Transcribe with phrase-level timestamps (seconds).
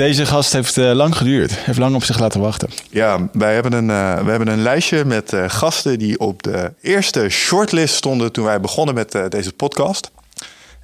[0.00, 1.52] Deze gast heeft uh, lang geduurd.
[1.52, 2.68] Heeft lang op zich laten wachten.
[2.90, 6.72] Ja, wij hebben een, uh, wij hebben een lijstje met uh, gasten die op de
[6.80, 10.10] eerste shortlist stonden toen wij begonnen met deze podcast.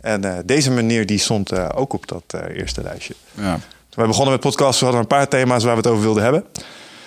[0.01, 3.15] En deze meneer die stond ook op dat eerste lijstje.
[3.35, 3.53] Ja.
[3.53, 3.61] Toen
[3.95, 6.45] wij begonnen met podcast, we hadden een paar thema's waar we het over wilden hebben.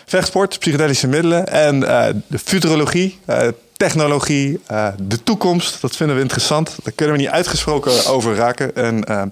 [0.05, 1.79] Vechtsport, psychedelische middelen en
[2.27, 3.19] de futurologie,
[3.77, 4.59] technologie,
[4.97, 5.81] de toekomst.
[5.81, 6.75] Dat vinden we interessant.
[6.83, 8.75] Daar kunnen we niet uitgesproken over raken.
[8.75, 9.31] En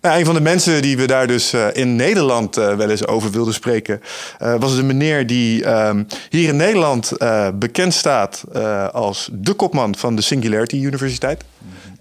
[0.00, 3.06] nou, een van de mensen die we daar dus uh, in Nederland uh, wel eens
[3.06, 4.02] over wilden spreken,
[4.42, 7.12] uh, was de meneer die ehm, hier in Nederland
[7.54, 8.44] bekend staat
[8.92, 11.44] als de kopman van de Singularity Universiteit.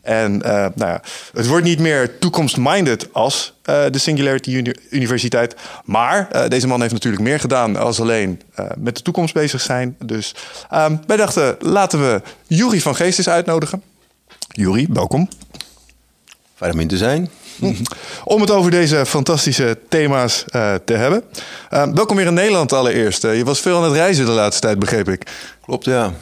[0.01, 1.01] En nou ja,
[1.33, 5.55] het wordt niet meer toekomstminded als de Singularity Uni Universiteit.
[5.85, 8.41] Maar deze man heeft natuurlijk meer gedaan als alleen
[8.77, 9.95] met de toekomst bezig zijn.
[10.03, 10.35] Dus
[10.73, 13.81] um, wij dachten, laten we Jury van Geest uitnodigen.
[14.47, 15.29] Jury, welkom.
[16.55, 17.29] Fijn om in te zijn.
[18.23, 21.23] Om het over deze fantastische thema's uh, te hebben.
[21.73, 23.23] Uh, welkom weer in Nederland allereerst.
[23.23, 25.31] Uh, je was veel aan het reizen de laatste tijd, begreep ik.
[25.61, 26.13] Klopt, ja.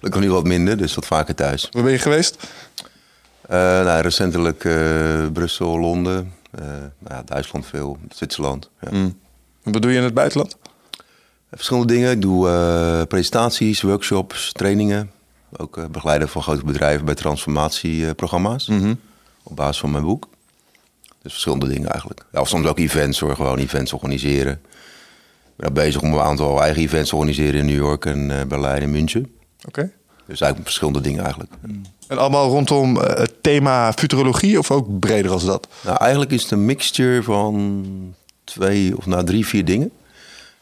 [0.00, 1.68] Lukt nu wat minder, dus wat vaker thuis.
[1.70, 2.36] Waar ben je geweest?
[3.48, 4.68] nou, recentelijk
[5.32, 6.32] Brussel, Londen,
[6.98, 8.70] nou, Duitsland veel, Zwitserland.
[8.80, 8.88] Ja.
[8.90, 9.18] Mm.
[9.62, 10.56] Wat doe je in het buitenland?
[11.50, 12.10] Verschillende dingen.
[12.10, 15.10] Ik doe presentaties, workshops, trainingen.
[15.56, 18.66] Ook begeleiden van grote bedrijven bij transformatieprogramma's.
[18.66, 19.00] Mm -hmm.
[19.42, 20.28] Op basis van mijn boek.
[21.22, 22.24] Dus verschillende dingen eigenlijk.
[22.32, 24.52] Ja, of soms ook events hoor, gewoon events organiseren.
[25.56, 28.42] Ik ben bezig om een aantal eigen events te organiseren in New York en uh,
[28.48, 29.32] Berlijn en München.
[29.66, 29.90] Oké.
[30.26, 31.52] Dus eigenlijk verschillende dingen eigenlijk.
[32.06, 35.68] En allemaal rondom uh, het thema futurologie of ook breder als dat?
[35.84, 37.84] Nou, eigenlijk is het een mixture van
[38.44, 39.90] twee of nou drie, vier dingen.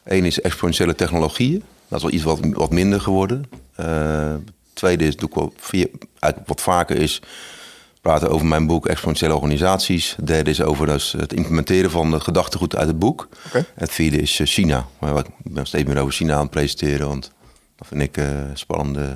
[0.03, 1.63] Eén is exponentiële technologieën.
[1.87, 3.43] Dat is wel iets wat, wat minder geworden.
[3.79, 4.33] Uh,
[4.73, 5.53] tweede is, doe ik wel,
[6.45, 7.21] wat vaker is
[8.01, 10.13] praten over mijn boek Exponentiële Organisaties.
[10.15, 13.29] Het derde is over dus het implementeren van het gedachtegoed uit het boek.
[13.75, 14.87] Het vierde is eh, China.
[15.43, 17.31] Ik ben steeds meer over China aan het presenteren, want
[17.75, 19.13] dat vind ik een uh, spannende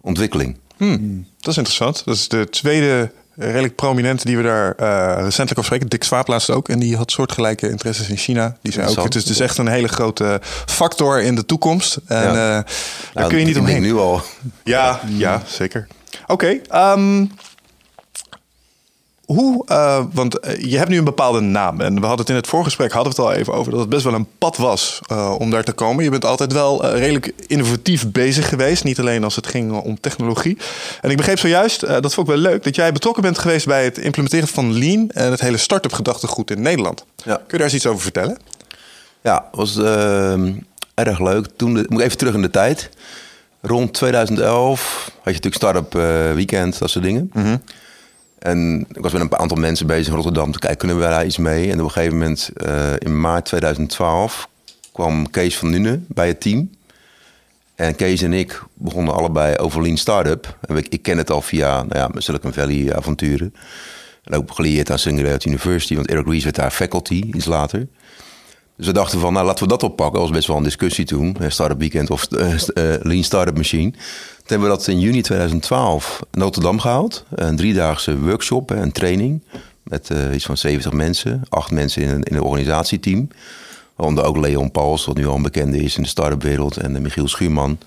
[0.00, 0.58] ontwikkeling.
[0.76, 2.04] Hmm, dat is interessant.
[2.04, 5.88] Dat is de tweede redelijk prominente die we daar uh, recentelijk over spreken.
[5.88, 6.68] Dick Swaap laatst ook.
[6.68, 8.56] En die had soortgelijke interesses in China.
[8.62, 11.98] Die zei ook, het is dus echt een hele grote factor in de toekomst.
[12.06, 12.28] En ja.
[12.28, 12.64] uh, daar
[13.14, 13.82] nou, kun je niet omheen.
[13.82, 14.22] nu al.
[14.64, 15.86] Ja, ja zeker.
[16.26, 17.26] Oké, okay, um, ehm,
[19.34, 21.80] hoe, uh, want eh, je hebt nu een bepaalde naam.
[21.80, 23.88] En we hadden het in het voorgesprek hadden we het al even over dat het
[23.88, 26.04] best wel een pad was uh, om daar te komen.
[26.04, 28.84] Je bent altijd wel uh, redelijk innovatief bezig geweest.
[28.84, 30.58] Niet alleen als het ging om technologie.
[31.00, 33.84] En ik begreep zojuist, dat vond ik wel leuk, dat jij betrokken bent geweest bij
[33.84, 37.04] het implementeren van Lean en het hele start-up gedachtegoed in Nederland.
[37.24, 37.34] Ja.
[37.34, 38.38] Kun je daar eens iets over vertellen?
[39.22, 40.52] Ja, was ehm,
[40.94, 41.46] erg leuk.
[41.56, 42.90] Toen de, moet ik even terug in de tijd.
[43.60, 45.92] Rond 2011 had je natuurlijk start-up
[46.34, 47.30] weekend, dat soort dingen.
[47.32, 47.60] Mm -hmm.
[48.38, 51.26] En ik was met een aantal mensen bezig in Rotterdam te kijken, kunnen we daar
[51.26, 51.70] iets mee?
[51.70, 54.48] En op een gegeven moment, uh, in maart 2012,
[54.92, 56.70] kwam Kees van Nuenen bij het team.
[57.74, 60.58] En Kees en ik begonnen allebei over Lean Startup.
[60.60, 63.54] En ik, ik ken het al via nou ja, Silicon Valley avonturen.
[64.24, 67.86] En ook gelieerd aan Singularity University, want Eric Ries werd daar faculty, iets later.
[68.78, 70.14] Dus we dachten van, nou laten we dat oppakken.
[70.14, 71.36] Dat was best wel een discussie toen.
[71.48, 72.54] Startup Weekend of uh,
[73.02, 73.90] Lean Startup Machine.
[73.90, 74.00] Toen
[74.46, 77.24] hebben we dat in juni 2012 in Rotterdam gehaald.
[77.34, 79.42] Een driedaagse workshop, een training.
[79.82, 81.42] Met uh, iets van 70 mensen.
[81.48, 83.28] Acht mensen in een, in een organisatieteam.
[83.96, 86.76] Waaronder ook Leon Pauls, wat nu al een bekende is in de start-up wereld.
[86.76, 87.78] En Michiel Schuurman.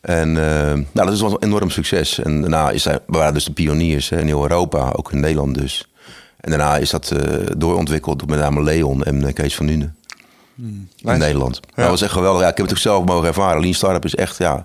[0.00, 2.18] En nou, dat is wel een enorm succes.
[2.18, 5.88] En daarna is hij, waren dus de pioniers in heel Europa, ook in Nederland dus.
[6.40, 7.12] En daarna is dat
[7.56, 9.97] doorontwikkeld door met name Leon en Kees van Nuenen.
[10.58, 11.60] Hmm, in Nederland.
[11.74, 11.82] Ja.
[11.82, 12.42] Dat was echt geweldig.
[12.42, 13.60] Ja, ik heb het ook zelf mogen ervaren.
[13.60, 14.64] Lean Startup is echt, ja,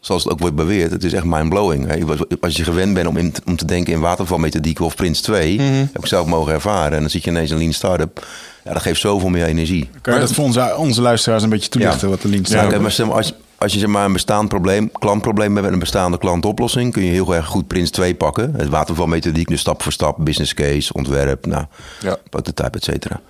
[0.00, 2.06] zoals het ook wordt beweerd, het is echt mindblowing.
[2.40, 5.88] Als je gewend bent om, in, om te denken in watervalmethodiek of Prins 2, mm
[5.92, 6.92] heb ik zelf mogen ervaren.
[6.92, 8.26] En dan zit je ineens een lean startup.
[8.64, 9.90] Ja, dat geeft zoveel meer energie.
[10.00, 13.04] Kan je dat voor onze, onze luisteraars een beetje toelichten, wat de lean startup ja,
[13.06, 16.92] maar als, als je zeg maar een bestaand probleem, klantprobleem hebt met een bestaande klantoplossing,
[16.92, 18.54] kun je heel erg goed Prins 2 pakken.
[18.56, 21.64] Het watervalmethodiek, dus stap voor stap, business case, ontwerp, nou,
[22.00, 22.16] Ja.
[22.30, 23.20] prototype, et cetera.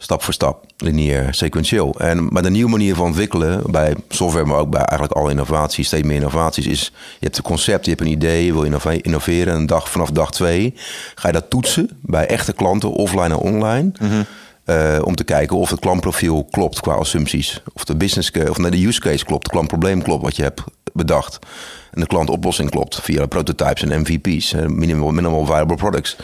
[0.00, 1.94] Stap voor stap, lineair, sequentieel.
[1.98, 5.86] En, maar de nieuwe manier van ontwikkelen, bij software, maar ook bij eigenlijk alle innovaties,
[5.86, 9.00] steeds meer innovaties, is je hebt een concept, je hebt een idee, je wil innove-
[9.00, 9.54] innoveren.
[9.54, 10.74] En dag, vanaf dag twee
[11.14, 13.92] ga je dat toetsen bij echte klanten, offline en online.
[14.64, 17.62] Eh, om te kijken of het klantprofiel klopt qua assumpties.
[17.72, 20.62] Of de business case, of de use case klopt, het klantprobleem klopt wat je hebt
[20.92, 21.38] bedacht.
[21.90, 26.16] En de klantoplossing klopt via prototypes en MVP's, eh, minimal, minimal viable products.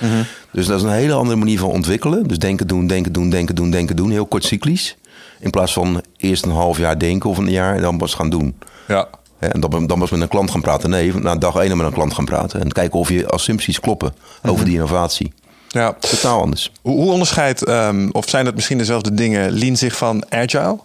[0.52, 2.26] Dus dat is een hele andere manier van ontwikkelen.
[2.26, 4.10] Dus denken, doen, denken, doen, denken, doen, denken, doen.
[4.10, 4.96] Heel kort cyclisch.
[5.40, 8.30] In plaats van eerst een half jaar denken of een jaar en dan pas gaan
[8.30, 8.54] doen.
[8.88, 9.08] Ja.
[9.38, 10.90] En dan, dan was met een klant gaan praten.
[10.90, 12.60] Nee, na dag één met een klant gaan praten.
[12.60, 15.32] En kijken of je assumpties kloppen over die innovatie.
[15.68, 15.92] ja.
[15.92, 16.72] Totaal anders.
[16.82, 20.78] Hoe, hoe onderscheidt, ehm, of zijn het misschien dezelfde dingen, Lean zich van Agile?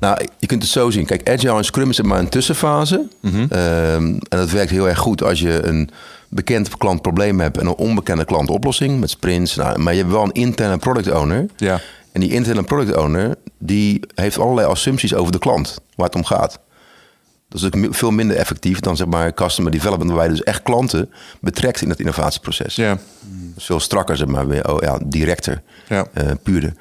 [0.00, 1.06] Nou, je kunt het zo zien.
[1.06, 3.06] Kijk, Agile en Scrum is maar een tussenfase.
[3.22, 5.90] Ehm, en dat werkt heel erg goed als je een
[6.28, 9.56] bekend klantprobleem hebt en een onbekende klantoplossing met sprints.
[9.56, 11.46] Nou, maar je hebt wel een interne product owner.
[11.56, 11.80] Ja.
[12.12, 16.24] En die interne product owner die heeft allerlei assumpties over de klant, waar het om
[16.24, 16.58] gaat.
[17.50, 21.10] Dat is veel minder effectief dan zeg maar customer development, waarbij je dus echt klanten
[21.40, 22.74] betrekt in het innovatieproces.
[22.74, 22.88] Ja.
[22.88, 22.98] Dat
[23.56, 26.06] is veel strakker, zeg maar, weer, oh, ja, directer, Ja.
[26.12, 26.72] eh, puurder.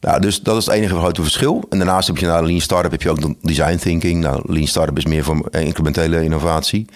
[0.00, 1.64] Nou, dus dat is het enige grote verschil.
[1.70, 4.20] En daarnaast heb je na Lean Startup heb je ook de design thinking.
[4.20, 6.86] Nou, Lean Startup is meer voor eh, incrementele innovatie.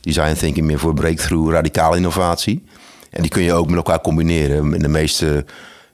[0.00, 2.64] Design thinking meer voor breakthrough, radicale innovatie.
[3.10, 4.74] En die kun je ook met elkaar combineren.
[4.74, 5.44] In de meeste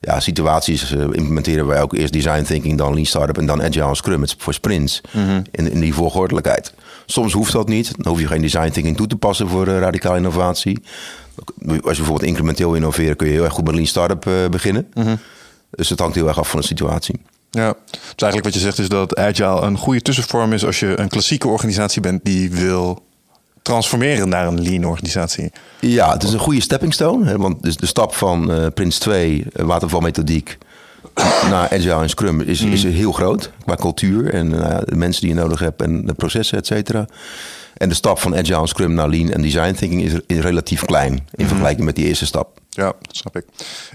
[0.05, 3.89] ja, situaties eh, implementeren wij ook eerst design thinking, dan Lean Startup en dan Agile
[3.89, 5.01] en Scrum voor sprints.
[5.51, 6.75] in, in die volgordelijkheid.
[7.07, 7.93] Soms hoeft dat niet.
[7.97, 10.83] Dan hoef je geen design thinking toe te passen voor eh, radicale innovatie.
[11.67, 14.93] Als je bijvoorbeeld incrementeel innoveren, kun je heel erg goed met Lean Startup eh, beginnen.
[15.71, 17.21] Dus het hangt heel erg af van de situatie.
[17.51, 20.99] Ja, dus eigenlijk wat je zegt is dat Agile een goede tussenvorm is als je
[21.01, 23.03] een klassieke organisatie bent die wil
[23.63, 25.53] transformeren naar een lean organisatie.
[25.81, 27.27] Ja, het is een goede stepping stone.
[27.27, 30.59] Hè, want dus de stap van eh Prins 2, eh, watervalmethodiek,
[31.51, 33.51] naar Agile en Scrum is, is heel groot.
[33.65, 37.07] Qua cultuur en eh, de mensen die je nodig hebt en de processen, et cetera.
[37.83, 41.29] En de stap van Agile Scrum naar Lean en Design Thinking is, is relatief klein.
[41.35, 42.61] In vergelijking met die eerste stap.
[42.69, 43.45] Ja, dat snap ik.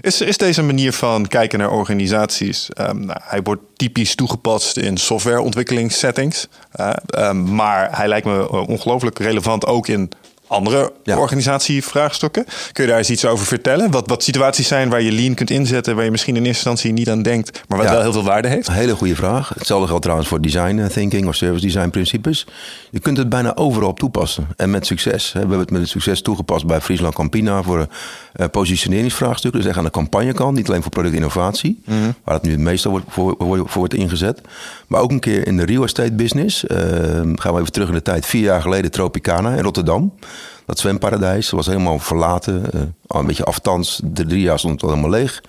[0.00, 4.96] Is, is deze manier van kijken naar organisaties, ehm, nou, hij wordt typisch toegepast in
[4.96, 10.10] softwareontwikkelingssettings, eh, ehm, maar hij lijkt me eh, ongelooflijk relevant ook in
[10.48, 11.18] andere Ja.
[11.18, 12.44] organisatievraagstukken.
[12.72, 13.90] Kun je daar eens iets over vertellen?
[13.90, 16.92] Wat, wat situaties zijn waar je lean kunt inzetten, waar je misschien in eerste instantie
[16.92, 17.92] niet aan denkt, maar wat Ja.
[17.92, 18.68] wel heel veel waarde heeft?
[18.68, 19.48] Een hele goede vraag.
[19.54, 22.46] Hetzelfde geldt trouwens voor design thinking of service design principes.
[22.90, 24.46] Je kunt het bijna overal toepassen.
[24.56, 25.32] En met succes.
[25.32, 27.78] We hebben het met succes toegepast bij Friesland Campina voor
[28.36, 29.60] uh, positioneringsvraagstukken.
[29.60, 31.82] Dus echt aan de campagnekant, niet alleen voor productinnovatie.
[32.24, 34.40] Waar het nu het meestal wordt, voor, voor, voor wordt ingezet.
[34.86, 36.64] Maar ook een keer in de real estate business.
[36.64, 36.78] Uh,
[37.34, 38.26] gaan we even terug in de tijd.
[38.26, 40.12] Vier jaar geleden Tropicana in Rotterdam.
[40.68, 42.62] Dat zwemparadijs was helemaal verlaten.
[43.06, 44.00] Al een beetje aftans.
[44.04, 45.40] De drie jaar stond het al helemaal leeg.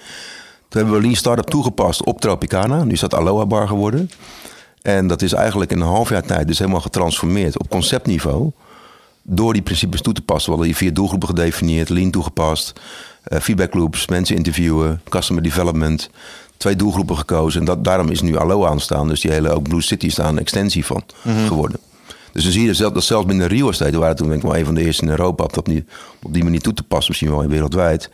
[0.69, 2.83] Toen hebben we Lean Startup toegepast op Tropicana.
[2.83, 4.11] Nu is dat Aloha Bar geworden.
[4.81, 8.51] En dat is eigenlijk in een half jaar tijd dus helemaal getransformeerd op conceptniveau.
[9.21, 10.51] Door die principes toe te passen.
[10.51, 12.73] We hadden hier vier doelgroepen gedefinieerd, Lean toegepast.
[13.27, 16.09] Uh, feedback loops, mensen interviewen, customer development.
[16.57, 17.59] Twee doelgroepen gekozen.
[17.59, 19.07] En dat, daarom is nu Aloha ontstaan.
[19.07, 21.47] Dus die hele ook Blue City is daar een extensie van mm-hmm.
[21.47, 21.79] geworden.
[22.31, 24.57] Dus dan zie je zelf, dat zelfs binnen real estate, waar toen denk ik wel
[24.57, 25.85] een van de eerste in Europa op, die,
[26.23, 28.09] op die manier toe te passen, misschien wel wereldwijd.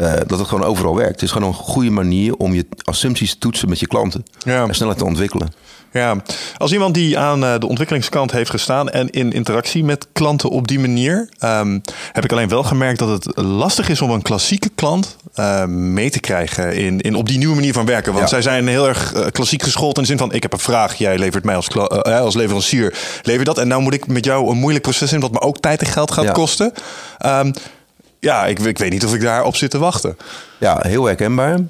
[0.00, 1.12] Uh, dat het gewoon overal werkt.
[1.12, 4.24] Het is gewoon een goede manier om je assumpties te toetsen met je klanten.
[4.38, 4.66] Ja.
[4.66, 5.52] En sneller te ontwikkelen.
[5.92, 6.16] Ja,
[6.56, 10.78] als iemand die aan de ontwikkelingskant heeft gestaan en in interactie met klanten op die
[10.78, 15.16] manier, um, heb ik alleen wel gemerkt dat het lastig is om een klassieke klant
[15.34, 18.12] uh, mee te krijgen in, in op die nieuwe manier van werken.
[18.12, 18.30] Want ja.
[18.30, 20.94] zij zijn heel erg uh, klassiek geschoold in de zin van: ik heb een vraag,
[20.94, 23.58] jij levert mij als, uh, als leverancier, lever dat.
[23.58, 25.86] En nou moet ik met jou een moeilijk proces in, wat me ook tijd en
[25.86, 26.32] geld gaat ja.
[26.32, 26.72] kosten.
[27.26, 27.52] Um,
[28.20, 30.16] ja, ik, ik, weet niet of ik daarop zit te wachten.
[30.58, 31.58] Ja, heel herkenbaar.
[31.58, 31.64] Uh,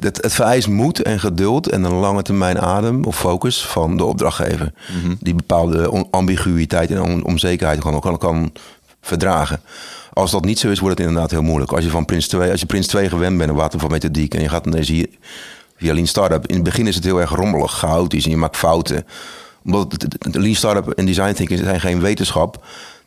[0.00, 4.04] het, het, vereist moed en geduld en een lange termijn adem of focus van de
[4.04, 4.72] opdrachtgever.
[4.94, 5.16] Mm-hmm.
[5.20, 8.52] Die bepaalde ambiguïteit en on, onzekerheid kan, kan, kan
[9.00, 9.60] verdragen.
[10.12, 11.72] Als dat niet zo is, wordt het inderdaad heel moeilijk.
[11.72, 14.48] Als je van Prins 2, als je Prins 2 gewend bent, een watervalmethodiek, en je
[14.48, 15.08] gaat ineens hier
[15.76, 16.46] via Lean Startup.
[16.46, 19.06] In het begin is het heel erg rommelig, chaotisch en je maakt fouten.
[19.64, 22.64] Omdat het Lean Startup en Design Thinking zijn geen wetenschap.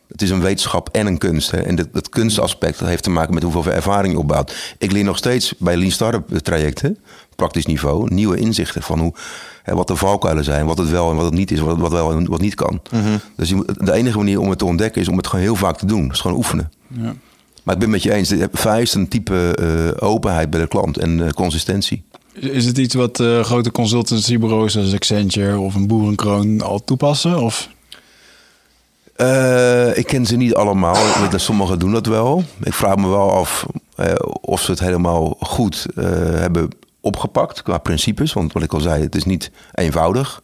[0.08, 1.50] Het is een wetenschap en een kunst.
[1.50, 1.58] Hè.
[1.58, 4.74] En dat, dat kunstaspect dat heeft te maken met hoeveel ervaring je opbouwt.
[4.78, 6.98] Ik leer nog steeds bij Lean Startup trajecten,
[7.36, 9.14] praktisch niveau, nieuwe inzichten van hoe,
[9.62, 11.92] hè, wat de valkuilen zijn, wat het wel en wat het niet is, wat, wat
[11.92, 12.80] wel en wat niet kan.
[12.90, 13.20] Mm-hmm.
[13.36, 15.78] Dus je, de enige manier om het te ontdekken is om het gewoon heel vaak
[15.78, 16.02] te doen.
[16.02, 16.72] Dat is gewoon oefenen.
[16.88, 17.14] Ja.
[17.62, 20.98] Maar ik ben met je eens, het vereist een type uh, openheid bij de klant
[20.98, 22.04] en uh, consistentie.
[22.32, 27.42] Is het iets wat uh, grote consultancybureaus als Accenture of een Boerenkroon al toepassen?
[27.42, 27.68] Of?
[29.16, 30.96] Uh, ik ken ze niet allemaal.
[31.36, 32.44] Sommigen doen dat wel.
[32.62, 33.66] Ik vraag me wel af
[34.00, 34.06] uh,
[34.40, 36.68] of ze het helemaal goed hebben
[37.00, 38.32] opgepakt qua principes.
[38.32, 40.42] Want wat ik al zei, het is niet eenvoudig.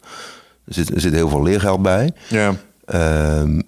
[0.65, 2.13] Er zit, er zit heel veel leergeld bij.
[2.29, 2.55] Ja.
[2.85, 3.61] Ehm,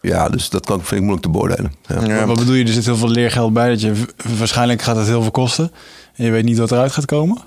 [0.00, 1.72] ja, dus dat kan, vind ik moeilijk te beoordelen.
[1.86, 2.26] Ja.
[2.26, 2.64] Wat bedoel je?
[2.64, 3.68] Er zit heel veel leergeld bij.
[3.68, 3.92] Dat je,
[4.38, 5.72] waarschijnlijk gaat het heel veel kosten.
[6.14, 7.38] En je weet niet wat eruit gaat komen?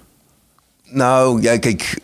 [0.83, 1.99] Nou, ja, kijk,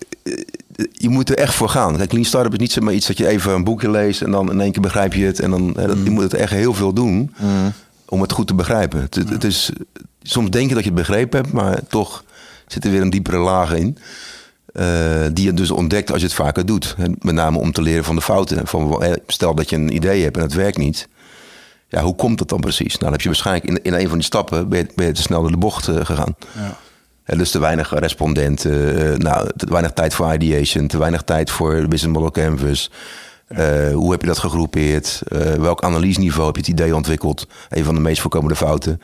[0.91, 1.97] je moet er echt voor gaan.
[1.97, 4.51] Kijk, Lean Startup is niet zomaar iets dat je even een boekje leest en dan
[4.51, 5.39] in één keer begrijp je het.
[5.39, 6.11] En dan, hè, dat, je mm.
[6.11, 7.73] moet het echt heel veel doen mm.
[8.05, 9.01] om het goed te begrijpen.
[9.01, 9.71] Het, het, is,
[10.21, 12.23] soms denk je dat je het begrepen hebt, maar toch
[12.67, 13.97] zit er weer een diepere laag in.
[14.73, 14.85] Uh,
[15.33, 16.95] die je dus ontdekt als je het vaker doet.
[17.19, 18.67] Met name om te leren van de fouten.
[18.67, 21.07] Van, stel dat je een idee hebt en het werkt niet.
[21.87, 22.91] Ja, hoe komt dat dan precies?
[22.91, 25.11] Nou, dan heb je waarschijnlijk in, in een van die stappen ben je, ben je
[25.11, 26.35] te snel door de bocht uh, gegaan.
[26.55, 26.77] Ja.
[27.31, 31.51] En dus te weinig respondenten, uh, nou, te weinig tijd voor ideation, te weinig tijd
[31.51, 32.91] voor business model canvas.
[33.93, 35.21] hoe heb je dat gegroepeerd?
[35.59, 37.47] welk analyseniveau heb je het idee ontwikkeld?
[37.69, 39.01] Een van de meest voorkomende fouten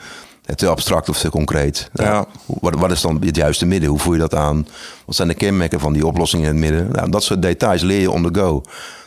[0.55, 1.89] te abstract of te concreet.
[1.93, 2.25] Ja.
[2.45, 3.89] Wat, wat, is dan het juiste midden?
[3.89, 4.67] Hoe voel je dat aan?
[5.05, 6.91] Wat zijn de kenmerken van die oplossing in het midden?
[6.91, 8.61] Nou, dat soort details leer je on the go.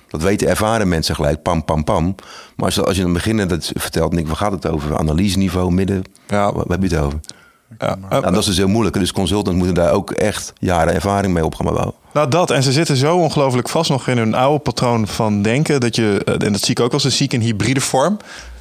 [0.08, 2.14] Dat weten ervaren mensen gelijk, pam, pam, pam.
[2.56, 4.98] Maar als, als je een beginner dat vertelt, denk ik, waar gaat het over?
[4.98, 6.02] Analyseniveau, midden?
[6.26, 6.52] Ja.
[6.52, 7.20] Waar, heb je het over?
[7.78, 7.98] Ja.
[8.10, 8.98] Nou, dat is dus heel moeilijk.
[8.98, 11.94] Dus consultants moeten daar ook echt jaren ervaring mee op gaan bouwen.
[12.12, 12.50] Nou, dat.
[12.50, 15.80] En ze zitten zo ongelooflijk vast nog in hun oude patroon van denken.
[15.80, 18.18] Dat je, eh, en dat zie ik ook als een ziek in hybride vorm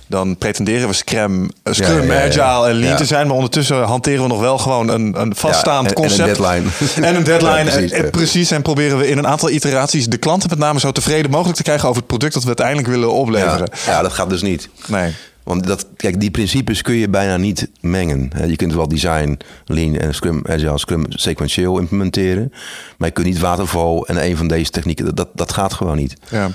[0.09, 3.27] dan pretenderen we Scrum, eh, Agile en Lean te zijn.
[3.27, 6.39] Maar ondertussen hanteren we nog wel gewoon een, een vaststaand concept.
[6.49, 7.07] En een deadline.
[7.07, 7.63] En een deadline.
[7.63, 10.91] precies, en, precies, En proberen we in een aantal iteraties de klanten met name zo
[10.91, 13.69] tevreden mogelijk te krijgen over het product dat we uiteindelijk willen opleveren.
[13.85, 14.69] Ja, dat gaat dus niet.
[14.87, 15.15] Nee.
[15.49, 18.31] Want dat, kijk, die principes kun je bijna niet mengen.
[18.47, 22.53] Je kunt wel design, lean en scrum, agile, scrum sequentieel implementeren.
[22.97, 25.15] Maar je kunt niet waterval en een van deze technieken.
[25.15, 26.13] Dat, dat gaat gewoon niet.
[26.29, 26.51] Ja.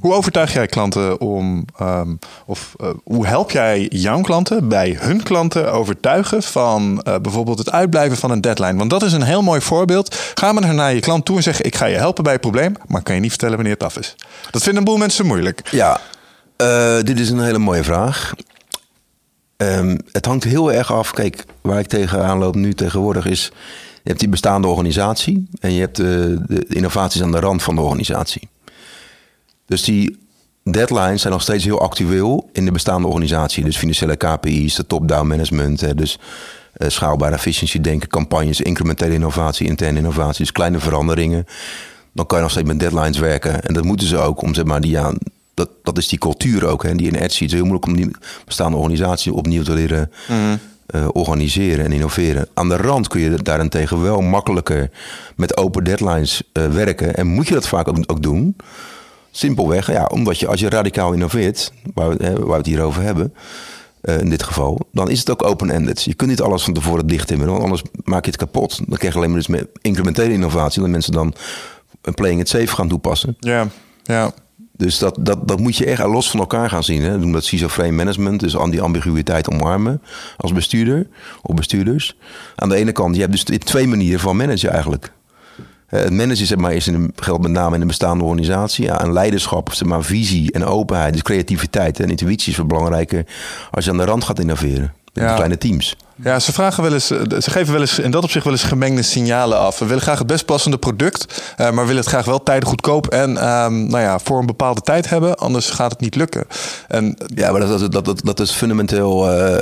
[0.00, 5.22] Hoe overtuig jij klanten om, um, of uh, hoe help jij jouw klanten bij hun
[5.22, 8.76] klanten overtuigen van uh, bijvoorbeeld het uitblijven van een deadline?
[8.76, 10.16] Want dat is een heel mooi voorbeeld.
[10.34, 12.74] Ga maar naar je klant toe en zeg: Ik ga je helpen bij het probleem,
[12.86, 14.16] maar kan je niet vertellen wanneer het af is.
[14.50, 15.68] Dat vinden een boel mensen moeilijk.
[15.70, 16.00] Ja,
[16.62, 18.34] uh, dit is een hele mooie vraag.
[19.56, 21.10] Um, het hangt heel erg af.
[21.10, 23.50] Kijk, waar ik tegenaan loop nu tegenwoordig is...
[24.02, 25.48] je hebt die bestaande organisatie...
[25.60, 28.48] en je hebt de, de innovaties aan de rand van de organisatie.
[29.66, 30.18] Dus die
[30.64, 33.64] deadlines zijn nog steeds heel actueel in de bestaande organisatie.
[33.64, 35.98] Dus financiële KPI's, de top-down management...
[35.98, 36.18] dus
[36.76, 38.60] uh, schaalbare efficiëntie denken, campagnes...
[38.60, 40.44] incrementele innovatie, interne innovatie...
[40.44, 41.46] dus kleine veranderingen...
[42.12, 43.62] dan kan je nog steeds met deadlines werken.
[43.62, 45.18] En dat moeten ze ook om zeg maar, die, aan
[45.58, 46.82] dat, dat is die cultuur ook.
[46.82, 47.42] Hè, die in Etsy.
[47.42, 48.10] Het is heel moeilijk om die
[48.44, 50.56] bestaande organisatie opnieuw te leren mhm.
[50.86, 52.48] eh, organiseren en innoveren.
[52.54, 54.90] Aan de rand kun je daarentegen wel makkelijker
[55.36, 57.14] met open deadlines uh, werken.
[57.14, 58.56] En moet je dat vaak ook, ook doen.
[59.30, 63.02] Simpelweg, ja, omdat je als je radicaal innoveert, waar we, waar we het hier over
[63.02, 63.34] hebben,
[64.02, 66.02] uh, in dit geval, dan is het ook open-ended.
[66.02, 68.76] Je kunt niet alles van tevoren dicht timmeren, want anders maak je het kapot.
[68.86, 71.34] Dan krijg je alleen maar dus met incrementele innovatie, dat mensen dan
[72.02, 73.36] een playing it safe gaan toepassen.
[73.40, 73.66] Ja,
[74.02, 74.32] ja.
[74.78, 77.02] Dus dat, dat, dat moet je echt los van elkaar gaan zien.
[77.02, 77.18] Hè.
[77.18, 80.02] Doen dat schizofreen management, dus aan die ambiguïteit omarmen
[80.36, 81.06] als bestuurder
[81.42, 82.16] of bestuurders.
[82.54, 85.12] Aan de ene kant, je hebt dus twee manieren van managen eigenlijk.
[85.86, 88.84] Het managen zeg maar, is in geldt met name in de bestaande organisatie.
[88.84, 93.26] Ja, een leiderschap, zeg maar, visie en openheid, dus creativiteit en intuïtie is veel belangrijker
[93.70, 94.92] als je aan de rand gaat innoveren.
[95.20, 95.34] Ja.
[95.34, 95.96] kleine teams.
[96.22, 98.62] Ja, ze vragen wel eens, eh, ze geven wel eens in dat opzicht wel eens
[98.62, 99.78] gemengde signalen af.
[99.78, 103.06] We willen graag het best passende product, uh, maar willen het graag wel tijdig goedkoop
[103.06, 106.44] en um, nou ja, voor een bepaalde tijd hebben, anders gaat het niet lukken.
[106.88, 109.58] En, ja, maar dat, dat, dat, dat is fundamenteel uh,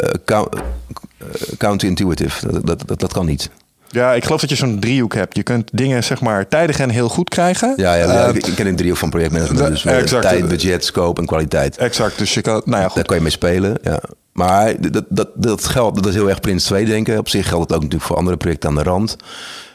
[1.59, 2.53] counterintuitive.
[2.53, 3.51] Dat, dat, dat, dat kan niet.
[3.89, 5.37] Ja, ik geloof dat je zo'n driehoek hebt.
[5.37, 7.73] Je kunt dingen zeg maar tijdig en heel goed krijgen.
[7.77, 9.69] Ja, ja, ik, ken een driehoek van projectmanagement.
[9.69, 10.23] Dus exact.
[10.23, 11.77] tijd, budget, scope en kwaliteit.
[11.77, 12.19] Exact.
[12.19, 12.95] Dus je kan, nou ja, goed.
[12.95, 13.79] Daar kan je mee spelen.
[13.83, 14.01] Ja.
[14.37, 17.19] Maar dat, dat, dat geldt, dat is heel erg Prins 2 denken.
[17.19, 19.17] Op zich geldt het ook natuurlijk voor andere projecten aan de rand.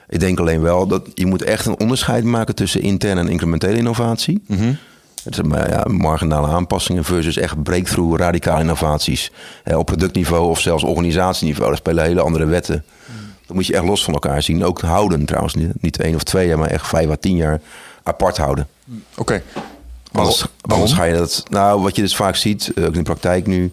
[0.10, 3.78] Ik denk alleen wel dat je moet echt een onderscheid maken tussen interne en incrementele
[3.78, 4.44] innovatie.
[4.48, 4.78] Mm -hmm.
[5.24, 9.32] Het is maar, ja, marginale aanpassingen versus echt breakthrough, radicale innovaties.
[9.76, 11.68] op productniveau of zelfs organisatieniveau.
[11.68, 12.84] Daar spelen hele andere wetten.
[13.06, 13.16] Mm.
[13.48, 14.64] Dat moet je echt los van elkaar zien.
[14.64, 15.54] Ook houden trouwens.
[15.54, 17.62] Niet, niet één of twee jaar, maar echt vijf à tien jaar
[18.04, 18.68] apart houden.
[18.88, 19.22] Oké.
[19.22, 19.44] Okay.
[20.12, 20.34] Waarom?
[20.62, 21.44] Anders ga je dat.
[21.50, 23.72] Nou, wat je dus vaak ziet, ook in de praktijk nu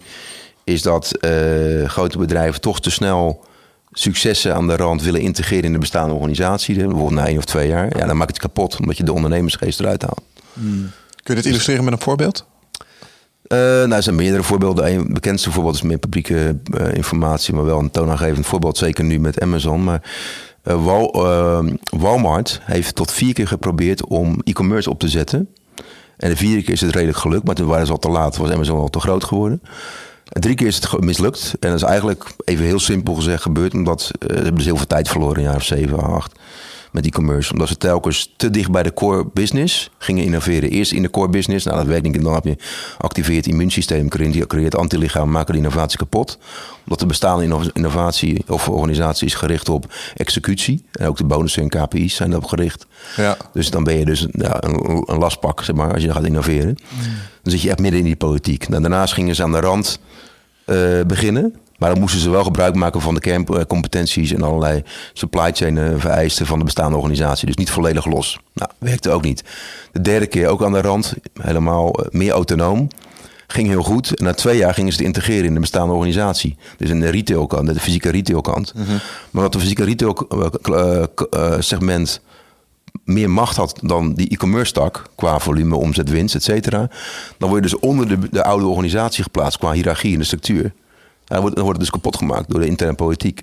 [0.69, 3.45] is dat uh, grote bedrijven toch te snel
[3.91, 6.75] successen aan de rand willen integreren in de bestaande organisatie.
[6.75, 7.97] Bijvoorbeeld na één of twee jaar.
[7.97, 10.21] Ja, dan maakt het kapot, omdat je de ondernemersgeest eruit haalt.
[10.53, 10.91] Hmm.
[11.23, 12.45] Kun je dit illustreren met een voorbeeld?
[13.47, 14.93] Uh, nou, er zijn meerdere voorbeelden.
[14.93, 18.77] Een bekendste voorbeeld is meer publieke uh, informatie, maar wel een toonaangevend voorbeeld.
[18.77, 19.83] Zeker nu met Amazon.
[19.83, 20.01] Maar
[20.63, 21.65] Eh, Wal- eh,
[21.97, 25.49] Walmart heeft tot vier keer geprobeerd om e-commerce op te zetten.
[26.17, 28.37] En de vierde keer is het redelijk gelukt, maar toen waren ze al te laat.
[28.37, 29.61] was Amazon al te groot geworden.
[30.29, 31.53] Drie keer is het mislukt.
[31.59, 33.73] En dat is eigenlijk, even heel simpel gezegd, gebeurd.
[33.73, 36.39] Omdat eh, ze hebben dus heel veel tijd verloren, een jaar of zeven, acht.
[36.91, 37.51] Met e-commerce.
[37.51, 40.69] Omdat ze telkens te dicht bij de core business gingen innoveren.
[40.69, 41.65] Eerst in de core business.
[41.65, 42.23] Nou, dat werkt niet.
[42.23, 42.57] Dan heb je
[42.97, 44.07] activeert immuunsysteem,
[44.47, 46.37] creëert, antilichaam, maken de innovatie kapot.
[46.83, 50.85] Omdat de bestaande inno- innovatie of organisatie is gericht op executie.
[50.91, 52.85] En ook de bonussen en KPI's zijn daarop gericht.
[53.15, 53.37] Ja.
[53.53, 56.75] Dus dan ben je dus ja, een, een lastpak, zeg maar, als je gaat innoveren.
[57.43, 58.67] Dan zit je echt midden in die politiek.
[58.67, 59.99] Nou, daarnaast gingen ze aan de rand
[60.65, 60.75] eh,
[61.07, 61.55] beginnen.
[61.79, 64.83] Maar dan moesten ze wel gebruik maken van de kerncompetenties en allerlei
[65.13, 67.45] supply chain eh, vereisten van de bestaande organisatie.
[67.45, 68.39] Dus niet volledig los.
[68.53, 69.43] Nou, werkte ook niet.
[69.91, 72.87] De derde keer ook aan de rand, helemaal eh, meer autonoom.
[73.47, 74.15] Ging heel goed.
[74.15, 76.57] En na twee jaar gingen ze het integreren in de bestaande organisatie.
[76.77, 78.73] Dus in de retailkant, de fysieke retailkant.
[79.31, 80.27] Maar wat de fysieke retail
[81.29, 82.21] eh, segment
[83.03, 86.89] meer macht had dan die e-commerce tak, qua volume, omzet, winst, et cetera,
[87.37, 90.73] dan word je dus onder de, de oude organisatie geplaatst qua hiërarchie en de structuur.
[91.29, 93.41] En dan wordt, dan wordt het dus kapot gemaakt door de interne politiek.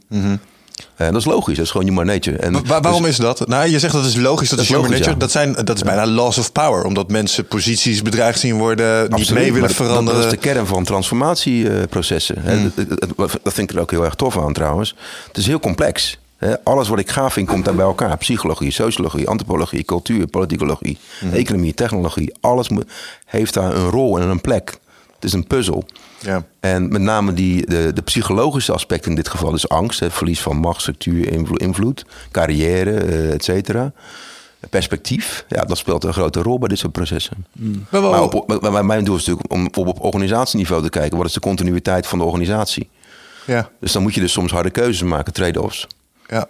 [0.97, 2.37] En dat is logisch, dat is gewoon human nature.
[2.37, 3.49] En Wa- wa- waarom dus- is dat?
[3.49, 5.11] Nou, je zegt dat is logisch, dat, Dat is human nature.
[5.11, 5.17] ja.
[5.17, 6.85] Dat, zijn, dat is bijna laws of power.
[6.85, 10.21] Omdat mensen posities bedreigd zien worden, niet Absoluut, mee willen maar dat- dat- veranderen.
[10.23, 12.43] Dat, is de kern van transformatieprocessen.
[12.45, 12.73] Hmm.
[13.17, 14.95] Dat, vind ik er ook heel erg tof aan trouwens.
[15.27, 16.19] Het is heel complex.
[16.37, 16.65] hè.
[16.65, 18.17] Alles wat ik gaaf vind, komt daar bij elkaar.
[18.17, 21.33] Psychologie, sociologie, antropologie, cultuur, politicologie, Hmm.
[21.33, 22.35] economie, technologie.
[22.41, 22.69] Alles
[23.27, 24.79] heeft daar een rol en een plek.
[25.17, 25.85] Het is een puzzel.
[26.21, 26.45] Ja.
[26.61, 30.41] En met name die, de, de psychologische aspecten in dit geval, dus angst, het verlies
[30.41, 33.93] van macht, structuur, invloed, invloed carrière, eh, et cetera.
[34.71, 37.47] Perspectief, ja, dat speelt een grote rol bij dit soort processen.
[37.91, 40.89] Maar wel- Maar op, maar- maar mijn doel is natuurlijk om op, op organisatieniveau te
[40.89, 41.17] kijken.
[41.19, 42.89] Wat is de continuïteit van de organisatie?
[43.45, 43.71] ja.
[43.81, 45.87] Dus dan moet je dus soms harde keuzes maken, trade-offs.
[46.27, 46.49] Ja.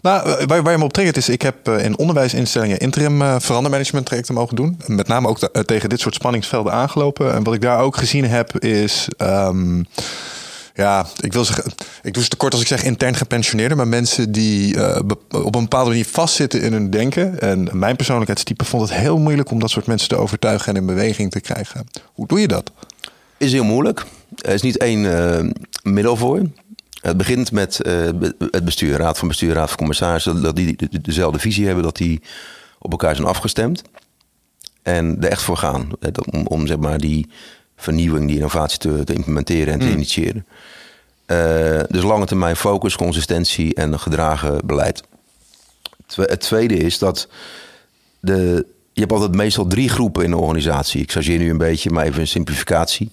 [0.00, 3.36] Nou, eh, waar, je me op triggert is, ik heb eh, in onderwijsinstellingen interim eh,
[3.38, 4.80] verandermanagement trajecten mogen doen.
[4.86, 7.32] En Met name ook te- tegen dit soort spanningsvelden aangelopen.
[7.34, 9.82] En wat ik daar ook gezien heb is, ehm,
[10.74, 11.64] ja, ik wil zeggen,
[12.02, 14.76] ik doe het te kort als ik zeg intern gepensioneerden, maar mensen die
[15.30, 17.40] op een bepaalde manier vastzitten in hun denken.
[17.40, 20.86] En mijn persoonlijkheidstype vond het heel moeilijk om dat soort mensen te overtuigen en in
[20.86, 21.86] beweging te krijgen.
[22.12, 22.70] Hoe doe je dat?
[23.36, 24.04] Is heel moeilijk.
[24.36, 25.52] Er is niet één
[25.82, 26.42] middel voor.
[27.02, 28.08] Het begint met eh,
[28.50, 30.42] het bestuur, raad van bestuur, raad van commissarissen.
[30.42, 32.22] Dat die de- de- dezelfde visie hebben, dat die
[32.78, 33.82] op elkaar zijn afgestemd.
[34.82, 35.88] En er echt voor gaan.
[36.00, 37.28] eh, Om, om zeg maar die
[37.76, 40.46] vernieuwing, die innovatie te, te implementeren en te initiëren.
[41.26, 45.02] Eh, dus lange termijn focus, consistentie en een gedragen beleid.
[46.14, 47.28] Het tweede is dat
[48.20, 51.00] de, je hebt altijd meestal drie groepen in een organisatie.
[51.02, 53.10] Ik chargeer nu een beetje, maar even een simplificatie.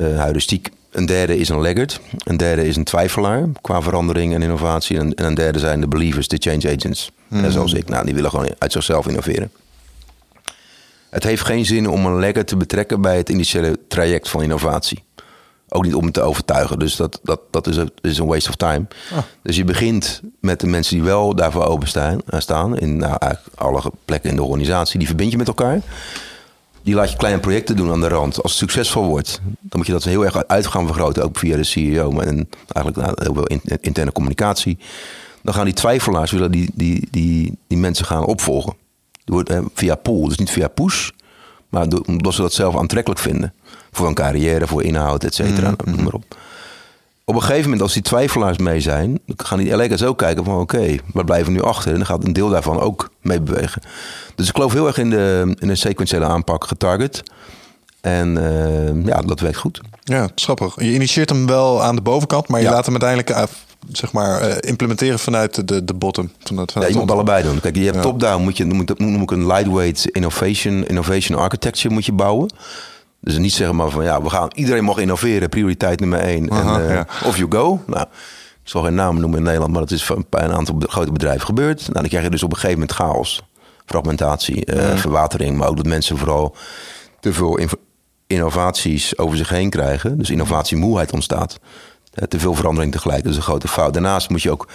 [0.00, 0.68] Heuristiek.
[0.96, 2.00] Een derde is een laggard.
[2.24, 4.98] Een derde is een twijfelaar qua verandering en innovatie.
[4.98, 7.10] En, en een derde zijn de believers, de change agents.
[7.30, 9.50] En zoals ik, nou, die willen gewoon uit zichzelf innoveren.
[11.10, 15.04] Het heeft geen zin om een laggard te betrekken bij het initiële traject van innovatie.
[15.68, 16.78] Ook niet om het te overtuigen.
[16.78, 18.86] Dus dat, dat, dat is, een, is een waste of time.
[19.42, 22.18] Dus je begint met de mensen die wel daarvoor openstaan.
[22.28, 23.18] Staan, in nou,
[23.54, 24.98] alle plekken in de organisatie.
[24.98, 25.80] Die verbind je met elkaar.
[26.86, 28.42] Die laat je kleine projecten doen aan de rand.
[28.42, 31.22] Als het succesvol wordt, dan moet je dat heel erg uit gaan vergroten.
[31.24, 32.20] Ook via de CEO.
[32.20, 34.78] En eigenlijk nou, heel veel in- interne communicatie.
[35.42, 38.74] Dan gaan die twijfelaars willen die, die, die, die mensen gaan opvolgen.
[39.24, 40.28] Door, eh, via pool.
[40.28, 41.10] Dus niet via push.
[41.68, 43.54] Maar door- omdat ze dat zelf aantrekkelijk vinden.
[43.92, 45.74] Voor een carrière, voor inhoud, et cetera.
[45.84, 46.36] Noem maar op.
[47.28, 50.44] Op een gegeven moment, als die twijfelaars mee zijn, dan gaan die LEK'ers ook kijken
[50.44, 51.90] van oké, we blijven nu achter.
[51.90, 53.82] En dan gaat een deel daarvan ook mee bewegen.
[54.34, 57.22] Dus ik geloof heel erg in de, in de sequentiële aanpak getarget.
[58.00, 59.80] En eh, ja, dat werkt goed.
[60.04, 60.74] Ja, grappig.
[60.76, 62.72] Je initieert hem wel aan de bovenkant, maar je Ja.
[62.72, 63.42] laat hem uiteindelijk eh,
[63.92, 66.30] zeg maar, eh, implementeren vanuit de, de bottom.
[66.44, 67.60] Vanuit, Ja, je moet allebei doen.
[67.60, 68.02] Kijk, je hebt Ja.
[68.02, 72.50] top-down, moet je, moet, noem ik een lightweight innovation, innovation architecture moet je bouwen.
[73.26, 76.50] Dus niet zeggen maar van ja, we gaan, iedereen mag innoveren, prioriteit nummer één.
[76.50, 77.06] Aha, en, eh, ja.
[77.24, 77.82] Off you go.
[77.86, 78.02] Nou,
[78.62, 81.12] ik zal geen namen noemen in Nederland, maar dat is van- bij een aantal grote
[81.12, 81.80] bedrijven gebeurd.
[81.80, 83.42] Nou, dan krijg je dus op een gegeven moment chaos,
[83.86, 86.56] fragmentatie, eh, verwatering, maar ook dat mensen vooral
[87.20, 87.58] te veel
[88.26, 90.18] innovaties over zich heen krijgen.
[90.18, 91.58] Dus innovatiemoeheid ontstaat.
[92.14, 93.92] Eh, te veel verandering tegelijk, dat is een grote fout.
[93.92, 94.68] Daarnaast moet je ook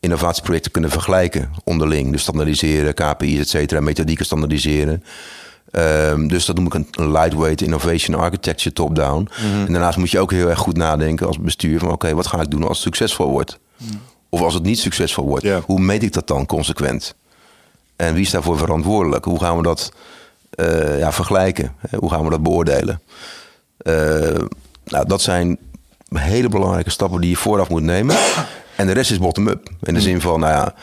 [0.00, 2.12] innovatieprojecten kunnen vergelijken onderling.
[2.12, 5.04] Dus standaardiseren, KPI's, et cetera, methodieken standaardiseren.
[5.74, 9.28] Ehm, dus dat noem ik een, lightweight innovation architecture top-down.
[9.66, 12.40] En daarnaast moet je ook heel erg goed nadenken als bestuur van oké, wat ga
[12.40, 13.58] ik doen als het succesvol wordt?
[14.28, 17.14] Of als het niet succesvol wordt, hoe meet ik dat dan consequent?
[17.96, 19.24] En wie is daarvoor verantwoordelijk?
[19.24, 19.92] Hoe gaan we dat
[20.50, 21.74] eh, ja, vergelijken?
[21.98, 23.00] Hoe gaan we dat beoordelen?
[23.76, 23.94] Eh,
[24.84, 25.58] nou, dat zijn
[26.08, 28.16] hele belangrijke stappen die je vooraf moet nemen.
[28.76, 29.70] En de rest is bottom-up.
[29.82, 30.74] In de zin van, nou ja,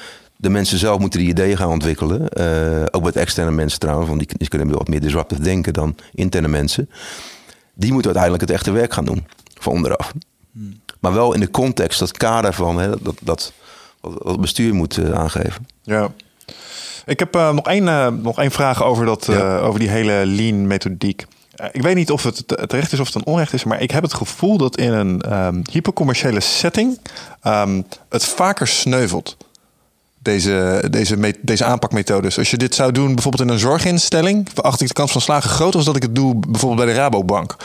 [0.42, 2.30] de mensen zelf moeten die ideeën gaan ontwikkelen.
[2.30, 5.96] Eh, ook met externe mensen trouwens, want die, die kunnen wat meer disruptief denken dan
[6.14, 6.90] interne mensen.
[7.74, 9.28] Die moeten uiteindelijk het echte werk gaan doen,
[9.60, 10.14] van onderaf.
[11.00, 13.54] Maar wel in de context, dat kader van hè, dat, dat,
[14.02, 15.68] wat wat het bestuur moet eh, aangeven.
[15.84, 16.12] Ja.
[17.06, 19.30] Ik heb eh, nog, één, nog één vraag over, dat,
[19.62, 21.26] over die hele lean methodiek.
[21.72, 23.92] Ik weet niet of het te- terecht is of het een onrecht is, maar ik
[23.92, 27.00] heb het gevoel dat in een ehm, hypercommerciële setting
[27.42, 29.38] ehm, het vaker sneuvelt.
[30.24, 32.38] Deze, deze, deze aanpakmethodes.
[32.38, 35.50] Als je dit zou doen bijvoorbeeld in een zorginstelling, acht ik de kans van slagen
[35.50, 37.56] groter als dat ik het doe bijvoorbeeld bij de Rabobank.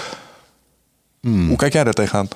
[1.20, 2.28] Hoe kijk jij daar tegenaan?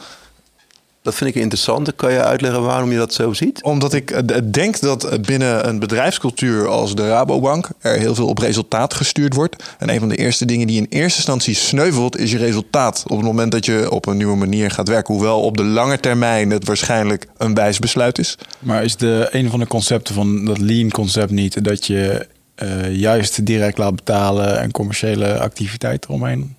[1.03, 1.95] Dat vind ik interessant.
[1.97, 3.63] Kan je uitleggen waarom je dat zo ziet?
[3.63, 8.27] Omdat ik eh, d- denk dat binnen een bedrijfscultuur als de Rabobank er heel veel
[8.27, 9.65] op resultaat gestuurd wordt.
[9.79, 13.03] En een van de eerste dingen die in eerste instantie sneuvelt, is je resultaat.
[13.07, 15.15] Op het moment dat je op een nieuwe manier gaat werken.
[15.15, 18.39] Hoewel op de lange termijn het waarschijnlijk een wijs besluit is.
[18.59, 22.95] Maar is de, een van de concepten van dat lean concept niet dat je eh,
[22.97, 26.57] juist direct laat betalen en commerciële activiteit eromheen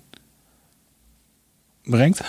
[1.84, 2.20] brengt?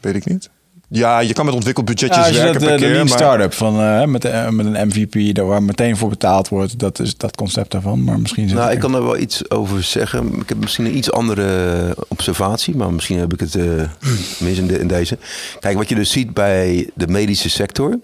[0.00, 0.50] Weet ik niet.
[0.92, 2.94] Ja, je kan met ontwikkeld budgetjes Ja, als je werken dat, per de, de keer.
[2.96, 6.48] lean maar- startup van eh, met, eh, met een MVP daar waar meteen voor betaald
[6.48, 8.04] wordt, dat is dat concept daarvan.
[8.04, 10.32] Maar misschien zit Nou, ik ik kan er wel iets over zeggen.
[10.40, 13.64] Ik heb misschien een iets andere observatie, maar misschien heb ik het eh
[14.46, 15.18] mis in, de- in deze.
[15.60, 17.98] Kijk, wat je dus ziet bij de medische sector.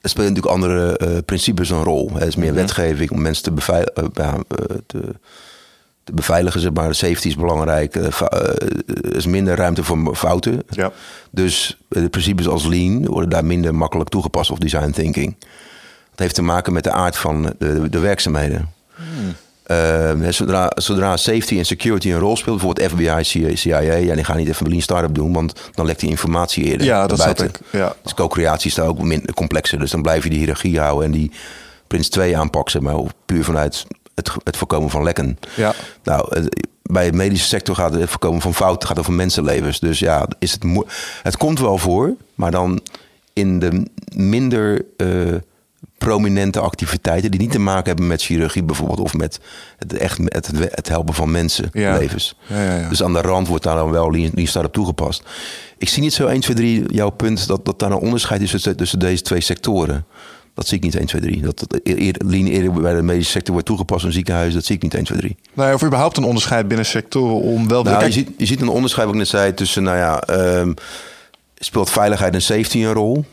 [0.00, 2.10] Er spelen natuurlijk andere eh, principes een rol.
[2.20, 4.98] Er is meer wetgeving om mensen te, bevei- eh, ja, eh, te, te
[6.14, 6.60] beveiligen.
[6.60, 6.94] Zeg maar.
[6.94, 7.96] Safety is belangrijk.
[7.96, 8.66] Eh, fa- eh,
[9.04, 10.62] er is minder ruimte voor fouten.
[10.70, 10.92] Ja.
[11.30, 15.34] Dus eh, de principes als lean worden daar minder makkelijk toegepast of design thinking.
[16.10, 18.68] Dat heeft te maken met de aard van de, de werkzaamheden.
[19.62, 19.76] Eh,
[20.20, 24.24] hè, zodra, zodra safety en security een rol speelt, bijvoorbeeld FBI, CIA, CIA ja, die
[24.24, 26.86] gaan niet even een lean startup doen, want dan lekt die informatie eerder.
[26.86, 27.46] Ja, dat buiten.
[27.46, 27.58] ik.
[27.70, 27.94] Ja.
[28.02, 29.78] Dus co-creatie is daar ook minder complexer.
[29.78, 31.30] Dus dan blijf je die hiërarchie houden en die
[31.86, 33.86] Prins 2 aanpakken, zeg maar, puur vanuit
[34.16, 35.38] het, het voorkomen van lekken.
[35.56, 35.74] Ja.
[36.02, 36.48] Nou,
[36.82, 39.80] bij de medische sector gaat het voorkomen van fouten, gaat over mensenlevens.
[39.80, 40.64] Dus ja, is het,
[41.22, 42.80] het komt wel voor, maar dan
[43.32, 45.34] in de minder eh,
[45.98, 49.40] prominente activiteiten die niet te maken hebben met chirurgie bijvoorbeeld of met
[49.78, 52.36] het, echt, het, het helpen van mensenlevens.
[52.46, 52.88] Ja, ja, ja.
[52.88, 55.22] Dus aan de rand wordt daar dan wel lean startup toegepast.
[55.78, 58.50] Ik zie niet zo 1, 2, 3 jouw punt dat, dat daar een onderscheid is
[58.50, 60.06] tussen, tussen deze twee sectoren.
[60.56, 61.40] Dat zie ik niet 1, 2, 3.
[61.40, 64.76] Dat, dat eer, lean eerder bij de medische sector wordt toegepast in ziekenhuizen, dat zie
[64.76, 65.36] ik niet 1, 2, 3.
[65.52, 67.82] Nou, ja, of überhaupt een onderscheid binnen sectoren om wel...
[67.82, 70.72] Nou, je, ziet, je ziet een onderscheid, wat ik net zei, tussen, nou ja, ehm,
[71.58, 73.24] speelt veiligheid en safety een rol?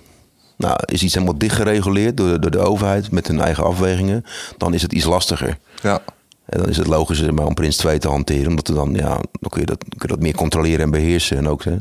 [0.58, 4.26] Nou, is iets helemaal dicht gereguleerd door, door de overheid met hun eigen afwegingen,
[4.58, 5.58] dan is het iets lastiger.
[5.82, 6.02] ja.
[6.46, 9.10] En dan is het logischer maar, om Prins 2 te hanteren, omdat er dan, ja,
[9.10, 11.76] dan kun, je dat, kun je dat meer controleren en beheersen en ook hè,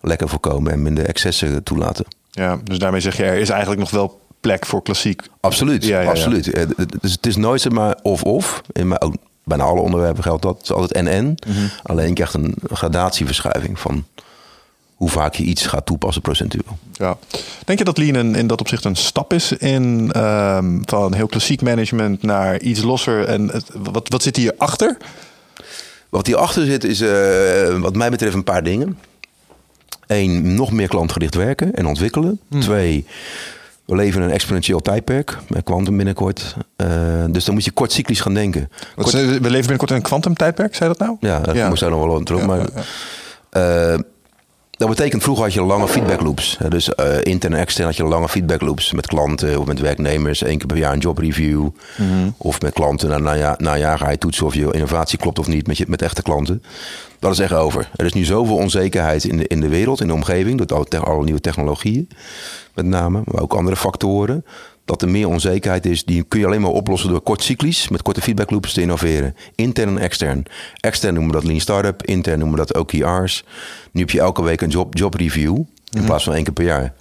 [0.00, 2.04] lekker voorkomen en minder excessen toelaten.
[2.30, 5.22] ja, dus daarmee zeg je, er is eigenlijk nog wel plek voor klassiek.
[5.40, 6.08] Absoluut, Ja, ja, ja.
[6.08, 6.52] absoluut.
[6.52, 6.66] Eh,
[7.00, 8.62] Dus het is nooit zeg maar of-of.
[8.72, 10.54] In ook bijna alle onderwerpen geldt dat.
[10.54, 11.34] Het is altijd en-en.
[11.46, 11.58] Mhm.
[11.82, 14.04] Alleen je krijgt een gradatieverschuiving van
[14.94, 16.78] hoe vaak je iets gaat toepassen procentueel.
[16.92, 17.16] Ja.
[17.64, 21.26] Denk je dat Lean in, in dat opzicht een stap is in ehm, van heel
[21.26, 23.24] klassiek management naar iets losser?
[23.24, 24.96] En het, wat, wat zit hierachter?
[26.08, 28.98] Wat hierachter zit is eh, wat mij betreft een paar dingen.
[30.06, 32.40] Eén, nog meer klantgericht werken en ontwikkelen.
[32.48, 32.60] Hmm.
[32.60, 33.06] Twee,
[33.88, 35.38] we leven in een exponentieel tijdperk.
[35.48, 36.56] Met kwantum binnenkort.
[36.76, 36.88] Eh,
[37.30, 38.70] dus dan moet je kort cyclisch gaan denken.
[38.96, 41.16] Kort- we leven binnenkort in een kwantumtijdperk, zei dat nou?
[41.20, 42.40] Ja, daar kom ik zo nog wel op terug.
[42.40, 42.64] Ja, maar, ja,
[43.52, 43.98] ja.
[44.78, 46.58] Dat betekent vroeger had je lange feedback loops.
[46.68, 50.42] Dus eh, intern en extern had je lange feedback loops met klanten of met werknemers.
[50.42, 51.68] één keer per jaar een jobreview.
[51.96, 52.30] Mhm.
[52.36, 53.08] Of met klanten.
[53.08, 55.66] Na, na, ja- na een jaar ga je toetsen of je innovatie klopt of niet
[55.66, 56.62] met, je, met echte klanten.
[57.18, 57.90] Dat is echt over.
[57.96, 60.58] Er is nu zoveel onzekerheid in de, in de wereld, in de omgeving.
[60.62, 62.08] Door alle, alle nieuwe technologieën
[62.74, 63.22] met name.
[63.24, 64.44] Maar ook andere factoren.
[64.88, 66.04] Dat er meer onzekerheid is.
[66.04, 67.88] Die kun je alleen maar oplossen door kort cyclisch.
[67.88, 69.36] Met korte feedback loops te innoveren.
[69.54, 70.44] Intern en extern.
[70.80, 72.02] Extern noemen we dat Lean Startup.
[72.02, 73.44] Intern noemen we dat OKR's.
[73.92, 75.62] Nu heb je elke week een job, job review.
[75.90, 76.94] In plaats van één keer per jaar.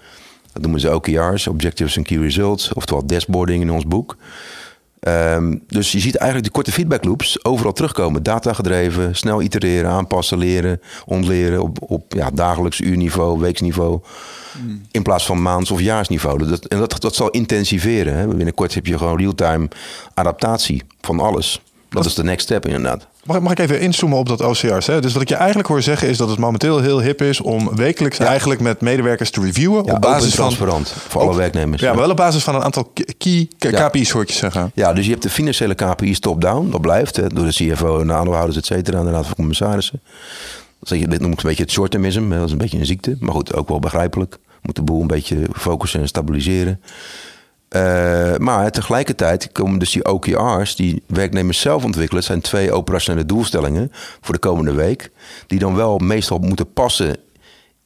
[0.53, 1.47] Dat noemen ze OKR's.
[1.47, 2.73] Objectives and Key Results.
[2.73, 4.17] Oftewel dashboarding in ons boek.
[4.99, 8.23] Ehm, dus je ziet eigenlijk die korte feedback loops overal terugkomen.
[8.23, 13.99] Data gedreven, snel itereren, aanpassen, leren, ontleren op, op ja, dagelijks uurniveau, weeksniveau.
[14.91, 16.47] In plaats van maands- of jaarsniveau.
[16.47, 18.13] Dat, en dat, dat zal intensiveren.
[18.13, 18.27] Hè.
[18.27, 19.67] Binnenkort heb je gewoon real-time
[20.13, 21.61] adaptatie van alles.
[21.89, 23.07] Dat is de next step inderdaad.
[23.27, 24.87] Mag, ik- mag ik even inzoomen op dat OCR's?
[24.87, 25.01] Hè?
[25.01, 27.75] Dus wat ik je eigenlijk hoor zeggen is dat het momenteel heel hip is om
[27.75, 31.81] wekelijks eigenlijk met medewerkers te reviewen Ja, op basis van transparant voor alle werknemers.
[31.81, 33.47] Ja, maar wel op basis van een aantal key.
[33.57, 34.71] KPI's hoor ik je zeggen.
[34.73, 36.69] Ja, dus je hebt de financiële KPI's top-down.
[36.69, 38.99] Dat blijft hè, door de CFO en de aandeelhouders, et cetera.
[38.99, 40.01] En de raad van commissarissen.
[40.79, 42.31] Dat zeg je, dit noem ik een beetje het short-termism.
[42.31, 43.17] hè, Dat is een beetje een ziekte.
[43.19, 44.37] Maar goed, ook wel begrijpelijk.
[44.61, 46.79] Moet de boel een beetje focussen en stabiliseren.
[47.69, 52.23] Uh, maar tegelijkertijd komen dus die OKR's, die werknemers zelf ontwikkelen.
[52.23, 55.11] Zijn twee operationele doelstellingen voor de komende week.
[55.47, 57.17] Die dan wel meestal moeten passen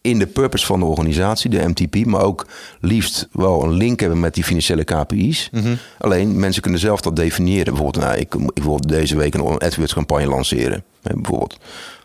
[0.02, 2.48] in de purpose van de organisatie, de MTP, maar ook
[2.80, 5.50] liefst wel een link hebben met die financiële KPI's.
[5.52, 5.76] Mhm.
[5.98, 7.74] Alleen mensen kunnen zelf dat definiëren.
[7.74, 10.84] Bijvoorbeeld, nou, ik, ik wil deze week een AdWords campagne lanceren.
[11.02, 11.58] Bijvoorbeeld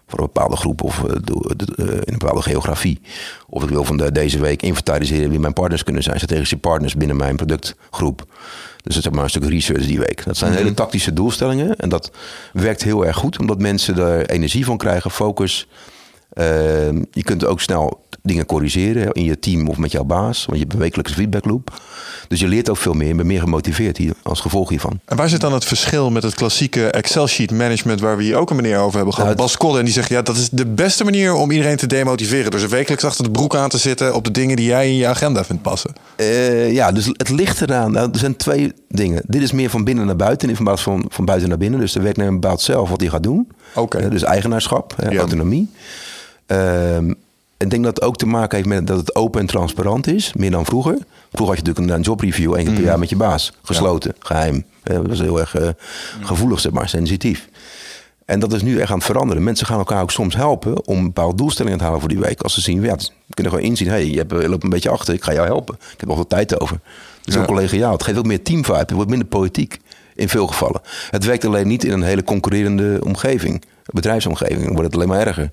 [0.07, 3.01] voor een bepaalde groep of uh, in een bepaalde geografie.
[3.49, 6.95] Of ik wil van de, deze week inventariseren wie mijn partners kunnen zijn, strategische partners
[6.95, 8.25] binnen mijn productgroep.
[8.83, 10.25] Dus dat is maar een stuk research die week.
[10.25, 10.61] Dat zijn mhm.
[10.61, 12.11] hele tactische doelstellingen en dat
[12.53, 15.69] werkt heel erg goed, omdat mensen er energie van krijgen, focus.
[16.37, 20.45] Ehm, je kunt ook snel dingen corrigeren in je team of met jouw baas.
[20.45, 21.81] Want je hebt een wekelijkse feedbackloop.
[22.29, 25.01] Dus je leert ook veel meer en bent meer gemotiveerd hier, als gevolg hiervan.
[25.05, 28.01] En waar zit dan het verschil met het klassieke Excel-sheet management...
[28.01, 29.79] waar we hier ook een meneer over hebben gehad, nou, Bas Kodde.
[29.79, 32.51] En die zegt, ja, dat is de beste manier om iedereen te demotiveren.
[32.51, 34.15] Door ze wekelijks achter de broek aan te zitten...
[34.15, 35.93] op de dingen die jij in je agenda vindt passen.
[36.17, 37.93] Uh, ja, dus het ligt eraan.
[37.93, 39.23] Nou, er zijn twee dingen.
[39.27, 41.81] Dit is meer van binnen naar buiten, in plaats van, van buiten naar binnen.
[41.81, 43.49] Dus de werknemer bepaalt zelf wat hij gaat doen.
[43.75, 44.05] Oké.
[44.05, 45.19] Uh, dus eigenaarschap, ja.
[45.19, 45.71] autonomie.
[46.47, 47.11] Ehm,
[47.57, 50.33] ik denk dat het ook te maken heeft met dat het open en transparant is,
[50.33, 50.99] meer dan vroeger.
[51.33, 52.89] Vroeger had je natuurlijk een jobreview één keer per mm.
[52.89, 54.65] jaar met je baas, gesloten, geheim.
[54.83, 55.69] Dat was heel erg uh,
[56.21, 57.49] gevoelig, zeg maar, sensitief.
[58.25, 59.43] En dat is nu echt aan het veranderen.
[59.43, 62.43] Mensen gaan elkaar ook soms helpen om bepaalde doelstellingen te halen voor die week.
[62.43, 64.91] Als ze zien, ja, ze kunnen gewoon inzien, hey, je, hebt, je loopt een beetje
[64.91, 65.75] achter, ik ga jou helpen.
[65.75, 66.81] Ik heb nog wat tijd over.
[67.23, 67.41] Dus ja.
[67.41, 67.93] ook collegiaal.
[67.93, 69.81] Het geeft ook meer teamvibe, het wordt minder politiek
[70.15, 70.81] in veel gevallen.
[71.11, 74.63] Het werkt alleen niet in een hele concurrerende omgeving, bedrijfsomgeving.
[74.63, 75.51] Dan wordt het alleen maar erger.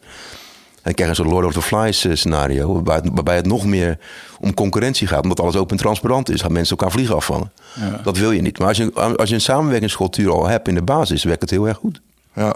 [0.83, 2.83] En krijg je een soort Lord of the Flies eh, scenario.
[2.83, 3.97] Waarbij het nog meer
[4.39, 5.23] om concurrentie gaat.
[5.23, 6.41] Omdat alles open en transparant is.
[6.41, 7.51] Gaan mensen elkaar vliegen afvallen.
[7.75, 7.99] Ja.
[8.03, 8.59] Dat wil je niet.
[8.59, 11.67] Maar als je, als je een samenwerkingscultuur al hebt in de basis, werkt het heel
[11.67, 12.01] erg goed.
[12.35, 12.55] Ja.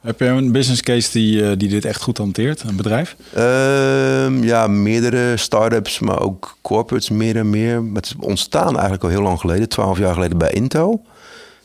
[0.00, 3.16] Heb je een business case die, eh, die dit echt goed hanteert, een bedrijf?
[3.36, 7.82] Uh, ja, meerdere start-ups, maar ook corporates meer en meer.
[7.94, 11.04] Het is ontstaan eigenlijk al heel lang geleden, twaalf jaar geleden bij Intel.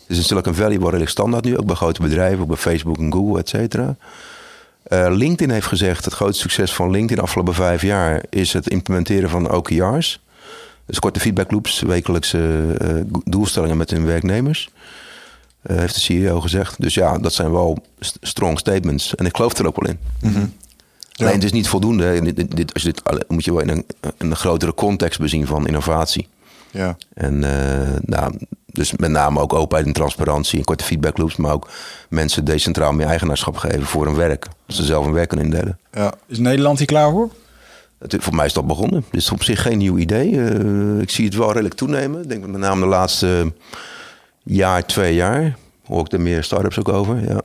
[0.08, 2.98] Dus in Silicon Valley wordt redelijk standaard nu, ook bij grote bedrijven, ook bij Facebook
[2.98, 3.96] en Google, et cetera.
[4.94, 8.70] Uh, LinkedIn heeft gezegd, het grootste succes van LinkedIn de afgelopen vijf jaar is het
[8.70, 10.22] implementeren van OKR's.
[10.86, 14.70] Dus korte feedbackloops, wekelijkse uh, doelstellingen met hun werknemers.
[15.64, 16.82] Uh, heeft de CEO gezegd.
[16.82, 17.86] Dus ja, dat zijn wel
[18.22, 19.16] strong statements.
[19.16, 20.00] En ik geloof er ook wel in.
[20.22, 20.54] Mm -hmm.
[21.16, 22.34] Alleen het is niet voldoende.
[22.34, 23.86] Dit, dit, als je dit, moet je wel in een,
[24.18, 26.28] een grotere context bezien van innovatie.
[26.72, 26.98] Ja.
[27.14, 27.40] En
[28.06, 28.38] nou,
[28.72, 31.36] dus met name ook openheid en transparantie en korte feedbackloops.
[31.36, 31.70] Maar ook
[32.10, 34.48] mensen decentraal meer eigenaarschap geven voor hun werk.
[34.66, 35.80] Dat ze zelf hun werk kunnen indelen.
[35.92, 36.14] Ja.
[36.28, 37.30] Is Nederland hier klaar voor?
[38.00, 39.04] Het, voor mij is dat begonnen.
[39.06, 40.32] Het is op zich geen nieuw idee.
[40.32, 42.22] Uh, ik zie het wel redelijk toenemen.
[42.22, 43.54] Ik denk met name de laatste
[44.44, 45.58] jaar, twee jaar.
[45.86, 47.22] Hoor ik er meer start-ups ook over.
[47.30, 47.42] Ja.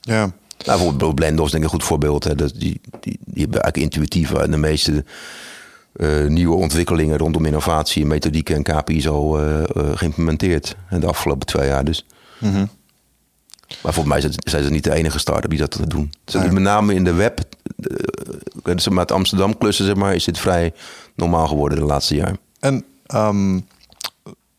[0.00, 0.30] ja.
[0.64, 2.24] Nou, bijvoorbeeld Blenders denk ik een goed voorbeeld.
[2.24, 2.34] Hè.
[2.34, 5.04] Dat, die, die, die hebben eigenlijk intuïtief de meeste
[5.96, 9.62] uh, nieuwe ontwikkelingen rondom innovatie, methodieken en KPI's al uh,
[9.94, 11.84] geïmplementeerd in de afgelopen twee jaar.
[11.84, 12.06] Dus.
[12.38, 12.68] Mm
[13.82, 16.12] Maar volgens mij zijn ze niet de enige start-up die dat doen.
[16.24, 17.40] Ze Met name in de web,
[18.90, 20.72] met Amsterdam klussen, zeg maar, is dit vrij
[21.14, 22.38] normaal geworden de laatste jaren.
[22.60, 23.66] En um,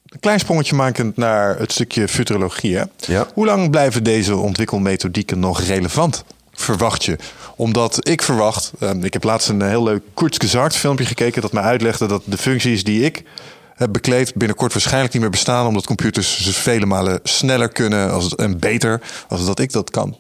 [0.06, 2.78] een klein sprongetje makend naar het stukje futurologie.
[2.78, 2.84] Hè?
[2.98, 3.28] Ja.
[3.34, 6.24] Hoe lang blijven deze ontwikkelmethodieken nog relevant?
[6.60, 7.18] verwacht je?
[7.58, 11.64] Omdat ik verwacht, ehm, ik heb laatst een heel leuk Kurzgesagt filmpje gekeken dat mij
[11.64, 13.24] uitlegde dat de functies die ik
[13.76, 18.36] heb bekleed binnenkort waarschijnlijk niet meer bestaan, omdat computers ze vele malen sneller kunnen als,
[18.36, 20.18] en beter als dat ik dat kan.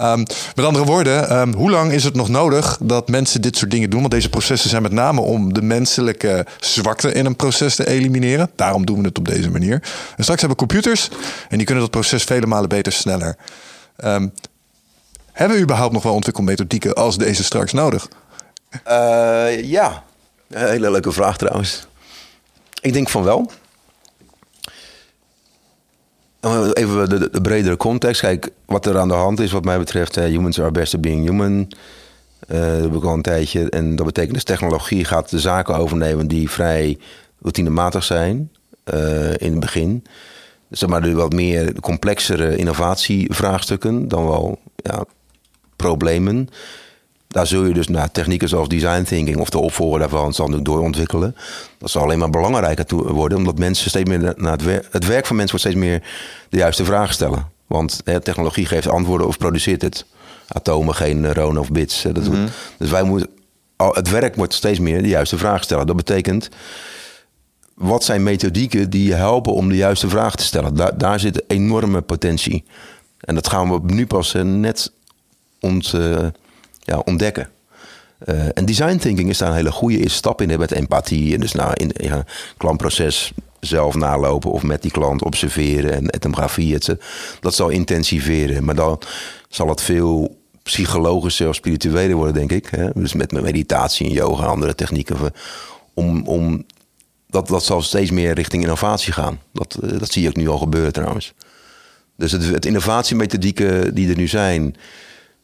[0.00, 0.24] Um,
[0.54, 3.90] met andere woorden, um, hoe lang is het nog nodig dat mensen dit soort dingen
[3.90, 4.00] doen?
[4.00, 8.50] Want deze processen zijn met name om de menselijke zwakte in een proces te elimineren.
[8.56, 9.82] Daarom doen we het op deze manier.
[10.16, 11.08] En straks hebben we computers
[11.48, 13.36] en die kunnen dat proces vele malen beter sneller.
[14.04, 14.32] Um,
[15.38, 18.08] hebben we überhaupt nog wel ontwikkelmethodieken als deze straks nodig?
[18.88, 20.04] Uh, ja,
[20.48, 21.86] een hele leuke vraag trouwens.
[22.80, 23.50] Ik denk van wel.
[26.72, 28.20] Even de, de, bredere context.
[28.20, 30.14] Kijk, wat er aan de hand is wat mij betreft.
[30.14, 31.72] humans are best at being human.
[32.48, 33.70] Uh, dat heb ik al een tijdje.
[33.70, 36.98] En dat betekent dus technologie gaat de zaken overnemen die vrij
[37.42, 38.52] routinematig zijn.
[39.36, 40.04] In het begin.
[40.70, 45.04] Zeg maar de wat meer complexere innovatievraagstukken dan wel ja,
[45.78, 46.48] problemen.
[47.28, 50.62] Daar zul je dus naar technieken zoals design thinking of de opvolger daarvan zal nu
[50.62, 51.36] doorontwikkelen.
[51.78, 55.26] Dat zal alleen maar belangrijker worden, omdat mensen steeds meer naar het werk, het werk
[55.26, 56.02] van mensen wordt steeds meer
[56.48, 57.46] de juiste vragen stellen.
[57.66, 60.06] Want hè, technologie geeft antwoorden of produceert het.
[60.48, 62.02] Atomen, geen neuronen of bits.
[62.02, 63.28] Dat mm Dus wij moeten,
[63.76, 65.86] het werk wordt steeds meer de juiste vraag stellen.
[65.86, 66.48] Dat betekent,
[67.74, 70.74] wat zijn methodieken die je helpen om de juiste vraag te stellen?
[70.74, 72.64] Daar, daar zit enorme potentie.
[73.20, 74.92] En dat gaan we nu pas net
[75.60, 76.26] uh,
[76.78, 77.50] ja, ontdekken.
[78.18, 80.58] Eh, en design thinking is daar een hele goede eerste stap in.
[80.58, 82.24] Met empathie en dus nou, in ja,
[82.56, 86.74] klantproces zelf nalopen of met die klant observeren en etnografie.
[86.74, 86.96] Et.
[87.40, 88.64] Dat zal intensiveren.
[88.64, 89.00] Maar dan
[89.48, 92.66] zal het veel psychologischer of spiritueler worden, denk ik.
[92.66, 92.90] Hè?
[92.94, 95.16] Dus met meditatie en yoga en andere technieken.
[95.94, 96.64] Om, om,
[97.26, 99.40] dat, dat zal steeds meer richting innovatie gaan.
[99.52, 101.32] Dat, eh, dat zie je ook nu al gebeuren trouwens.
[102.16, 104.76] Dus het, het innovatiemethodieken die er nu zijn...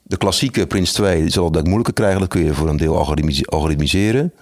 [0.07, 2.21] De klassieke Prince 2 die zal dat moeilijker krijgen.
[2.21, 4.33] Dat kun je voor een deel algoritmis- algoritmiseren.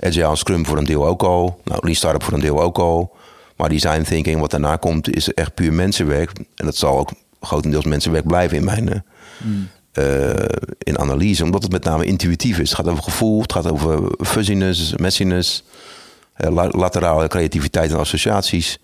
[0.00, 1.60] Agile en Scrum voor een deel ook al.
[1.64, 3.16] Nou, Lean Startup voor een deel ook al.
[3.56, 6.30] Maar design thinking, wat daarna komt, is echt puur mensenwerk.
[6.54, 7.10] En dat zal ook
[7.40, 8.88] grotendeels mensenwerk blijven in mijn...
[8.88, 9.00] eh,
[9.92, 10.44] eh,
[10.78, 12.68] in analyse, omdat het met name intuïtief is.
[12.68, 15.64] Het gaat over gevoel, het gaat over fuzziness, messiness,
[16.50, 18.78] laterale creativiteit en associaties.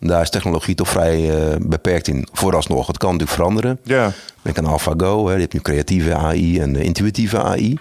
[0.00, 2.26] Daar is technologie toch vrij eh, beperkt in.
[2.32, 3.78] Vooralsnog, het kan natuurlijk veranderen.
[3.82, 4.12] Ja.
[4.42, 5.34] Denk aan AlphaGo, hè.
[5.34, 7.78] je hebt nu creatieve AI en eh, intuïtieve AI.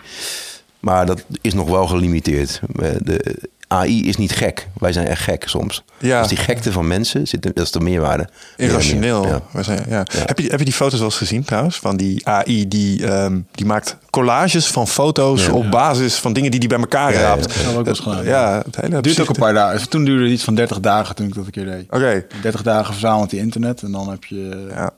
[0.79, 2.61] Maar dat is nog wel gelimiteerd.
[2.81, 4.67] Eh, De AI is niet gek.
[4.79, 5.83] Wij zijn echt gek soms.
[5.97, 6.19] Ja.
[6.19, 8.27] Dus die gekte van mensen, zit, dat is de meerwaarde.
[8.57, 9.27] Irrationeel.
[9.27, 9.41] Ja.
[9.51, 10.05] We zijn- ja.
[10.13, 10.23] Ja.
[10.25, 11.79] Heb, je, heb je die foto's wel eens gezien trouwens?
[11.79, 15.51] Van die AI die, ehm, die maakt collages van foto's Ja.
[15.51, 17.41] op basis van dingen die die bij elkaar raapt.
[17.41, 17.47] ja.
[17.47, 18.23] Dat hebben we ook wel eens gedaan.
[18.25, 19.89] Ja, het hele duurt ook een paar dagen.
[19.89, 21.85] Toen duurde het iets van 30 dagen toen ik dat een keer deed.
[21.89, 22.25] Oké.
[22.41, 24.67] 30 dagen verzamelt hij internet en dan heb je...
[24.69, 24.91] Ja.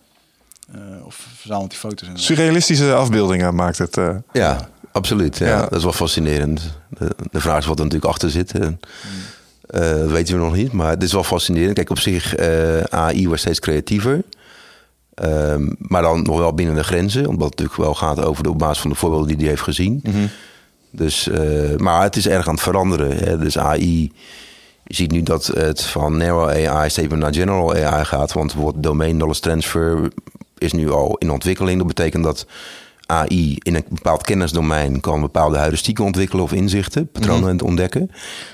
[0.73, 2.07] eh, of verzamelt hij foto's.
[2.07, 3.97] En Surrealistische afbeeldingen maakt het.
[3.97, 5.37] eh, Ja, absoluut.
[5.37, 5.47] Ja.
[5.47, 5.61] Ja.
[5.61, 6.61] Dat is wel fascinerend.
[6.89, 8.51] De, de vraag is wat er natuurlijk achter zit.
[8.51, 8.79] En,
[9.67, 11.73] eh, dat weten we nog niet, maar het is wel fascinerend.
[11.73, 14.23] Kijk, op zich, eh, AI wordt steeds creatiever.
[15.13, 17.27] Ehm, maar dan nog wel binnen de grenzen.
[17.27, 19.61] Omdat het natuurlijk wel gaat over de, op basis van de voorbeelden die hij heeft
[19.61, 20.03] gezien.
[20.89, 23.17] dus, eh, maar het is erg aan het veranderen.
[23.17, 23.37] Hè.
[23.37, 24.11] Dus AI,
[24.83, 28.33] je ziet nu dat het van narrow AI steeds meer naar general AI gaat.
[28.33, 30.11] Want bijvoorbeeld domain knowledge transfer
[30.57, 31.77] is nu al in ontwikkeling.
[31.77, 32.45] Dat betekent dat
[33.11, 38.01] AI in een bepaald kennisdomein kan bepaalde heuristieken ontwikkelen of inzichten, patronen ontdekken.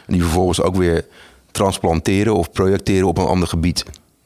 [0.06, 1.06] En die vervolgens ook weer
[1.52, 3.86] transplanteren of projecteren op een ander gebied.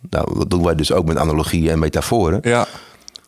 [0.10, 2.40] Nou, dat doen wij dus ook met analogieën en metaforen.
[2.44, 2.68] ja.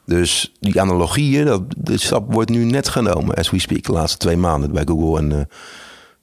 [0.06, 4.18] Dus die analogieën, dat, de stap wordt nu net genomen, as we speak, de laatste
[4.18, 5.46] twee maanden bij Google en eh,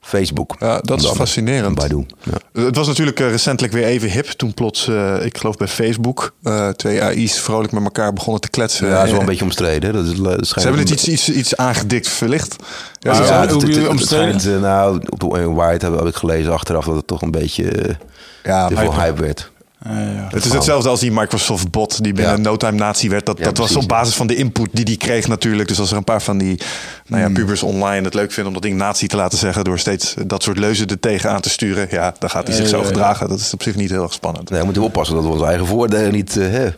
[0.00, 0.56] Facebook.
[0.58, 1.74] Ja, dat is fascinerend.
[1.74, 2.06] Baidu.
[2.22, 2.62] Ja.
[2.62, 4.26] Het was natuurlijk eh, recentelijk weer even hip.
[4.26, 8.50] Toen plots, eh, ik geloof bij Facebook, eh, twee AI's vrolijk met elkaar begonnen te
[8.50, 8.86] kletsen.
[8.86, 9.92] Ja, dat is wel een beetje omstreden.
[9.92, 12.56] Dat is, dat Ze hebben het iets, iets, iets aangedikt verlicht.
[12.98, 14.40] Ja, Ja, ze ja, hoe omstreden?
[14.40, 17.96] schijnt, nou, op de White heb, heb ik gelezen achteraf dat het toch een beetje
[18.42, 19.50] ja, te veel hype werd.
[19.84, 20.28] Ja.
[20.30, 22.40] Het is hetzelfde als die Microsoft bot die binnen Ja.
[22.42, 23.26] no time nazi werd.
[23.26, 25.68] Dat, Ja, dat was op basis van de input die die kreeg natuurlijk.
[25.68, 26.60] Dus als er een paar van die
[27.06, 27.34] nou ja, Hmm.
[27.34, 29.64] pubers online het leuk vinden om dat ding nazi te laten zeggen...
[29.64, 31.86] door steeds dat soort leuzen er tegenaan te sturen...
[31.90, 32.88] ja, dan gaat hij zich Ja, zo ja, ja.
[32.88, 33.28] gedragen.
[33.28, 34.50] Dat is op zich niet heel erg spannend.
[34.50, 36.68] Nee, we moeten oppassen dat we onze eigen voordelen niet eh hè,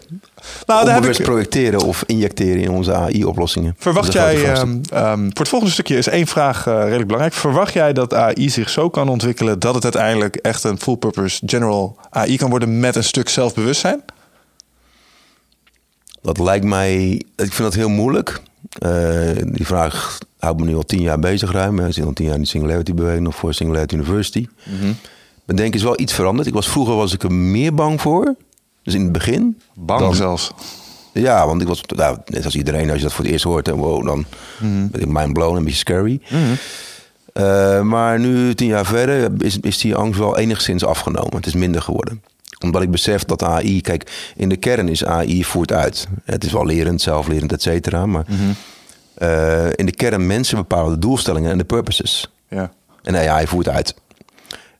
[0.66, 3.74] Nou, daar heb ik, projecteren of injecteren in onze AI-oplossingen.
[3.78, 7.34] Verwacht jij, ehm, ehm, voor het volgende stukje is één vraag eh, redelijk belangrijk.
[7.34, 11.96] Verwacht jij dat AI zich zo kan ontwikkelen dat het uiteindelijk echt een full-purpose general
[12.10, 14.02] AI kan worden met een stuk zelfbewustzijn?
[16.22, 18.40] Dat lijkt mij, ik vind dat heel moeilijk.
[18.78, 18.90] Eh,
[19.44, 21.78] die vraag houdt me nu al tien jaar bezig ruim.
[21.78, 24.46] Ik zit al tien jaar in de Singularity beweging, nog voor Singularity University.
[25.44, 26.48] Mijn denken is wel iets veranderd.
[26.48, 28.34] Ik was, vroeger was ik er meer bang voor.
[28.82, 29.60] Dus in het begin.
[29.74, 30.50] Bang dan- zelfs.
[31.12, 33.68] Ja, want ik was, nou, net als iedereen, als je dat voor het eerst hoort,
[33.68, 34.24] en wow, dan
[34.90, 36.20] ben ik mind blown, een beetje scary.
[37.32, 41.36] Eh, maar nu, tien jaar verder, is, is die angst wel enigszins afgenomen.
[41.36, 42.22] Het is minder geworden.
[42.64, 46.06] Omdat ik besef dat AI, kijk, in de kern is AI voert uit.
[46.24, 48.06] Het is wel lerend, zelflerend, et cetera.
[48.06, 48.24] Maar
[49.14, 52.32] eh, in de kern mensen bepalen de doelstellingen en de purposes.
[52.48, 52.72] Ja.
[53.02, 53.94] En AI voert uit.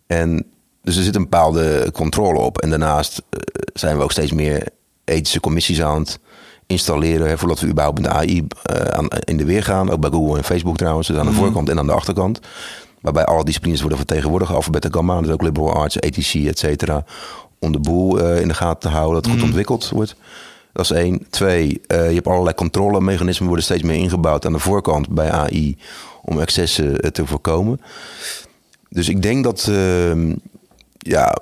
[0.07, 0.45] En
[0.83, 2.59] dus er zit een bepaalde controle op.
[2.59, 3.41] En daarnaast eh,
[3.75, 4.69] zijn we ook steeds meer
[5.05, 6.19] ethische commissies aan het
[6.67, 7.29] installeren.
[7.29, 9.91] Hè, voordat we überhaupt met de AI eh, aan, in de weer gaan.
[9.91, 11.07] Ook bij Google en Facebook trouwens.
[11.07, 12.41] Dus aan de voorkant en aan de achterkant.
[13.01, 14.53] Waarbij alle disciplines worden vertegenwoordigd.
[14.53, 15.21] Alphabet en gamma.
[15.21, 17.05] Dus ook liberal arts, ethici, et cetera.
[17.59, 19.15] Om de boel eh, in de gaten te houden.
[19.15, 20.17] Dat het goed ontwikkeld wordt.
[20.73, 21.27] Dat is één.
[21.31, 25.77] Twee, je hebt allerlei controlemechanismen worden steeds meer ingebouwd aan de voorkant bij AI.
[26.23, 27.81] Om excessen te voorkomen.
[28.89, 30.35] Dus ik denk dat, ehm,
[31.03, 31.37] ja,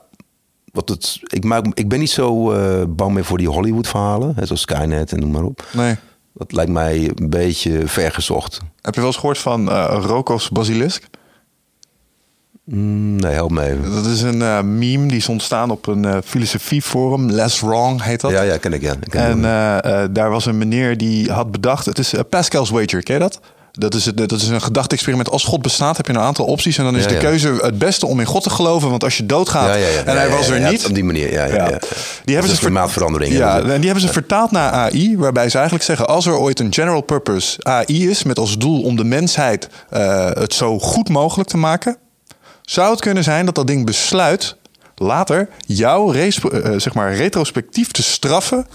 [0.73, 4.47] wat het, ik, maak, ik ben niet zo eh, bang meer voor die Hollywood-verhalen, hè,
[4.47, 5.67] zoals Skynet en noem maar op.
[5.73, 5.97] Nee.
[6.35, 8.61] Dat lijkt mij een beetje vergezocht.
[8.81, 11.05] Heb je wel eens gehoord van eh Rokos Basilisk?
[12.65, 13.95] Mm, nee, help me even.
[13.95, 17.31] Dat is een eh, meme die is ontstaan op een eh, filosofieforum.
[17.31, 18.31] Less Wrong heet dat.
[18.31, 18.95] Ja, ja, ken ik, ja.
[19.09, 21.87] Ken En daar was een meneer die had bedacht...
[21.87, 23.41] Het is Pascal's Wager, ken je dat?
[23.73, 25.31] Dat is, het, dat is een gedachte-experiment.
[25.31, 26.79] Als God bestaat, heb je een aantal opties.
[26.79, 27.21] En dan is Ja, de ja.
[27.21, 28.91] keuze het beste om in God te geloven.
[28.91, 30.87] Want als je doodgaat Ja, en hij was er niet.
[30.87, 31.45] Op die manier, ja.
[31.45, 31.67] ja.
[32.25, 33.33] Die hebben ze ver- klimaatverandering.
[33.33, 36.61] Ja, en die hebben ze vertaald naar AI, waarbij ze eigenlijk zeggen: als er ooit
[36.61, 41.09] een general purpose AI is met als doel om de mensheid eh, het zo goed
[41.09, 41.97] mogelijk te maken,
[42.63, 44.57] zou het kunnen zijn dat dat ding besluit
[44.97, 48.67] later jou res- eh, zeg maar retrospectief te straffen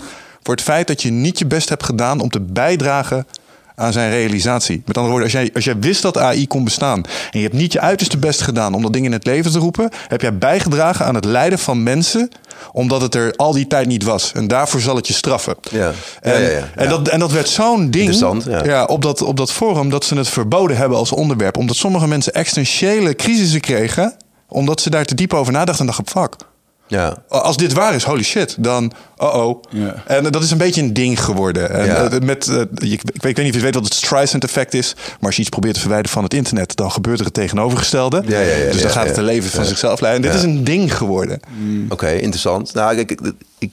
[0.44, 3.28] voor het feit dat je niet je best hebt gedaan om te bijdragen
[3.76, 4.82] aan zijn realisatie.
[4.86, 7.54] Met andere woorden, als jij, als jij wist dat AI kon bestaan en je hebt
[7.54, 10.38] niet je uiterste best gedaan om dat ding in het leven te roepen, heb jij
[10.38, 12.30] bijgedragen aan het lijden van mensen
[12.72, 14.32] omdat het er al die tijd niet was.
[14.32, 15.56] En daarvoor zal het je straffen.
[15.72, 15.92] Ja.
[16.22, 16.70] En, Ja.
[16.76, 18.20] En, dat, en dat werd zo'n ding
[18.64, 18.86] ja.
[18.86, 21.58] op, dat, op dat forum dat ze het verboden hebben als onderwerp.
[21.58, 24.18] Omdat sommige mensen existentiële crisissen kregen,
[24.48, 26.36] omdat ze daar te diep over nadachten en dachten, fuck.
[26.88, 27.18] Ja.
[27.28, 29.64] Als dit waar is, holy shit, dan uh-oh.
[29.70, 30.04] Ja.
[30.08, 31.70] En dat is een beetje een ding geworden.
[31.70, 32.10] En, Ja.
[32.10, 34.44] eh, met, eh, ik, ik, weet, ik weet niet of je weet wat het Streisand
[34.44, 34.94] effect is.
[34.96, 38.24] Maar als je iets probeert te verwijderen van het internet, dan gebeurt er het tegenovergestelde.
[38.28, 39.10] Ja, ja, ja, dus dan ja, gaat ja.
[39.10, 40.24] het een leven van zichzelf leiden.
[40.24, 40.48] En dit Ja.
[40.48, 41.40] is een ding geworden.
[41.90, 42.74] Oké, interessant.
[42.74, 43.20] Nou, kijk, ik,
[43.58, 43.72] ik,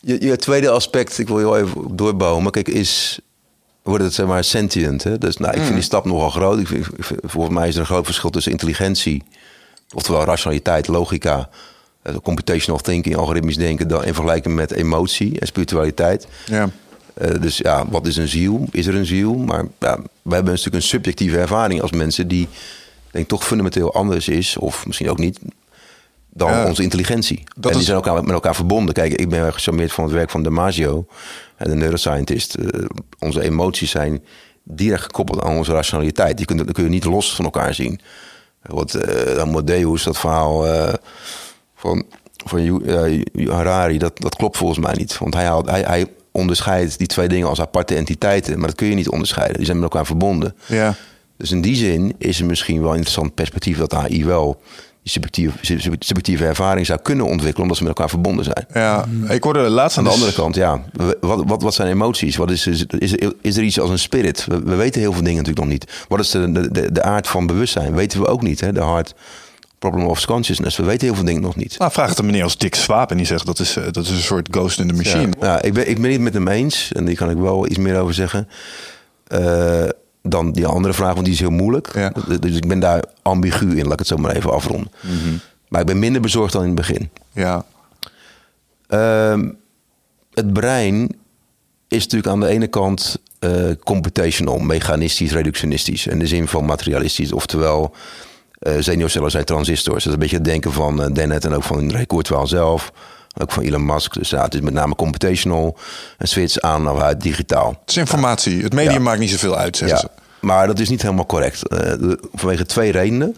[0.00, 3.18] je, je tweede aspect, ik wil heel even op doorbouwen, maar kijk, is
[3.82, 5.02] wordt het zeg maar sentient.
[5.04, 5.18] Hè?
[5.18, 6.58] Dus nou, ik vind die stap nogal groot.
[6.58, 9.22] Ik vind, ik vind- volgens mij is er een groot verschil tussen intelligentie,
[9.94, 11.48] oftewel rationaliteit, logica,
[12.22, 16.26] computational thinking, algoritmisch denken, dan in vergelijking met emotie en spiritualiteit.
[16.46, 16.70] Ja.
[17.14, 18.66] Eh, dus ja, wat is een ziel?
[18.70, 19.34] Is er een ziel?
[19.34, 22.48] Maar ja, wij hebben natuurlijk een subjectieve ervaring als mensen die,
[23.10, 25.38] denk toch fundamenteel anders is, of misschien ook niet,
[26.30, 26.66] dan Ja.
[26.66, 27.38] onze intelligentie.
[27.38, 28.94] En die is- zijn elkaar, met elkaar verbonden.
[28.94, 31.06] Kijk, ik ben gecharmeerd van het werk van Damasio,
[31.56, 32.54] en de neuroscientist.
[32.54, 32.84] Eh,
[33.18, 34.22] onze emoties zijn
[34.64, 36.36] direct gekoppeld aan onze rationaliteit.
[36.36, 38.00] Die kun, dat kun je niet los van elkaar zien.
[38.62, 40.92] Wat eh Amadeus, dat verhaal eh,
[41.82, 42.04] van,
[42.44, 45.18] van eh, Harari, dat, dat klopt volgens mij niet.
[45.18, 48.58] Want hij, haalt, hij, hij onderscheidt die twee dingen als aparte entiteiten.
[48.58, 49.56] Maar dat kun je niet onderscheiden.
[49.56, 50.54] Die zijn met elkaar verbonden.
[50.66, 50.94] Ja.
[51.36, 54.60] Dus in die zin is er misschien wel een interessant perspectief dat AI wel
[55.02, 58.66] die subjectieve, sub- subjectieve ervaring zou kunnen ontwikkelen, omdat ze met elkaar verbonden zijn.
[58.72, 60.82] Ja, ik hoorde laatst Aan de dus- andere kant, ja,
[61.20, 62.36] wat, wat, wat zijn emoties?
[62.36, 64.44] Wat is, is, is, er, is er iets als een spirit?
[64.44, 66.04] We, we weten heel veel dingen natuurlijk nog niet.
[66.08, 67.94] Wat is de, de, de, de aard van bewustzijn?
[67.94, 68.60] Weten we ook niet.
[68.60, 68.72] Hè?
[68.72, 69.14] De hard
[69.88, 70.76] problem of consciousness.
[70.76, 71.78] We weten heel veel dingen nog niet.
[71.78, 74.04] Nou, vraag het een meneer als Dick Swaap en die zegt dat is, eh, dat
[74.04, 75.32] is een soort ghost in the machine.
[75.40, 76.92] Ja, ik, ben, ik ben niet met hem eens.
[76.92, 78.48] En die kan ik wel iets meer over zeggen.
[79.26, 79.84] Eh,
[80.22, 81.94] dan die andere vraag, want die is heel moeilijk.
[81.94, 82.12] Ja.
[82.40, 84.92] Dus ik ben daar ambigu in, laat ik het zo maar even afronden.
[85.68, 87.10] Maar ik ben minder bezorgd dan in het begin.
[87.32, 87.64] Ja.
[88.88, 89.50] Ehm,
[90.34, 91.16] het brein
[91.88, 96.06] is natuurlijk aan de ene kant eh, computational, mechanistisch, reductionistisch.
[96.06, 97.32] In de zin van materialistisch.
[97.32, 97.94] Oftewel,
[98.78, 100.04] zenuwcellen zijn transistors.
[100.04, 102.92] Dat is een beetje het denken van eh, Dennett en ook van Ray Kurzweil zelf.
[103.40, 104.14] Ook van Elon Musk.
[104.14, 105.76] Dus ja, het is met name computational.
[106.18, 107.68] En switch aan of uit digitaal.
[107.80, 108.62] Het is informatie.
[108.62, 109.00] Het medium Ja.
[109.00, 110.08] maakt niet zoveel uit, zeggen Ja, ze.
[110.46, 111.68] maar dat is niet helemaal correct.
[111.68, 111.92] Eh,
[112.34, 113.36] vanwege twee redenen.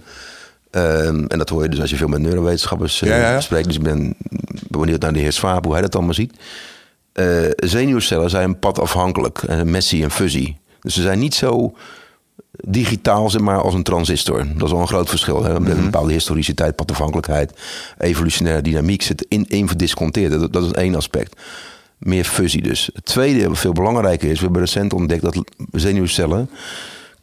[0.70, 3.66] Ehm, en dat hoor je dus als je veel met neurowetenschappers eh, spreekt.
[3.66, 4.14] Dus ik ben
[4.68, 6.32] benieuwd naar de heer Swaap, hoe hij dat allemaal ziet.
[7.12, 9.42] Eh, zenuwcellen zijn padafhankelijk.
[9.42, 10.56] En messie en fusie.
[10.80, 11.74] Dus ze zijn niet zo
[12.50, 14.46] digitaal zeg maar, als een transistor.
[14.54, 15.44] Dat is wel een groot verschil.
[15.44, 15.60] Hè?
[15.60, 17.52] Met een bepaalde historiciteit, padafhankelijkheid,
[17.98, 20.32] evolutionaire dynamiek zit in één verdisconteerd.
[20.32, 21.40] Dat, dat is één aspect.
[21.98, 22.90] Meer fusie dus.
[22.94, 26.50] Het tweede, wat veel belangrijker is, we hebben recent ontdekt dat zenuwcellen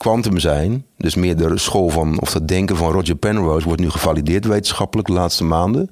[0.02, 0.86] kwantum zijn.
[0.98, 5.08] Dus meer de school van, of dat denken van Roger Penrose wordt nu gevalideerd wetenschappelijk
[5.08, 5.90] de laatste maanden.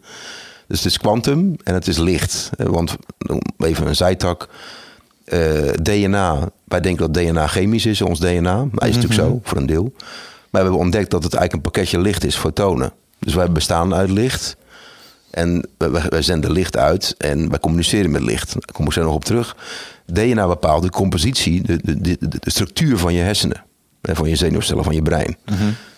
[0.67, 2.49] Dus het is kwantum en het is licht.
[2.57, 2.95] Want
[3.57, 4.49] even een zijtak.
[5.29, 8.67] Eh, DNA, wij denken dat DNA chemisch is, ons DNA.
[8.71, 9.93] Maar is natuurlijk zo, voor een deel.
[9.93, 12.91] Maar we hebben ontdekt dat het eigenlijk een pakketje licht is, fotonen.
[13.19, 14.57] Dus wij bestaan uit licht.
[15.29, 18.53] En wij, zenden licht uit en wij communiceren met licht.
[18.53, 19.55] Daar kom ik zo nog op terug.
[20.05, 23.63] DNA bepaalt de compositie, de, de, de, de structuur van je hersenen.
[24.01, 25.37] En van je zenuwcellen, van je brein.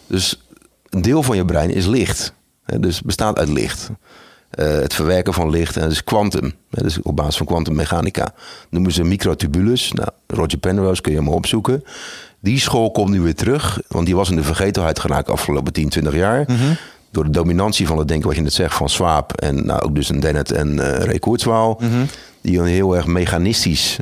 [0.07, 0.41] Dus
[0.89, 2.33] een deel van je brein is licht.
[2.79, 3.89] Dus bestaat uit licht.
[4.51, 6.53] Eh, het verwerken van licht, en dat is kwantum.
[6.69, 8.33] Hè, Dus op basis van kwantummechanica.
[8.69, 9.91] Noemen ze microtubules.
[9.91, 11.83] Nou, Roger Penrose kun je hem opzoeken.
[12.39, 15.89] Die school komt nu weer terug, want die was in de vergetelheid geraakt afgelopen 10,
[15.89, 16.45] 20 jaar.
[17.11, 19.95] Door de dominantie van het denken, wat je net zegt, van Swaap en nou, ook
[19.95, 21.81] dus een Dennett en eh Ray Kurzweil.
[22.41, 23.97] Die een heel erg mechanistisch,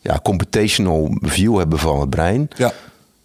[0.00, 2.48] ja, computational view hebben van het brein.
[2.56, 2.72] Ja.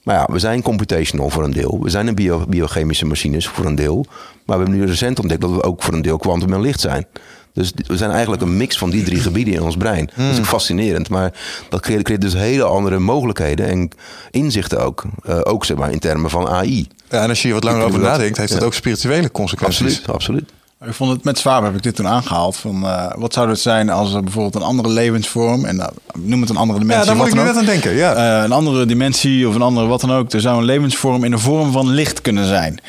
[0.06, 1.80] Maar ja, we zijn computational voor een deel.
[1.82, 4.06] We zijn een bio, biochemische machines voor een deel.
[4.45, 6.80] Maar we hebben nu recent ontdekt dat we ook voor een deel kwantum en licht
[6.80, 7.06] zijn.
[7.53, 10.10] Dus we zijn eigenlijk een mix van die drie gebieden in ons brein.
[10.16, 11.10] Dat is ook fascinerend.
[11.10, 11.34] Maar
[11.70, 13.89] dat creëert, creëert dus hele andere mogelijkheden en
[14.32, 15.03] inzichten ook.
[15.24, 16.88] Eh, ook zeg maar in termen van AI.
[17.10, 18.66] Ja, en als je hier wat langer over nadenkt, heeft dat ja.
[18.66, 19.80] ook spirituele consequenties.
[19.86, 20.51] Absoluut, absoluut.
[20.86, 22.58] Ik vond het met Zwaar heb ik dit toen aangehaald.
[22.58, 26.42] Van, eh, wat zou het zijn als er bijvoorbeeld een andere levensvorm, en uh, noem
[26.42, 27.02] het een andere dimensie.
[27.02, 27.96] Ja, daar moet ik nu net aan denken.
[27.96, 28.38] Ja.
[28.38, 30.32] Uh, een andere dimensie of een andere wat dan ook.
[30.32, 32.80] Er zou een levensvorm in de vorm van licht kunnen zijn.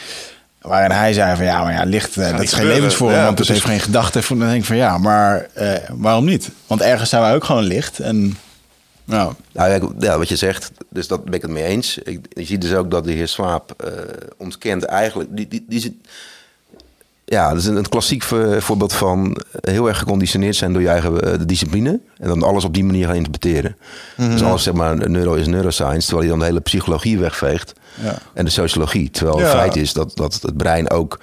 [0.67, 2.75] Waarin hij zei van ja, maar ja, licht, dat is geen gebeuren.
[2.75, 4.21] levensvorm, Ja, want het heeft geen gedachte.
[4.29, 6.51] Dan denk ik van ja, maar eh, waarom niet?
[6.67, 8.01] Want ergens zijn wij ook gewoon licht.
[8.01, 8.37] En
[9.05, 11.99] nou, Nou, ja, ja, wat je zegt, dus dat ben ik het mee eens.
[11.99, 13.91] Ik, je ziet dus ook dat de heer Swaap eh,
[14.37, 15.29] ontkent eigenlijk...
[15.37, 15.93] Die, die, die zit,
[17.29, 20.89] ja, dat is een, een klassiek vo- voorbeeld van heel erg geconditioneerd zijn door je
[20.89, 22.01] eigen eh, discipline.
[22.18, 23.77] En dan alles op die manier gaan interpreteren.
[24.16, 27.72] Dus alles zeg maar, neuro is neuroscience, terwijl hij dan de hele psychologie wegveegt.
[28.03, 28.18] Ja.
[28.35, 29.11] En de sociologie.
[29.11, 29.45] Terwijl Ja.
[29.45, 31.18] het feit is dat, dat het brein ook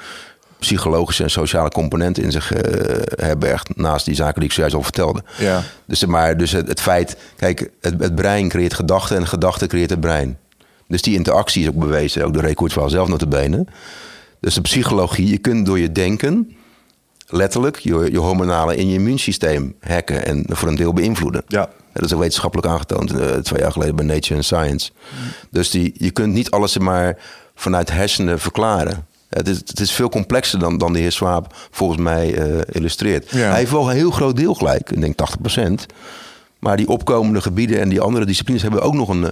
[0.60, 3.76] psychologische en sociale componenten in zich eh, herbergt.
[3.78, 5.24] Naast die zaken die ik zojuist al vertelde.
[5.38, 5.62] Ja.
[5.86, 9.89] Dus, maar, dus het, het feit, kijk, het, het brein creëert gedachten en gedachten creëert
[9.89, 10.38] het brein.
[10.88, 13.66] Dus die interactie is ook bewezen, ook door Ray Kurzweil zelf notabene.
[14.44, 16.56] Dus de psychologie, je kunt door je denken
[17.28, 21.44] letterlijk je, je hormonale in je immuunsysteem hacken en voor een deel beïnvloeden.
[21.48, 21.70] Ja.
[21.94, 24.91] Dat is ook wetenschappelijk aangetoond, eh, twee jaar geleden bij Nature and Science.
[25.50, 27.18] Dus die, je kunt niet alles maar
[27.56, 29.08] vanuit hersenen verklaren.
[29.30, 33.30] Het is, het is veel complexer dan, dan de heer Swaap volgens mij eh, illustreert.
[33.30, 33.38] Ja.
[33.38, 35.16] Hij heeft wel een heel groot deel gelijk, ik denk
[35.80, 35.86] 80%
[36.60, 39.32] Maar die opkomende gebieden en die andere disciplines hebben ook nog een,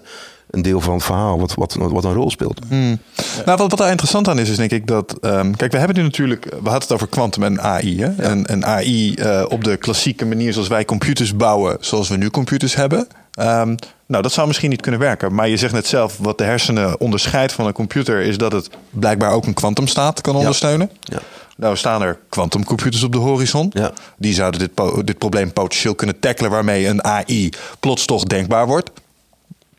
[0.52, 2.70] een deel van het verhaal wat, wat, wat een rol speelt.
[2.70, 5.18] Nou, wat, wat daar interessant aan is, is denk ik dat.
[5.22, 6.46] ehm, kijk, we hebben nu natuurlijk.
[6.46, 8.02] We hadden het over kwantum en AI.
[8.02, 8.24] Hè?
[8.24, 12.30] En, en AI eh, op de klassieke manier zoals wij computers bouwen, zoals we nu
[12.30, 13.08] computers hebben.
[13.32, 13.76] Ehm,
[14.06, 15.34] nou, dat zou misschien niet kunnen werken.
[15.34, 18.70] Maar je zegt net zelf, wat de hersenen onderscheidt van een computer, is dat het
[18.90, 20.92] blijkbaar ook een kwantumstaat kan ondersteunen.
[21.02, 21.20] Ja.
[21.58, 23.72] Nou staan er kwantumcomputers op de horizon.
[23.74, 23.92] Ja.
[24.18, 24.72] Die zouden dit,
[25.06, 27.50] dit probleem potentieel kunnen tackelen, waarmee een AI
[27.80, 28.92] plots toch denkbaar wordt.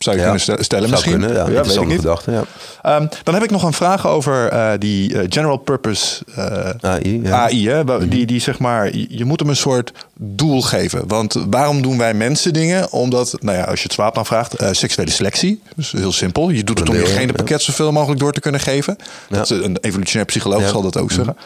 [0.03, 0.29] Zou je Ja.
[0.29, 1.19] kunnen stel- stellen misschien?
[1.19, 1.63] kunnen, ja.
[1.63, 2.01] weet ik niet.
[2.01, 2.43] gedachte, ja.
[2.83, 7.13] Ehm, dan heb ik nog een vraag over eh, die eh, general purpose eh, AI,
[7.13, 7.19] ja.
[7.21, 7.33] Mhm.
[7.33, 7.69] AI.
[7.69, 7.85] Hè?
[7.85, 11.09] Wa- Die, die zeg maar, je moet hem een soort doel geven.
[11.09, 12.93] Want waarom doen wij mensen dingen?
[12.93, 15.63] Omdat, nou ja, als je het zwaap aanvraagt, eh seksuele selectie.
[15.77, 16.51] Dus heel simpel.
[16.51, 18.97] Je doet het om je genenpakket zoveel mogelijk door te kunnen geven.
[19.29, 20.61] Dat een evolutionair psycholoog.
[20.61, 20.71] Mhm.
[20.71, 21.37] zal dat ook zeggen.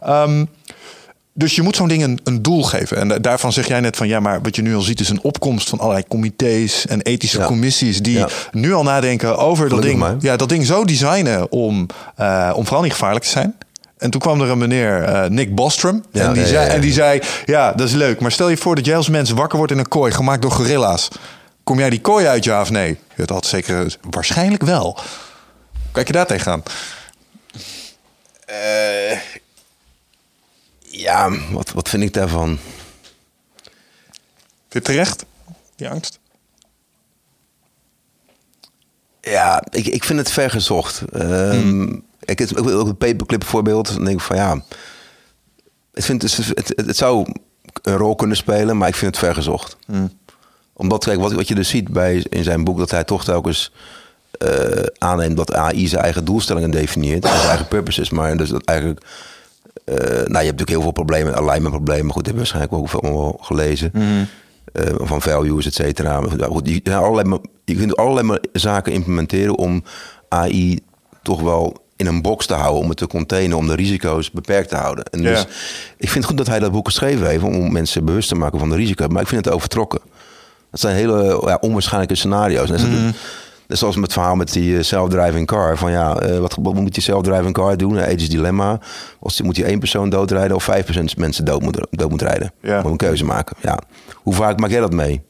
[0.00, 0.44] Ehm,
[1.38, 2.96] dus je moet zo'n ding een, een doel geven.
[2.96, 5.08] En da- daarvan zeg jij net van ja, maar wat je nu al ziet is
[5.08, 7.46] een opkomst van allerlei comité's en ethische Ja.
[7.46, 8.28] commissies die Ja.
[8.52, 10.16] nu al nadenken over dat ding, maar.
[10.20, 11.86] ja, dat ding zo designen om,
[12.16, 13.54] eh, om vooral niet gevaarlijk te zijn.
[13.98, 16.04] En toen kwam er een meneer, eh, Nick Bostrom.
[16.12, 16.72] Ja, en, die zei, ja, ja.
[16.74, 18.20] en die zei: Ja, dat is leuk.
[18.20, 20.50] Maar stel je voor dat jij als mens wakker wordt in een kooi gemaakt door
[20.50, 21.08] gorilla's.
[21.64, 22.98] Kom jij die kooi uit, ja of nee?
[23.16, 24.98] Dat had zeker waarschijnlijk wel.
[25.92, 26.62] Kijk je daar tegenaan?
[30.98, 32.58] Ja, wat, wat vind ik daarvan?
[34.68, 35.24] Vind je terecht,
[35.76, 36.18] die angst?
[39.20, 41.02] Ja, ik, ik vind het ver gezocht.
[41.12, 43.86] Ehm, ik, het, ook een paperclip voorbeeld.
[43.86, 44.62] Dan denk ik van ja,
[45.92, 47.32] ik vind het, het, het, het zou
[47.82, 49.76] een rol kunnen spelen, maar ik vind het ver gezocht.
[50.72, 53.72] Omdat, kijk, wat, wat je dus ziet bij, in zijn boek, dat hij toch telkens
[54.30, 58.10] eh, aanneemt dat AI zijn eigen doelstellingen definieert zijn eigen purposes.
[58.10, 59.06] Maar dus dat eigenlijk,
[59.94, 62.12] nou, je hebt natuurlijk heel veel problemen, alignment problemen.
[62.12, 63.92] Goed, dat heb je waarschijnlijk ook veel gelezen.
[64.72, 66.20] Eh, van values, et cetera.
[66.40, 69.82] Goed, Je, allerlei, je kunt allerlei zaken implementeren om
[70.28, 70.80] AI
[71.22, 74.68] toch wel in een box te houden, om het te containen, om de risico's beperkt
[74.68, 75.04] te houden.
[75.04, 75.30] En Ja.
[75.30, 75.40] dus,
[75.96, 78.58] ik vind het goed dat hij dat boek geschreven heeft om mensen bewust te maken
[78.58, 79.08] van de risico's.
[79.08, 80.00] Maar ik vind het overtrokken.
[80.70, 82.70] Dat zijn hele ja, onwaarschijnlijke scenario's.
[82.70, 83.14] En dat
[83.68, 85.76] Net zoals met het verhaal met die eh, self-driving car.
[85.78, 87.98] Van ja, eh, wat, wat moet die self-driving car doen?
[87.98, 88.80] Eh, Ethisch dilemma.
[89.18, 92.52] Of moet hij één persoon doodrijden of vijf mensen dood moet, dood moet rijden?
[92.62, 92.80] Ja.
[92.82, 93.56] Moet een keuze maken.
[93.60, 93.78] Ja.
[94.14, 95.22] Hoe vaak maak jij dat mee?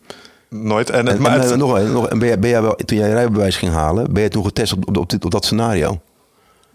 [0.50, 0.90] Nooit.
[0.90, 2.74] En, het En, maar en, het- nog, een- nog, en ben jij, ben jij wel,
[2.74, 5.30] toen jij je rijbewijs ging halen, ben je toen getest op, op, op, dit- op
[5.30, 6.00] dat scenario?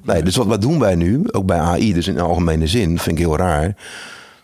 [0.04, 3.20] Nee, dus wat, wat doen wij nu, ook bij AI, dus in algemene zin, vind
[3.20, 3.76] ik heel raar.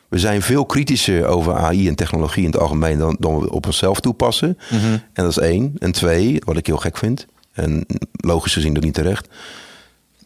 [0.09, 3.65] We zijn veel kritischer over AI en technologie in het algemeen dan, dan we op
[3.65, 4.57] onszelf toepassen.
[5.13, 5.73] En dat is één.
[5.79, 9.27] En twee, wat ik heel gek vind, en logisch gezien ook niet terecht.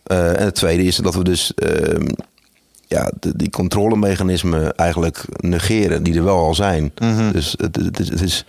[0.04, 2.08] Eh, en het tweede is dat we dus ehm,
[2.88, 6.92] ja, de, die controlemechanismen eigenlijk negeren, die er wel al zijn.
[7.32, 8.46] Dus het, het, is- het is,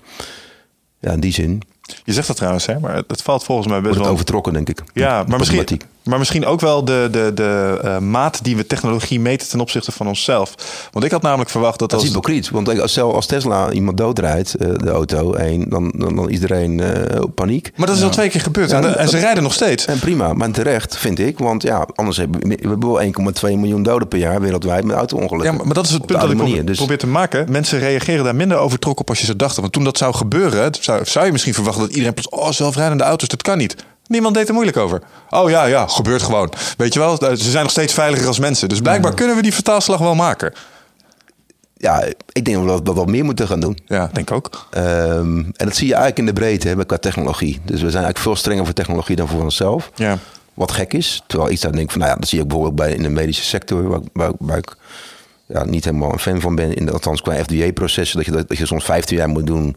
[0.99, 1.63] ja, in die zin,
[2.05, 4.15] je zegt dat trouwens, hè, maar het, het valt volgens mij best wordt het wel...
[4.15, 4.83] overtrokken, denk ik.
[4.93, 5.57] Ja, maar misschien.
[6.05, 9.93] Maar misschien ook wel de, de, de eh, maat die we technologie meten ten opzichte
[9.93, 10.55] van onszelf.
[10.93, 12.51] Want ik had namelijk verwacht dat Dat is hypocriet.
[12.51, 16.81] Want als, als Tesla iemand doodrijdt, eh, de auto, één, dan, dan, dan is iedereen
[16.81, 17.71] eh, op paniek.
[17.77, 19.85] Maar dat is al twee keer gebeurd Ja, en, dat- en ze rijden nog steeds.
[19.85, 21.39] En prima, maar terecht vind ik.
[21.39, 24.97] Want ja, anders hebben we, we hebben wel 1,2 miljoen doden per jaar wereldwijd met
[24.97, 25.51] auto-ongelukken.
[25.51, 26.65] Ja, maar maar dat is het Op punt dat ik manier.
[26.65, 27.47] Dus probeer te maken.
[27.51, 29.61] Mensen reageren daar minder overtrokken op als je ze dachten.
[29.61, 32.29] Want toen dat zou gebeuren, zou, zou je misschien verwachten dat iedereen plots...
[32.29, 33.77] Oh, zelfrijdende auto's, dat kan niet.
[34.07, 35.03] Niemand deed er moeilijk over.
[35.31, 36.53] Oh ja, ja, gebeurt gewoon.
[36.77, 38.69] Weet je wel, ze zijn nog steeds veiliger als mensen.
[38.69, 40.53] Dus blijkbaar kunnen we die vertaalslag wel maken.
[41.77, 43.79] Ja, ik denk dat we dat wat meer moeten gaan doen.
[43.87, 44.67] Ja, denk ook.
[44.71, 47.55] Ehm, en dat zie je eigenlijk in de breedte hè, qua technologie.
[47.55, 49.91] Dus we zijn eigenlijk veel strenger voor technologie dan voor onszelf.
[49.95, 50.19] Ja.
[50.55, 51.23] Wat gek is.
[51.27, 53.09] Terwijl ik zou denken van, nou ja, dat zie je ook bijvoorbeeld bij in de
[53.09, 54.77] medische sector, waar, waar, waar ik
[55.47, 56.75] ja, niet helemaal een fan van ben.
[56.75, 59.77] In de, althans qua FDA-processen, dat je, dat, dat je soms 15 jaar moet doen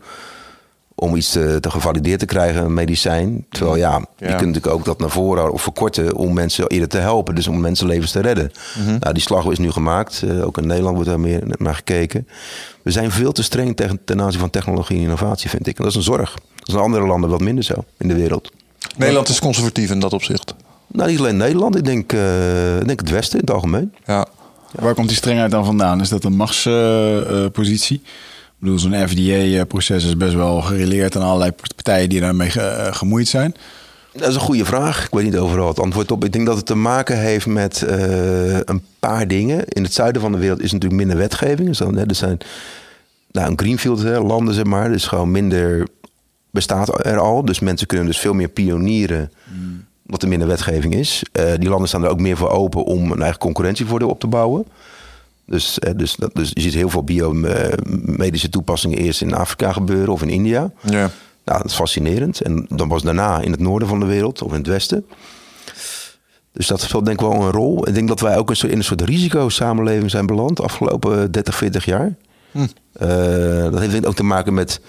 [0.99, 3.45] om iets te, te gevalideerd te krijgen, een medicijn.
[3.49, 6.97] Terwijl ja, je kunt natuurlijk ook dat naar voren of verkorten om mensen eerder te
[6.97, 7.35] helpen.
[7.35, 8.51] Dus om mensenlevens te redden.
[8.99, 10.23] Nou, die slag is nu gemaakt.
[10.27, 12.27] Eh, ook in Nederland wordt daar meer naar gekeken.
[12.81, 15.77] We zijn veel te streng tegen, ten aanzien van technologie en innovatie, vind ik.
[15.77, 16.33] En dat is een zorg.
[16.33, 18.51] Dat is in andere landen wat minder zo in de wereld.
[18.95, 20.55] Nederland is conservatief in dat opzicht.
[20.87, 21.75] Nou, niet alleen Nederland.
[21.75, 23.93] Ik denk, eh, ik denk het Westen in het algemeen.
[24.05, 24.27] Ja.
[24.71, 26.01] Waar komt die strengheid dan vandaan?
[26.01, 28.01] Is dat een machtspositie?
[28.59, 32.93] Ik bedoel, zo'n FDA-proces is best wel gereleerd aan allerlei partijen die daarmee ge- eh,
[32.95, 33.55] gemoeid zijn.
[34.13, 35.05] Dat is een goede vraag.
[35.05, 36.25] Ik weet niet overal het antwoord op.
[36.25, 39.65] Ik denk dat het te maken heeft met eh, een paar dingen.
[39.67, 41.67] In het zuiden van de wereld is natuurlijk minder wetgeving.
[41.67, 42.37] Dus dan, hè, er zijn
[43.31, 44.89] nou, een greenfield hè, landen, zeg maar.
[44.91, 45.87] Dus gewoon minder
[46.51, 47.45] bestaat er al.
[47.45, 49.31] Dus mensen kunnen dus veel meer pionieren.
[50.05, 51.23] Omdat er minder wetgeving is.
[51.31, 54.27] Eh, die landen staan er ook meer voor open om een eigen concurrentievoordeel op te
[54.27, 54.65] bouwen.
[55.47, 60.13] Dus, eh, dus, dat, dus je ziet heel veel biomedische toepassingen eerst in Afrika gebeuren
[60.13, 60.71] of in India.
[60.81, 61.11] Ja.
[61.45, 62.41] Nou, dat is fascinerend.
[62.41, 65.05] En dan was daarna in het noorden van de wereld of in het westen.
[66.51, 67.87] Dus dat speelt denk ik wel een rol.
[67.87, 71.31] Ik denk dat wij ook een soort, in een soort risicosamenleving zijn beland de afgelopen
[71.31, 72.15] 30, 40 jaar.
[72.51, 73.07] Eh,
[73.63, 74.81] dat heeft denk ik ook te maken met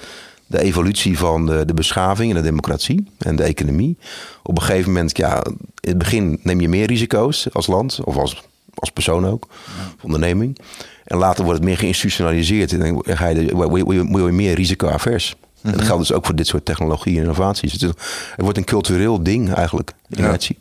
[0.47, 3.97] de evolutie van de, de beschaving en de democratie en de economie.
[4.43, 5.45] Op een gegeven moment, ja,
[5.81, 8.43] in het begin neem je meer risico's als land of als,
[8.79, 9.47] als persoon ook,
[9.97, 10.59] of onderneming.
[11.05, 15.37] En later wordt het meer geïnstitutionaliseerd en dan ga je, word je- meer risico-avers.
[15.63, 17.73] En dat geldt dus ook voor dit soort technologie en innovaties.
[17.73, 17.93] Het,
[18.37, 20.59] wordt een cultureel ding eigenlijk, innovatie.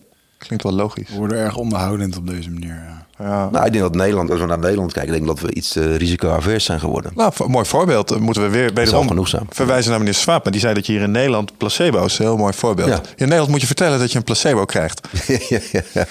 [0.48, 1.10] Klinkt wel logisch.
[1.10, 2.74] We worden erg onderhoudend op deze manier.
[2.74, 3.06] ja.
[3.20, 3.50] Ja.
[3.52, 5.72] Nou, ik denk dat Nederland, als we naar Nederland kijken, denk ik dat we iets
[5.72, 7.12] te risico-avers zijn geworden.
[7.16, 8.08] Nou, voor- mooi voorbeeld.
[8.08, 9.46] Dan moeten we weer wederom Zelfgenoegzaam.
[9.50, 10.44] verwijzen naar meneer Swaap.
[10.44, 12.90] Maar die zei dat je hier in Nederland placebo's, een heel mooi voorbeeld.
[12.90, 12.96] Ja.
[12.96, 15.08] In Nederland moet je vertellen dat je een placebo krijgt.
[15.28, 16.06] ja, ja, ja.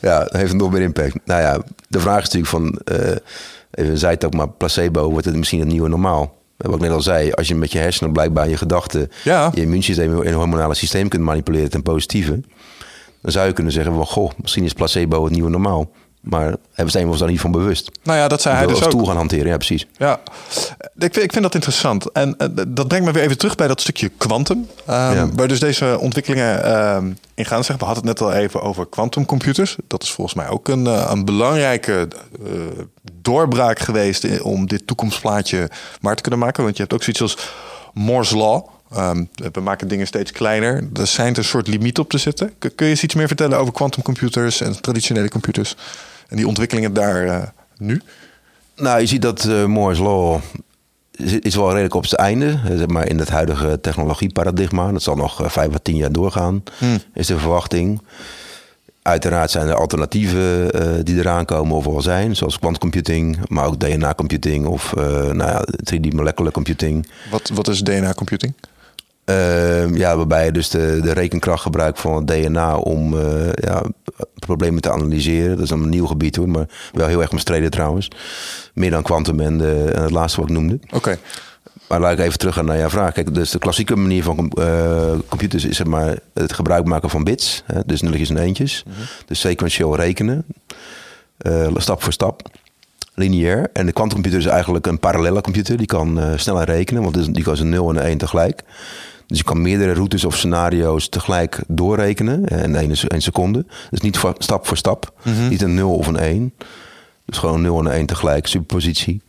[0.00, 1.14] ja, dat heeft nog meer impact.
[1.24, 3.16] Nou ja, de vraag is natuurlijk van, eh
[3.70, 6.34] even zei het ook maar, placebo wordt het misschien het nieuwe normaal.
[6.56, 9.50] Wat ik net al zei, als je met je hersenen blijkbaar je gedachten, Ja.
[9.54, 12.40] je immuunsysteem en hormonale systeem kunt manipuleren ten positieve,
[13.22, 15.90] dan zou je kunnen zeggen van, goh, misschien is placebo het nieuwe normaal.
[16.22, 17.90] Maar we zijn we ons daar niet van bewust.
[18.02, 18.90] Nou ja, dat zei hij dus ook.
[18.90, 19.86] tool gaan hanteren, ja precies.
[19.96, 20.20] Ja,
[20.98, 22.12] ik vind, ik vind dat interessant.
[22.12, 24.66] En eh, dat brengt me weer even terug bij dat stukje quantum.
[24.86, 25.28] ehm, Ja.
[25.34, 27.64] Waar dus deze ontwikkelingen ehm, in gaan.
[27.64, 29.76] Zeg, we hadden het net al even over quantumcomputers.
[29.86, 32.08] Dat is volgens mij ook een, eh, een belangrijke
[32.44, 32.50] eh,
[33.12, 35.70] doorbraak geweest om dit toekomstplaatje
[36.00, 36.62] waar te kunnen maken.
[36.62, 37.48] Want je hebt ook zoiets als
[37.94, 38.66] Moore's Law.
[38.94, 40.88] Ehm, we maken dingen steeds kleiner.
[40.94, 42.52] Er zijn een soort limiet op te zetten.
[42.58, 45.76] Kun je eens iets meer vertellen over quantumcomputers en traditionele computers?
[46.28, 47.42] En die ontwikkelingen daar eh,
[47.78, 48.00] nu?
[48.76, 50.40] Nou, je ziet dat eh Moore's Law
[51.40, 52.46] is, wel redelijk op zijn einde.
[52.64, 54.92] eh, Zeg maar in het huidige technologieparadigma.
[54.92, 56.62] Dat zal nog vijf à tien jaar doorgaan,
[57.14, 58.00] is de verwachting.
[59.02, 60.70] Uiteraard zijn er alternatieven
[61.04, 62.36] die eraan komen of al zijn.
[62.36, 65.64] Zoals quantumcomputing, maar ook DNA-computing of nou ja,
[65.94, 67.06] 3D molecular computing.
[67.30, 68.52] Wat, wat is DNA-computing?
[69.32, 73.82] Ehm, ja, waarbij je dus de, de rekenkracht gebruikt van het DNA om eh, ja,
[74.34, 75.56] problemen te analyseren.
[75.56, 78.08] Dat is een nieuw gebied hoor, maar wel heel erg omstreden trouwens.
[78.74, 80.78] Meer dan quantum en, de, en het laatste wat ik noemde.
[80.90, 81.18] Oké.
[81.88, 83.12] Maar laat ik even terug gaan naar jouw vraag.
[83.12, 87.24] Kijk, dus de klassieke manier van eh, computers is zeg maar, het gebruik maken van
[87.24, 87.62] bits.
[87.66, 88.84] Hè, dus nulletjes en eentjes.
[89.26, 90.44] Dus sequentieel rekenen.
[91.38, 92.42] eh, stap voor stap.
[93.14, 93.70] Lineair.
[93.72, 95.76] En de quantumcomputer is eigenlijk een parallelle computer.
[95.76, 98.62] Die kan eh, sneller rekenen, want die kan een 0 en een 1 tegelijk.
[99.32, 103.64] Dus je kan meerdere routes of scenario's tegelijk doorrekenen eh, in één, één seconde.
[103.90, 105.12] Dus niet voor- stap voor stap.
[105.50, 106.52] Niet een 0 of een 1.
[107.24, 109.22] Dus gewoon een 0 en een 1 tegelijk, superpositie.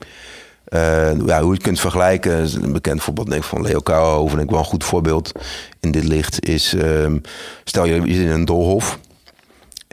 [0.66, 0.80] Eh,
[1.26, 4.44] ja, hoe je het kunt vergelijken, een bekend voorbeeld denk ik, van Leo Kouwenhoven, denk
[4.44, 5.32] ik wel een goed voorbeeld
[5.80, 7.18] in dit licht, is ehm,
[7.64, 9.00] stel je, je zit in een doolhof.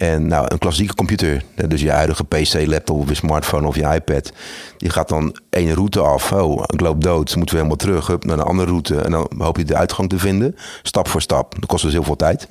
[0.01, 3.94] En nou, een klassieke computer, dus je huidige PC, laptop of je smartphone of je
[3.94, 4.32] iPad,
[4.76, 6.32] die gaat dan één route af.
[6.32, 9.01] Oh, ik loop dood, moeten we helemaal terug hup, naar een andere route.
[9.01, 11.55] En dan hoop je de uitgang te vinden, stap voor stap.
[11.55, 12.46] Dat kost dus heel veel tijd.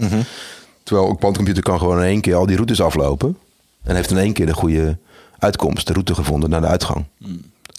[0.84, 3.38] Terwijl een quantumcomputer kan gewoon in één keer al die routes aflopen.
[3.84, 4.97] En heeft in één keer de goede
[5.39, 7.06] uitkomst, de route gevonden naar de uitgang.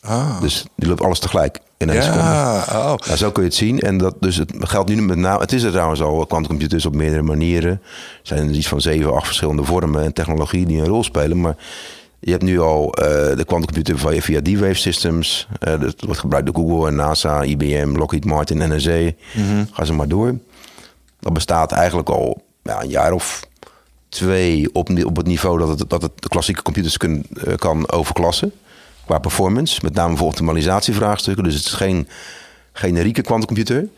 [0.02, 0.40] Ah.
[0.40, 2.24] Dus die loopt alles tegelijk in één seconde.
[2.24, 2.94] Ja, oh.
[3.06, 3.80] Ja, zo kun je het zien.
[3.80, 5.40] En dat, dus het geldt nu met name.
[5.40, 7.70] Het is er trouwens al, quantumcomputers op meerdere manieren.
[7.70, 7.80] Er
[8.22, 11.40] zijn iets van zeven, acht verschillende vormen en technologieën die een rol spelen.
[11.40, 11.56] Maar
[12.18, 13.04] je hebt nu al eh,
[13.36, 15.48] de quantumcomputer via, via D-Wave Systems.
[15.60, 19.14] Eh, dat wordt gebruikt door Google en NASA, IBM, Lockheed Martin, NRC.
[19.72, 20.38] Ga ze maar door.
[21.20, 23.48] Dat bestaat eigenlijk al ja, een jaar of
[24.08, 27.90] twee op, op het niveau dat het, dat het de klassieke computers kun, eh, kan
[27.90, 28.52] overklassen.
[29.10, 31.44] Qua performance, met name voor optimalisatievraagstukken.
[31.44, 32.08] Dus het is geen
[32.72, 33.88] generieke quantumcomputer.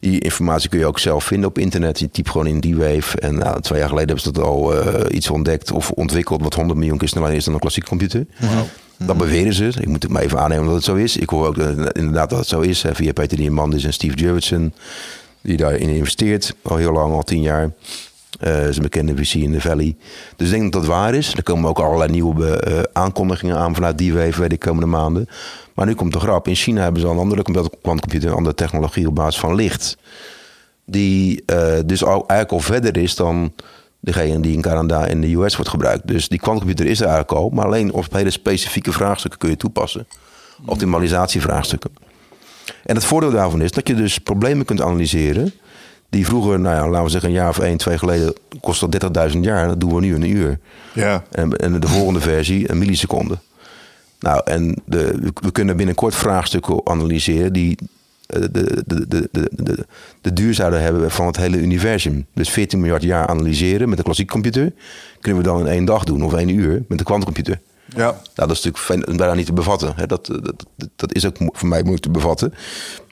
[0.00, 1.98] Die informatie kun je ook zelf vinden op internet.
[1.98, 3.18] Je typt gewoon in D-Wave.
[3.20, 6.42] En nou, twee jaar geleden hebben ze dat al eh, iets ontdekt of ontwikkeld...
[6.42, 8.26] wat 100 miljoen keer sneller is dan een klassieke computer.
[8.96, 9.72] Dat beweren ze.
[9.80, 11.16] Ik moet het maar even aannemen dat het zo is.
[11.16, 12.82] Ik hoor ook dat, inderdaad dat het zo is.
[12.82, 14.72] Hè, via Peter Diamandis en Steve Jurvetson.
[15.40, 16.54] Die daarin investeert.
[16.62, 17.70] Al heel lang, al tien jaar.
[18.40, 19.96] Eh is een bekende VC in de Valley.
[20.36, 21.34] Dus ik denk dat dat waar is.
[21.34, 25.28] Er komen ook allerlei nieuwe eh, aankondigingen aan vanuit die wave de komende maanden.
[25.74, 26.48] Maar nu komt de grap.
[26.48, 29.96] In China hebben ze al een andere quantumcomputer, een andere technologie op basis van licht.
[30.86, 33.52] Die eh, dus al, eigenlijk al verder is dan
[34.00, 36.06] degene die in Canada en de US wordt gebruikt.
[36.06, 37.48] Dus die quantumcomputer is er eigenlijk al.
[37.48, 40.06] Maar alleen op hele specifieke vraagstukken kun je toepassen.
[40.66, 41.90] Optimalisatievraagstukken.
[42.84, 45.52] En het voordeel daarvan is dat je dus problemen kunt analyseren.
[46.14, 49.30] Die vroeger, nou ja, laten we zeggen een jaar of één, twee geleden, kostte dat
[49.32, 49.68] 30.000 jaar.
[49.68, 50.58] Dat doen we nu in een uur.
[50.92, 51.22] Ja.
[51.30, 53.38] En, en de volgende versie een milliseconde.
[54.20, 57.78] Nou, en de, we- kunnen binnenkort vraagstukken analyseren die
[58.26, 59.86] eh, de, de, de, de, de, de,
[60.20, 62.26] de duur zouden hebben van het hele universum.
[62.34, 64.72] Dus 14 miljard jaar analyseren met een klassieke computer.
[65.20, 67.60] Kunnen we dan in één dag doen of één uur met een kwantumcomputer.
[67.96, 68.04] Ja.
[68.34, 69.92] Nou, dat is natuurlijk bijna niet te bevatten.
[69.96, 70.06] Hè.
[70.06, 70.42] Dat, dat,
[70.76, 72.54] dat, dat is ook voor mij moeilijk te bevatten.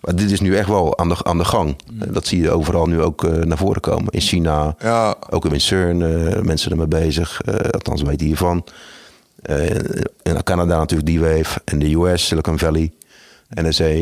[0.01, 1.77] Maar dit is nu echt wel aan de, aan de gang.
[1.93, 4.13] Dat zie je overal nu ook eh, naar voren komen.
[4.13, 5.15] In China, Ja.
[5.31, 7.41] ook in CERN, eh, mensen ermee bezig.
[7.45, 8.65] eh, althans, weten hiervan.
[9.43, 9.71] Eh,
[10.23, 11.61] in Canada natuurlijk D-Wave.
[11.65, 12.93] En de US, Silicon Valley,
[13.49, 13.95] NSA.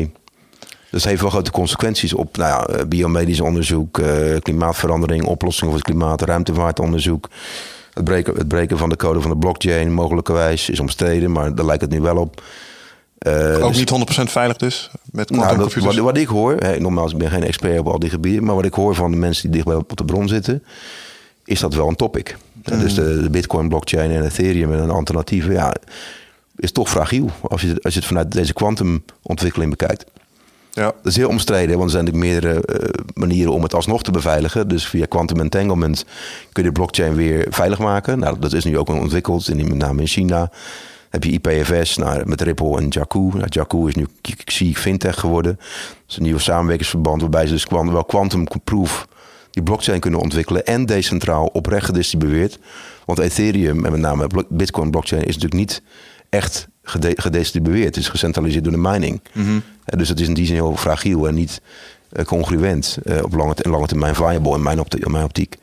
[0.91, 5.81] Dus heeft wel grote consequenties op nou ja, eh, biomedisch onderzoek, eh, klimaatverandering, oplossingen voor
[5.83, 7.29] het klimaat, ruimtevaartonderzoek.
[8.01, 11.65] Het breken, het breken van de code van de blockchain, mogelijkerwijs, is omstreden, maar daar
[11.65, 12.43] lijkt het nu wel op.
[13.17, 17.11] Eh, Ook dus- niet 100% veilig dus, met nou, wat, wat ik hoor, hè, nogmaals,
[17.11, 19.43] ik ben geen expert op al die gebieden, maar wat ik hoor van de mensen
[19.43, 20.63] die dicht bij op de bron zitten,
[21.45, 22.37] is dat wel een topic.
[22.53, 25.75] Dus de, de Bitcoin, blockchain en Ethereum en een alternatieve, ja,
[26.55, 30.05] is toch fragiel als je, als je het vanuit deze kwantumontwikkeling bekijkt.
[30.71, 30.83] Ja.
[30.83, 34.67] Dat is heel omstreden, want er zijn meerdere eh, manieren om het alsnog te beveiligen.
[34.67, 36.05] Dus via quantum entanglement
[36.51, 38.19] kun je de blockchain weer veilig maken.
[38.19, 40.51] Nou, dat is nu ook ontwikkeld, in, met name in China.
[41.09, 43.19] Heb je IPFS nou, met Ripple en Jakku.
[43.19, 44.07] Nou, Jakku is nu
[44.43, 45.55] Xi Fintech geworden.
[45.55, 49.07] Dat is een nieuw samenwerkingsverband waarbij ze dus wel quantum proof
[49.51, 52.59] die blockchain kunnen ontwikkelen en decentraal oprecht gedistribueerd.
[53.05, 55.81] Want Ethereum en met name Bitcoin blockchain is natuurlijk niet
[56.29, 57.85] echt gede- gedistribueerd.
[57.85, 59.21] Het is gecentraliseerd door de mining.
[59.85, 61.61] Eh, dus het is in die zin heel fragiel en niet
[62.09, 65.55] eh, congruent eh, op lange, lange termijn viable in mijn, opti- in mijn optiek.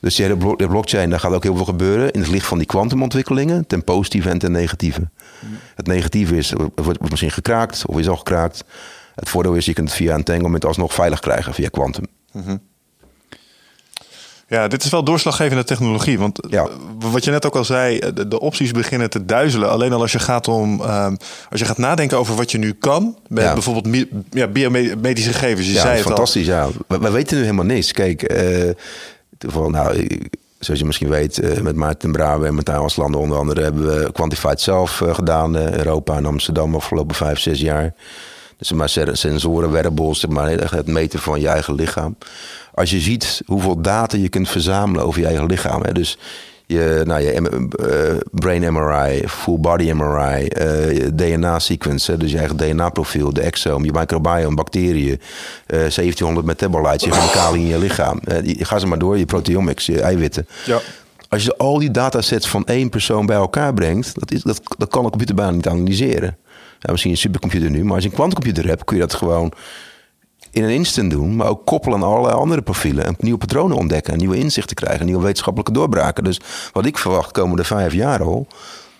[0.00, 2.46] Dus die hele blo- de blockchain, daar gaat ook heel veel gebeuren in het licht
[2.46, 5.08] van die kwantumontwikkelingen, ten positieve en ten negatieve.
[5.74, 8.64] Het negatieve is, het wordt wordt misschien gekraakt of is al gekraakt.
[9.14, 12.04] Het voordeel is, je kunt het via entanglement alsnog veilig krijgen via quantum.
[14.50, 16.18] Ja, dit is wel doorslaggevende technologie.
[16.18, 16.62] Want Ja.
[16.62, 16.68] eh,
[17.12, 19.70] wat je net ook al zei, eh, de, de opties beginnen te duizelen.
[19.70, 21.14] Alleen al als je gaat om, ehm,
[21.50, 23.52] als je gaat nadenken over wat je nu kan, met Ja.
[23.52, 25.66] bijvoorbeeld ja, biomedische gegevens.
[25.66, 26.10] Je ja, zei het al.
[26.10, 26.46] fantastisch.
[26.46, 26.68] Ja.
[26.86, 27.92] We, we weten nu helemaal niks.
[27.92, 28.34] Kijk,
[29.38, 30.06] toevallig, nou,
[30.58, 34.60] zoals je misschien weet, met Maarten Brabe en Martijn Aslander onder andere hebben we Quantified
[34.60, 35.56] zelf eh, gedaan.
[35.56, 37.94] Europa en Amsterdam afgelopen vijf, zes jaar.
[38.58, 42.16] Dus maar sen- sensoren, wearables, maar het meten van je eigen lichaam.
[42.74, 45.82] Als je ziet hoeveel data je kunt verzamelen over je eigen lichaam.
[45.82, 46.18] Hè, dus
[46.66, 53.32] je, nou, je eh, brain MRI, full body MRI, eh, DNA-sequence, dus je eigen DNA-profiel,
[53.32, 55.20] de exome, je microbiome, bacteriën,
[55.66, 58.18] eh 1700 metabolites, je chemicaliën in je lichaam.
[58.24, 60.46] Eh, ga ze maar door, je proteomics, je eiwitten.
[60.66, 60.80] Ja.
[61.28, 64.88] Als je al die datasets van één persoon bij elkaar brengt, dat, is, dat, dat
[64.88, 66.36] kan een computer bijna niet analyseren.
[66.78, 69.52] Ja, misschien een supercomputer nu, maar als je een quantumcomputer hebt, kun je dat gewoon
[70.50, 74.12] in een instant doen, maar ook koppelen aan allerlei andere profielen en nieuwe patronen ontdekken,
[74.12, 76.24] en nieuwe inzichten krijgen, nieuwe wetenschappelijke doorbraken.
[76.24, 76.40] Dus
[76.72, 78.46] wat ik verwacht komende vijf jaar al,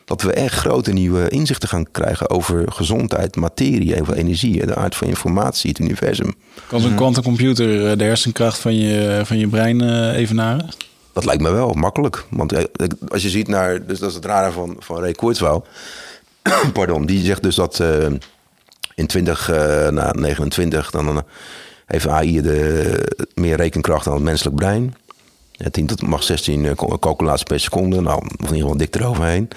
[0.05, 4.97] dat we echt grote nieuwe inzichten gaan krijgen over gezondheid, materie, over energie, de aard
[4.97, 6.35] van informatie, het universum.
[6.67, 10.69] Kan zo'n quantumcomputer eh, de hersenkracht van je, van je brein eh, evenaren?
[11.13, 12.25] Dat lijkt me wel makkelijk.
[12.31, 12.65] Want eh,
[13.09, 15.67] als je ziet naar, dus dat is het rare van, van Ray Kurzweil.
[16.73, 18.07] Pardon, die zegt dus dat eh,
[18.95, 21.19] in 2029 dan eh,
[21.87, 24.95] heeft AI de, meer rekenkracht dan het menselijk brein.
[25.53, 28.01] Ja, 10 tot mag 16 eh, cal- calculaties per seconde.
[28.01, 29.49] Nou, of in ieder geval dik eroverheen.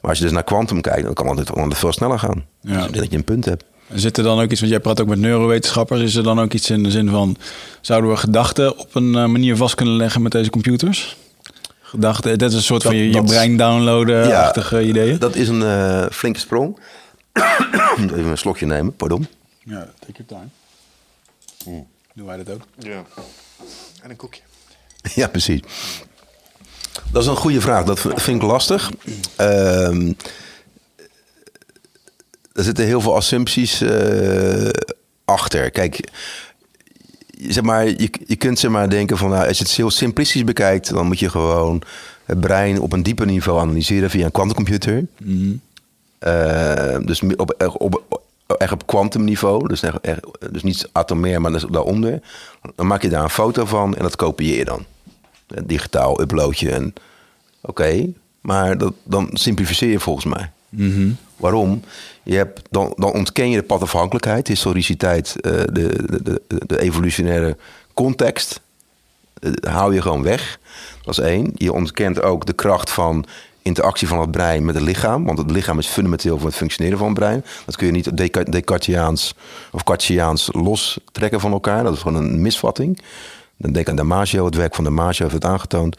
[0.00, 2.44] Maar als je dus naar kwantum kijkt, dan kan het, veel sneller gaan.
[2.60, 2.86] Ja.
[2.86, 3.64] Dus dat je een punt hebt.
[3.94, 6.52] Zit er dan ook iets, want jij praat ook met neurowetenschappers, is er dan ook
[6.52, 7.36] iets in de zin van,
[7.80, 11.16] zouden we gedachten op een manier vast kunnen leggen met deze computers?
[11.94, 15.18] Gedachten, dit is een soort van Dat- je, je dat- brein downloaden-achtige ideeën?
[15.18, 16.78] Dat is een eh, flinke sprong.
[17.98, 19.26] Even een slokje nemen, pardon.
[19.64, 21.84] Ja, take your time.
[22.14, 22.62] Doen wij dat ook?
[22.78, 23.04] Ja.
[24.02, 24.40] En een koekje.
[25.14, 25.60] Ja, precies.
[27.12, 27.84] Dat is een goede vraag.
[27.84, 28.90] Dat vind ik lastig.
[29.36, 30.12] Ehm,
[32.52, 34.68] er zitten heel veel assumpties eh,
[35.24, 35.70] achter.
[35.70, 36.08] Kijk,
[37.38, 40.44] zeg maar, je, je kunt zeg maar denken van, nou, als je het heel simplistisch
[40.44, 41.82] bekijkt, dan moet je gewoon
[42.24, 45.06] het brein op een dieper niveau analyseren via een kwantumcomputer.
[46.18, 48.22] Eh, dus op, op, op,
[48.58, 50.02] echt op kwantumniveau, dus, echt-
[50.50, 52.20] dus niet atomair, maar dus daaronder.
[52.76, 54.84] Dan maak je daar een foto van en dat kopieer je dan.
[55.64, 56.92] Digitaal upload je en
[57.60, 58.06] oké,
[58.40, 60.50] maar dat, dan simplificeer je volgens mij.
[61.36, 61.82] Waarom?
[62.22, 67.56] Je dan, ontken je de padafhankelijkheid, historiciteit, eh, de, de, de, de evolutionaire
[67.94, 68.60] context.
[69.40, 70.58] Eh, hou je gewoon weg.
[71.02, 71.52] Dat is één.
[71.54, 73.24] Je ontkent ook de kracht van
[73.62, 75.24] interactie van het brein met het lichaam.
[75.24, 77.44] Want het lichaam is fundamenteel voor het functioneren van het brein.
[77.64, 79.34] Dat kun je niet Desca- Descartiaans
[79.72, 81.82] of Cartesiaans lostrekken van elkaar.
[81.84, 83.00] Dat is gewoon een misvatting.
[83.56, 85.96] Dan denk aan Damasio, het werk van Damasio heeft het aangetoond.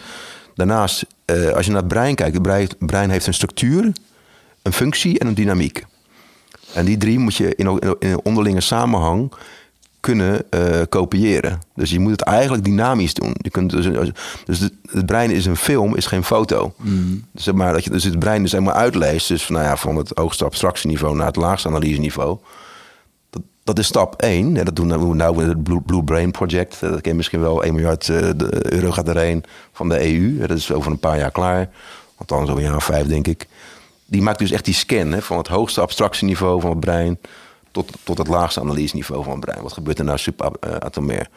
[0.56, 3.92] Daarnaast, eh, als je naar het brein kijkt, het brein heeft een structuur,
[4.66, 5.86] een functie en een dynamiek.
[6.74, 9.32] En die drie moet je in, onderlinge samenhang
[10.00, 11.60] kunnen eh, kopiëren.
[11.76, 13.36] Dus je moet het eigenlijk dynamisch doen.
[13.38, 13.88] Je kunt dus,
[14.46, 16.74] dus het, het brein is een film, is geen foto.
[17.32, 19.28] Dus, zeg maar, dat je dus het brein dus helemaal uitleest.
[19.28, 22.38] Dus van, nou ja, van het hoogste abstractieniveau naar het laagste analyseniveau.
[23.30, 24.54] Dat, dat is stap 1.
[24.54, 26.80] Dat doen we nou met het Blue, Blue Brain Project.
[26.80, 27.64] Dat ken je misschien wel.
[27.64, 30.48] 1 miljard eh, euro gaat erheen van de EU.
[30.48, 31.70] Dat is over een paar jaar klaar.
[32.18, 33.48] Althans, over een jaar of vijf, denk ik.
[34.08, 37.20] Die maakt dus echt die scan hè, van het hoogste abstractieniveau van het brein
[37.72, 39.62] tot, tot het laagste analyseniveau van het brein.
[39.62, 41.28] Wat gebeurt er nou subatomair?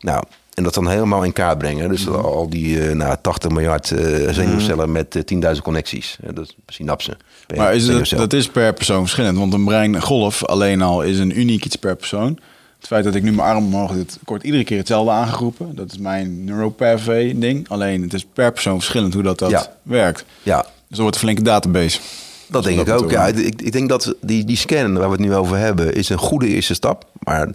[0.00, 0.22] Nou,
[0.54, 1.88] en dat dan helemaal in kaart brengen.
[1.88, 6.18] Dus al die eh, nou, 80 miljard eh, zenuwcellen met eh, 10.000 connecties.
[6.22, 7.16] Eh, dat is synapsen.
[7.56, 9.38] Maar is het, dat is per persoon verschillend.
[9.38, 12.38] Want een breingolf alleen al is een uniek iets per persoon.
[12.78, 15.74] Het feit dat ik nu mijn arm omhoog doe, wordt iedere keer hetzelfde aangeroepen.
[15.74, 17.68] Dat is mijn neuropathway ding.
[17.68, 19.72] Alleen het is per persoon verschillend hoe dat, dat Ja.
[19.82, 20.24] werkt.
[20.42, 22.00] Ja, Dus dat wordt een flinke database.
[22.46, 23.10] Dat denk dat ik ook.
[23.10, 26.08] Ja, ik, ik denk dat die, die scan waar we het nu over hebben, is
[26.08, 27.06] een goede eerste stap.
[27.18, 27.48] Maar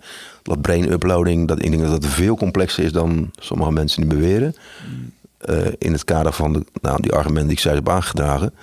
[0.43, 4.07] dat brain uploading, dat, ik denk dat het veel complexer is dan sommige mensen nu
[4.07, 4.55] beweren.
[5.37, 8.53] Eh, in het kader van de, nou, die argumenten die ik zojuist heb aangedragen.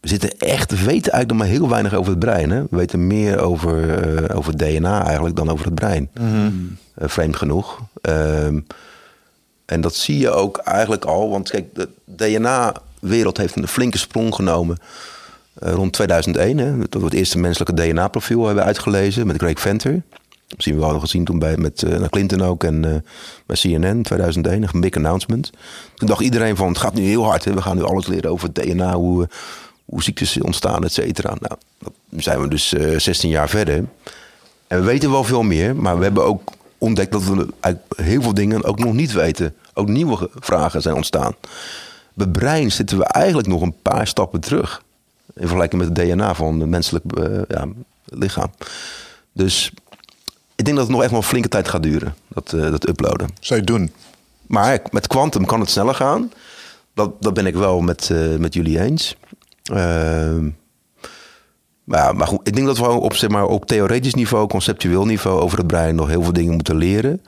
[0.00, 2.50] We zitten echt, we weten eigenlijk nog maar heel weinig over het brein.
[2.50, 2.62] Hè?
[2.62, 6.10] We weten meer over, eh, over DNA eigenlijk dan over het brein.
[6.94, 7.80] Eh, vreemd genoeg.
[8.00, 8.60] Ehm,
[9.64, 11.30] en dat zie je ook eigenlijk al.
[11.30, 11.88] Want kijk, de
[13.02, 14.76] DNA-wereld heeft een flinke sprong genomen.
[15.58, 16.58] eh, rond 2001.
[16.58, 20.02] Hè, dat we het eerste menselijke DNA-profiel hebben uitgelezen met Greg Venter.
[20.54, 22.94] Misschien wel gezien toen bij, met eh, Clinton ook en eh,
[23.46, 24.62] bij CNN 2001.
[24.72, 25.50] Een big announcement.
[25.94, 27.44] Toen dacht iedereen van het gaat nu heel hard.
[27.44, 29.28] Hè, we gaan nu alles leren over DNA, hoe,
[29.84, 31.28] hoe ziektes ontstaan, et cetera.
[31.40, 33.84] Nou, dat- nu zijn we dus eh, 16 jaar verder.
[34.66, 36.42] En we weten wel veel meer, maar we hebben ook
[36.78, 37.46] ontdekt dat we
[37.96, 39.54] heel veel dingen ook nog niet weten.
[39.74, 41.34] Ook nieuwe ge- vragen zijn ontstaan.
[42.14, 44.82] Bij brein zitten we eigenlijk nog een paar stappen terug.
[45.34, 47.68] In vergelijking met het DNA van het menselijk eh, ja,
[48.04, 48.50] lichaam.
[49.32, 49.72] Dus
[50.54, 52.88] ik denk dat het nog echt wel een flinke tijd gaat duren, dat, eh, dat
[52.88, 53.28] uploaden.
[53.40, 53.92] Zou je doen?
[54.46, 56.32] Maar met quantum kan het sneller gaan.
[56.94, 59.16] Dat, dat ben ik wel met, eh, met jullie eens.
[59.62, 60.48] Ehm,
[61.84, 65.04] maar, ja, maar goed, ik denk dat we op, zeg maar, op theoretisch niveau, conceptueel
[65.04, 67.22] niveau over het brein nog heel veel dingen moeten leren.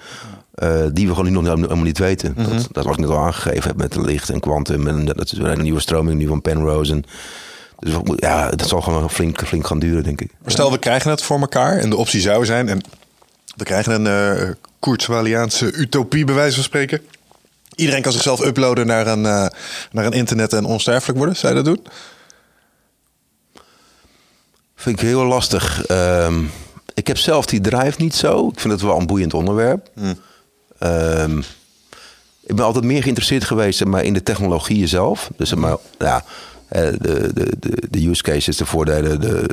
[0.54, 2.34] Eh, die we gewoon nu nog helemaal niet weten.
[2.36, 4.86] dat, dat was ik net al aangegeven heb met licht en kwantum.
[4.86, 6.92] En dat is weer een nieuwe stroming nu van Penrose.
[6.92, 7.04] En,
[7.78, 10.30] dus ja, dat zal gewoon flink, flink gaan duren, denk ik.
[10.42, 12.68] Maar stel, we krijgen het voor elkaar en de optie zou zijn...
[12.68, 12.80] en
[13.56, 14.50] we krijgen een eh
[14.84, 17.00] Kurzweiliaanse utopie, bij wijze van spreken.
[17.74, 19.46] Iedereen kan zichzelf uploaden naar een, eh,
[19.90, 21.36] naar een internet en onsterfelijk worden.
[21.36, 21.86] Zou je dat doen?
[24.74, 25.86] Vind ik heel lastig.
[25.86, 26.44] Ehm,
[26.94, 28.48] ik heb zelf die drive niet zo.
[28.48, 29.90] Ik vind het wel een boeiend onderwerp.
[30.84, 31.38] Ehm,
[32.46, 35.30] ik ben altijd meer geïnteresseerd geweest maar, in de technologieën zelf.
[35.36, 36.24] Dus maar, ja,
[36.68, 39.46] eh, de, de, de, de use cases, de voordelen de,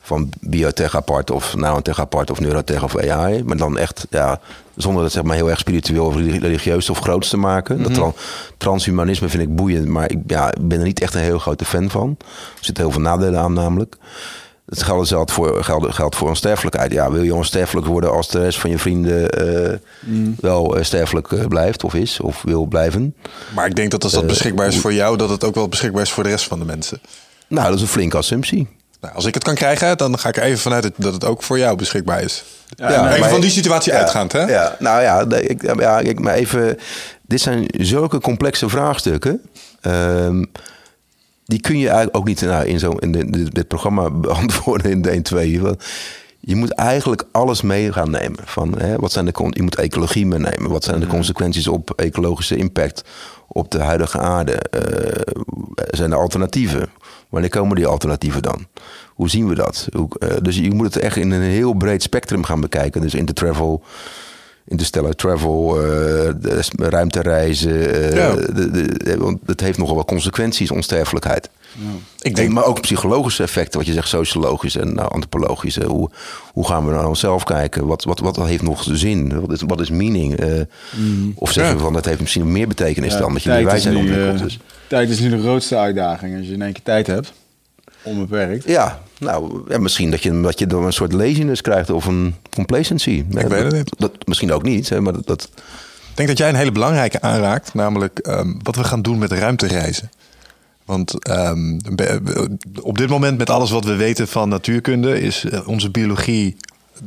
[0.00, 3.42] van biotech apart of nanotech apart of neurotech of AI.
[3.44, 4.40] Maar dan echt, ja,
[4.76, 7.82] zonder het zeg maar heel erg spiritueel of religieus of groots te maken.
[7.82, 8.14] Dat tran-
[8.56, 11.64] transhumanisme vind ik boeiend, maar ik, ja, ik ben er niet echt een heel grote
[11.64, 12.16] fan van.
[12.58, 13.96] Er zitten heel veel nadelen aan namelijk.
[14.68, 16.92] Het geldt, geldt, voor, geldt, geldt voor onsterfelijkheid.
[16.92, 19.74] Ja, wil je onsterfelijk worden als de rest van je vrienden eh,
[20.40, 23.14] wel eh, sterfelijk eh, blijft of is of wil blijven?
[23.54, 25.16] Maar ik denk dat als dat beschikbaar is voor jou...
[25.16, 27.00] dat het ook wel beschikbaar is voor de rest van de mensen.
[27.48, 28.68] Nou, dat is een flinke assumptie.
[29.00, 31.42] Nou, als ik het kan krijgen, dan ga ik er even vanuit dat- het ook
[31.42, 32.44] voor jou beschikbaar is.
[32.76, 34.42] Ja, even maar- van die situatie Ja, uitgaand, hè?
[34.42, 36.78] Ja, nou ja, ik, ja, ik, maar even.
[37.26, 39.40] Dit zijn zulke complexe vraagstukken.
[39.80, 40.44] Ehm,
[41.48, 44.90] die kun je eigenlijk ook niet nou, in, zo, in, de- dit- dit programma beantwoorden
[44.90, 45.60] in de 1, 2.
[45.60, 45.84] Want
[46.40, 48.38] je moet eigenlijk alles mee gaan nemen.
[48.44, 50.70] Van, hè, wat zijn de, je moet ecologie meenemen.
[50.70, 53.04] Wat zijn de consequenties op ecologische impact
[53.48, 54.52] op de huidige aarde?
[54.52, 55.34] Eh,
[55.90, 56.88] zijn er alternatieven?
[57.28, 58.66] Wanneer komen die alternatieven dan?
[59.08, 59.88] Hoe zien we dat?
[59.92, 63.00] Hoe, eh, dus je moet het echt in een heel breed spectrum gaan bekijken.
[63.00, 63.82] Dus intertravel,
[64.68, 65.78] interstellar travel,
[66.60, 67.94] s- ruimtereizen.
[67.94, 68.34] eh, Ja.
[68.34, 71.50] de, de, want het heeft nogal wat consequenties, onsterfelijkheid.
[72.20, 75.84] Ik denk, maar ook psychologische effecten, wat je zegt, sociologisch en nou, antropologische.
[75.86, 76.10] Hoe,
[76.52, 77.86] hoe gaan we naar onszelf kijken?
[77.86, 79.40] Wat, wat, wat heeft nog zin?
[79.40, 80.36] Wat is, wat is meaning?
[80.36, 80.60] Eh,
[81.34, 81.78] Of zeggen Ja.
[81.78, 84.34] we van dat heeft misschien meer betekenis Ja, dan dat je die wijsheid nu, ontwikkelt.
[84.36, 84.58] eh, Dus.
[84.86, 86.36] Tijd is nu de grootste uitdaging.
[86.38, 87.32] Als je in één keer tijd hebt,
[88.08, 88.64] onbeperkt.
[88.64, 92.34] Ja, nou, ja, misschien dat je, dat je dan een soort laziness krijgt of een
[92.54, 93.24] complacency.
[93.30, 93.94] Ik weet het niet.
[93.98, 95.48] Dat, misschien ook niet, hè, maar dat, dat,
[96.10, 99.32] Ik denk dat jij een hele belangrijke aanraakt, namelijk ehm, wat we gaan doen met
[99.32, 100.10] ruimtereizen.
[100.84, 101.78] Want ehm,
[102.80, 106.56] op dit moment, met alles wat we weten van natuurkunde, is eh, onze biologie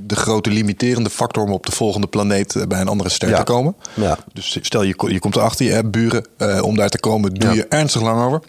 [0.06, 3.38] de grote limiterende factor om op de volgende planeet eh, bij een andere ster Ja.
[3.38, 3.76] te komen.
[3.94, 4.18] Ja.
[4.34, 7.50] Dus stel je, je komt erachter, je hebt buren, eh, om daar te komen doe
[7.50, 7.56] Ja.
[7.56, 8.42] je ernstig lang over.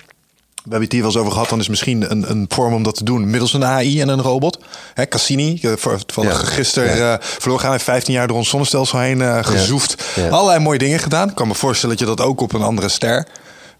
[0.64, 1.48] We hebben het hier wel eens over gehad.
[1.48, 4.20] Dan is misschien een, een vorm om dat te doen middels een AI en een
[4.22, 4.58] robot.
[4.94, 5.72] Hè, Cassini, eh,
[6.06, 6.34] van Ja.
[6.34, 7.12] gisteren Ja.
[7.18, 7.72] eh, verloren gaan.
[7.72, 10.04] heeft 15 jaar door ons zonnestelsel heen eh, gezoefd.
[10.14, 10.28] Ja.
[10.28, 11.28] Allerlei mooie dingen gedaan.
[11.28, 13.26] Ik kan me voorstellen dat je dat ook op een andere ster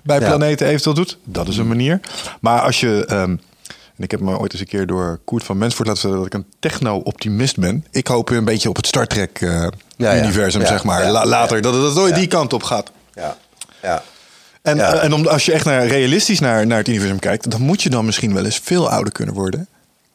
[0.03, 1.19] bij planeten eventueel doet.
[1.25, 2.01] Dat is een manier.
[2.41, 3.05] Maar als je...
[3.09, 3.37] ehm,
[3.97, 6.35] en ik heb me ooit eens een keer door Koert van Mensvoort laten vertellen dat
[6.41, 7.87] ik een techno-optimist ben.
[7.91, 9.07] Ik hoop een beetje op het Star.
[9.07, 11.11] Trek-universum, zeg maar.
[11.11, 12.19] La- later, dat het ooit Ja.
[12.19, 12.91] die kant op gaat.
[13.15, 13.37] ja,
[13.83, 14.03] ja.
[14.63, 14.93] En, Ja.
[14.95, 17.83] eh, en om, als je echt naar, realistisch naar, naar het universum kijkt, dan moet
[17.83, 19.67] je dan misschien wel eens veel ouder kunnen worden.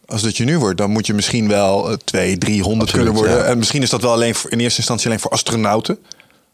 [0.05, 3.13] Als dat je nu wordt, dan moet je misschien wel eh, 200, 300 Absoluut, kunnen
[3.13, 3.45] worden.
[3.45, 3.51] ja.
[3.51, 5.97] En misschien is dat wel alleen voor, in eerste instantie alleen voor astronauten.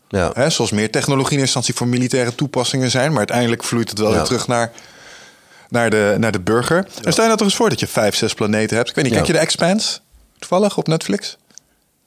[0.09, 0.31] ja.
[0.33, 3.09] Hè, zoals meer technologie in eerste instantie voor militaire toepassingen zijn.
[3.09, 4.15] Maar uiteindelijk vloeit het wel Ja.
[4.15, 4.71] weer terug naar,
[5.69, 6.77] naar, de, naar de burger.
[6.77, 8.89] En stel je nou toch eens voor dat je vijf, zes planeten hebt.
[8.89, 9.99] Ik weet niet, kijk je de Expanse
[10.39, 11.37] toevallig op Netflix?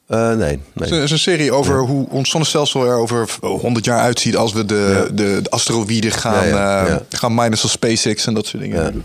[0.06, 0.88] Eh, nee, Het nee.
[0.88, 4.52] is een- is een serie over hoe ons zonnestelsel er over 100 jaar uitziet als
[4.52, 7.02] we de, de, de asteroïden gaan, Ja, ja.
[7.10, 9.04] gaan minen zoals SpaceX en dat soort dingen.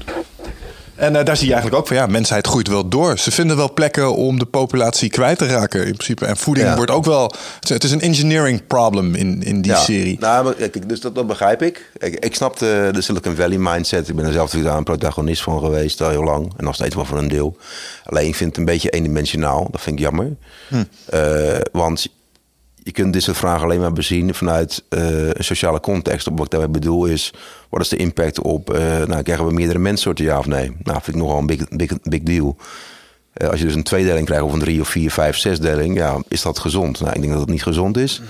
[1.01, 3.17] En eh, daar zie je eigenlijk ook van ja, mensheid groeit wel door.
[3.17, 6.25] Ze vinden wel plekken om de populatie kwijt te raken in principe.
[6.25, 6.75] En voeding Ja.
[6.75, 7.33] wordt ook wel.
[7.67, 10.17] Het is- een engineering problem in, in die Ja, serie.
[10.19, 11.91] Nou, maar kijk, dus dat, dat begrijp ik.
[11.97, 12.25] ik.
[12.25, 14.07] Ik snap de, de Silicon Valley mindset.
[14.09, 16.53] Ik ben er zelf natuurlijk een protagonist van geweest, al heel lang.
[16.57, 17.57] En nog steeds wel voor een deel.
[18.03, 19.67] Alleen ik vind het een beetje eendimensionaal.
[19.71, 20.35] Dat vind ik jammer.
[21.09, 22.07] Eh, want
[22.83, 26.27] je kunt dit soort vragen alleen maar bezien vanuit eh, een sociale context.
[26.31, 27.33] Wat ik daarmee bedoel is,
[27.69, 28.73] wat is de impact op...
[28.73, 30.71] eh, nou, krijgen we meerdere menssoorten, ja of nee?
[30.83, 32.55] Nou, vind ik nogal een big, big, big deal.
[33.33, 36.21] Eh, als je dus een tweedeling krijgt of een drie of vier, vijf, zesdeling, ja,
[36.27, 36.99] is dat gezond?
[36.99, 38.15] Nou, ik denk dat het niet gezond is.
[38.17, 38.25] Dan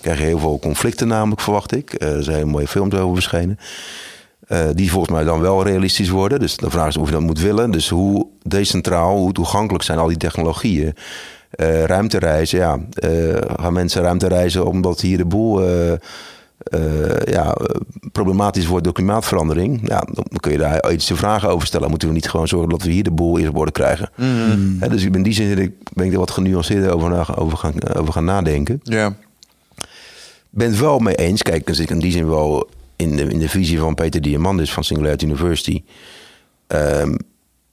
[0.00, 1.94] krijg je heel veel conflicten namelijk, verwacht ik.
[2.02, 3.58] Er zijn hele mooie films over verschenen.
[4.74, 6.40] Die volgens mij dan wel realistisch worden.
[6.40, 7.70] Dus de vraag is of je dat moet willen.
[7.70, 10.94] Dus hoe decentraal, hoe toegankelijk zijn al die technologieën?
[11.56, 12.78] Eh ruimtereizen, ja.
[12.92, 13.10] eh,
[13.60, 15.92] gaan mensen ruimtereizen omdat hier de boel eh,
[17.24, 17.56] ja,
[18.12, 19.88] problematisch wordt door klimaatverandering?
[19.88, 21.90] Ja, dan kun je daar iets te vragen over stellen.
[21.90, 24.10] Moeten we niet gewoon zorgen dat we hier de boel eerst op orde krijgen?
[24.80, 28.24] Hè, dus in die zin ben ik- er wat genuanceerder over, over, gaan, over gaan
[28.24, 29.14] nadenken Ja.
[30.50, 31.42] ben het wel mee eens.
[31.42, 34.72] Kijk, dus ik in die zin wel in de, in de visie van Peter Diamandis
[34.72, 35.82] van Singularity University.
[36.66, 37.14] Ehm,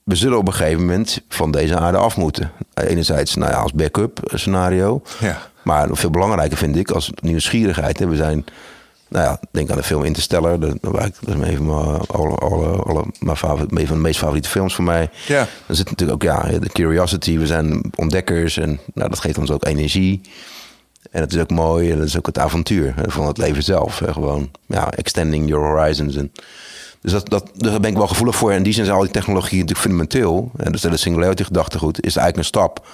[0.03, 2.51] we zullen op een gegeven moment van deze aarde af moeten.
[2.73, 5.01] Enerzijds nou ja, als backup scenario.
[5.19, 5.41] Ja.
[5.61, 7.99] Maar veel belangrijker vind ik als nieuwsgierigheid.
[7.99, 8.07] Hè.
[8.07, 8.45] We zijn,
[9.07, 10.59] nou ja, denk aan de film Interstellar.
[10.59, 14.19] Dat, dat is een van mijn, alle, alle, alle, mijn favoriet, een van de meest
[14.19, 15.09] favoriete films voor mij.
[15.27, 15.47] Ja.
[15.65, 17.37] Dan zit natuurlijk ook ja, de curiosity.
[17.37, 20.21] We zijn ontdekkers en nou, dat geeft ons ook energie.
[21.11, 23.63] En het is ook mooi en dat is ook het avontuur hè, van het leven
[23.63, 23.99] zelf.
[23.99, 24.13] Hè.
[24.13, 26.15] Gewoon ja, extending your horizons.
[26.15, 26.31] En,
[27.03, 28.51] dus dat, dat, daar ben ik wel gevoelig voor.
[28.51, 30.51] En in die zin zijn al die technologieën natuurlijk fundamenteel.
[30.57, 32.87] En dus de singularity gedachtegoed is eigenlijk een stap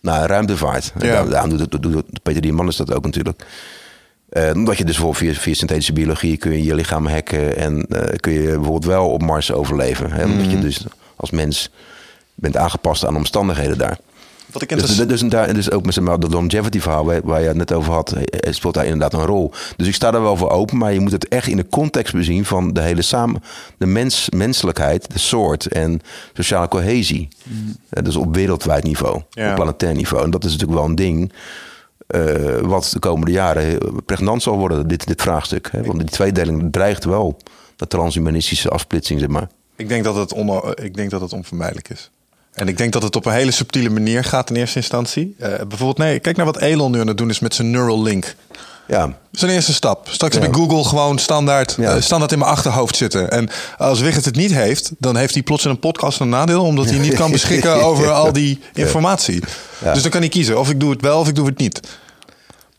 [0.00, 0.92] naar ruimtevaart.
[0.98, 1.12] En Ja.
[1.14, 3.46] daar- Daarom doet, doet, doet Peter is dat ook natuurlijk.
[4.28, 7.86] Eh, omdat je dus bijvoorbeeld via, via synthetische biologie kun je je lichaam hacken en
[7.88, 10.12] eh, kun je bijvoorbeeld wel op Mars overleven.
[10.12, 10.24] Hè?
[10.24, 10.84] Omdat je dus
[11.16, 11.70] als mens
[12.34, 13.98] bent aangepast aan de omstandigheden daar.
[14.52, 17.20] Wat ik Dus, dus, dus, daar, dus ook met zeg maar, dat longevity verhaal waar,
[17.24, 19.52] waar je het net over had, eh, speelt daar inderdaad een rol.
[19.76, 22.12] Dus ik sta daar wel voor open, maar je moet het echt in de context
[22.14, 23.42] bezien van de hele samen,
[23.78, 26.00] de mens, menselijkheid, de soort en
[26.32, 27.28] sociale cohesie.
[27.88, 29.48] Eh, dus op wereldwijd niveau, Ja.
[29.48, 30.24] op planetair niveau.
[30.24, 31.32] En dat is natuurlijk wel een ding.
[32.06, 35.68] eh, wat de komende jaren pregnant zal worden, dit, dit vraagstuk.
[35.72, 35.82] Hè?
[35.82, 37.36] Want die tweedeling dreigt wel.
[37.76, 39.48] De transhumanistische afsplitsing, zeg maar.
[39.76, 42.10] Ik denk dat het, on, ik denk dat het onvermijdelijk is.
[42.60, 45.34] En ik denk dat het op een hele subtiele manier gaat in eerste instantie.
[45.38, 48.34] Eh, bijvoorbeeld, nee, kijk naar wat Elon nu aan het doen is met zijn Neuralink.
[48.88, 50.08] Ja, Dat is een eerste stap.
[50.10, 50.40] Straks Ja.
[50.40, 51.94] heb ik Google gewoon standaard, Ja.
[51.94, 53.30] eh, standaard in mijn achterhoofd zitten.
[53.30, 53.48] En
[53.78, 56.64] als Wigert het niet heeft, dan heeft hij plots in een podcast een nadeel.
[56.64, 59.42] Omdat hij niet kan beschikken over al die informatie.
[59.84, 59.92] Ja.
[59.92, 61.80] Dus dan kan hij kiezen of ik doe het wel of ik doe het niet.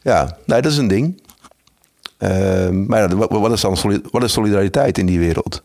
[0.01, 1.21] ja nee, dat is een ding.
[2.17, 5.61] Ehm, maar ja, wat, is dan wat is solidariteit in die wereld?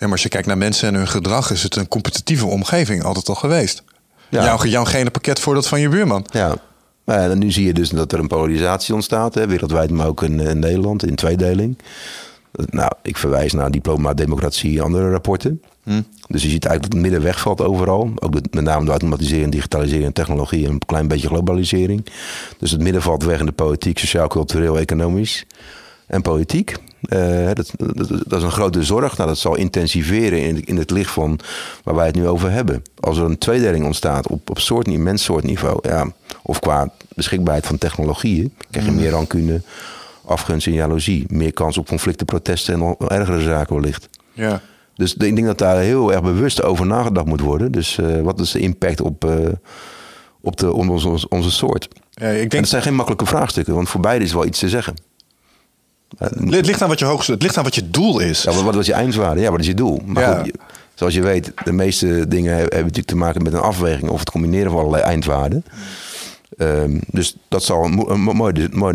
[0.00, 3.04] Ja, maar als je kijkt naar mensen en hun gedrag, is het een competitieve omgeving
[3.04, 3.82] altijd al geweest.
[4.28, 4.44] Ja.
[4.44, 6.26] Jouw, jouw gene pakket voor dat van je buurman.
[6.30, 6.56] Ja.
[7.04, 10.06] Nou ja, en nu zie je dus dat er een polarisatie ontstaat, hè, wereldwijd, maar
[10.06, 11.78] ook in, in Nederland, in tweedeling.
[12.52, 15.62] Nou, ik verwijs naar diploma democratie en andere rapporten.
[16.26, 18.10] Dus je ziet eigenlijk dat het midden wegvalt overal.
[18.14, 22.06] Ook met name door automatisering, digitalisering en technologie en een klein beetje globalisering.
[22.58, 25.46] Dus het midden valt weg in de politiek, sociaal, cultureel, economisch
[26.06, 26.74] en politiek.
[27.02, 29.16] Eh, dat, dat, dat is een grote zorg.
[29.16, 31.38] Nou, dat zal intensiveren in, in het licht van
[31.84, 32.82] waar wij het nu over hebben.
[33.00, 38.54] Als er een tweedeling ontstaat op, op soort, menssoortniveau, ja, of qua beschikbaarheid van technologieën,
[38.70, 39.60] krijg je meer rancune,
[40.24, 41.24] afgunst en jaloezie.
[41.28, 44.08] Meer kans op conflicten, protesten en nog ergere zaken wellicht.
[44.32, 44.60] Ja.
[44.94, 47.72] Dus ik denk dat daar heel erg bewust over nagedacht moet worden.
[47.72, 49.36] Dus eh, wat is de impact op, eh,
[50.40, 51.88] op de, onze, onze, soort?
[52.10, 54.58] Ja, ik En denk, het zijn geen makkelijke vraagstukken, want voor beide is wel iets
[54.58, 54.94] te zeggen.
[56.18, 58.42] Het ligt aan wat je hoogste, het ligt aan wat je doel is.
[58.42, 59.40] Ja, wat, was je eindwaarde?
[59.40, 60.00] Ja, wat is je doel?
[60.04, 60.36] Maar Ja.
[60.36, 60.54] goed, je-
[60.94, 64.30] zoals je weet, de meeste dingen hebben natuurlijk te maken met een afweging of het
[64.30, 65.64] combineren van allerlei eindwaarden.
[66.56, 68.52] Ehm, dus dat zal een, mooi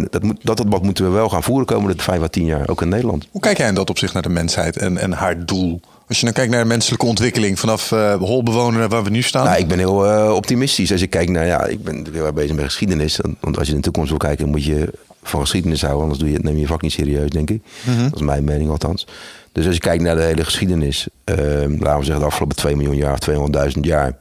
[0.10, 2.82] dat, moet, dat debat moeten we wel gaan voeren komende vijf à tien jaar, ook
[2.82, 3.28] in Nederland.
[3.32, 5.80] Hoe kijk jij in dat opzicht naar de mensheid en, en haar doel?
[6.08, 9.22] Als je dan kijkt naar de menselijke ontwikkeling vanaf eh holbewoner naar waar we nu
[9.22, 9.46] staan.
[9.46, 10.92] Nou, ik ben heel eh, optimistisch.
[10.92, 13.20] Als ik kijk naar, ja, ik ben heel erg bezig met geschiedenis.
[13.40, 14.94] Want- als je in de toekomst wil kijken, moet je
[15.24, 16.02] van geschiedenis houden.
[16.02, 17.62] Anders doe je, neem je je vak niet serieus, denk ik.
[18.04, 19.08] Dat is mijn mening althans.
[19.52, 22.76] Dus als je kijkt naar de hele geschiedenis, eh, laten we zeggen de afgelopen 2
[22.76, 24.18] miljoen jaar of 200.000 jaar.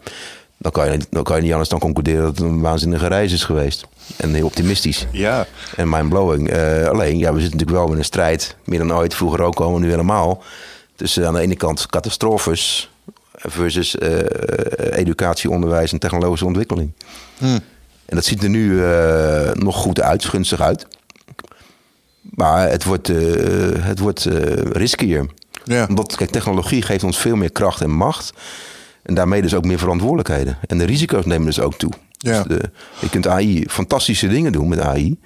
[0.58, 3.32] Dan kan, je, dan kan je niet anders dan concluderen dat het een waanzinnige reis
[3.32, 3.86] is geweest.
[4.16, 5.06] En heel optimistisch.
[5.12, 5.46] ja.
[5.76, 6.48] En mindblowing.
[6.50, 8.56] Eh alleen, ja, we zitten natuurlijk wel in een strijd.
[8.64, 9.14] Meer dan ooit.
[9.14, 10.42] Vroeger ook komen nu helemaal.
[10.96, 12.90] Tussen aan de ene kant catastrofes
[13.34, 14.18] versus eh,
[14.98, 16.92] educatie, onderwijs en technologische ontwikkeling.
[18.04, 20.86] En dat ziet er nu eh, nog goed uit, gunstig uit.
[22.20, 23.16] Maar het wordt, eh
[23.78, 24.24] het wordt
[24.72, 25.26] riskier.
[25.64, 25.86] Ja.
[25.88, 28.32] Omdat, kijk, technologie geeft ons veel meer kracht en macht.
[29.02, 30.58] En daarmee dus ook meer verantwoordelijkheden.
[30.66, 31.92] En de risico's nemen dus ook toe.
[32.18, 32.42] Ja.
[32.42, 32.70] Dus de,
[33.00, 35.16] je kunt AI fantastische dingen doen met AI.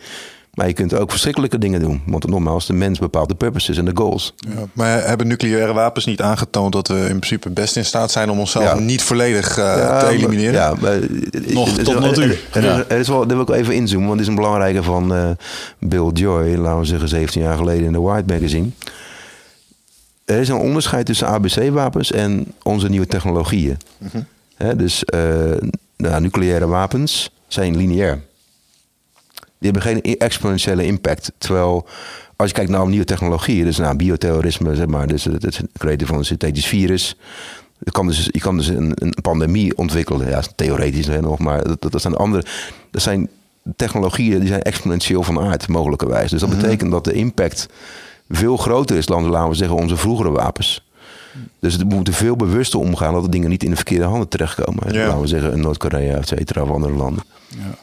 [0.58, 2.02] Maar je kunt ook verschrikkelijke dingen doen.
[2.06, 4.34] Want nogmaals, de mens bepaalt de purposes en de goals.
[4.36, 8.30] Ja, maar hebben nucleaire wapens niet aangetoond dat we in principe best in staat zijn
[8.30, 8.78] om onszelf Ja.
[8.78, 10.52] niet volledig eh, Ja, te elimineren?
[10.52, 10.98] Ja, maar,
[11.46, 12.38] Nog tot nog toe.
[12.52, 15.30] Er, is wel, daar wil ik even inzoomen, want dit is een belangrijke van eh,
[15.78, 18.68] Bill Joy, laten we zeggen 17 jaar geleden in de White Magazine.
[20.24, 23.76] Er is een onderscheid tussen ABC-wapens en onze nieuwe technologieën.
[24.56, 25.20] Hè, dus eh,
[25.96, 28.20] nou, nucleaire wapens zijn lineair.
[29.58, 31.32] Die hebben geen exponentiële impact.
[31.38, 31.86] Terwijl
[32.36, 36.06] als je kijkt naar nieuwe technologieën, dus nou, bioterrorisme, zeg maar, dus het, het creëren
[36.06, 37.16] van een synthetisch virus.
[37.78, 40.28] Je kan dus, je kan dus een, een pandemie ontwikkelen.
[40.28, 42.44] Ja, theoretisch nog, maar dat, dat zijn andere.
[42.90, 43.28] Dat zijn
[43.76, 46.30] technologieën die zijn exponentieel van aard, mogelijkerwijs.
[46.30, 47.68] Dus dat betekent dat de impact
[48.28, 50.86] veel groter is dan, laten we zeggen, onze vroegere wapens.
[51.60, 54.92] Dus we moeten veel bewuster omgaan dat de dingen niet in de verkeerde handen terechtkomen.
[54.92, 55.06] Ja.
[55.06, 57.24] Laten we zeggen, in Noord-Korea, et cetera, of andere landen.
[57.48, 57.78] Ja,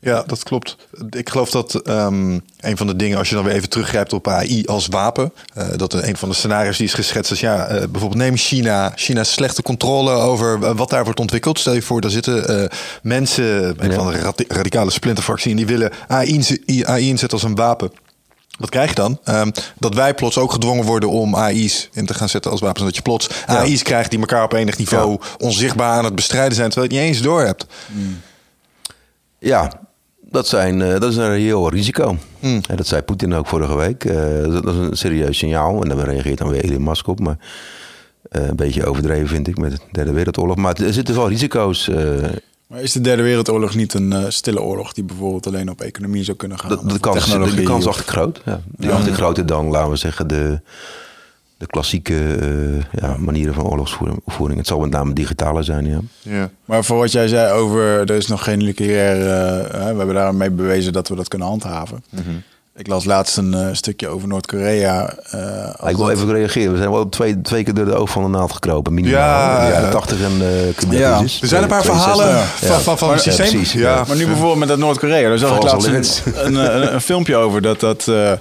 [0.00, 0.76] dat klopt.
[1.10, 4.28] Ik geloof dat ehm, een van de dingen, als je dan weer even teruggrijpt op
[4.28, 7.76] AI als wapen, eh, dat een van de scenario's die is geschetst is, ja, eh,
[7.88, 8.92] bijvoorbeeld neem China.
[8.94, 11.58] China heeft slechte controle over eh, wat daar wordt ontwikkeld.
[11.58, 12.70] Stel je voor, daar zitten
[13.02, 13.44] mensen,
[13.84, 13.94] een Ja.
[13.96, 17.92] van de radi- radicale splinterfractie, en die willen AI, AI inzetten als een wapen.
[18.58, 19.18] Wat krijg je dan?
[19.24, 22.80] Ehm, dat wij plots ook gedwongen worden om AI's in te gaan zetten als wapens.
[22.80, 26.54] En dat je plots AI's krijgt die elkaar op enig niveau onzichtbaar aan het bestrijden
[26.54, 27.66] zijn, terwijl je het niet eens door hebt.
[29.38, 29.80] Ja,
[30.30, 32.16] dat, zijn, eh, dat is een reëel risico.
[32.40, 34.04] En dat zei Poetin ook vorige week.
[34.04, 34.16] Eh,
[34.52, 35.82] dat, is een serieus signaal.
[35.82, 37.20] En daar reageert dan weer Elon Musk op.
[37.20, 37.36] Maar
[38.22, 40.56] eh, een beetje overdreven vind ik met de Derde Wereldoorlog.
[40.56, 41.90] Maar er zitten wel risico's.
[42.66, 46.36] Maar is de Derde Wereldoorlog niet een stille oorlog die bijvoorbeeld alleen op economie zou
[46.36, 46.68] kunnen gaan?
[46.68, 48.42] dat, de, kans, de, kans of- achter groot.
[48.44, 48.60] Ja.
[48.76, 50.60] Die achter groter dan, laten we zeggen, de,
[51.60, 54.58] de klassieke eh, ja, manieren van oorlogsvoering.
[54.58, 56.00] Het zal met name digitale zijn, ja.
[56.22, 56.50] Ja.
[56.64, 60.14] Maar voor wat jij zei over, er is nog geen nucleair, eh, hè, we hebben
[60.14, 62.04] daarmee bewezen dat we dat kunnen handhaven.
[62.10, 62.30] Mhm.
[62.80, 65.14] Ik las laatst een eh, stukje over Noord-Korea.
[65.30, 66.72] eh, ik wil dat- even reageren.
[66.72, 68.94] We zijn wel twee, twee keer door de oog van de naald gekropen.
[68.94, 69.18] Minimaal.
[69.20, 69.90] Ja, Ja, de jaren ja.
[69.90, 71.20] 80 en de Ja.
[71.20, 71.92] Er zijn een paar 62.
[71.92, 72.44] verhalen Ja.
[72.44, 73.56] van, van, van Maar- het ja, systeem.
[73.60, 73.80] precies.
[73.80, 74.04] Ja.
[74.08, 75.28] Maar nu bijvoorbeeld met dat Noord-Korea.
[75.28, 77.62] Daar zag ik laatst een, een, een, een filmpje over.
[77.62, 78.32] Dat, dat eh,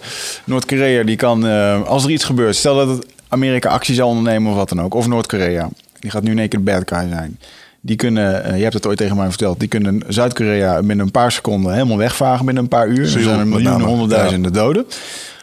[0.43, 2.55] Noord-Korea, die kan, eh, als er iets gebeurt.
[2.55, 4.93] Stel dat het Amerika actie zou ondernemen of wat dan ook.
[4.93, 5.69] Of Noord-Korea.
[5.99, 7.39] Die gaat nu in één keer de bad guy zijn.
[7.81, 11.11] Die kunnen, eh, je hebt het ooit tegen mij verteld, die kunnen Zuid-Korea binnen een
[11.11, 13.01] paar seconden helemaal wegvagen binnen een paar uur.
[13.01, 14.85] Er zijn er met miljoenen, name, honderdduizenden doden.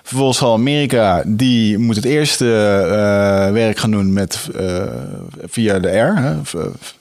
[0.03, 4.83] Vervolgens zal Amerika, die moet het eerste eh, werk gaan doen met, eh,
[5.45, 6.35] via de air, hè,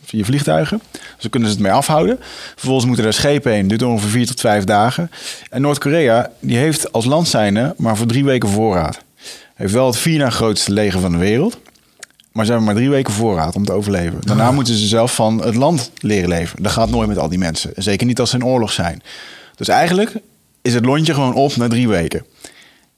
[0.03, 0.82] via vliegtuigen.
[1.18, 2.20] Dus kunnen ze het mee afhouden.
[2.56, 5.12] Vervolgens moeten er schepen heen, duurt ongeveer vier tot vijf dagen.
[5.49, 8.99] En Noord-Korea, die heeft als land zijnde maar voor drie weken voorraad.
[9.56, 11.57] Heeft wel het vier na grootste leger van de wereld.
[12.36, 14.18] Maar ze hebben maar drie weken voorraad om te overleven.
[14.20, 16.64] Daarna moeten ze zelf van het land leren leven.
[16.64, 17.72] Dat gaat nooit met al die mensen.
[17.76, 19.02] Zeker niet als ze in oorlog zijn.
[19.56, 20.14] Dus eigenlijk
[20.62, 22.26] is het lontje gewoon op na drie weken.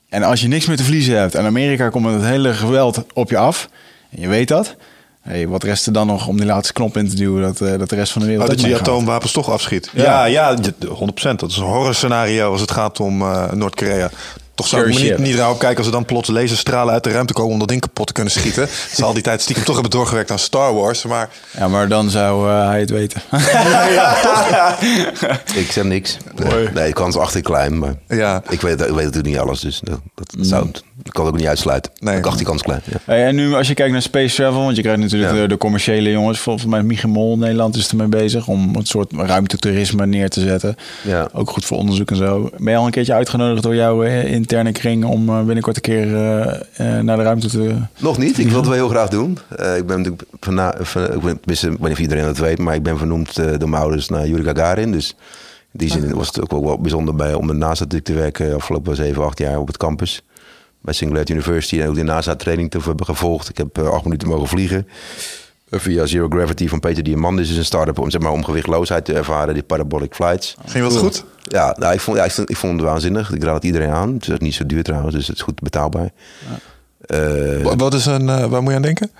[0.10, 3.04] En als je niks meer te verliezen hebt en Amerika komt met het hele geweld
[3.14, 3.70] op je af,
[4.10, 4.76] en je weet dat,
[5.22, 7.78] hey, wat rest er dan nog om die laatste knop in te duwen dat, eh,
[7.80, 9.90] dat de rest van de wereld Oh, dat je die atoomwapens toch afschiet.
[9.94, 10.04] Ja.
[10.04, 11.40] Ja, ja, je- 100%.
[11.40, 14.10] Dat is een horrorscenario als het gaat om eh, Noord-Korea.
[14.58, 17.12] Toch zou ik me niet, niet erop kijken als er dan plots laserstralen uit de
[17.12, 18.68] ruimte komen om dat ding kapot te kunnen schieten.
[18.96, 21.04] Ze al die tijd stiekem toch hebben doorgewerkt aan Star Wars.
[21.06, 23.22] Maar Ja, maar dan zou eh, hij het weten.
[25.56, 26.18] Ik zeg niks.
[26.74, 29.60] Nee, de kans is achter klein, maar ja, ik weet, ik weet natuurlijk niet alles.
[29.60, 30.68] Dus dat, dat, zou,
[31.04, 31.92] ik kan het ook niet uitsluiten.
[32.00, 32.18] Nee.
[32.18, 32.82] ik acht die kans klein.
[32.84, 32.98] Ja.
[33.06, 35.42] Hey, en nu als je kijkt naar space travel, want je krijgt natuurlijk Ja.
[35.42, 38.86] de, de commerciële jongens, volgens mij Michiel Mol in Nederland is ermee bezig om een
[38.86, 40.76] soort ruimtetoerisme neer te zetten.
[41.02, 41.30] Ja.
[41.34, 42.50] Ook goed voor onderzoek en zo.
[42.58, 45.82] Ben je al een keertje uitgenodigd door jouw eh, interne kring om eh, binnenkort een
[45.82, 47.76] keer eh, eh, naar de ruimte te...
[47.98, 48.38] Nog niet.
[48.38, 49.38] Ik wil het wel heel graag doen.
[49.56, 52.58] Eh, ik ben natuurlijk van, van, ik ben, ik weet niet of iedereen dat weet,
[52.58, 54.92] maar ik ben vernoemd eh, door mijn ouders naar Yuri Gagarin.
[54.92, 55.16] Dus
[55.72, 58.14] in die zin was het ook wel, wel bijzonder bij, om de NASA natuurlijk te
[58.14, 60.24] werken afgelopen 7, 8 jaar op het campus.
[60.82, 63.50] Bij Singularity University en ook de NASA-training te hebben gevolgd.
[63.50, 64.88] Ik heb acht minuten mogen vliegen.
[65.70, 69.14] Via Zero Gravity van Peter Diamandis is een start-up om, zeg maar, om gewichtloosheid te
[69.14, 70.56] ervaren, die parabolic flights.
[70.66, 71.24] ging dat goed?
[71.44, 73.34] Ja, nou, ik, vond, ja ik, vond, ik vond het waanzinnig.
[73.34, 74.14] Ik raad het iedereen aan.
[74.14, 76.10] Het is niet zo duur trouwens, dus het is goed betaalbaar.
[77.64, 79.12] Wa- Wat is een, eh, waar moet je aan denken?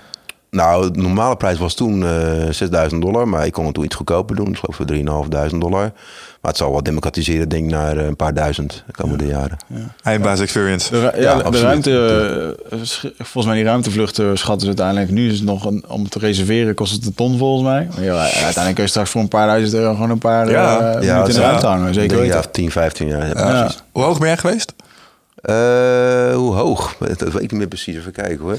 [0.50, 3.94] Nou, de normale prijs was toen eh 6000 dollar, maar ik kon het toen iets
[3.96, 4.48] goedkoper doen.
[4.48, 4.86] Ik geloof voor
[5.52, 5.92] 3.500 dollar.
[6.40, 9.56] Maar het zal wel democratiseren, denk ik, naar eh, een paar duizend de komende jaren.
[10.02, 10.90] Eindbaas experience.
[10.90, 12.78] De, ja, Ja, de ruimte, eh,
[13.16, 15.10] volgens mij die ruimtevluchten schatten ze uiteindelijk.
[15.10, 17.88] Nu is het nog een, om te reserveren kost het een ton volgens mij.
[17.94, 20.78] Maar ja, uiteindelijk kun je straks voor een paar duizend euro gewoon een paar Ja.
[20.78, 21.48] eh, Ja, minuten in de ja.
[21.48, 21.94] ruimte hangen.
[21.94, 22.36] Zeker denk, weten.
[22.36, 23.26] Ja, 10, 15 jaar.
[23.28, 23.60] Ja, Ja.
[23.62, 23.82] precies.
[23.92, 24.72] Hoe hoog ben jij geweest?
[25.42, 25.54] Eh,
[26.34, 26.96] hoe hoog?
[27.16, 27.96] Dat weet ik niet meer precies.
[27.96, 28.58] Even kijken hoor.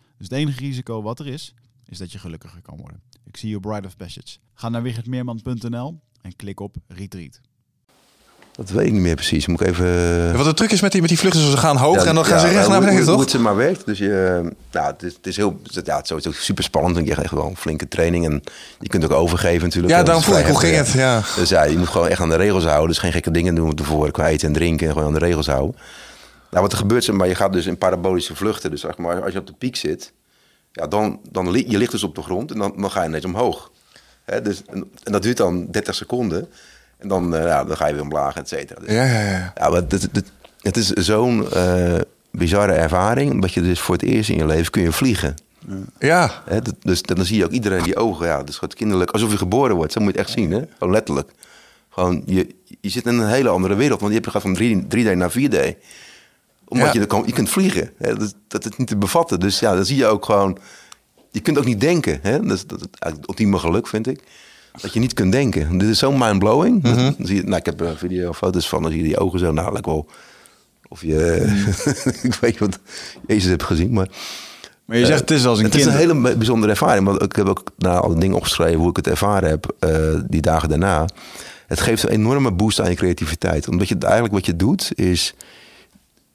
[0.21, 1.53] Dus het enige risico wat er is,
[1.85, 3.01] is dat je gelukkiger kan worden.
[3.25, 4.37] Ik zie je op Bride of Passage.
[4.53, 7.39] Ga naar wichertmeerman.nl en klik op Retreat.
[8.51, 9.47] Dat weet ik niet meer precies.
[9.47, 9.87] Moet ik even...
[9.87, 12.15] Ja, Wat de truc is met die, met die vluchten, ze gaan hoog Ja, en
[12.15, 13.13] dan gaan ja, ze recht naar beneden, toch?
[13.13, 13.85] Hoe het ze maar werkt.
[13.85, 16.95] Dus je, nou, het, is, het is heel, ja, het is sowieso super spannend.
[16.95, 18.25] En je krijgt echt wel een flinke training.
[18.25, 18.43] En
[18.79, 19.93] je kunt ook overgeven natuurlijk.
[19.93, 20.91] Ja, daarom is vroeg ik, hoe ging het?
[20.91, 21.23] Ja.
[21.35, 22.87] Dus ja, je moet gewoon echt aan de regels houden.
[22.87, 24.87] Dus geen gekke dingen doen tevoren eten en drinken.
[24.87, 25.75] En gewoon aan de regels houden.
[26.51, 28.71] Nou, wat er gebeurt, maar, je gaat dus in parabolische vluchten.
[28.71, 30.13] Dus zeg maar, als je op de piek zit,
[30.71, 33.25] ja, dan, dan je ligt dus op de grond en dan, dan ga je ineens
[33.25, 33.71] omhoog.
[34.25, 36.47] Hè, dus, en, en dat duurt dan 30 seconden.
[36.97, 38.79] En dan, eh, ja, dan ga je weer omlaag, et cetera.
[38.79, 39.53] Dus- Ja, ja, ja.
[39.55, 41.99] ja, maar dit, dit- het is zo'n eh,
[42.31, 43.31] bizarre ervaring.
[43.31, 45.35] Omdat je dus voor het eerst in je leven kun je vliegen.
[45.99, 46.61] Ja, Hè?
[46.61, 48.27] Dat- Dus dan zie je ook iedereen die ogen.
[48.27, 49.11] Ja, dat is gewoon kinderlijk.
[49.11, 49.91] Alsof je geboren wordt.
[49.91, 50.51] Zo moet je het echt zien.
[50.51, 50.61] Hè?
[50.77, 51.31] Gewoon letterlijk.
[51.89, 53.99] Gewoon, je, je zit in een hele andere wereld.
[53.99, 55.75] Want je hebt gaat van 3, 3D naar 4D.
[56.71, 56.93] Omdat Ja.
[56.93, 57.91] je, er kan, je kunt vliegen.
[57.97, 58.15] Hè?
[58.15, 59.39] Dat, dat is niet te bevatten.
[59.39, 60.57] Dus ja, dan zie je ook gewoon...
[61.31, 62.19] Je kunt ook niet denken.
[62.21, 62.39] Hè?
[62.39, 64.23] Dat is, dat het ultieme geluk, vind ik.
[64.81, 65.77] dat je niet kunt denken.
[65.77, 66.83] Dit is zo mind-blowing.
[66.83, 69.39] Dan zie je, nou, ik heb een video, foto's van, dan zie je die ogen
[69.39, 70.09] zo, nou, wel...
[70.87, 71.15] Of je,
[72.23, 72.79] ik weet niet wat
[73.27, 74.07] Jezus hebt gezien, maar...
[74.85, 75.85] Maar je zegt het is als een het kind.
[75.85, 77.05] is een hele bijzondere ervaring.
[77.05, 80.41] Want ik heb ook naar alle dingen opgeschreven hoe ik het ervaren heb eh, die
[80.41, 81.05] dagen daarna.
[81.67, 83.67] Het geeft een enorme boost aan je creativiteit.
[83.67, 85.33] Omdat je eigenlijk wat je doet is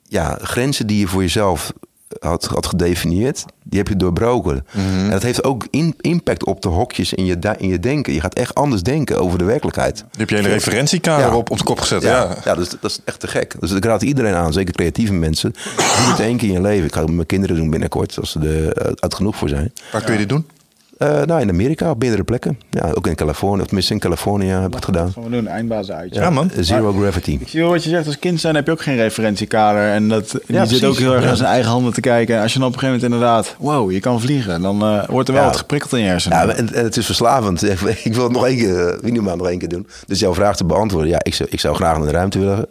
[0.09, 1.73] ja, grenzen die je voor jezelf
[2.19, 4.66] had, had gedefinieerd, die heb je doorbroken.
[4.73, 8.12] En dat heeft ook in- impact op de hokjes in je, in je denken.
[8.12, 9.99] Je gaat echt anders denken over de werkelijkheid.
[9.99, 11.37] Je hebt je hele referentiekader Ja.
[11.37, 12.03] op, op de kop gezet.
[12.03, 12.09] Ja.
[12.23, 12.55] Ja, ja.
[12.55, 13.55] dus, dat is echt te gek.
[13.61, 15.53] Dus ik raad iedereen aan, zeker creatieve mensen.
[15.77, 16.85] Doe het één keer in je leven.
[16.87, 19.49] Ik ga het met mijn kinderen doen binnenkort, als ze er eh, uit genoeg voor
[19.49, 19.73] zijn.
[19.93, 20.47] Waar kun je dit doen?
[20.97, 22.59] Eh, nou, in Amerika, op meerdere plekken.
[22.70, 25.12] Ja, ook in Californië, of tenminste in Californië heb ik het gedaan.
[25.12, 26.14] Gaan we doen, eindbaas uit.
[26.14, 26.51] Ja, man.
[26.60, 27.39] Zero gravity.
[27.40, 29.90] Ik zie wel wat je zegt, als kind zijn heb je ook geen referentiekader.
[29.93, 30.85] En dat, die Ja, zit precies.
[30.85, 31.31] ook heel erg Ja.
[31.31, 32.36] aan zijn eigen handen te kijken.
[32.36, 34.60] En als je dan op een gegeven moment inderdaad, wow, je kan vliegen.
[34.62, 35.48] Dan eh, wordt er wel Ja.
[35.48, 36.39] wat geprikkeld in je hersenen.
[36.39, 37.62] Ja, en, en het is verslavend.
[38.05, 39.86] Ik wil het nog één keer, eh, minimaal nog één keer doen.
[40.06, 41.10] Dus jouw vraag te beantwoorden.
[41.10, 42.66] Ja, ik zou, ik zou graag naar de ruimte willen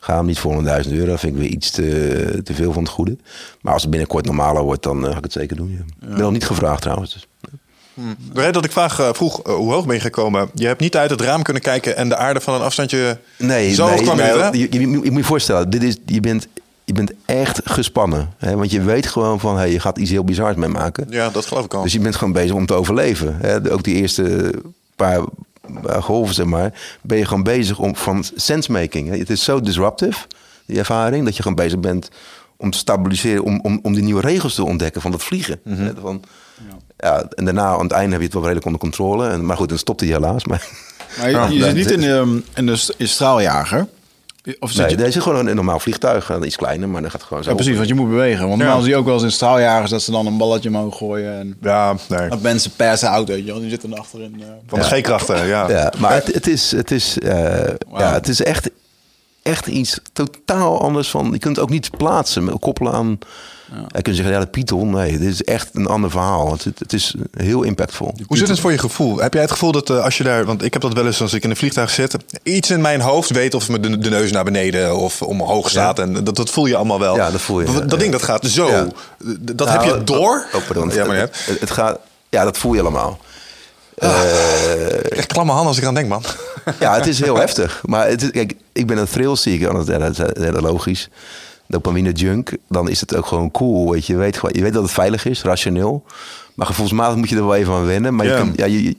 [0.00, 0.26] gaan.
[0.26, 1.06] Niet voor 100.000 euro.
[1.10, 3.16] Dat vind ik weer iets te, te veel van het goede.
[3.60, 5.68] Maar als het binnenkort normaler wordt, dan eh, ga ik het zeker doen.
[5.70, 6.06] Ja.
[6.08, 7.26] Ik ben nog niet gevraagd trouwens.
[7.96, 10.50] De reden dat ik vraag, eh, vroeg eh, hoe hoog ben je gekomen?
[10.54, 13.18] Je hebt niet uit het raam kunnen kijken en de aarde van een afstandje...
[13.38, 14.48] Nee, Zo nee, kwam nee, hè?
[14.48, 16.46] je, je, je moet je voorstellen, dit is, je, bent,
[16.84, 18.34] je bent echt gespannen.
[18.36, 18.56] Hè?
[18.56, 21.06] Want je weet gewoon van, hey, je gaat iets heel bizars mee maken.
[21.10, 21.82] Ja, dat geloof ik al.
[21.82, 23.36] Dus je bent gewoon bezig om te overleven.
[23.40, 23.72] Hè?
[23.72, 24.54] Ook die eerste
[24.96, 25.20] paar
[26.00, 29.08] golven, zeg maar, ben je gewoon bezig om van sensemaking.
[29.08, 29.18] hè.
[29.18, 30.26] Het is zo disruptive,
[30.66, 32.08] die ervaring, dat je gewoon bezig bent
[32.56, 35.60] om te stabiliseren, om, om, om die nieuwe regels te ontdekken van dat vliegen.
[35.68, 35.90] Hè?
[36.00, 36.22] Van,
[36.96, 37.24] ja.
[37.34, 39.28] en daarna aan het einde heb je het wel redelijk onder controle.
[39.28, 40.44] En, maar goed, dan stopte hij helaas.
[40.44, 40.68] Maar,
[41.18, 43.86] maar je, je zit niet in de, in de straaljager.
[44.58, 46.30] Of zit nee, je, deze is gewoon een normaal vliegtuig.
[46.30, 47.48] eh, Iets kleiner, maar dan gaat het gewoon zo.
[47.50, 48.46] ja, precies, want je moet bewegen.
[48.48, 50.96] Want normaal zie je ook wel eens in straaljagers dat ze dan een balletje omhoog
[50.96, 51.38] gooien.
[51.38, 52.28] En Ja, nee.
[52.28, 53.60] dat mensen passen out, weet je wel.
[53.60, 54.36] Die zitten er achterin.
[54.40, 54.46] eh.
[54.66, 55.70] Van de G-krachten, ja.
[55.70, 57.64] Ja, maar het, het, is, het, is, eh,
[57.96, 58.70] ja, het is echt,
[59.42, 61.28] echt iets totaal anders van.
[61.32, 63.18] Je kunt het ook niet plaatsen, met- koppelen aan.
[63.72, 64.90] Je kunt zeggen, ja, de Python.
[64.90, 66.52] Nee, dit is echt een ander verhaal.
[66.52, 68.14] Het, het, is heel impactvol.
[68.26, 69.18] Hoe zit het voor je gevoel?
[69.18, 71.20] Heb jij het gevoel dat eh, als je daar, want ik heb dat wel eens
[71.20, 74.10] als ik in een vliegtuig zit, iets in mijn hoofd weet of me de, de
[74.10, 75.98] neus naar beneden of omhoog staat.
[75.98, 77.16] En dat, dat voel je allemaal wel.
[77.16, 77.96] Ja, dat voel je, Dat, dat ja.
[77.96, 78.68] ding dat gaat zo.
[78.68, 78.86] Ja.
[79.38, 80.46] Dat Nou, heb je door.
[80.52, 80.90] Oh, pardon.
[80.90, 81.98] Ja, maar het, het, het gaat,
[82.28, 83.18] ja, dat voel je allemaal.
[85.08, 86.22] echt klamme handen als ik aan denk, man.
[86.80, 87.82] Ja, het is heel heftig.
[87.84, 89.72] Maar het is, kijk, ik ben een thrill seeker.
[89.72, 91.08] Dat is, ja, dat is heel logisch.
[91.68, 92.52] Dopamine junk.
[92.68, 93.90] Dan is het ook gewoon cool.
[93.90, 94.12] Weet je.
[94.12, 96.04] Je, weet, je weet dat het veilig is, rationeel.
[96.54, 98.14] Maar gevoelsmatig moet je er wel even aan wennen.
[98.14, 98.96] Maar je kunt, ja, je,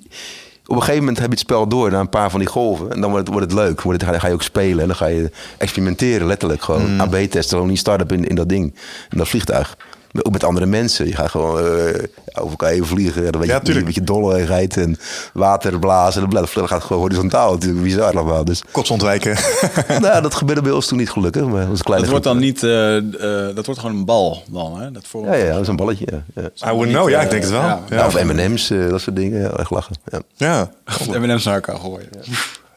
[0.65, 2.91] op een gegeven moment heb je het spel door na een paar van die golven.
[2.91, 3.81] En dan wordt het, wordt het leuk.
[3.81, 4.79] Wordt het, dan ga je ook spelen.
[4.81, 6.61] En dan ga je experimenteren, letterlijk.
[6.61, 6.99] Gewoon Mm.
[6.99, 7.49] AB-testen.
[7.49, 8.73] Gewoon die start-up in, in dat ding.
[9.09, 9.77] In dat vliegtuig.
[10.21, 11.07] Ook met andere mensen.
[11.07, 12.03] Je gaat gewoon eh,
[12.33, 13.31] over elkaar heen vliegen.
[13.31, 14.97] Dan weet Ja, je, een beetje dolligheid en
[15.33, 16.23] water blazen.
[16.23, 17.51] En dat gaat gewoon horizontaal.
[17.53, 18.45] Natuurlijk bizar allemaal.
[18.45, 19.37] Dus Kots ontwijken.
[20.01, 21.41] nou, dat gebeurde bij ons toen niet gelukkig.
[21.43, 24.05] Maar dat was een kleine Dat wordt dan niet, eh, eh, dat wordt gewoon een
[24.05, 24.91] bal dan, hè?
[24.91, 26.05] Dat voor, Ja, ja, dat is een balletje.
[26.35, 26.41] Ja.
[26.43, 27.09] I wouldn't know.
[27.09, 27.61] Ja, ik denk het wel.
[27.61, 27.79] Ja.
[27.89, 27.97] Ja.
[27.97, 29.41] Ja, of M&M's, eh, dat soort dingen.
[29.41, 29.95] Ja, echt lachen.
[30.05, 30.19] Ja.
[30.35, 30.69] Ja.
[31.19, 32.09] M&M's naar elkaar gooien.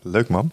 [0.02, 0.50] Leuk man.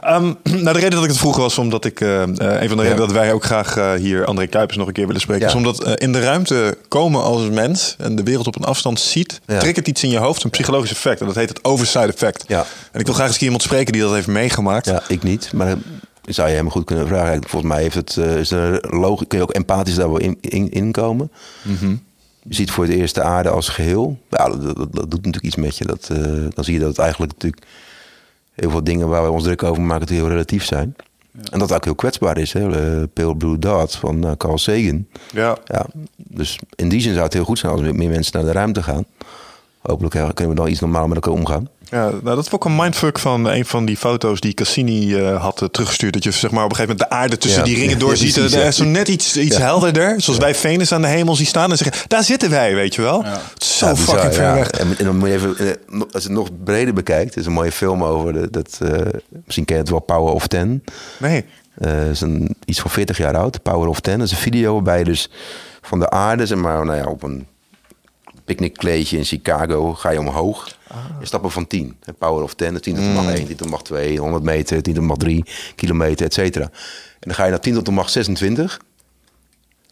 [0.00, 2.00] Ehm, nou, de reden dat ik het vroeg was omdat ik.
[2.00, 4.86] eh, eh, een van de redenen dat wij ook graag eh, hier André Kuipers nog
[4.86, 5.42] een keer willen spreken.
[5.42, 5.48] Ja.
[5.50, 9.40] Is omdat in de ruimte komen als mens en de wereld op een afstand ziet.
[9.46, 9.58] Ja.
[9.58, 11.20] triggert iets in je hoofd, een psychologisch effect.
[11.20, 12.44] En dat heet het overside effect.
[12.46, 12.64] Ja.
[12.92, 14.86] En ik wil graag eens iemand spreken die dat heeft meegemaakt.
[14.86, 15.52] ja, ik niet.
[15.52, 15.76] Maar
[16.24, 17.40] zou je hem goed kunnen vragen.
[17.48, 20.70] Volgens mij heeft het, is er logisch, kun je ook empathisch daar wel in, in,
[20.70, 21.30] in komen.
[22.42, 24.18] Je ziet voor het eerst de aarde als geheel.
[24.30, 25.84] Ja, dat, dat, dat doet natuurlijk iets met je.
[25.84, 26.06] Dat,
[26.54, 27.62] dan zie je dat het eigenlijk natuurlijk
[28.60, 30.96] heel veel dingen waar we ons druk over maken, die heel relatief zijn.
[31.50, 32.52] En dat ook heel kwetsbaar is.
[32.52, 33.08] Hè?
[33.08, 35.06] Pale Blue Dot van eh, Carl Sagan.
[35.32, 35.58] Ja.
[35.64, 38.52] Ja, dus in die zin zou het heel goed zijn als meer mensen naar de
[38.52, 39.04] ruimte gaan.
[39.80, 41.68] Hopelijk eh, kunnen we dan iets normaal met elkaar omgaan.
[41.90, 45.42] Ja, nou, dat was ook een mindfuck van een van die foto's die Cassini eh,
[45.42, 46.12] had eh, teruggestuurd.
[46.12, 47.66] Dat je zeg maar op een gegeven moment de aarde tussen Ja.
[47.66, 48.32] die ringen Ja, doorziet.
[48.34, 48.66] precies, Er ja.
[48.66, 50.20] is zo net iets, iets helderder.
[50.20, 51.70] Zoals wij Venus aan de hemel zien staan.
[51.70, 53.24] En zeggen, daar zitten wij, weet je wel.
[53.58, 54.54] Is zo Ja, bizar, fucking ver ja.
[54.54, 54.70] weg.
[54.70, 55.48] En, en dan moet je even,
[56.12, 58.32] als je het nog breder bekijkt, is een mooie film over.
[58.32, 58.98] de- Dat, eh,
[59.44, 60.84] misschien ken je het wel, Power of Ten.
[61.18, 61.44] Nee.
[61.74, 64.18] Eh is een, iets van 40 jaar oud, Power of Ten.
[64.18, 65.30] Dat is een video waarbij je dus
[65.82, 67.46] van de aarde, zeg maar, nou ja, op een
[68.50, 70.68] picknickkleedje in Chicago ga je omhoog.
[71.20, 71.96] Je stappen van 10.
[72.04, 74.42] hè, Power of 10, 10 tot de macht 1, 10 tot de macht 2, 100
[74.42, 75.44] meter, 10 tot de macht 3,
[75.76, 76.64] kilometer, et cetera.
[76.64, 76.70] En
[77.20, 78.80] dan ga je naar 10 tot de macht 26.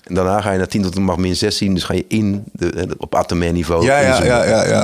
[0.03, 1.75] En daarna ga je naar 10 tot de macht min 16.
[1.75, 3.85] Dus ga je in de, op atomair niveau.
[3.85, 4.83] Ja, ja, ja, ja, ja.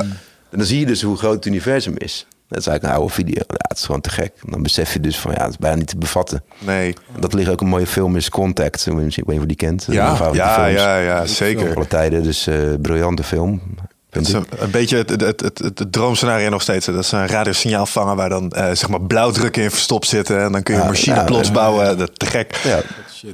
[0.49, 2.25] En dan zie je dus hoe groot het universum is.
[2.49, 3.33] Dat is eigenlijk een oude video.
[3.47, 4.31] Ja, het is gewoon te gek.
[4.45, 6.43] En dan besef je dus van, ja, het is bijna niet te bevatten.
[6.59, 6.93] Nee.
[7.19, 8.85] Dat ligt ook een mooie film is Contact.
[8.85, 9.85] Ik weet niet of je die kent.
[9.87, 10.37] Ja, ja, films.
[10.37, 11.75] ja, ja, zeker.
[11.75, 13.61] Alle tijden, dus eh briljante film.
[14.09, 16.85] Het is een, een beetje het, het, het, het, het droomscenario nog steeds.
[16.85, 20.41] Dat is een radiosignaal vangen waar dan eh, zeg maar blauwdrukken in verstopt zitten.
[20.43, 21.53] En dan kun je een Ja, machine ja, plots ja.
[21.53, 21.97] bouwen.
[21.97, 22.55] Dat te gek.
[22.63, 22.81] Ja.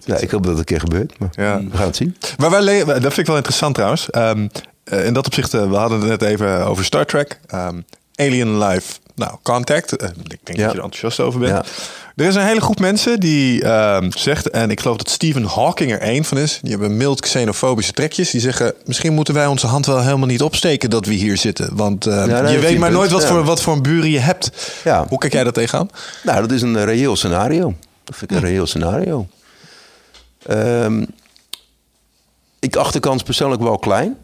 [0.05, 1.19] ja, ik hoop dat het een keer gebeurt.
[1.19, 1.61] Maar Ja.
[1.71, 2.15] we gaan het zien.
[2.37, 4.09] Maar wij le- dat vind ik wel interessant trouwens.
[4.09, 4.47] Ehm,
[4.83, 7.39] eh, in dat opzicht, eh, we hadden het net even over Star Trek.
[7.47, 7.81] Ehm,
[8.21, 9.95] Alien Life, nou, Contact.
[9.95, 10.63] Eh, ik denk Ja.
[10.63, 11.51] dat je er enthousiast over bent.
[11.51, 11.63] Ja.
[12.15, 15.91] Er is een hele groep mensen die ehm, zegt, en ik geloof dat Stephen Hawking
[15.91, 16.59] er één van is.
[16.61, 18.29] Die hebben mild xenofobische trekjes.
[18.31, 21.75] Die zeggen, misschien moeten wij onze hand wel helemaal niet opsteken dat we hier zitten.
[21.75, 24.51] Want eh, daar je weet maar nooit wat, voor, wat voor een buren je hebt.
[25.07, 25.89] Hoe kijk jij dat tegenaan?
[26.23, 27.73] Nou, dat is een eh, reëel scenario.
[28.03, 29.27] Dat vind ik een reëel scenario.
[30.45, 31.05] Ehm,
[32.59, 34.17] ik acht de kans persoonlijk wel klein.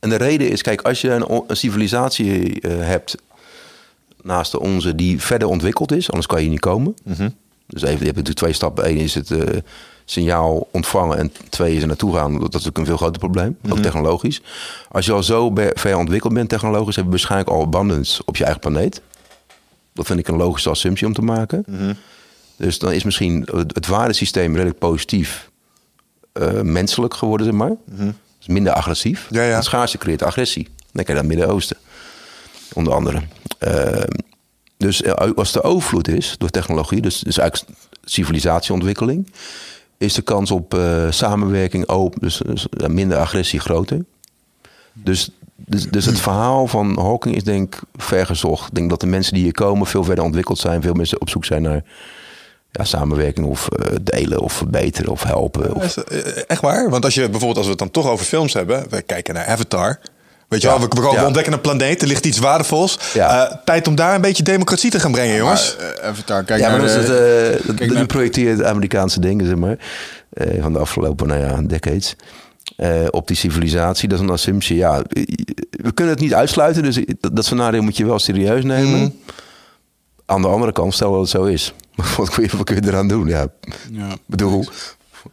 [0.00, 3.16] En de reden is, kijk, als je een, een civilisatie eh, hebt
[4.22, 6.94] naast de onze die verder ontwikkeld is, anders kan je hier niet komen.
[7.66, 8.88] Dus even, je hebt natuurlijk twee stappen.
[8.88, 9.58] Eén is het eh,
[10.04, 12.32] signaal ontvangen en twee is er naartoe gaan.
[12.32, 14.42] Dat is natuurlijk een veel groter probleem, ook technologisch.
[14.88, 18.44] Als je al zo ver ontwikkeld bent technologisch, heb je waarschijnlijk al abundance op je
[18.44, 19.02] eigen planeet.
[19.92, 21.64] Dat vind ik een logische assumptie om te maken.
[22.56, 25.50] Dus dan is misschien het, het waardesysteem redelijk positief
[26.32, 27.76] eh, menselijk geworden, zeg maar.
[28.40, 29.26] Dus minder agressief.
[29.30, 30.64] Ja, schaarste creëert agressie.
[30.64, 31.76] Dan kijk je naar het Midden-Oosten,
[32.72, 33.22] onder andere.
[33.58, 34.02] Eh,
[34.76, 37.70] dus eh, als er overvloed is door technologie, dus, dus eigenlijk
[38.04, 39.26] civilisatieontwikkeling,
[40.00, 44.04] is de kans op eh, samenwerking open, dus, dus, eh, minder agressie groter.
[44.92, 48.68] Dus, dus, dus het verhaal van Hawking is denk ik vergezocht.
[48.68, 50.82] Ik denk dat de mensen die hier komen veel verder ontwikkeld zijn.
[50.82, 51.84] Veel mensen op zoek zijn naar
[52.72, 55.74] ja, samenwerking of eh, delen of verbeteren of helpen.
[55.74, 56.90] Of, eh, Echt waar?
[56.90, 59.46] Want als je bijvoorbeeld, als we het dan toch over films hebben, we kijken naar
[59.46, 59.98] Avatar.
[60.48, 61.26] Weet je Ja, wel, we, ja.
[61.26, 62.98] ontdekken een planeet, er ligt iets waardevols.
[63.14, 63.48] Ja.
[63.50, 65.76] Eh, tijd om daar een beetje democratie te gaan brengen, jongens.
[66.02, 69.46] Maar, daar, kijk ja, maar naar dat is het, de- kijk naar- projecteert Amerikaanse dingen,
[69.46, 69.78] zeg maar.
[70.30, 72.16] eh, van de afgelopen, nou ja, decades.
[72.76, 74.08] eh, op die civilisatie.
[74.08, 74.76] Dat is een assumptie.
[74.76, 75.02] Ja,
[75.70, 76.82] we kunnen het niet uitsluiten.
[76.82, 79.00] Dus dat, dat scenario moet je wel serieus nemen.
[79.00, 79.08] Mhm.
[80.26, 81.74] Aan de andere kant, stel dat het zo is.
[82.16, 83.28] Wat kun je, wat kun je eraan doen?
[83.28, 83.46] Ja,
[83.90, 84.10] Ja.
[84.10, 84.68] ik bedoel,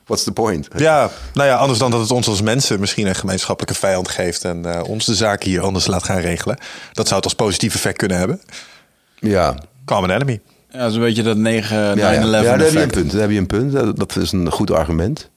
[0.05, 0.67] what's the point?
[0.77, 4.43] Ja, nou ja, anders dan dat het ons als mensen misschien een gemeenschappelijke vijand geeft
[4.43, 6.57] en eh, ons de zaken hier anders laat gaan regelen.
[6.93, 8.41] Dat zou het als positief effect kunnen hebben.
[9.19, 10.41] Ja, Common enemy.
[10.71, 12.21] Ja, zo'n beetje dat 9 9-11 ja, ja.
[12.21, 13.11] ja daar heb je een punt.
[13.11, 13.71] Daar heb je een punt.
[13.71, 15.29] Dat, dat is een goed argument.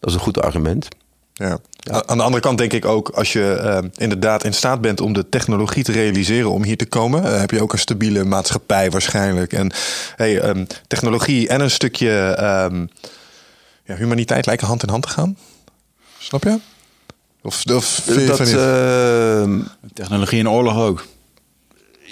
[0.00, 0.88] Dat is een goed argument.
[1.32, 1.58] Ja.
[1.90, 5.12] Aan de andere kant denk ik ook, als je eh, inderdaad in staat bent om
[5.12, 8.90] de technologie te realiseren om hier te komen, eh, heb je ook een stabiele maatschappij
[8.90, 9.52] waarschijnlijk.
[9.52, 9.72] En
[10.16, 12.86] hey, ehm, technologie en een stukje ehm,
[13.84, 15.36] ja, humaniteit lijken hand in hand te gaan.
[16.18, 16.58] Snap je?
[17.42, 19.60] Of, of vind je Dat, ehm,
[19.92, 21.04] Technologie en oorlog ook.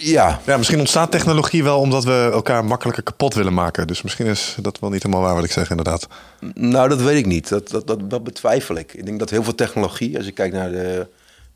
[0.02, 3.86] Ja, ja, misschien ontstaat technologie wel omdat we elkaar makkelijker kapot willen maken.
[3.86, 6.06] Dus misschien is dat wel niet helemaal waar wat ik zeg, inderdaad.
[6.54, 7.48] Nou, dat weet ik niet.
[7.48, 8.94] Dat, dat, dat, dat betwijfel ik.
[8.94, 11.06] Ik denk dat heel veel technologie, als je kijkt naar de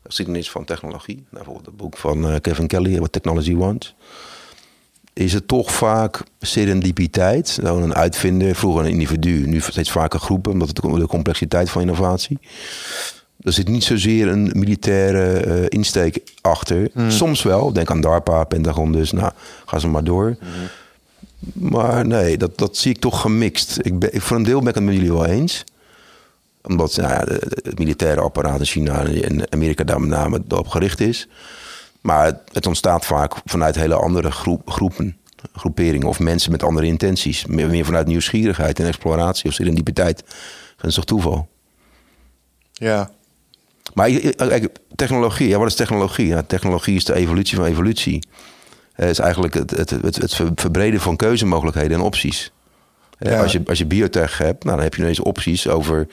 [0.03, 3.95] geschiedenis van technologie, nou, bijvoorbeeld het boek van eh, Kevin Kelly, What Technology Wants,
[5.13, 7.59] is het toch vaak serendipiteit.
[7.61, 11.81] Nou, een uitvinder, vroeger een individu, nu steeds vaker groepen, omdat het de complexiteit van
[11.81, 12.39] innovatie.
[13.47, 16.89] Er zit niet zozeer een militaire eh, insteek achter.
[17.07, 19.11] Soms wel, denk aan DARPA, Pentagon dus.
[19.11, 19.31] Nou,
[19.65, 20.37] ga ze maar door.
[21.53, 23.77] Maar nee, dat, dat zie ik toch gemixt.
[23.81, 25.63] Ik ben, ik- voor een deel ben ik het met jullie wel eens.
[26.63, 27.19] Omdat nou ja,
[27.63, 31.27] het militaire apparaat in China en Amerika daar met name op gericht is.
[32.01, 35.17] Maar het, het ontstaat vaak vanuit hele andere groep, groepen,
[35.55, 37.45] groeperingen of mensen met andere intenties.
[37.45, 40.23] Meer, meer vanuit nieuwsgierigheid en exploratie of serendipiteit.
[40.77, 41.47] Gunstig toeval.
[42.73, 43.09] Ja.
[43.93, 46.27] Maar kijk, technologie, ja, wat is technologie?
[46.27, 48.23] Ja, technologie is de evolutie van evolutie.
[48.93, 52.51] Het is eigenlijk het, het, het, het ver- verbreden van keuzemogelijkheden en opties.
[53.17, 53.41] Eh, Ja.
[53.41, 56.07] Als, je, als je biotech hebt, nou, dan heb je ineens opties over...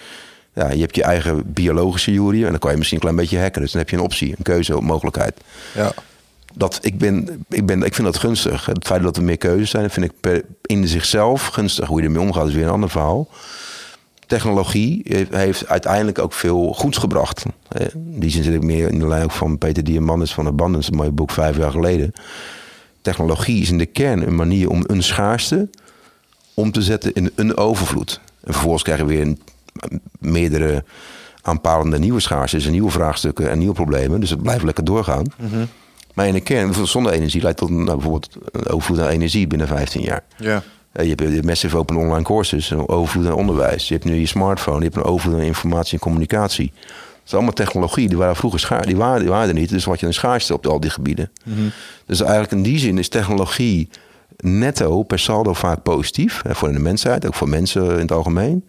[0.55, 3.39] Ja, je hebt je eigen biologische jury en dan kan je misschien een klein beetje
[3.41, 3.61] hacken.
[3.63, 5.41] Dus dan heb je een optie, een keuzemogelijkheid.
[5.75, 5.93] Ja.
[6.55, 8.67] Dat, ik, ben, ik, ben, ik vind dat gunstig.
[8.67, 11.87] Het feit dat er meer keuzes zijn, vind ik per, in zichzelf gunstig.
[11.89, 13.29] Hoe je ermee omgaat is weer een ander verhaal.
[14.27, 17.45] Technologie heeft, uiteindelijk ook veel goeds gebracht.
[17.93, 20.91] In die zin zit ik meer in de lijn ook van Peter Diamandis van Abundance,
[20.91, 22.13] een mooi boek vijf jaar geleden.
[23.03, 25.69] Technologie is in de kern een manier om een schaarste
[26.55, 28.21] om te zetten in een overvloed.
[28.45, 29.39] En vervolgens krijgen we weer een,
[30.19, 30.85] meerdere
[31.43, 34.21] aanpalende nieuwe schaarstes en nieuwe vraagstukken en nieuwe problemen.
[34.21, 35.25] Dus het blijft lekker doorgaan.
[36.15, 40.03] Maar in de kern, zonne-energie leidt tot nou, bijvoorbeeld een overvloed aan energie binnen 15
[40.03, 40.23] jaar.
[40.37, 40.63] Ja.
[41.03, 43.89] Je hebt hebt massive open online courses, een overvloed aan onderwijs.
[43.89, 46.73] Je hebt nu je smartphone, je hebt een overvloed aan informatie en communicatie.
[46.75, 49.69] Dat is allemaal technologie, die waren vroeger schaar, die waren, die waren er niet.
[49.69, 51.31] Dus wat je een schaarste op al die gebieden.
[52.07, 53.89] Dus eigenlijk in die zin is technologie
[54.37, 56.43] netto per saldo vaak positief.
[56.43, 58.65] Hè, voor de mensheid, ook voor mensen in het algemeen.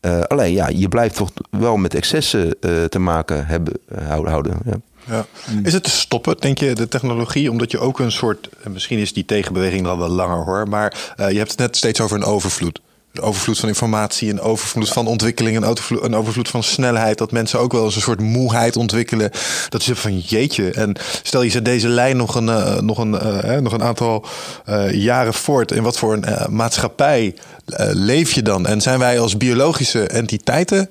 [0.00, 4.30] Eh, alleen ja, je blijft toch wel met excessen eh, te maken hebben, eh, houden.
[4.30, 4.76] houden ja.
[5.04, 5.26] Ja.
[5.62, 7.50] Is het te stoppen, denk je, de technologie?
[7.50, 11.12] Omdat je ook een soort, en misschien is die tegenbeweging dan wel langer hoor, maar
[11.16, 12.80] eh, je hebt het net steeds over een overvloed.
[13.12, 17.18] Een overvloed van informatie, een overvloed van ontwikkeling, een overvloed, een overvloed van snelheid.
[17.18, 19.30] Dat mensen ook wel eens een soort moeheid ontwikkelen.
[19.68, 20.70] Dat ze van jeetje.
[20.70, 23.82] En stel je zet deze lijn nog een, eh, nog een, eh, hè, nog een
[23.82, 24.24] aantal
[24.64, 25.72] eh, jaren voort.
[25.72, 27.34] In wat voor een eh, maatschappij
[27.66, 28.66] eh, leef je dan?
[28.66, 30.88] En zijn wij als biologische entiteiten,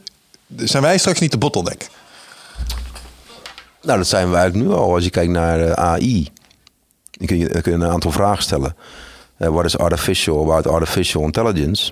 [0.56, 1.90] zijn wij straks niet de bottleneck?
[3.82, 4.94] Nou, dat zijn we eigenlijk nu al.
[4.94, 6.30] Als je kijkt naar eh, AI,
[7.12, 8.76] dan kun je, dan kun je een aantal vragen stellen.
[9.38, 11.92] Eh, Wat is artificial about artificial intelligence?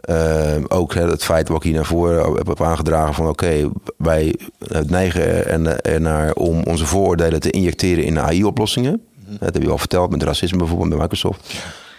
[0.00, 3.70] Eh, ook hè, het feit wat ik hier naar voren heb, heb aangedragen van oké,
[3.96, 4.34] wij
[4.68, 9.02] eh, neigen er, er naar om onze vooroordelen te injecteren in AI-oplossingen.
[9.26, 11.52] Dat heb je al verteld met racisme bijvoorbeeld bij Microsoft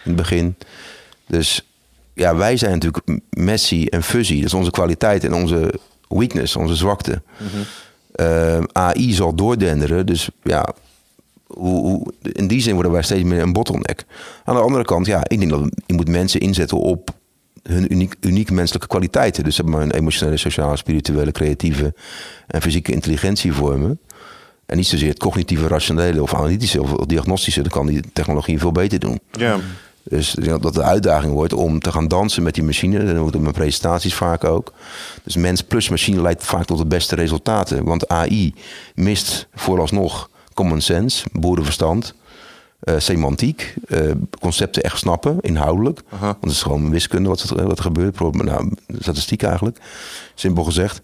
[0.04, 0.56] in het begin.
[1.26, 1.66] Dus
[2.12, 4.36] ja, wij zijn natuurlijk Messi en fuzzy.
[4.36, 5.74] Dat is onze kwaliteit en onze
[6.08, 7.22] weakness, onze zwakte.
[8.16, 10.06] Eh, AI zal doordenderen.
[10.06, 10.74] Dus ja,
[11.46, 14.04] hoe, in die zin worden wij steeds meer een bottleneck.
[14.44, 17.10] Aan de andere kant, ja, ik denk dat je moet mensen inzetten op
[17.62, 19.44] hun uniek, unieke menselijke kwaliteiten.
[19.44, 21.94] Dus zeg maar hun emotionele, sociale, spirituele, creatieve
[22.46, 24.00] en fysieke intelligentie vormen.
[24.66, 27.62] En niet zozeer het cognitieve, rationele of analytische of diagnostische.
[27.62, 29.20] Dat kan die technologie veel beter doen.
[29.32, 29.58] Ja.
[30.08, 33.04] Dus ik denk dat de uitdaging wordt om te gaan dansen met die machine.
[33.04, 34.72] Dat doe ik in mijn presentaties vaak ook.
[35.24, 37.84] Dus mens plus machine leidt vaak tot de beste resultaten.
[37.84, 38.54] Want AI
[38.94, 42.14] mist vooralsnog common sense, boerenverstand,
[42.80, 44.00] eh, semantiek, eh,
[44.40, 46.00] concepten echt snappen, inhoudelijk.
[46.20, 48.20] Want het is gewoon wiskunde wat, er- wat er gebeurt.
[48.32, 49.78] Nou, statistiek eigenlijk,
[50.34, 51.00] simpel gezegd.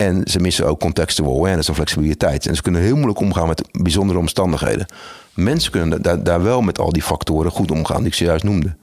[0.00, 2.46] En ze missen ook contextual awareness en flexibiliteit.
[2.46, 4.86] En ze kunnen heel moeilijk omgaan met bijzondere omstandigheden.
[5.34, 8.74] Mensen kunnen daar, daar wel met al die factoren goed omgaan die ik zojuist noemde.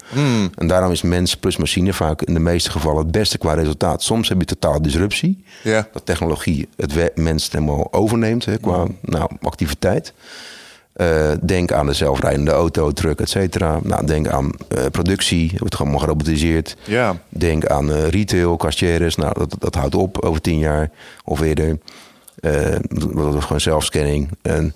[0.56, 4.04] En daarom is mens plus machine vaak in de meeste gevallen het beste qua resultaat.
[4.04, 5.44] Soms heb je totaal disruptie.
[5.94, 10.14] Dat technologie het mens helemaal overneemt hè, qua nou, activiteit.
[10.98, 13.80] Eh, denk aan de zelfrijdende auto, truck, et cetera.
[13.84, 16.78] Nou, denk aan eh, productie, het wordt allemaal gerobotiseerd.
[16.84, 17.16] Ja.
[17.30, 19.16] Denk aan eh, retail, cashiers.
[19.16, 20.90] Nou, dat, dat houdt op over tien jaar
[21.24, 21.78] of eerder.
[22.40, 24.30] Dat is gewoon zelfscanning.
[24.42, 24.74] En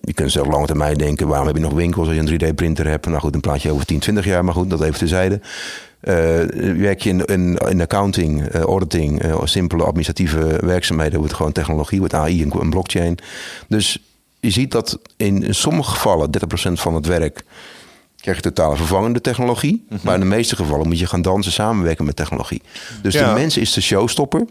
[0.00, 1.28] je kunt zelf lange termijn denken...
[1.28, 3.06] waarom heb je nog winkels als je een 3D-printer hebt?
[3.06, 4.44] Nou goed, een plaatje over 10, 20 jaar.
[4.44, 5.40] Maar goed, dat even terzijde.
[6.76, 9.22] Werk je in, in, in accounting, auditing...
[9.44, 11.18] simpele administratieve werkzaamheden...
[11.18, 13.18] wordt gewoon technologie, wordt AI en blockchain.
[13.68, 14.00] Dus
[14.46, 16.30] je ziet dat in, sommige gevallen...
[16.70, 17.44] 30% van het werk
[18.20, 19.86] krijg je totale vervangende technologie.
[20.02, 22.62] Maar in de meeste gevallen moet je gaan dansen samenwerken met technologie.
[23.02, 23.28] Dus Ja.
[23.28, 24.46] de mens is de showstopper.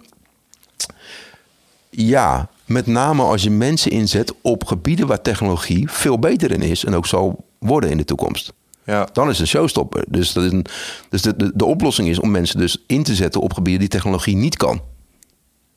[1.89, 6.85] Ja, met name als je mensen inzet op gebieden waar technologie veel beter in is
[6.85, 8.53] en ook zal worden in de toekomst.
[8.85, 9.07] Ja.
[9.13, 10.03] Dan is het een showstopper.
[10.07, 10.65] Dus, dat is een,
[11.09, 13.89] dus de, de, de oplossing is om mensen dus in te zetten op gebieden die
[13.89, 14.81] technologie niet kan.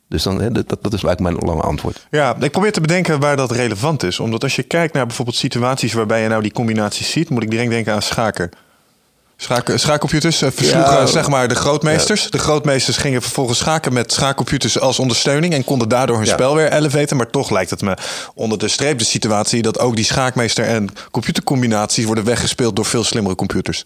[0.08, 2.06] Dus dan, hè, dat, dat is eigenlijk mijn lange antwoord.
[2.10, 4.20] Ja, ik probeer te bedenken waar dat relevant is.
[4.20, 7.50] Omdat als je kijkt naar bijvoorbeeld situaties waarbij je nou die combinaties ziet, moet ik
[7.50, 8.50] direct denken aan schaken.
[9.40, 11.06] Schaak, schaakcomputers eh, versloegen Ja.
[11.06, 12.30] zeg maar de grootmeesters.
[12.30, 16.32] De grootmeesters gingen vervolgens schaken met schaakcomputers als ondersteuning en konden daardoor hun Ja.
[16.32, 17.16] spel weer elevaten.
[17.16, 17.96] Maar toch lijkt het me
[18.34, 23.04] onder de streep de situatie dat ook die schaakmeester en computercombinaties worden weggespeeld door veel
[23.04, 23.82] slimmere computers.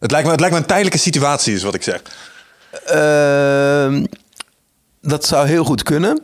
[0.00, 2.02] Het lijkt me, het lijkt me een tijdelijke situatie, is wat ik zeg.
[2.86, 4.04] Ehm,
[5.06, 6.22] dat zou heel goed kunnen.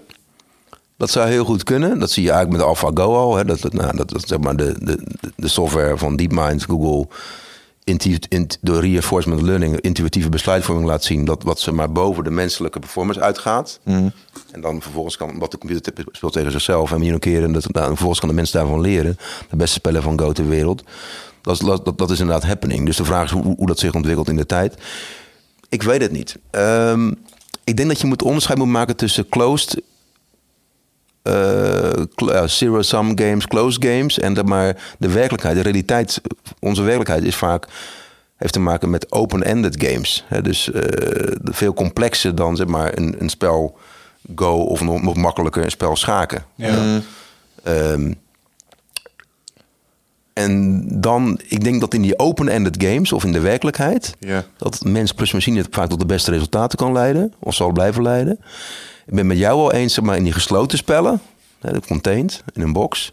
[0.96, 1.98] Dat zou heel goed kunnen.
[1.98, 3.36] Dat zie je eigenlijk met AlphaGo al.
[3.36, 3.44] Hè.
[3.44, 4.98] Dat, dat, nou, dat, dat zeg maar de, de,
[5.36, 7.09] de software van DeepMind, Google...
[7.84, 11.24] Intu, int- door reinforcement learning intuïtieve besluitvorming laat zien...
[11.24, 13.80] dat wat ze maar boven de menselijke performance uitgaat.
[13.84, 16.88] En dan vervolgens kan, wat de computer te- speelt tegen zichzelf...
[16.90, 19.16] en miljoenen keren, dat, nou, vervolgens kan de mens daarvan leren.
[19.50, 20.82] De beste speler van Go ter wereld.
[21.40, 22.86] Dat is, dat, dat is inderdaad happening.
[22.86, 24.74] Dus de vraag is hoe, hoe dat zich ontwikkelt in de tijd.
[25.68, 26.38] Ik weet het niet.
[26.50, 27.12] Ehm,
[27.73, 29.82] ik denk dat je moet onderscheid moet maken tussen closed,
[31.23, 36.20] eh, zero-sum games, closed games en de, maar de werkelijkheid, de realiteit,
[36.61, 37.66] onze werkelijkheid is vaak
[38.36, 40.24] heeft te maken met open-ended games.
[40.43, 40.82] Dus eh,
[41.43, 43.78] veel complexer dan zeg maar een, een spel
[44.35, 46.44] Go of nog, nog makkelijker een spel schaken.
[46.55, 47.01] Ja.
[47.62, 48.12] Ehm,
[50.32, 54.44] en dan, ik denk dat in die open-ended games of in de werkelijkheid, Ja.
[54.56, 58.38] dat mens plus machine vaak tot de beste resultaten kan leiden, of zal blijven leiden.
[59.06, 61.20] Ik ben met jou wel eens, maar in die gesloten spellen,
[61.60, 63.12] hè, de contained, in een box,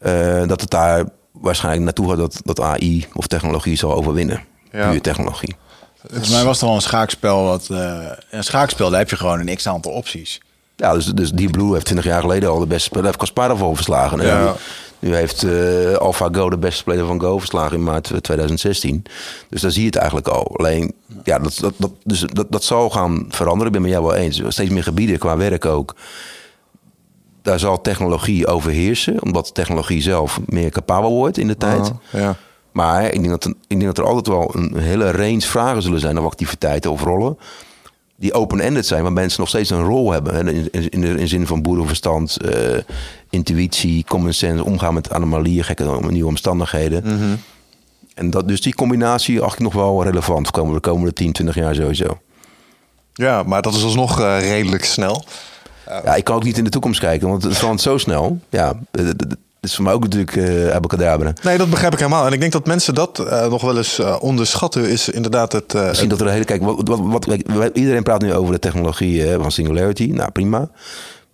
[0.00, 4.40] eh, dat het daar waarschijnlijk naartoe gaat dat, dat AI of technologie zal overwinnen.
[4.72, 4.90] Ja.
[4.90, 5.54] Puur technologie.
[6.08, 7.44] Volgens mij was er al een schaakspel.
[7.44, 7.98] Wat, eh,
[8.30, 10.40] een schaakspel, daar heb je gewoon een x-aantal opties.
[10.76, 13.04] Ja, dus, dus Deep Blue heeft 20 jaar geleden al de beste spellen.
[13.04, 14.20] Heeft Kasparov al verslagen.
[14.20, 14.54] Ja.
[15.04, 19.02] Nu heeft eh AlphaGo de beste speler van Go verslagen in maart 2016.
[19.48, 20.56] Dus daar zie je het eigenlijk al.
[20.56, 20.92] Alleen,
[21.24, 23.66] ja, dat, dat, dat, dus dat, dat zal gaan veranderen.
[23.66, 24.42] Ik ben met jou wel eens.
[24.48, 25.94] Steeds meer gebieden, qua werk ook.
[27.42, 29.22] Daar zal technologie overheersen.
[29.22, 31.80] Omdat technologie zelf meer capabel wordt in de tijd.
[31.80, 32.36] Ah, ja.
[32.72, 35.82] Maar ik denk, dat, er- ik denk dat er altijd wel een hele range vragen
[35.82, 37.38] zullen zijn of activiteiten of rollen.
[38.16, 40.48] Die open-ended zijn, waar mensen nog steeds een rol hebben.
[40.48, 42.78] in, in, de- in zin van boerenverstand, eh,
[43.34, 47.04] intuïtie, common sense, omgaan met anomalieën, gekke nieuwe omstandigheden.
[48.14, 51.54] En dat, dus die combinatie acht ik nog wel relevant komen de komende 10, 20
[51.54, 52.18] jaar sowieso.
[53.14, 55.24] ja, maar dat is alsnog eh, redelijk snel.
[56.04, 58.38] Ja, ik kan ook niet in de toekomst kijken, want het verandert zo snel.
[58.50, 61.32] Ja, d- d- d- het is voor mij ook natuurlijk uh, abracadabra.
[61.42, 62.26] Nee, dat begrijp ik helemaal.
[62.26, 64.88] En ik denk dat mensen dat eh, nog wel eens onderschatten.
[64.88, 65.72] Is inderdaad het...
[65.74, 66.44] Misschien dat er een hele.
[66.44, 67.26] Kijk, wat, wat,
[67.72, 70.04] iedereen praat nu over de technologie van Singularity.
[70.12, 70.68] Nou, prima.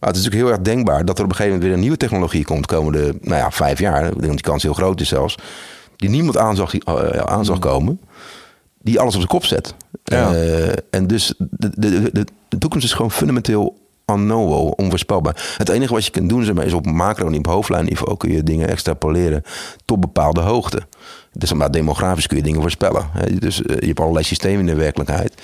[0.01, 1.81] Maar het is natuurlijk heel erg denkbaar dat er op een gegeven moment weer een
[1.81, 2.67] nieuwe technologie komt.
[2.67, 4.05] komende, nou ja, vijf jaar.
[4.05, 5.39] Ik denk dat die kans heel groot is zelfs.
[5.97, 8.01] Die niemand aan zag, eh, aan zag komen.
[8.83, 9.75] Die alles op zijn kop zet.
[10.05, 10.35] Ja.
[10.35, 15.55] Eh, en dus de, de, de, de toekomst is gewoon fundamenteel unknowable, onvoorspelbaar.
[15.57, 18.33] Het enige wat je kunt doen zeg maar, is op macro en op hoofdlijnniveau kun
[18.33, 19.43] je dingen extrapoleren
[19.85, 20.83] tot bepaalde hoogte.
[21.33, 23.09] Dus maar demografisch kun je dingen voorspellen.
[23.13, 23.35] Hè.
[23.39, 25.35] Dus eh, je hebt allerlei systemen in de werkelijkheid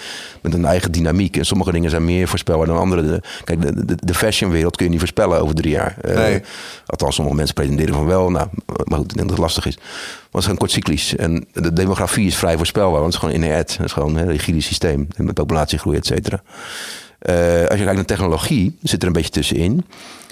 [0.42, 1.36] met een eigen dynamiek.
[1.36, 3.02] En sommige dingen zijn meer voorspelbaar dan andere.
[3.02, 5.96] De- Kijk, de, de, de fashionwereld kun je niet voorspellen over drie jaar.
[6.00, 6.40] Eh.
[6.86, 8.30] Althans, sommige mensen pretenderen van wel.
[8.30, 8.48] Nou,
[8.84, 9.74] maar goed, ik denk dat het lastig is.
[9.74, 9.84] Want
[10.30, 11.16] het is gewoon kortcyclisch.
[11.16, 13.00] En de demografie is vrij voorspelbaar.
[13.00, 13.76] Want het is gewoon inert.
[13.76, 15.08] Het is gewoon een rigide systeem.
[15.16, 16.42] Met populatiegroei, et cetera.
[17.18, 19.84] Eh, als je kijkt naar technologie, zit er een beetje tussenin.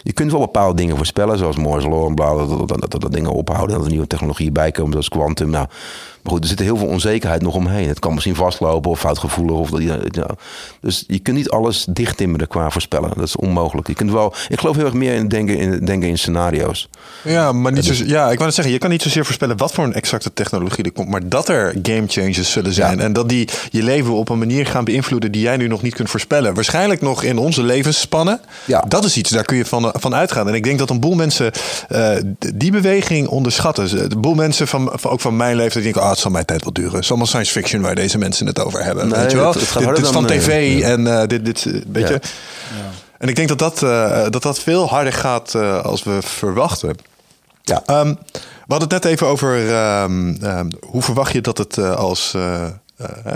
[0.05, 3.33] Je kunt wel bepaalde dingen voorspellen, zoals Moore's Law en dat, dat, dat, dat dingen
[3.33, 3.77] ophouden.
[3.77, 5.51] Dat er nieuwe technologieën bij komen, zoals quantum.
[5.51, 5.67] Nou,
[6.25, 7.89] maar goed, er zit heel veel onzekerheid nog omheen.
[7.89, 9.57] Het kan misschien vastlopen of foutgevoelig.
[9.57, 9.83] Of dat,
[10.15, 10.27] ja.
[10.81, 13.11] Dus je kunt niet alles dichttimmeren qua voorspellen.
[13.17, 13.87] Dat is onmogelijk.
[13.87, 16.89] Je kunt wel, ik geloof heel erg meer in denken in, denken in scenario's.
[17.23, 19.73] Ja, maar niet zo, ja, ik wou net zeggen, je kan niet zozeer voorspellen wat
[19.73, 23.01] voor een exacte technologie er komt, maar dat er game changes zullen zijn.
[23.01, 25.95] En dat die je leven op een manier gaan beïnvloeden die jij nu nog niet
[25.95, 26.55] kunt voorspellen.
[26.55, 28.41] Waarschijnlijk nog in onze levensspannen.
[28.65, 28.85] Ja.
[28.89, 30.49] Dat is iets, daar kun je van, van uitgaan.
[30.49, 31.53] En ik denk dat een boel mensen
[31.89, 32.17] eh,
[32.55, 34.09] die beweging onderschatten.
[34.09, 36.63] De boel mensen van, ook van mijn leeftijd, die denken, ah, het zal mijn tijd
[36.65, 36.93] wel duren.
[36.93, 39.09] Het is allemaal science fiction waar deze mensen het over hebben.
[39.09, 39.51] Nee, weet je wel?
[39.53, 40.87] het- het gaat dit, dit is van tv eh, ja.
[40.89, 42.15] en eh, dit, dit, eh, weet Ja.
[42.15, 42.21] je.
[43.19, 43.79] En ik denk dat dat,
[44.33, 46.97] dat dat veel harder gaat als we verwachten.
[47.63, 47.83] Ja.
[47.87, 52.35] Ehm, we hadden het net even over ehm, ehm, hoe verwacht je dat het als,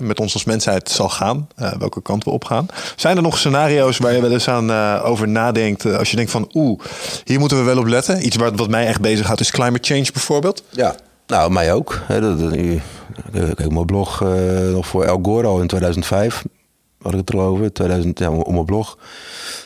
[0.01, 1.49] met ons als mensheid zal gaan,
[1.79, 2.67] welke kant we opgaan.
[2.97, 4.71] Zijn er nog scenario's waar je wel eens aan
[5.03, 6.81] over nadenkt, als je denkt van oeh,
[7.25, 8.27] hier moeten we wel op letten.
[8.27, 10.63] Iets wat, wat mij echt bezighoudt is climate change bijvoorbeeld.
[10.71, 10.95] Ja,
[11.29, 12.01] nou, mij ook.
[12.07, 12.83] Hè, dat, dat- ik-
[13.33, 14.29] Kijk, mijn blog eh,
[14.73, 16.45] nog voor El Gore al in 2005
[17.03, 17.73] had ik het erover.
[17.73, 18.99] 2000, ja, op mijn blog.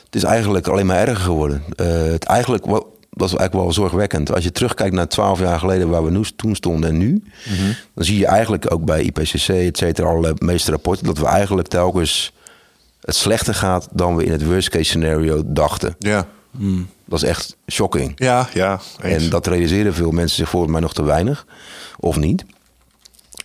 [0.05, 1.62] Het is eigenlijk alleen maar erger geworden.
[1.76, 2.72] Eh, het eigenlijk, is
[3.16, 4.34] eigenlijk wel zorgwekkend.
[4.34, 7.22] Als je terugkijkt naar 12 jaar geleden waar we nu, toen stonden en nu.
[7.94, 11.06] Dan zie je eigenlijk ook bij IPCC, et cetera, alle meeste rapporten...
[11.06, 12.32] dat we eigenlijk telkens
[13.01, 15.94] het slechter gaat dan we in het worst case scenario dachten.
[15.98, 16.26] Ja,
[17.12, 18.12] Dat is echt shocking.
[18.16, 18.80] ja, ja.
[19.02, 19.22] eens.
[19.22, 21.47] En dat realiseren veel mensen zich volgens mij nog te weinig.
[21.98, 22.44] Of niet.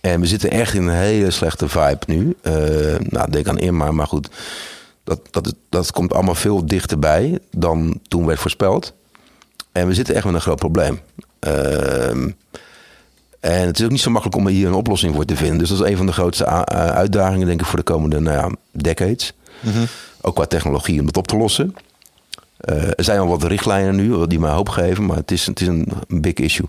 [0.00, 2.36] En we zitten echt in een hele slechte vibe nu.
[2.42, 2.52] Eh,
[2.98, 4.28] nou, denk aan Irma, maar goed.
[5.04, 8.94] Dat, dat, dat komt allemaal veel dichterbij dan toen werd voorspeld.
[9.72, 11.00] En we zitten echt met een groot probleem.
[11.38, 12.30] Ehm,
[13.40, 15.58] en het is ook niet zo makkelijk om hier een oplossing voor te vinden.
[15.58, 18.56] Dus dat is een van de grootste uitdagingen, denk ik, voor de komende nou ja,
[18.72, 19.32] decades.
[20.20, 21.74] Ook qua technologie om dat op te lossen.
[22.58, 25.60] Eh, er zijn al wat richtlijnen nu die mij hoop geven, maar het is, het
[25.60, 26.66] is een, big issue.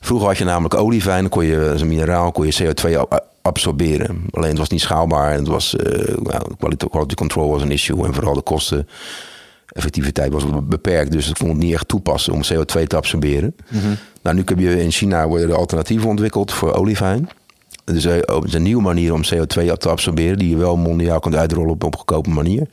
[0.00, 3.20] Vroeger had je namelijk oliefijn, dan kon je, is een mineraal, kon je CO2 a-
[3.42, 4.24] absorberen.
[4.30, 7.70] Alleen het was niet schaalbaar en het was, eh nou, quality, quality control was een
[7.70, 8.88] issue en vooral de kosten.
[9.68, 13.54] Effectiviteit was beperkt, dus ik vond het niet echt toepassen om CO2 te absorberen.
[14.22, 17.28] Nou, nu heb je in China worden er alternatieven ontwikkeld voor oliefijn.
[17.84, 21.20] Dus eh, het is een nieuwe manier om CO2 te absorberen, die je wel mondiaal
[21.20, 22.66] kunt uitrollen op een goedkope manier.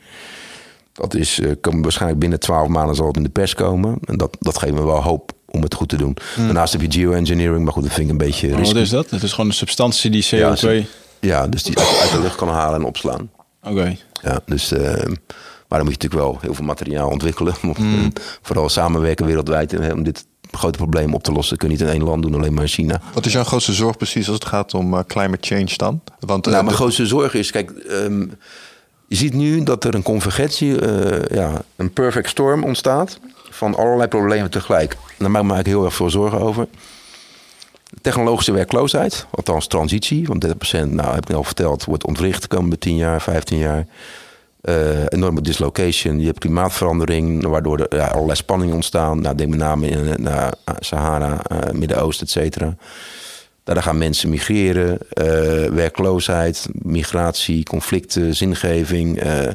[0.92, 3.98] Dat is, eh, komt waarschijnlijk binnen 12 maanden zal het in de pers komen.
[4.04, 6.16] En dat, dat geeft me wel hoop om het goed te doen.
[6.36, 8.72] Daarnaast heb je geoengineering, maar goed, dat vind ik een beetje risky.
[8.74, 9.10] Wat is dat?
[9.10, 10.28] Het is gewoon een substantie die CO2...
[10.38, 10.84] Ja, ze-
[11.20, 13.30] Ja, dus die uit, uit de lucht kan halen en opslaan.
[13.62, 13.96] Oké.
[14.22, 14.80] Ja, dus, eh,
[15.68, 17.54] maar dan moet je natuurlijk wel heel veel materiaal ontwikkelen.
[17.62, 18.12] En
[18.42, 21.50] Vooral samenwerken wereldwijd eh, om dit grote probleem op te lossen.
[21.50, 23.00] Dat kun je niet in één land doen, alleen maar in China.
[23.14, 26.00] Wat is jouw grootste zorg precies als het gaat om climate change dan?
[26.20, 28.26] Want Nou, mijn de- grootste zorg is, kijk, ehm,
[29.12, 33.18] je ziet nu dat er een convergentie, eh, ja, een perfect storm ontstaat
[33.50, 34.96] van allerlei problemen tegelijk.
[35.18, 36.66] Daar maak ik heel erg veel zorgen over.
[38.00, 42.78] Technologische werkloosheid, althans transitie, want 30%, nou heb ik al verteld, wordt ontwricht de komende
[42.78, 43.86] 10 jaar, 15 jaar.
[44.60, 46.20] Eh, enorme dislocation.
[46.20, 49.20] Je hebt klimaatverandering, waardoor er ja, allerlei spanningen ontstaan.
[49.20, 52.76] Nou, denk met name in, naar Sahara, eh, Midden-Oosten, et cetera.
[53.64, 54.98] Daar gaan mensen migreren.
[55.10, 55.24] eh,
[55.70, 59.18] werkloosheid, migratie, conflicten, zingeving.
[59.20, 59.48] eh,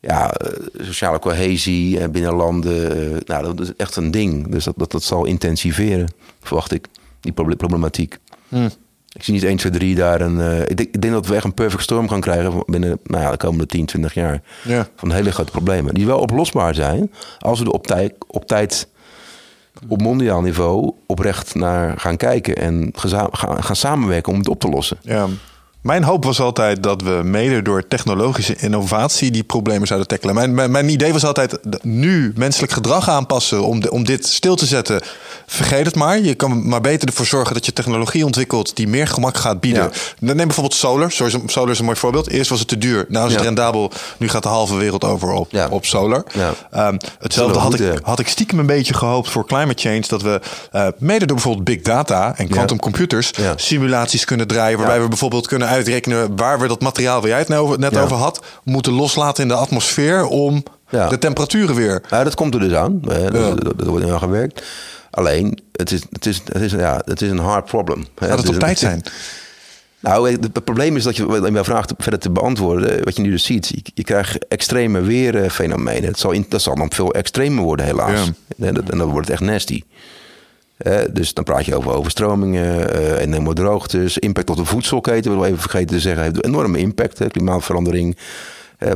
[0.00, 3.20] ja, eh, sociale cohesie binnen landen.
[3.26, 4.48] nou, dat is echt een ding.
[4.50, 6.08] Dus dat, dat, dat zal intensiveren,
[6.42, 6.86] verwacht ik,
[7.20, 8.18] die proble- problematiek.
[9.14, 10.60] Ik zie niet 1, 2, 3 daar een...
[10.68, 13.30] ik, denk, ik denk dat we echt een perfect storm gaan krijgen binnen nou ja,
[13.30, 14.42] de komende 10, 20 jaar.
[14.64, 14.88] Ja.
[14.96, 15.94] Van hele grote problemen.
[15.94, 18.88] Die wel oplosbaar zijn als we er op tijd, op tijd
[19.88, 22.92] op mondiaal niveau oprecht naar gaan kijken en
[23.60, 24.96] gaan samenwerken om het op te lossen.
[25.00, 25.26] Ja.
[25.82, 30.34] Mijn hoop was altijd dat we mede door technologische innovatie die problemen zouden tackelen.
[30.34, 34.56] Mijn, mijn, mijn idee was altijd nu menselijk gedrag aanpassen om, de- om dit stil
[34.56, 35.00] te zetten.
[35.46, 36.18] Vergeet het maar.
[36.20, 39.82] Je kan maar beter ervoor zorgen dat je technologie ontwikkelt die meer gemak gaat bieden.
[40.18, 40.34] Ja.
[40.34, 41.10] Neem bijvoorbeeld solar.
[41.10, 42.28] Solar is, een- solar is een mooi voorbeeld.
[42.30, 43.04] Eerst was het te duur.
[43.08, 43.46] Nou is het Ja.
[43.46, 43.90] rendabel.
[44.16, 45.68] Nu gaat de halve wereld over op, Ja.
[45.70, 46.24] op solar.
[46.70, 50.04] Ehm, hetzelfde had ik, had ik stiekem een beetje gehoopt voor climate change.
[50.08, 50.40] Dat we
[50.72, 54.78] eh, mede door bijvoorbeeld big data en quantum computers simulaties kunnen draaien.
[54.78, 57.92] Waarbij we bijvoorbeeld kunnen uitrekenen waar we dat materiaal waar jij het net over, net
[57.94, 58.02] Ja.
[58.02, 61.08] over had, moeten loslaten in de atmosfeer om Ja.
[61.08, 62.02] de temperaturen weer.
[62.10, 63.00] Nou, dat komt er dus aan.
[63.08, 63.54] Eh, dat, Ja.
[63.54, 64.62] dat, dat wordt aan gewerkt.
[65.10, 68.04] Alleen, het is, het is, het is, ja, het is een hard problem.
[68.18, 68.26] hè.
[68.28, 69.02] Laat het is op tijd zijn.
[70.00, 73.22] Nou, het, probleem is dat je, om jouw vraag te- verder te beantwoorden, wat je
[73.22, 76.04] nu dus ziet, je, je krijgt extreme weerfenomenen.
[76.04, 78.30] Het zal, in, dat zal dan veel extremer worden, helaas.
[78.58, 79.82] En, dat, en dan wordt het echt nasty.
[81.12, 85.46] Dus dan praat je over overstromingen, eh enorme droogtes, impact op de voedselketen, wat we
[85.46, 87.26] even vergeten te zeggen, heeft een enorme impact.
[87.28, 88.16] Klimaatverandering,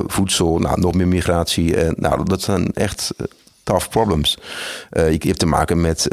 [0.07, 1.77] voedsel, nou, nog meer migratie.
[1.77, 3.27] eh, nou, dat zijn echt eh,
[3.63, 4.39] tough problems.
[4.91, 6.09] Je, hebt te maken met,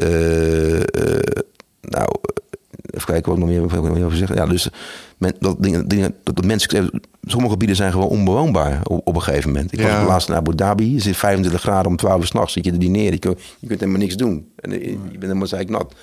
[1.82, 2.08] nou,
[2.92, 4.36] even kijken wat ik nog meer, wat ik nog meer over zeggen.
[4.36, 4.70] Ja, dus
[5.24, 6.90] men, dat, dingen, dingen, dat, dat mensen,
[7.24, 9.74] sommige gebieden zijn gewoon onbewoonbaar op, op een gegeven moment.
[9.74, 9.98] Ik Ja.
[10.00, 12.72] was laatst in Abu Dhabi, het is 25 graden om 12 uur s'nachts, zit je
[12.72, 13.12] te dineren.
[13.12, 14.48] Je, kunt- je kunt helemaal niks doen.
[14.56, 15.94] En je, je bent helemaal zeiknat.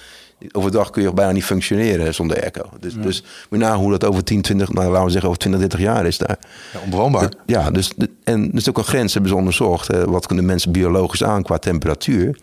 [0.52, 2.62] Overdag kun je bijna niet functioneren zonder airco.
[2.80, 5.40] Dus, dus moet je nagaan hoe dat over 10, 20, nou, laten we zeggen over
[5.40, 6.38] 20, 30 jaar is daar.
[6.72, 7.32] Ja, onbewoonbaar.
[7.47, 9.88] Ja, dus, de- en er is ook een grens, hebben ze onderzocht.
[9.90, 12.38] eh, wat kunnen mensen biologisch aan qua temperatuur?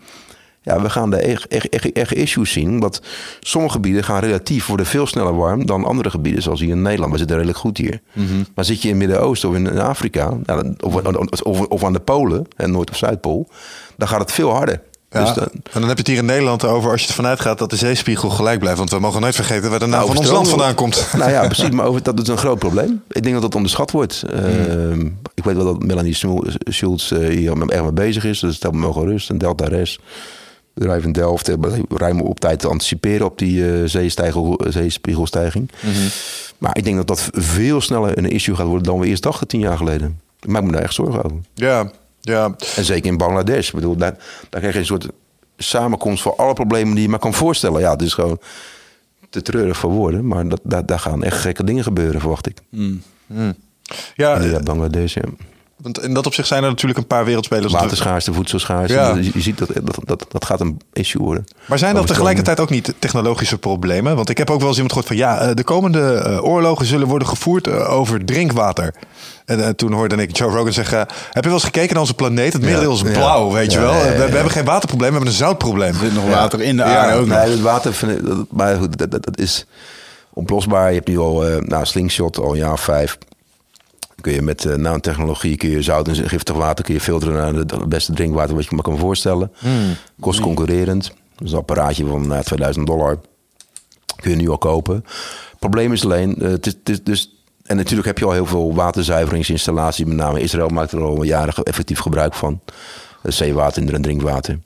[0.68, 2.68] Ja, we gaan daar echt, echt, echt, echt issues zien.
[2.70, 3.02] Omdat
[3.40, 6.42] sommige gebieden gaan relatief worden veel sneller warm dan andere gebieden.
[6.42, 7.12] Zoals hier in Nederland.
[7.12, 8.00] We zitten redelijk goed hier.
[8.54, 10.32] Maar zit je in het Midden-Oosten of in, Afrika,
[10.80, 10.94] of,
[11.42, 13.48] of, of aan de Polen, en Noord- of Zuidpool,
[13.96, 14.80] dan gaat het veel harder.
[15.10, 17.26] Ja, Dus dan, en dan heb je het hier in Nederland over als je ervan
[17.26, 18.78] uitgaat dat de zeespiegel gelijk blijft.
[18.78, 21.08] Want we mogen nooit vergeten waar de naam Nou, van ons land vandaan komt.
[21.18, 21.70] Nou ja, precies.
[21.70, 23.02] Maar over, dat is een groot probleem.
[23.08, 24.22] Ik denk dat dat onderschat wordt.
[24.22, 25.00] Ehm,
[25.34, 28.38] ik weet wel dat Melanie Schul- Schultz eh, hier erg mee bezig is.
[28.40, 29.30] Dus me wel gerust.
[29.30, 29.98] En Delta Res,
[30.78, 31.54] bedrijf in Delft, eh,
[31.88, 33.82] ruim op tijd te anticiperen op die eh,
[34.68, 35.70] zeespiegelstijging.
[36.58, 39.46] Maar ik denk dat dat veel sneller een issue gaat worden dan we eerst dachten
[39.46, 40.20] tien jaar geleden.
[40.40, 41.38] Ik maak me daar echt zorgen over.
[41.54, 41.90] Ja,
[42.20, 42.56] ja.
[42.76, 43.68] En zeker in Bangladesh.
[43.68, 44.16] Ik bedoel, daar,
[44.48, 45.08] daar krijg je een soort
[45.56, 47.80] samenkomst voor alle problemen die je maar kan voorstellen.
[47.80, 48.40] Ja, het is gewoon
[49.30, 50.26] te treurig voor woorden.
[50.26, 52.58] Maar dat, daar, daar gaan echt gekke dingen gebeuren, verwacht ik.
[54.14, 55.22] ja Inderdaad, Bangladesh, ja.
[55.82, 57.72] Want in dat opzicht zijn er natuurlijk een paar wereldspelers.
[57.72, 58.94] Waterschaarste, voedselschaarste.
[58.96, 59.14] Ja.
[59.14, 61.44] Je, je ziet dat, dat, dat dat gaat een issue worden.
[61.66, 64.16] Maar zijn dat tegelijkertijd ook niet technologische problemen?
[64.16, 66.86] Want ik heb ook wel eens iemand gehoord van ja, eh, de komende eh, oorlogen
[66.86, 68.94] zullen worden gevoerd eh, over drinkwater.
[69.44, 72.52] En toen hoorde ik Joe Rogan zeggen: Heb je wel eens gekeken naar onze planeet?
[72.52, 73.10] Het merendeel is Ja.
[73.10, 73.92] blauw, weet je wel.
[73.92, 75.92] ja, ja, We, hebben geen waterprobleem, we hebben een zoutprobleem.
[75.94, 77.38] Er zit nog water in de Ja, aarde ook nog.
[77.38, 79.66] Nee, het water vind ik, dat, maar goed, dat, dat, dat is
[80.32, 80.88] oplosbaar.
[80.88, 83.18] Je hebt nu al, eh nou, slingshot al een jaar of vijf.
[84.20, 87.66] Kun je met eh nanotechnologie kun je zout en giftig water kun je filteren naar
[87.66, 89.52] de- het beste drinkwater wat je maar kan voorstellen.
[90.20, 91.12] Kost concurrerend.
[91.36, 93.20] Dat is een apparaatje van nou, 2000 dollar.
[94.20, 94.94] Kun je nu al kopen.
[95.50, 97.32] Het probleem is alleen, eh, het is, het is dus.
[97.64, 100.04] En natuurlijk heb je al heel veel waterzuiveringsinstallaties.
[100.04, 102.60] Met name Israël maakt er al jaren effectief gebruik van.
[103.22, 104.58] Eh, Zeewater en drinkwater.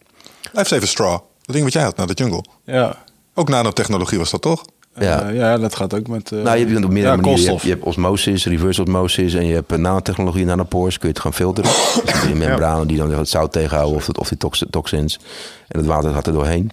[0.52, 1.10] Blijf even straw.
[1.42, 2.44] Dat ding wat jij had naar de jungle.
[2.64, 2.96] Ja.
[3.34, 4.64] Ook nanotechnologie was dat toch?
[4.98, 5.22] Ja.
[5.28, 6.32] Eh, ja, dat gaat ook met...
[6.32, 7.42] eh, Nou, je hebt op meerdere ja, manieren.
[7.44, 10.98] Je hebt, je osmosis, reverse osmosis en je hebt nanotechnologie, nanopores.
[10.98, 11.70] Kun je het gaan filteren.
[12.04, 15.18] Dus die membranen die dan het zout tegenhouden of, of die tox- toxins.
[15.68, 16.70] En het water gaat er doorheen.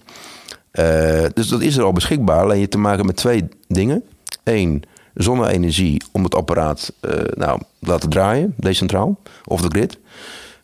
[0.72, 2.40] Eh, dus dat is er al beschikbaar.
[2.41, 4.04] Alleen je hebt te maken met twee dingen.
[4.44, 4.84] Eén,
[5.14, 6.94] zonne-energie om het apparaat
[7.34, 9.20] nou, te laten draaien, decentraal.
[9.46, 9.98] Of de grid.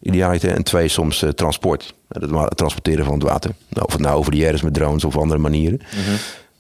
[0.02, 0.52] Idealiter.
[0.52, 1.94] En twee, soms transport.
[2.07, 3.52] Het transporteren van het water.
[3.69, 5.82] Nou, of het nou over de is met drones of andere manieren.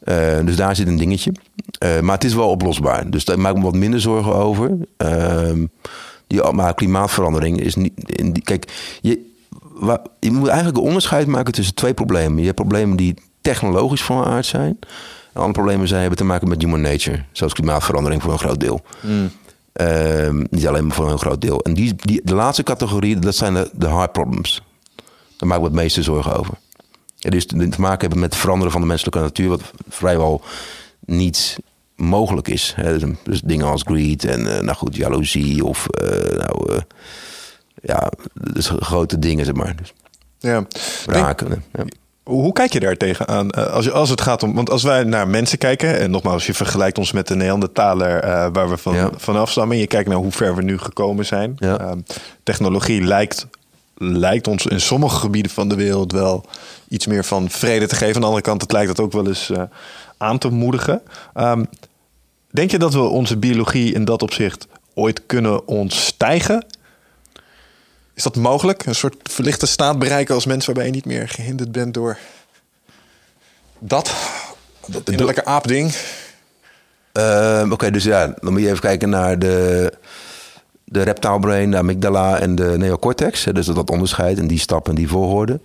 [0.05, 1.31] Eh, dus daar zit een dingetje.
[1.79, 3.09] Eh, maar het is wel oplosbaar.
[3.09, 4.71] Dus daar maak ik me wat minder zorgen over.
[4.97, 5.65] Ehm,
[6.27, 7.91] die, maar klimaatverandering is niet.
[8.05, 8.71] in die- kijk,
[9.01, 9.33] je,
[10.19, 12.37] je moet eigenlijk een onderscheid maken tussen twee problemen.
[12.39, 14.77] Je hebt problemen die technologisch van aard zijn.
[15.33, 17.23] En andere problemen zijn, hebben te maken met human nature.
[17.31, 18.81] Zoals klimaatverandering voor een groot deel.
[19.73, 21.59] Ehm, niet alleen maar voor een groot deel.
[21.61, 24.61] En die, die, de laatste categorie, dat zijn de, de hard problems.
[25.37, 26.53] Daar maken we het meeste zorgen over.
[27.25, 30.41] Ja, dus te maken hebben met het veranderen van de menselijke natuur, wat vrijwel
[31.05, 31.57] niet
[31.95, 32.73] mogelijk is.
[32.75, 32.97] Hè.
[32.97, 36.79] Dus, dus dingen als greed en, eh, nou goed, jaloezie of, eh, nou, eh,
[37.81, 38.11] ja,
[38.51, 39.75] dus grote dingen, zeg maar.
[39.75, 39.93] Dus
[40.39, 40.51] Ja.
[41.05, 41.63] Denk- raken.
[41.73, 41.83] Ja.
[42.23, 43.51] Hoe kijk je daar tegenaan?
[43.51, 44.53] Als, je, als het gaat om.
[44.53, 45.99] Want als wij naar mensen kijken.
[45.99, 48.19] En nogmaals, je vergelijkt ons met de Neandertaler.
[48.19, 49.09] eh waar we van, Ja.
[49.15, 49.77] van afstammen.
[49.77, 51.53] Je kijkt naar hoe ver we nu gekomen zijn.
[51.57, 51.79] Ja.
[51.79, 51.99] Ehm,
[52.43, 53.47] technologie lijkt,
[53.97, 56.45] lijkt ons in sommige gebieden van de wereld wel
[56.87, 58.15] iets meer van vrede te geven.
[58.15, 59.63] Aan de andere kant, het lijkt dat ook wel eens eh,
[60.17, 61.01] aan te moedigen.
[61.33, 61.63] Ehm,
[62.51, 66.65] denk je dat we onze biologie in dat opzicht ooit kunnen ontstijgen?
[68.13, 68.85] Is dat mogelijk?
[68.85, 72.17] Een soort verlichte staat bereiken als mens waarbij je niet meer gehinderd bent door
[73.79, 74.13] dat,
[74.87, 75.95] dat innerlijke aapding?
[77.11, 79.93] Ehm, Oké, dus ja, dan moet je even kijken naar de,
[80.85, 83.43] de reptaalbrain, de amygdala en de neocortex.
[83.43, 85.59] Dus dat onderscheid en die stappen en die volgorde.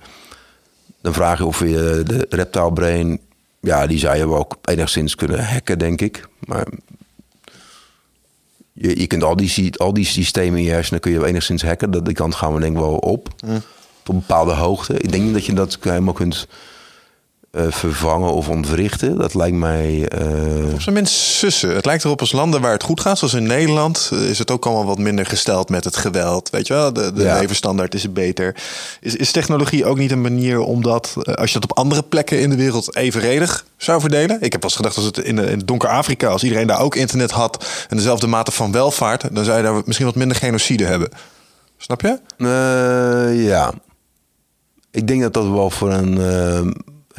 [1.01, 3.21] Dan vraag je of je de reptaalbrain,
[3.61, 6.29] ja, die zou je wel ook enigszins kunnen hacken, denk ik.
[6.39, 6.67] Maar
[8.73, 11.63] je, je kunt al die, al die systemen in je hersenen kun je wel enigszins
[11.63, 11.91] hacken.
[11.91, 13.29] Dat, die kant gaan we denk ik wel op.
[14.03, 14.95] Tot een bepaalde hoogte.
[14.99, 16.49] Ik denk niet dat je dat helemaal kunt
[17.51, 19.19] eh, vervangen of ontwrichten.
[19.19, 20.09] Dat lijkt mij...
[20.09, 21.75] eh, Op zijn minst sussen.
[21.75, 24.51] Het lijkt erop als landen waar het goed gaat, zoals in Nederland, eh, is het
[24.51, 26.51] ook allemaal wat minder gesteld met het geweld.
[26.51, 27.39] Weet je wel, de, de Ja.
[27.39, 28.57] levensstandaard is beter.
[29.01, 32.41] Is, is technologie ook niet een manier om dat, als je dat op andere plekken
[32.41, 34.37] in de wereld evenredig zou verdelen?
[34.41, 36.95] Ik heb wel eens gedacht, als het in, in donker Afrika, als iedereen daar ook
[36.95, 40.85] internet had en dezelfde mate van welvaart, dan zou je daar misschien wat minder genocide
[40.85, 41.09] hebben.
[41.77, 42.19] Snap je?
[43.45, 43.73] Ja.
[44.91, 46.19] Ik denk dat dat wel voor een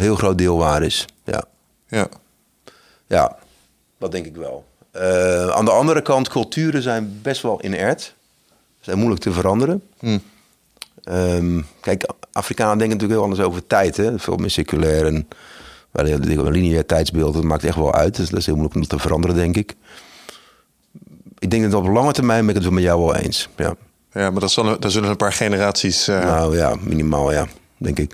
[0.02, 1.06] heel groot deel waar is.
[1.24, 1.44] Ja,
[1.88, 2.08] Ja.
[3.08, 3.38] ja
[4.00, 4.66] dat denk ik wel.
[4.92, 8.14] Eh, aan de andere kant, culturen zijn best wel inert.
[8.80, 9.84] Zijn moeilijk te veranderen.
[10.00, 10.18] Hm.
[11.04, 13.98] Ehm, kijk, Afrikanen denken natuurlijk heel anders over tijd.
[13.98, 14.20] Hè?
[14.20, 15.28] Veel meer circulair en
[15.92, 17.34] een lineair tijdsbeeld.
[17.34, 18.16] Dat maakt echt wel uit.
[18.16, 19.76] Dus dat is heel moeilijk om dat te veranderen, denk ik.
[21.40, 23.50] Ik denk dat op lange termijn ben ik het wel met jou wel eens.
[23.56, 23.76] Ja.
[24.14, 26.08] Ja, maar dat zullen, daar zullen een paar generaties.
[26.08, 27.48] eh, Nou ja, minimaal ja,
[27.78, 28.14] denk ik.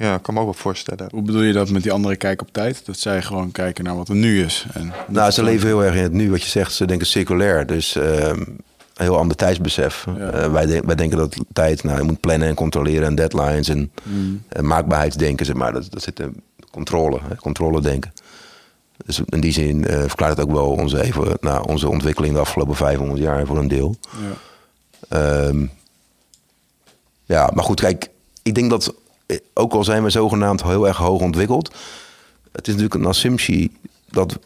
[0.00, 1.08] Ja, ik kan me ook wel voorstellen.
[1.10, 2.86] Hoe bedoel je dat met die andere kijk op tijd?
[2.86, 4.66] Dat zij gewoon kijken naar wat er nu is.
[4.72, 6.72] En Nou, ze leven heel erg in het nu, wat je zegt.
[6.72, 7.66] Ze denken circulair.
[7.66, 8.62] Dus ehm, een
[9.06, 10.06] heel ander tijdsbesef.
[10.18, 10.30] Ja.
[10.30, 13.68] Eh, wij, de- wij denken dat tijd, nou, je moet plannen en controleren en deadlines
[13.68, 14.42] en Mm.
[14.48, 15.72] eh, maakbaarheidsdenken, zeg maar.
[15.72, 18.12] Dat, dat zit in controle, hè, controle denken.
[19.06, 22.40] Dus in die zin eh, verklaart het ook wel onze, even, nou, onze ontwikkeling de
[22.40, 23.96] afgelopen 500 jaar voor een deel.
[24.20, 24.36] ja.
[25.48, 25.66] Ehm,
[27.24, 28.08] ja, maar goed, kijk,
[28.42, 28.94] ik denk dat,
[29.54, 31.74] ook al zijn we zogenaamd heel erg hoog ontwikkeld,
[32.52, 33.72] het is natuurlijk een assumptie
[34.10, 34.38] dat,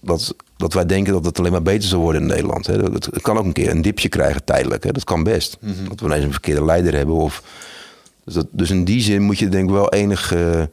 [0.00, 2.66] dat, dat wij denken dat het alleen maar beter zal worden in Nederland.
[2.66, 2.74] Hè.
[2.74, 4.92] Het, het kan ook een keer een dipje krijgen tijdelijk, hè.
[4.92, 5.58] dat kan best.
[5.88, 7.14] Dat we ineens een verkeerde leider hebben.
[7.14, 7.42] Of,
[8.24, 10.70] dus, dat, dus in die zin moet je denk ik wel enige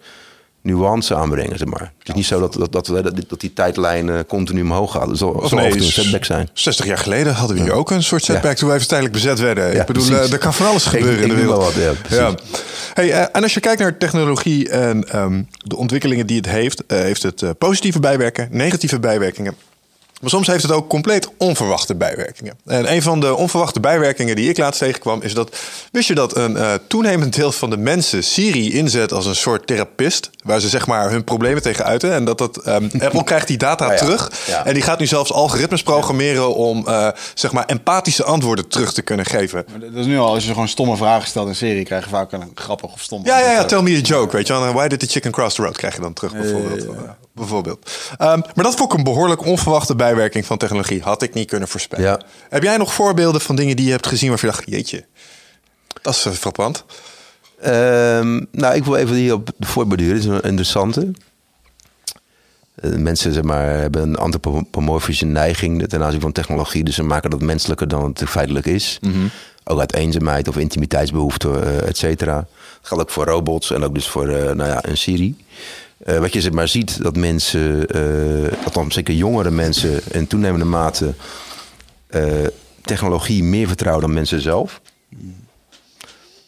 [0.63, 1.93] nuance aanbrengen, zeg maar.
[1.99, 5.07] Het is niet zo dat, dat, dat, dat, dat die tijdlijn continu omhoog gaat.
[5.07, 6.49] Dat zal, zal nee, af en toe een setback zijn.
[6.53, 9.39] 60 jaar geleden hadden we hier ook een soort setback toen wij even tijdelijk bezet
[9.39, 9.79] werden.
[9.79, 11.57] Ik bedoel, eh, er kan van alles gebeuren ik in de wereld.
[11.57, 12.43] wel wat, ja, precies.
[12.93, 16.85] Hey, eh, en als je kijkt naar technologie en ehm, de ontwikkelingen die het heeft,
[16.85, 19.55] eh, heeft het positieve bijwerkingen, negatieve bijwerkingen.
[20.23, 22.57] Maar soms heeft het ook compleet onverwachte bijwerkingen.
[22.65, 25.55] En een van de onverwachte bijwerkingen die ik laatst tegenkwam is dat...
[25.91, 29.67] Wist je dat een eh, toenemend deel van de mensen Siri inzet als een soort
[29.67, 30.29] therapist...
[30.43, 32.13] waar ze zeg maar hun problemen tegen uiten.
[32.13, 34.31] En dat dat, ehm, Apple krijgt die data Ah ja, terug.
[34.47, 34.65] ja.
[34.65, 36.55] En die gaat nu zelfs algoritmes programmeren...
[36.55, 39.65] om eh, zeg maar empathische antwoorden terug te kunnen geven.
[39.69, 42.09] Maar dat is nu al, als je gewoon stomme vragen stelt in serie, krijg je
[42.09, 43.25] vaak een grappig of stom.
[43.25, 44.71] Ja, ja, ja, tell me a joke, weet je.
[44.73, 46.83] Why did the chicken cross the road krijg je dan terug, bijvoorbeeld.
[46.83, 46.89] Eh,
[47.33, 47.91] bijvoorbeeld.
[48.17, 51.01] Ehm, maar dat vond ik een behoorlijk onverwachte bijwerking van technologie.
[51.01, 52.05] Had ik niet kunnen voorspellen.
[52.05, 52.21] Ja.
[52.49, 55.05] Heb jij nog voorbeelden van dingen die je hebt gezien waarvan je dacht, jeetje,
[56.01, 56.85] dat is frappant.
[57.59, 60.15] Ehm, nou, ik wil even hier op voortborduren.
[60.15, 61.11] Dat is een interessante.
[62.75, 66.83] Eh, mensen zeg maar, hebben een antropomorfische neiging ten aanzien van technologie.
[66.83, 68.99] Dus ze maken dat menselijker dan het feitelijk is.
[69.63, 72.35] Ook uit eenzaamheid of intimiteitsbehoeften, eh, et cetera.
[72.35, 72.47] Dat
[72.81, 75.35] geldt ook voor robots en ook dus voor eh, nou ja, een Siri.
[76.03, 80.01] Eh, wat je zeg maar ziet, dat mensen, eh althans zeker jongere mensen...
[80.11, 81.13] in toenemende mate
[82.07, 82.45] eh,
[82.81, 84.81] technologie meer vertrouwen dan mensen zelf.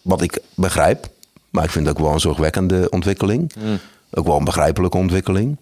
[0.02, 1.08] Wat ik begrijp.
[1.50, 3.52] Maar ik vind het ook wel een zorgwekkende ontwikkeling.
[4.12, 5.58] Ook wel een begrijpelijke ontwikkeling.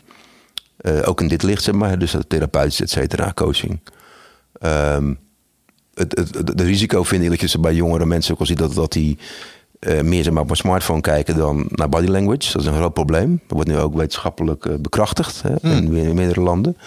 [1.04, 2.00] Ook in dit licht, zeg maar.
[2.00, 3.80] Dus dat therapeutisch, et cetera, coaching.
[4.60, 5.14] Ehm,
[5.94, 8.46] het, het, het, het risico vind ik dat je ze bij jongere mensen ook al
[8.46, 8.58] ziet...
[8.58, 9.18] dat, dat die
[9.84, 12.52] eh, meer zeg maar, op een smartphone kijken dan naar body language.
[12.52, 13.30] Dat is een groot probleem.
[13.48, 16.78] Dat wordt nu ook wetenschappelijk eh, bekrachtigd hè, in, in meerdere landen.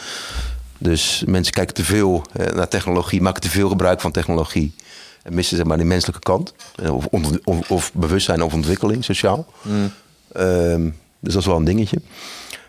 [0.79, 4.75] Dus mensen kijken te veel eh, naar technologie, maken te veel gebruik van technologie.
[5.23, 6.55] En missen zeg maar die menselijke kant.
[6.91, 7.07] Of,
[7.45, 9.47] of, of bewustzijn of ontwikkeling, sociaal.
[10.33, 10.91] Ehm,
[11.21, 12.01] dus dat is wel een dingetje.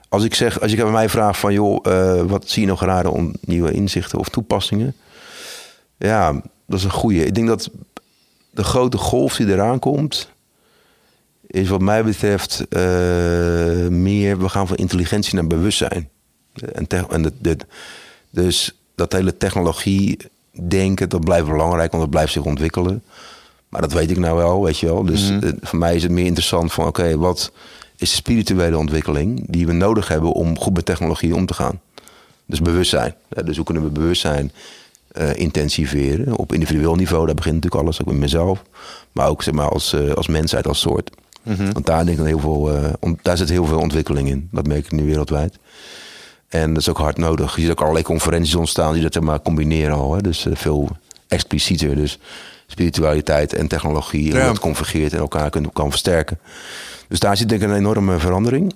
[0.09, 1.85] Als ik zeg, als je bij mij vraagt van joh,
[2.27, 4.95] wat zie je nog rare om nieuwe inzichten of toepassingen?
[5.97, 6.31] Ja,
[6.65, 7.25] dat is een goede.
[7.25, 7.69] Ik denk dat
[8.57, 10.29] de grote golf die eraan komt,
[11.47, 12.81] is wat mij betreft eh,
[13.87, 16.09] meer, we gaan van intelligentie naar bewustzijn.
[16.73, 17.57] En, en de, de-
[18.29, 20.17] dus dat hele technologie
[20.67, 23.03] denken, dat blijft belangrijk, want dat blijft zich ontwikkelen.
[23.69, 25.03] Maar dat weet ik nou wel, weet je wel.
[25.03, 27.51] Dus eh, voor mij is het meer interessant van, oké, wat
[27.97, 31.81] is de spirituele ontwikkeling die we nodig hebben om goed met technologie om te gaan?
[32.45, 33.15] Dus bewustzijn.
[33.29, 34.51] Ja, Dus hoe kunnen we bewustzijn
[35.17, 37.25] eh, intensiveren op individueel niveau?
[37.25, 38.63] Daar begint natuurlijk alles, ook met mezelf.
[39.11, 41.09] Maar ook zeg maar, als, eh, als mensheid, als soort.
[41.73, 44.47] Want daar, denk ik heel veel, eh, daar zit heel veel ontwikkeling in.
[44.51, 45.57] Dat merk ik nu wereldwijd.
[46.47, 47.55] En dat is ook hard nodig.
[47.55, 50.13] Je ziet ook allerlei conferenties ontstaan die dat zeg maar combineren al.
[50.15, 50.21] Hè?
[50.21, 50.89] Dus veel
[51.27, 51.95] explicieter.
[51.95, 52.19] Dus
[52.67, 54.29] spiritualiteit en technologie.
[54.31, 54.43] En Ja.
[54.43, 56.39] hoe dat convergeert en elkaar kan, kan versterken.
[57.07, 58.73] Dus daar zit denk ik een enorme verandering.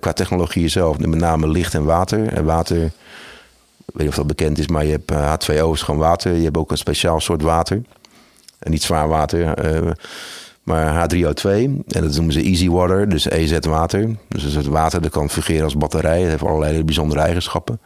[0.00, 0.98] Qua technologie zelf.
[0.98, 2.32] Met name licht en water.
[2.32, 2.90] En water,
[3.86, 4.68] weet niet of dat bekend is.
[4.68, 6.34] Maar je hebt eh, H2O is gewoon water.
[6.34, 7.82] Je hebt ook een speciaal soort water.
[8.58, 9.54] En niet zwaar water.
[9.54, 9.90] eh,
[10.62, 14.06] maar H3O2, en dat noemen ze easy water, dus EZ water.
[14.28, 16.20] Dus dat is het water dat kan fungeren als batterij.
[16.20, 17.80] Het heeft allerlei bijzondere eigenschappen.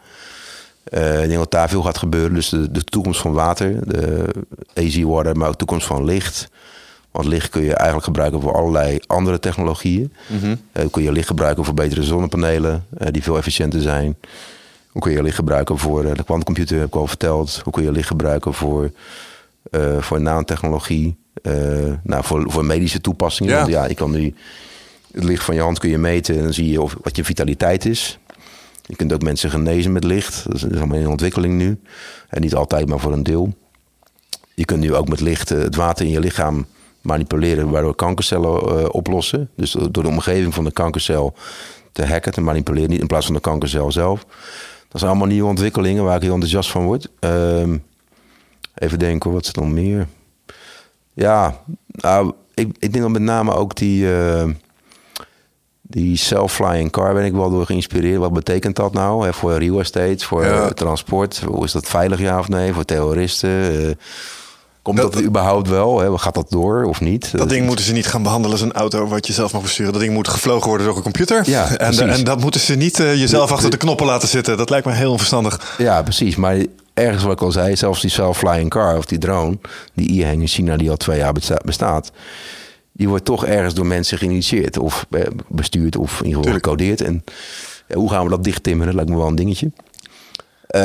[0.83, 2.33] Eh, ik denk dat daar veel gaat gebeuren.
[2.33, 4.25] Dus de, de toekomst van water, de
[4.73, 6.49] easy water, maar ook de toekomst van licht.
[7.11, 10.13] Want licht kun je eigenlijk gebruiken voor allerlei andere technologieën.
[10.71, 14.17] Eh, kun je licht gebruiken voor betere zonnepanelen, eh, die veel efficiënter zijn.
[14.97, 17.61] Hoe kun je licht gebruiken voor eh, de quantumcomputer, heb ik al verteld.
[17.63, 18.91] Hoe kun je licht gebruiken voor,
[19.71, 21.17] eh, voor nanotechnologie.
[21.41, 21.53] eh,
[22.03, 23.53] nou, voor, voor medische toepassingen.
[23.53, 23.59] Ja.
[23.59, 24.33] Want ja, je kan nu
[25.11, 27.23] het licht van je hand kun je meten en dan zie je of, wat je
[27.23, 28.19] vitaliteit is.
[28.85, 30.43] Je kunt ook mensen genezen met licht.
[30.45, 31.79] Dat is, dat is allemaal in ontwikkeling nu.
[32.29, 33.53] En niet altijd, maar voor een deel.
[34.53, 36.65] Je kunt nu ook met licht het water in je lichaam
[37.01, 39.49] manipuleren, waardoor kankercellen oplossen.
[39.55, 41.33] Dus door de omgeving van de kankercel
[41.91, 44.25] te hacken, te manipuleren, niet in plaats van de kankercel zelf.
[44.89, 47.09] Dat zijn allemaal nieuwe ontwikkelingen waar ik heel enthousiast van word.
[47.19, 47.77] Ehm,
[48.75, 50.07] even denken, wat is er nog meer?
[51.13, 54.49] Ja, nou, ik, ik denk dat met name ook die, eh,
[55.81, 58.19] die self-flying car ben ik wel door geïnspireerd.
[58.19, 60.69] Wat betekent dat nou hè, voor real estate, voor Ja.
[60.69, 61.39] transport?
[61.39, 62.73] Hoe is dat veilig ja of nee?
[62.73, 63.49] Voor terroristen?
[63.89, 63.91] Eh,
[64.87, 65.99] komt Dat- dat, überhaupt wel?
[65.99, 66.17] Hè?
[66.17, 67.37] Gaat dat door of niet?
[67.37, 69.91] Dat ding moeten ze niet gaan behandelen als een auto wat je zelf mag besturen.
[69.91, 71.49] Dat ding moet gevlogen worden door een computer.
[71.49, 72.17] Ja, en, precies.
[72.17, 74.57] en dat moeten ze niet eh, jezelf achter de knoppen laten zitten.
[74.57, 75.75] Dat lijkt me heel onverstandig.
[75.77, 76.35] Ja, precies.
[76.35, 76.57] Maar
[76.93, 79.57] ergens wat ik al zei, zelfs die self-flying car of die drone,
[79.93, 82.11] die e-hang in China die al twee jaar besta- bestaat,
[82.91, 87.01] die wordt toch ergens door mensen geïnitieerd of eh, bestuurd of in ieder geval gecodeerd.
[87.01, 87.23] En
[87.87, 88.85] ja, hoe gaan we dat dicht timmeren?
[88.87, 89.71] Dat lijkt me wel een dingetje.
[90.67, 90.81] Eh,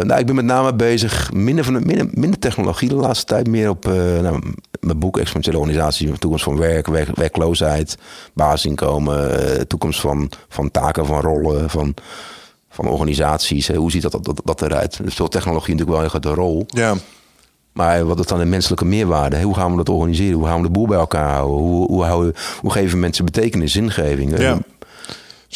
[0.00, 3.68] nou, ik ben met name bezig, minder, van, minder, minder technologie de laatste tijd, meer
[3.68, 4.42] op eh, nou,
[4.80, 7.98] mijn boek Exponentiële Organisatie, toekomst van werk, werk werkloosheid,
[8.34, 11.94] basisinkomen, eh, toekomst van, van taken, van rollen, van,
[12.70, 13.66] van organisaties.
[13.66, 13.74] Hè.
[13.74, 14.98] Hoe ziet dat, dat, dat eruit?
[15.04, 16.64] Er speelt technologie natuurlijk wel een grote rol.
[16.66, 16.94] Ja.
[17.72, 19.42] Maar wat is dan de menselijke meerwaarde?
[19.42, 20.38] Hoe gaan we dat organiseren?
[20.38, 21.56] Hoe gaan we de boel bij elkaar houden?
[21.56, 24.38] Hoe, hoe, houden, hoe geven mensen betekenis, zingeving?
[24.38, 24.58] Ja.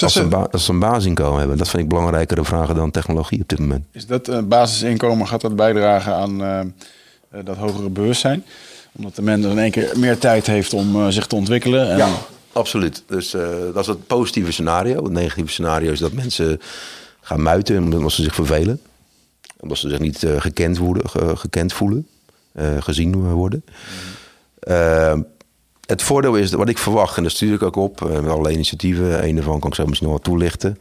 [0.02, 1.56] Als ze, een ba- als ze een basisinkomen hebben.
[1.56, 3.85] Dat vind ik belangrijkere vragen dan technologie op dit moment.
[3.93, 6.66] Is dat basisinkomen, gaat dat bijdragen aan eh, eh,
[7.44, 8.44] dat hogere bewustzijn?
[8.97, 11.90] Omdat de mens in één keer meer tijd heeft om eh, zich te ontwikkelen.
[11.90, 12.09] En,
[12.52, 13.02] absoluut.
[13.06, 13.31] Dus
[13.73, 15.02] dat is het positieve scenario.
[15.02, 16.60] Het negatieve scenario is dat mensen
[17.20, 18.81] gaan muiten omdat ze zich vervelen.
[19.60, 22.06] Omdat ze zich niet gekend, worden, ge- gekend voelen,
[22.81, 23.64] gezien worden.
[24.59, 25.14] Eh,
[25.87, 28.55] het voordeel is, wat ik verwacht, en daar stuur ik ook op, eh, met allerlei
[28.55, 29.25] initiatieven.
[29.29, 30.79] Een daarvan kan ik zo misschien nog wel toelichten.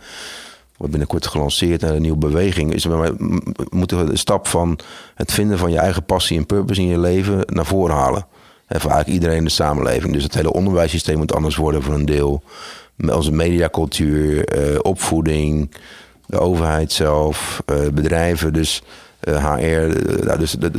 [0.77, 2.73] Wordt binnenkort gelanceerd naar een nieuwe beweging.
[2.73, 3.37] Is m-
[3.69, 4.79] moeten we de stap van
[5.15, 8.25] het vinden van je eigen passie en purpose in je leven naar voren halen.
[8.67, 10.13] En voor eigenlijk iedereen in de samenleving.
[10.13, 12.43] Dus het hele onderwijssysteem moet anders worden voor een deel.
[13.07, 15.71] Onze mediacultuur, eh, opvoeding,
[16.25, 18.81] de overheid zelf, eh, bedrijven, dus
[19.19, 19.59] eh, HR.
[19.63, 20.71] eh, nou, dus de,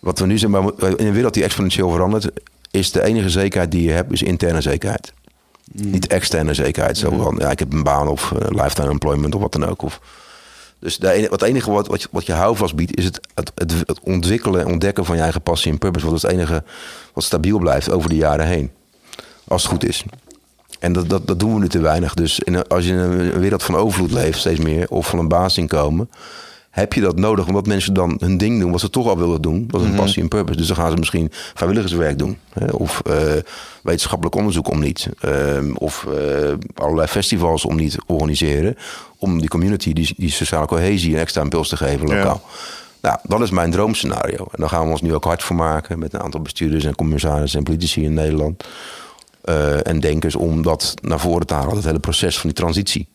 [0.00, 0.62] wat we nu maar
[0.96, 2.30] in een wereld die exponentieel verandert,
[2.70, 5.12] is de enige zekerheid die je hebt, is interne zekerheid.
[5.72, 6.98] Niet externe zekerheid.
[6.98, 9.82] Zo van, ja, ik heb een baan of eh, lifetime employment of wat dan ook.
[9.82, 10.00] Of,
[10.78, 13.52] dus de ene, wat enige wat, wat, je, wat je houvast biedt, is het, het,
[13.54, 16.06] het, het ontwikkelen en ontdekken van je eigen passie en purpose.
[16.06, 16.62] Wat is het enige
[17.12, 18.70] wat stabiel blijft over de jaren heen.
[19.48, 20.04] Als het goed is.
[20.78, 22.14] En dat, dat, dat doen we nu te weinig.
[22.14, 25.28] Dus in als je in een wereld van overvloed leeft, steeds meer, of van een
[25.28, 26.10] basisinkomen,
[26.70, 29.42] heb je dat nodig omdat mensen dan hun ding doen wat ze toch al willen
[29.42, 29.64] doen.
[29.66, 30.58] Dat is een passie en purpose.
[30.58, 32.38] Dus dan gaan ze misschien vrijwilligerswerk doen.
[32.52, 32.66] Hè?
[32.66, 33.14] Of eh,
[33.82, 35.08] wetenschappelijk onderzoek om niet.
[35.20, 38.76] Ehm, of eh, allerlei festivals om niet organiseren.
[39.18, 42.42] Om die community, die, die sociale cohesie een extra impuls te geven lokaal.
[43.02, 44.36] Nou, dat is mijn droomscenario.
[44.38, 46.94] En daar gaan we ons nu ook hard voor maken met een aantal bestuurders en
[46.94, 48.64] commissarissen en politici in Nederland.
[49.44, 53.08] eh, en denkers om dat naar voren te halen, het hele proces van die transitie.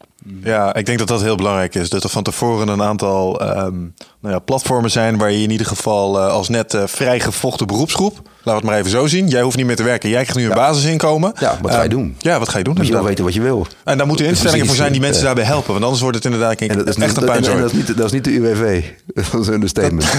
[0.43, 1.89] Ja, ik denk dat dat heel belangrijk is.
[1.89, 3.79] Dat er van tevoren een aantal ehm,
[4.19, 8.13] nou ja, platformen zijn waar je in ieder geval eh, als net eh, vrijgevochten beroepsgroep,
[8.15, 9.27] laten we het maar even zo zien.
[9.27, 10.09] Jij hoeft niet meer te werken.
[10.09, 11.33] Jij krijgt nu een basisinkomen.
[11.39, 12.15] Ja, wat ga je Ehm, doen?
[12.19, 12.73] Ja, wat ga je doen?
[12.73, 13.07] Je inderdaad?
[13.07, 13.67] weten wat je wil.
[13.83, 15.25] En daar moeten instellingen voor zijn die mensen Ja.
[15.25, 15.71] daarbij helpen.
[15.71, 17.59] Want anders wordt het inderdaad En dat is, echt niet, een en, en pijnzorg.
[17.61, 18.83] dat, is niet, dat is niet de UWV.
[19.13, 20.11] Dat is een understatement.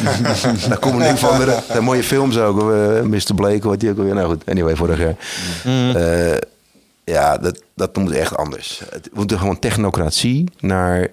[0.68, 2.58] Daar komen een van de, de mooie films ook.
[2.72, 3.34] eh, Mr.
[3.34, 4.14] Blake, wat die ook alweer.
[4.14, 5.16] Nou goed, anyway, vorig jaar.
[5.94, 6.36] Eh,
[7.04, 8.82] ja, dat, dat moet echt anders.
[8.90, 11.08] Het moet gewoon technocratie naar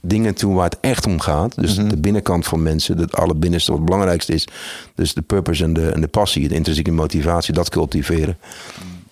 [0.00, 1.54] dingen toe waar het echt om gaat.
[1.54, 4.48] Dus de binnenkant van mensen, het allerbinnenste, wat het belangrijkste is.
[4.94, 8.38] Dus de purpose en de, en de passie, de intrinsieke motivatie, dat cultiveren.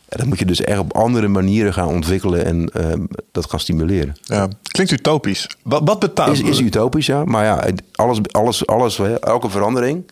[0.09, 3.61] Ja, dat moet je dus echt op andere manieren gaan ontwikkelen en ehm, dat gaan
[3.61, 4.17] stimuleren.
[4.23, 5.57] Ja, klinkt utopisch.
[5.63, 6.33] Wat, wat betaalt...
[6.33, 7.25] Is, is utopisch, ja.
[7.25, 10.05] Maar ja, alles, alles, alles, elke verandering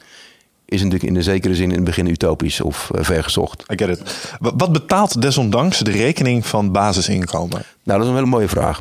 [0.69, 3.65] is natuurlijk in de zekere zin in het begin utopisch of eh, vergezocht.
[3.73, 4.31] I get it.
[4.41, 7.63] Wat, betaalt desondanks de rekening van basisinkomen?
[7.83, 8.79] Nou, dat is een hele mooie vraag.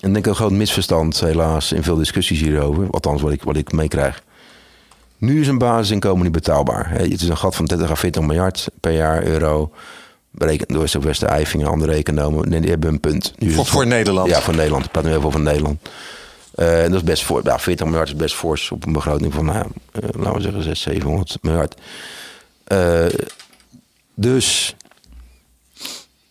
[0.00, 2.90] En ik denk een groot misverstand, helaas, in veel discussies hierover.
[2.90, 4.22] Althans, wat ik, wat ik meekrijg.
[5.18, 6.90] Nu is een basisinkomen niet betaalbaar.
[6.90, 9.72] Het is een gat van 30 à 40 miljard per jaar euro.
[10.30, 12.48] Berekend door Sylvester Eifing en andere economen.
[12.48, 13.32] Nee, die hebben een punt.
[13.38, 14.28] Nu Voor- het voor Nederland?
[14.28, 14.84] Ja, voor Nederland.
[14.84, 15.88] Ik praat nu even over Nederland.
[16.58, 17.40] Eh, en dat is best voor.
[17.44, 20.62] Ja, 40 miljard is best fors op een begroting van, nou, eh, laten we zeggen,
[20.62, 21.74] 600, 700 miljard.
[22.64, 23.06] Eh,
[24.14, 24.76] dus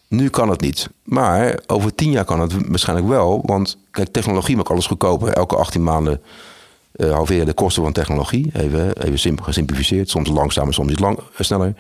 [0.08, 0.90] nu kan het niet.
[1.04, 3.42] Maar over tien jaar kan het waarschijnlijk wel.
[3.46, 5.34] Want kijk, technologie maakt alles goedkoper.
[5.34, 6.22] Elke 18 maanden
[6.98, 8.50] halveren de kosten van technologie.
[8.54, 10.10] Even, even simpel gesimplificeerd.
[10.10, 11.74] Soms langzamer, soms iets lang, sneller.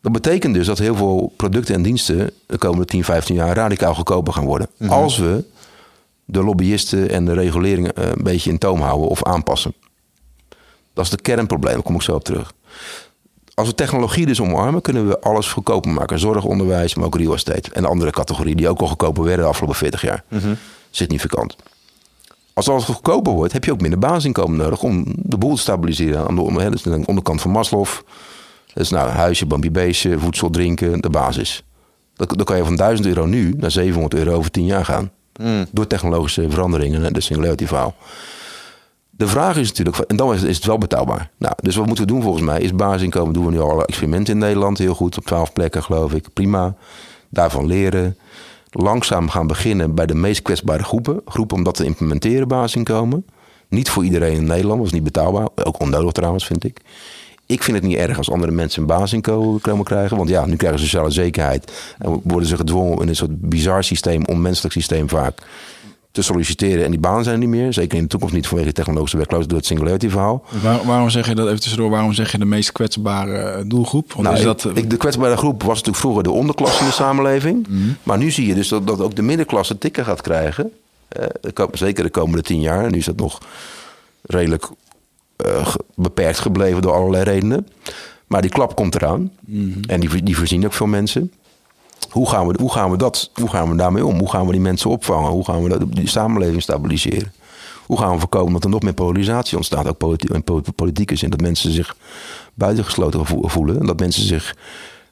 [0.00, 3.94] Dat betekent dus dat heel veel producten en diensten de komende 10, 15 jaar radicaal
[3.94, 4.68] goedkoper gaan worden.
[4.88, 5.44] Als we
[6.30, 9.74] de lobbyisten en de regulering eh, een beetje in toom houden of aanpassen.
[10.94, 12.52] Dat is het kernprobleem, daar kom ik zo op terug.
[13.54, 16.18] Als we technologie dus omarmen, kunnen we alles goedkoper maken.
[16.18, 17.70] Zorg, onderwijs, maar ook real estate.
[17.72, 20.24] En andere categorieën die ook al goedkoper werden de afgelopen 40 jaar.
[20.90, 21.56] Significant.
[22.52, 26.26] Als alles goedkoper wordt, heb je ook minder basisinkomen nodig om de boel te stabiliseren.
[26.28, 27.86] Aan de, hè, dus aan de onderkant van Maslow.
[28.74, 31.64] Dat is nou huisje, boompje, beestje, voedsel, drinken, de basis.
[32.14, 35.10] Dan kan je van 1000 euro nu naar 700 euro over 10 jaar gaan.
[35.70, 37.94] Door technologische veranderingen en de singularity verhaal.
[39.10, 41.30] De vraag is natuurlijk, en dan is, het wel betaalbaar.
[41.38, 42.60] Nou, dus wat moeten we doen volgens mij?
[42.60, 45.18] Is basisinkomen, doen we nu al experimenten in Nederland heel goed.
[45.18, 46.74] Op 12 plekken geloof ik, prima.
[47.28, 48.16] Daarvan leren.
[48.70, 51.20] Langzaam gaan beginnen bij de meest kwetsbare groepen.
[51.24, 53.26] Groepen om dat te implementeren, basisinkomen.
[53.68, 55.48] Niet voor iedereen in Nederland, dat is niet betaalbaar.
[55.64, 56.80] Ook onnodig trouwens, vind ik.
[57.48, 60.16] Ik vind het niet erg als andere mensen een basisinkomen krijgen.
[60.16, 61.72] Want ja, nu krijgen ze sociale zekerheid.
[61.98, 65.38] En worden ze gedwongen in een soort bizar systeem, onmenselijk systeem vaak
[66.12, 66.84] te solliciteren.
[66.84, 67.72] En die banen zijn er niet meer.
[67.72, 70.44] Zeker in de toekomst niet vanwege de technologische werkloosheid door het singularity verhaal.
[70.62, 71.90] Waar- waarom zeg je dat even tussendoor?
[71.90, 74.12] Waarom zeg je de meest kwetsbare eh, doelgroep?
[74.12, 76.80] Want Nou, is ik- dat, eh, ik, de kwetsbare groep was natuurlijk vroeger de onderklasse
[76.80, 77.66] in de samenleving.
[78.02, 80.70] Maar nu zie je dus dat, dat ook de middenklasse tikken gaat krijgen.
[81.08, 82.90] Eh, zeker de komende tien jaar.
[82.90, 83.38] Nu is dat nog
[84.22, 84.68] redelijk
[85.38, 87.66] eh, beperkt gebleven door allerlei redenen.
[88.26, 89.30] Maar die klap komt eraan.
[89.86, 91.32] En die, die voorzien ook veel mensen.
[92.10, 94.18] Hoe gaan, we, hoe, gaan we dat, hoe gaan we daarmee om?
[94.18, 95.30] Hoe gaan we die mensen opvangen?
[95.30, 97.32] Hoe gaan we dat, die samenleving stabiliseren?
[97.86, 101.30] Hoe gaan we voorkomen dat er nog meer polarisatie ontstaat, ook in po- politieke zin?
[101.30, 101.96] Dat mensen zich
[102.54, 103.80] buitengesloten vo- voelen.
[103.80, 104.56] En dat mensen zich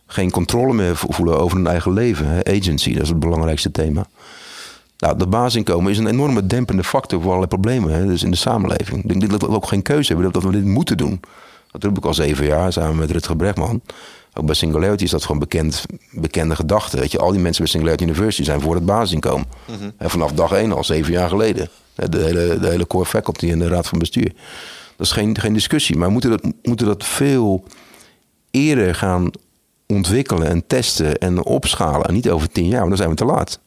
[0.06, 2.26] geen controle meer vo- voelen over hun eigen leven.
[2.46, 4.06] Agency, dat is het belangrijkste thema.
[4.98, 8.06] Nou, dat basisinkomen is een enorme dempende factor voor allerlei problemen hè?
[8.06, 9.04] Dus in de samenleving.
[9.04, 11.20] Ik denk dat we ook geen keuze hebben, dat we dit moeten doen.
[11.70, 13.80] Dat roep ik al zeven jaar samen met Rutger Bregman.
[14.34, 16.98] Ook bij Singularity is dat gewoon bekend, bekende gedachte.
[16.98, 19.46] Weet je, al die mensen bij Singularity University zijn voor het basisinkomen.
[19.96, 21.68] Hè, vanaf dag één al, zeven jaar geleden.
[21.94, 24.32] De hele, de hele core faculty en de raad van bestuur.
[24.96, 25.96] Dat is geen, geen discussie.
[25.96, 27.64] Maar we moeten dat, moeten dat veel
[28.50, 29.30] eerder gaan
[29.86, 32.06] ontwikkelen en testen en opschalen.
[32.06, 33.60] En niet over tien jaar, want dan zijn we te laat.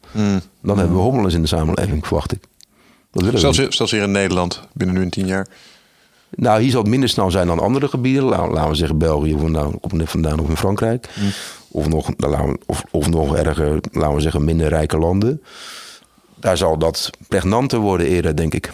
[0.61, 2.39] Dan hebben we hommelens in de samenleving, verwacht ik.
[2.41, 2.49] Dat
[3.23, 3.67] willen we Zelfs, niet.
[3.67, 5.47] hier- zelfs hier in Nederland, binnen nu een tien jaar.
[6.35, 8.23] Nou, hier zal het minder snel zijn dan andere gebieden.
[8.23, 11.09] La- Laten we zeggen België of nou, op net vandaan of in Frankrijk.
[11.67, 15.41] Of, nog, nou, we- of, of nog erger, laten we zeggen minder rijke landen.
[16.35, 18.71] Daar zal dat pregnanter worden eerder, denk ik.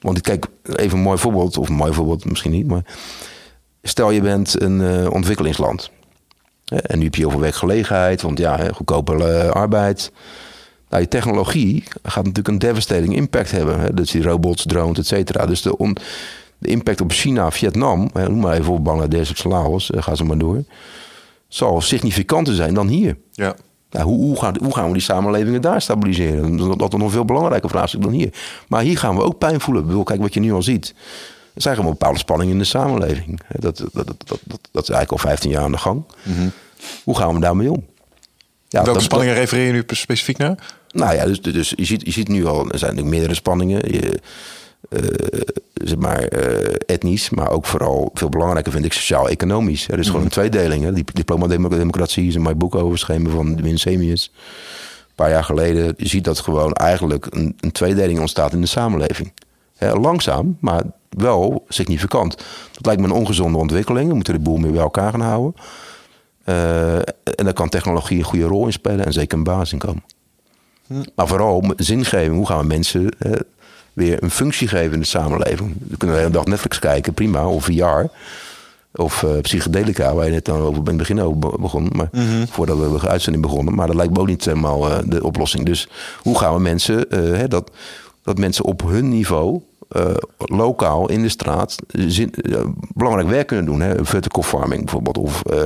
[0.00, 0.46] Want ik kijk,
[0.76, 2.66] even een mooi voorbeeld, of een mooi voorbeeld misschien niet.
[2.66, 2.82] Maar
[3.82, 5.90] stel je bent een eh, ontwikkelingsland.
[6.64, 10.12] Hè, En nu heb je heel veel werkgelegenheid, want ja, hè, goedkope eh, arbeid.
[10.88, 13.80] Nou, die technologie gaat natuurlijk een devastating impact hebben.
[13.80, 13.94] Hè?
[13.94, 15.46] Dus die robots, drones, et cetera.
[15.46, 15.96] Dus de, on,
[16.58, 20.14] de impact op China, Vietnam, hè, noem maar even op Bangladesh of Laos, uh, ga
[20.14, 20.64] ze maar door,
[21.48, 23.16] zal significanter zijn dan hier.
[23.32, 23.56] Ja.
[23.90, 26.56] Nou, hoe, hoe, gaan, hoe gaan we die samenlevingen daar stabiliseren?
[26.56, 28.32] Dat, is nog een veel belangrijker vraagstuk dan hier.
[28.68, 29.82] Maar hier gaan we ook pijn voelen.
[29.82, 30.94] Ik bedoel, kijk wat je nu al ziet.
[31.54, 33.40] Er zijn gewoon bepaalde spanningen in de samenleving.
[33.48, 34.40] Dat, dat, dat, dat,
[34.70, 36.04] dat, is eigenlijk al 15 jaar aan de gang.
[36.22, 36.52] Mm-hmm.
[37.04, 37.86] Hoe gaan we daarmee om?
[38.68, 40.77] Ja, Welke spanningen refereer je nu specifiek naar?
[40.88, 43.92] Nou ja, dus, dus je, ziet, je ziet nu al, er zijn natuurlijk meerdere spanningen.
[43.92, 44.20] Je,
[44.90, 45.00] uh,
[45.74, 49.88] zeg maar uh, etnisch, maar ook vooral veel belangrijker vind ik sociaal-economisch.
[49.88, 50.84] Er is gewoon een tweedeling.
[50.84, 50.92] Hè.
[50.92, 54.32] Die diploma-democratie is in mijn boek overschreven van Win Semius.
[54.34, 55.94] Een paar jaar geleden.
[55.96, 59.32] Je ziet dat gewoon eigenlijk een, een tweedeling ontstaat in de samenleving.
[59.78, 62.36] langzaam, maar wel significant.
[62.72, 64.08] Dat lijkt me een ongezonde ontwikkeling.
[64.08, 65.54] We moeten de boel meer bij elkaar gaan houden.
[66.44, 69.78] Uh, en daar kan technologie een goede rol in spelen en zeker een basis in
[69.78, 70.02] komen.
[71.14, 72.34] Maar vooral zingeving.
[72.34, 73.08] Hoe gaan we mensen
[73.98, 75.76] weer een functie geven in de samenleving.
[75.88, 78.06] We kunnen de hele dag Netflix kijken, prima, of VR.
[78.92, 81.90] Of uh, psychedelica, waar je net dan over in het begin over begon.
[81.92, 82.46] Maar mhm.
[82.50, 83.74] voordat we de uitzending begonnen.
[83.74, 85.64] Maar dat lijkt me ook niet helemaal uh, de oplossing.
[85.64, 85.88] Dus
[86.22, 87.70] hoe gaan we mensen, uh, hè, dat,
[88.22, 89.60] dat mensen op hun niveau
[89.96, 92.60] uh, lokaal in de straat zin, uh,
[92.94, 93.80] belangrijk werk kunnen doen.
[93.80, 94.04] Hè?
[94.04, 95.18] Vertical farming bijvoorbeeld.
[95.18, 95.62] Of uh,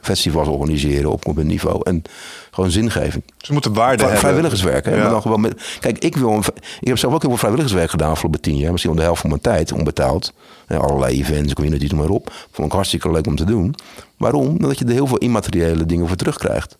[0.00, 1.80] festivals organiseren op, op een niveau.
[1.84, 2.02] En
[2.50, 3.24] gewoon zingeving.
[3.36, 4.20] Ze moeten waarde hebben.
[4.20, 4.84] Vrijwilligerswerk.
[4.84, 4.96] Hè?
[4.96, 5.08] Ja.
[5.08, 6.42] Dan gewoon met, kijk, ik, wil,
[6.80, 8.70] ik heb zelf ook heel veel vrijwilligerswerk gedaan afgelopen tien jaar.
[8.70, 10.32] Misschien om de helft van mijn tijd onbetaald.
[10.66, 12.32] Hè, allerlei events, community, noem maar op.
[12.50, 13.74] Vond ik hartstikke leuk om te doen.
[14.16, 14.46] Waarom?
[14.46, 16.76] Omdat je er heel veel immateriële dingen voor terugkrijgt.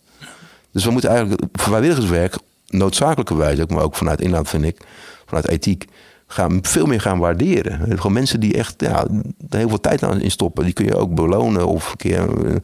[0.73, 2.37] Dus we moeten eigenlijk vrijwilligerswerk
[2.67, 4.81] noodzakelijkerwijs ook, maar ook vanuit inhoud vind ik,
[5.27, 5.85] vanuit ethiek,
[6.29, 7.97] gaan veel meer gaan waarderen.
[7.97, 9.07] Gewoon mensen die echt ja,
[9.51, 12.55] heel veel tijd aan in stoppen, die kun je ook belonen of een keer, eh,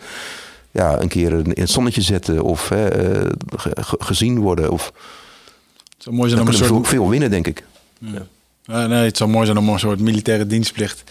[0.70, 3.30] ja, een keer in het zonnetje zetten of hè, eh,
[3.80, 4.70] gezien worden.
[4.70, 4.92] Of,
[5.94, 6.68] het zou mooi zijn om een soort...
[6.68, 7.64] veel, veel winnen, denk ik.
[7.98, 8.86] Ja.
[8.86, 11.02] nee, het zou mooi zijn om een soort militaire dienstplicht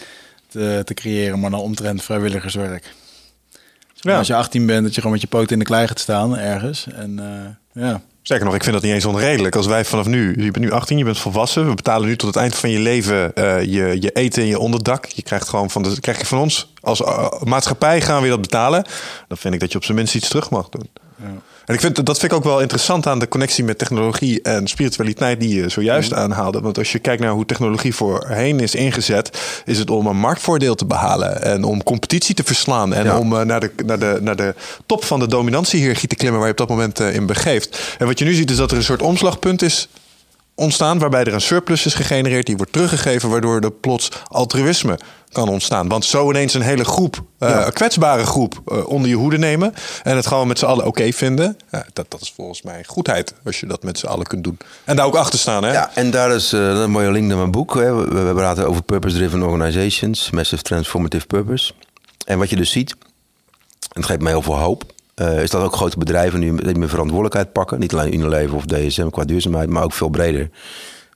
[0.48, 2.94] te, te creëren, maar dan omtrent vrijwilligerswerk.
[3.94, 4.18] Ja.
[4.18, 6.38] Als je 18 bent, dat je gewoon met je poot in de klei gaat staan
[6.38, 6.86] ergens.
[6.86, 7.20] En
[7.74, 8.02] uh, ja.
[8.24, 9.56] Zeker nog, ik vind dat niet eens onredelijk.
[9.56, 11.68] Als wij vanaf nu, je bent nu 18, je bent volwassen.
[11.68, 14.58] We betalen nu tot het eind van je leven uh, je, je eten en je
[14.58, 15.06] onderdak.
[15.06, 18.40] Je krijgt gewoon van, de, krijg je van ons als uh, maatschappij gaan we dat
[18.40, 18.84] betalen.
[19.28, 20.90] Dan vind ik dat je op zijn minst iets terug mag doen.
[21.16, 21.32] Ja.
[21.64, 24.66] En ik vind, dat vind ik ook wel interessant aan de connectie met technologie en
[24.66, 26.16] spiritualiteit die je zojuist mm.
[26.16, 26.60] aanhaalde.
[26.60, 30.74] Want als je kijkt naar hoe technologie voorheen is ingezet, is het om een marktvoordeel
[30.74, 34.36] te behalen en om competitie te verslaan en om uh, naar, de, naar, de, naar
[34.36, 34.54] de
[34.86, 37.96] top van de dominantiehierarchie te klimmen waar je op dat moment uh, in begeeft.
[37.98, 39.88] En wat je nu ziet is dat er een soort omslagpunt is
[40.54, 44.98] ontstaan waarbij er een surplus is gegenereerd die wordt teruggegeven waardoor er plots altruïsme
[45.32, 45.88] kan ontstaan.
[45.88, 49.74] Want zo ineens een hele groep, uh, kwetsbare groep, uh, onder je hoede nemen.
[50.02, 51.56] En het gewoon met z'n allen oké vinden.
[51.70, 54.58] Ja, dat, dat is volgens mij goedheid, als je dat met z'n allen kunt doen.
[54.84, 55.64] En daar ook achter staan.
[55.64, 55.72] Hè?
[55.72, 57.74] Ja, en daar is uh, een mooie link naar mijn boek.
[57.74, 57.94] Hè.
[57.94, 61.72] We, we praten over purpose-driven organizations, massive transformative purpose.
[62.26, 62.90] En wat je dus ziet,
[63.80, 64.93] en het geeft mij heel veel hoop.
[65.14, 67.80] Is dat ook grote bedrijven nu meer verantwoordelijkheid pakken.
[67.80, 70.50] Niet alleen Unilever of DSM qua duurzaamheid, maar ook veel breder.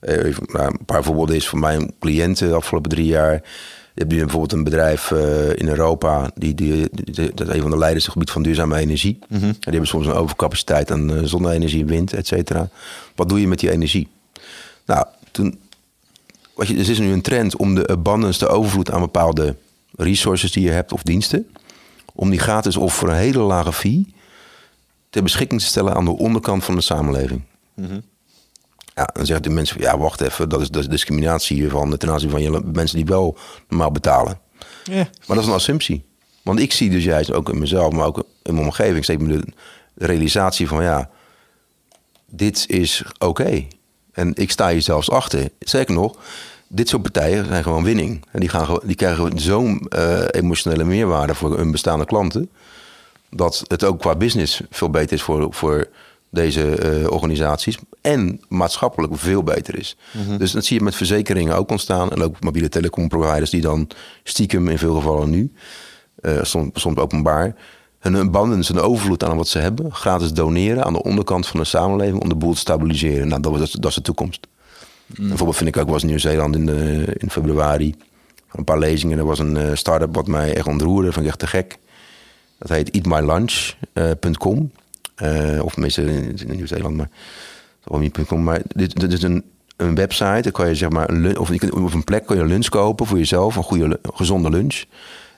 [0.01, 3.43] Nou, een paar voorbeelden is voor mijn cliënten de afgelopen drie jaar
[3.99, 6.89] je hebt nu bijvoorbeeld een bedrijf uh, in Europa, die, die,
[7.33, 9.19] dat is een van de leiders op het gebied van duurzame energie.
[9.27, 9.51] Mm -hmm.
[9.51, 12.69] Die hebben soms een overcapaciteit aan zonne-energie, wind, et cetera.
[13.15, 14.07] Wat doe je met die energie?
[14.85, 15.59] Nou, toen,
[16.53, 19.55] wat je, er is nu een trend om de abundance, de overvloed aan bepaalde
[19.95, 21.47] resources die je hebt of diensten,
[22.19, 24.13] om die gratis of voor een hele lage fee
[25.09, 27.43] ter beschikking te stellen aan de onderkant van de samenleving.
[27.75, 28.01] Mm -hmm.
[28.95, 32.09] Ja, dan zeggen de mensen, ja, wacht even, dat is, dat is discriminatie van ten
[32.09, 33.37] aanzien van je mensen die wel
[33.67, 34.39] normaal betalen.
[34.83, 34.95] Ja.
[34.95, 36.05] Maar dat is een assumptie.
[36.41, 39.37] Want ik zie dus juist ook in mezelf, maar ook in mijn omgeving, steeds me
[39.37, 39.43] de,
[40.05, 41.09] realisatie van ja,
[42.29, 43.65] dit is oké.
[44.11, 45.49] En ik sta hier zelfs achter.
[45.59, 46.17] Zeker nog,
[46.69, 48.25] dit soort partijen zijn gewoon winning.
[48.31, 52.49] En die, gaan, die krijgen zo'n uh, emotionele meerwaarde voor hun bestaande klanten.
[53.29, 55.87] Dat het ook qua business veel beter is voor, voor
[56.29, 57.77] deze uh, organisaties.
[58.01, 59.97] En maatschappelijk veel beter is.
[60.11, 60.37] Mhm.
[60.37, 62.11] Dus dat zie je met verzekeringen ook ontstaan.
[62.11, 63.87] En ook mobiele telecomproviders die dan
[64.23, 65.53] stiekem in veel gevallen nu,
[66.21, 67.55] uh, soms, soms openbaar,
[67.99, 71.65] hun abundance, een overvloed aan wat ze hebben, gratis doneren aan de onderkant van de
[71.65, 73.27] samenleving om de boel te stabiliseren.
[73.27, 74.47] Nou, dat, dat, dat is de toekomst.
[75.17, 76.69] Bijvoorbeeld vind ik ook, was Nieuw-Zeeland in,
[77.17, 77.95] in februari,
[78.51, 79.17] een paar lezingen.
[79.17, 81.77] Er was een uh, start-up wat mij echt ontroerde, vond ik echt te gek.
[82.57, 84.71] Dat heet eatmylunch.com.
[85.23, 87.09] Uh, of mensen in, Nieuw-Zeeland, maar
[87.99, 88.43] niet.com.
[88.43, 89.43] Maar dit, dit is een,
[89.75, 90.41] een website.
[90.41, 93.05] Dan kan je zeg maar een of, je of een plek kan je lunch kopen
[93.05, 94.83] voor jezelf, een goede gezonde lunch.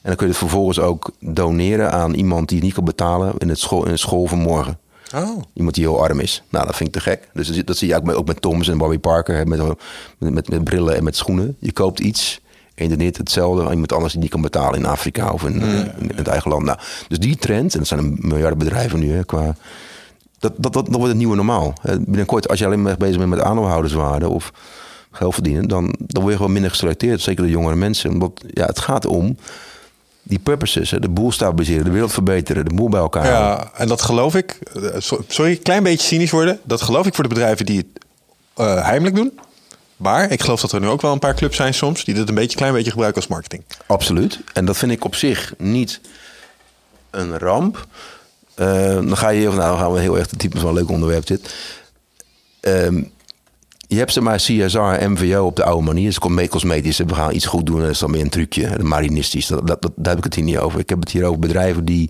[0.02, 3.34] En dan kun je het vervolgens ook doneren aan iemand die het niet kan betalen
[3.38, 4.80] in het school, in het school van morgen.
[5.15, 5.41] Oh.
[5.53, 6.43] Iemand die heel arm is.
[6.49, 7.29] Nou, dat vind ik te gek.
[7.33, 9.35] Dus dat zie- dat zie je ook met, ook met Thomas en Bobby Parker.
[9.35, 9.59] hè, Met,
[10.17, 11.55] met, met, met brillen en met schoenen.
[11.59, 12.39] Je koopt iets
[12.75, 15.61] en je doneert hetzelfde aan iemand anders die niet kan betalen in Afrika of in,
[15.97, 16.63] in het eigen land.
[16.65, 16.77] Nou,
[17.07, 19.55] dus die trend, en dat zijn een miljarden bedrijven nu, hè, qua,
[20.39, 21.73] dat, dat, dat, dat wordt het nieuwe normaal.
[21.81, 24.51] Hè, Binnenkort, als je alleen maar bezig bent met aandeelhouderswaarde of
[25.11, 27.21] geld verdienen, dan, dan word je gewoon minder geselecteerd.
[27.21, 28.11] Zeker de jongere mensen.
[28.11, 29.38] Omdat ja, het gaat om
[30.23, 30.91] die purposes.
[30.91, 33.65] Hè, de boel stabiliseren, de wereld verbeteren, de boel bij elkaar houden.
[33.73, 34.52] Ja, en dat geloof ik.
[34.73, 36.60] eh, so- Sorry, een klein beetje cynisch worden.
[36.64, 38.06] Dat geloof ik voor de bedrijven die het
[38.56, 39.39] eh, heimelijk doen.
[39.98, 42.30] Maar ik geloof dat er nu ook wel een paar clubs zijn soms die dit
[42.30, 43.64] een beetje, klein beetje gebruiken als marketing.
[43.85, 44.39] Absoluut.
[44.53, 46.02] En dat vind ik op zich niet
[47.10, 47.88] een ramp.
[48.56, 50.89] Eh, dan ga je, nou dan gaan we heel erg de type van een leuk
[50.89, 51.53] onderwerp dit.
[53.91, 56.05] Je hebt ze maar CSR, MVO op de oude manier.
[56.05, 57.80] Dus com- cosmetisch, we gaan iets goed doen.
[57.80, 58.84] Dat is dan meer een trucje.
[58.84, 60.80] marinistisch, dat, dat, dat- daar heb ik het hier niet over.
[60.80, 62.09] Ik heb het hier over bedrijven die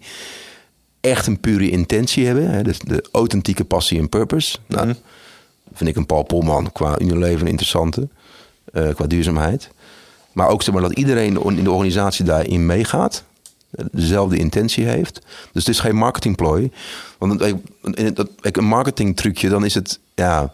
[1.02, 2.50] echt een pure intentie hebben.
[2.50, 4.58] Hè, dus de authentieke passie en purpose.
[4.68, 4.94] Nou,
[5.74, 8.08] vind ik een Paul Polman qua Unilever een interessante.
[8.74, 9.70] eh, qua duurzaamheid.
[10.32, 13.24] Maar ook zeg maar, dat iedereen in de organisatie daarin meegaat.
[13.72, 15.14] eh, Dezelfde intentie heeft.
[15.52, 16.72] Dus het is geen marketingplooi.
[17.18, 20.00] Want een- een- dat- kijk, een marketingtrucje, dan is het...
[20.16, 20.50] Ja, eh,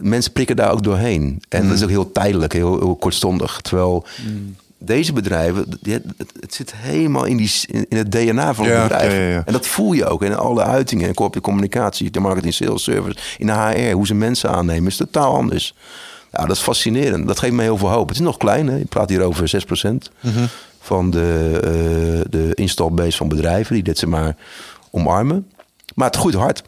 [0.00, 1.42] mensen prikken daar ook doorheen.
[1.48, 3.60] En dat is ook heel tijdelijk, heel, heel kortstondig.
[3.60, 4.04] Terwijl
[4.78, 6.04] deze bedrijven, die- het,
[6.40, 7.52] het zit helemaal in, die,
[7.88, 9.12] in het DNA van het Ja, bedrijf.
[9.12, 9.42] ja, ja, ja.
[9.46, 11.08] En dat voel je ook in alle uitingen.
[11.08, 13.92] In corporate communicatie, de marketing, sales, service, in de HR.
[13.92, 15.74] Hoe ze mensen aannemen is totaal anders.
[16.32, 17.26] Ja, dat is fascinerend.
[17.26, 18.08] Dat geeft me heel veel hoop.
[18.08, 18.76] Het is nog klein, hè?
[18.76, 20.10] je praat hier over 6%
[20.80, 24.36] van de, eh de install base van bedrijven die dit zeg maar
[24.90, 25.46] omarmen.
[25.94, 26.62] Maar het groeit hard.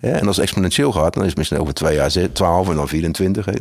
[0.00, 2.68] Ja, en als het exponentieel gaat, dan is het misschien over twee jaar ze- 12
[2.68, 3.44] en dan 24.
[3.44, 3.52] hè.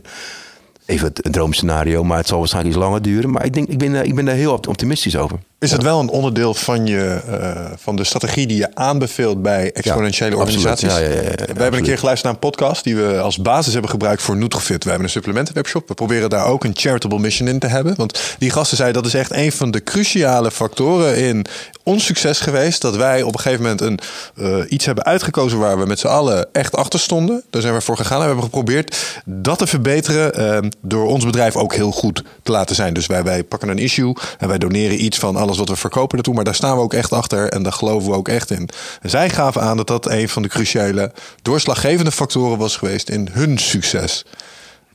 [0.86, 3.32] Even een droomscenario, maar het zal waarschijnlijk iets langer duren.
[3.32, 5.40] Maar ik, denk, ik, ben, daar- ik ben daar heel opt- optimistisch over.
[5.60, 9.72] Is het wel een onderdeel van, je, eh, van de strategie die je aanbeveelt bij
[9.72, 10.94] exponentiële Ja, organisaties?
[10.94, 13.92] Ja, ja, we hebben een keer geluisterd naar een podcast die we als basis hebben
[13.92, 14.84] gebruikt voor Nutrofit.
[14.84, 15.88] We hebben een supplementenwebshop.
[15.88, 17.96] We proberen daar ook een charitable mission in te hebben.
[17.96, 21.46] Want die gasten zeiden dat is echt een van de cruciale factoren in
[21.84, 22.82] ons succes geweest.
[22.82, 24.00] Dat wij op een gegeven moment een,
[24.36, 27.44] eh, iets hebben uitgekozen waar we met z'n allen echt achter stonden.
[27.50, 31.26] Daar zijn we voor gegaan en we hebben geprobeerd dat te verbeteren eh, door ons
[31.26, 32.94] bedrijf ook heel goed te laten zijn.
[32.94, 36.16] Dus wij, wij pakken een issue en wij doneren iets van alles wat we verkopen
[36.16, 36.34] naartoe.
[36.34, 38.70] Maar daar staan we ook echt achter en daar geloven we ook echt in.
[39.02, 41.12] Zij gaven aan dat dat een van de cruciale
[41.42, 44.26] doorslaggevende factoren was geweest in hun succes.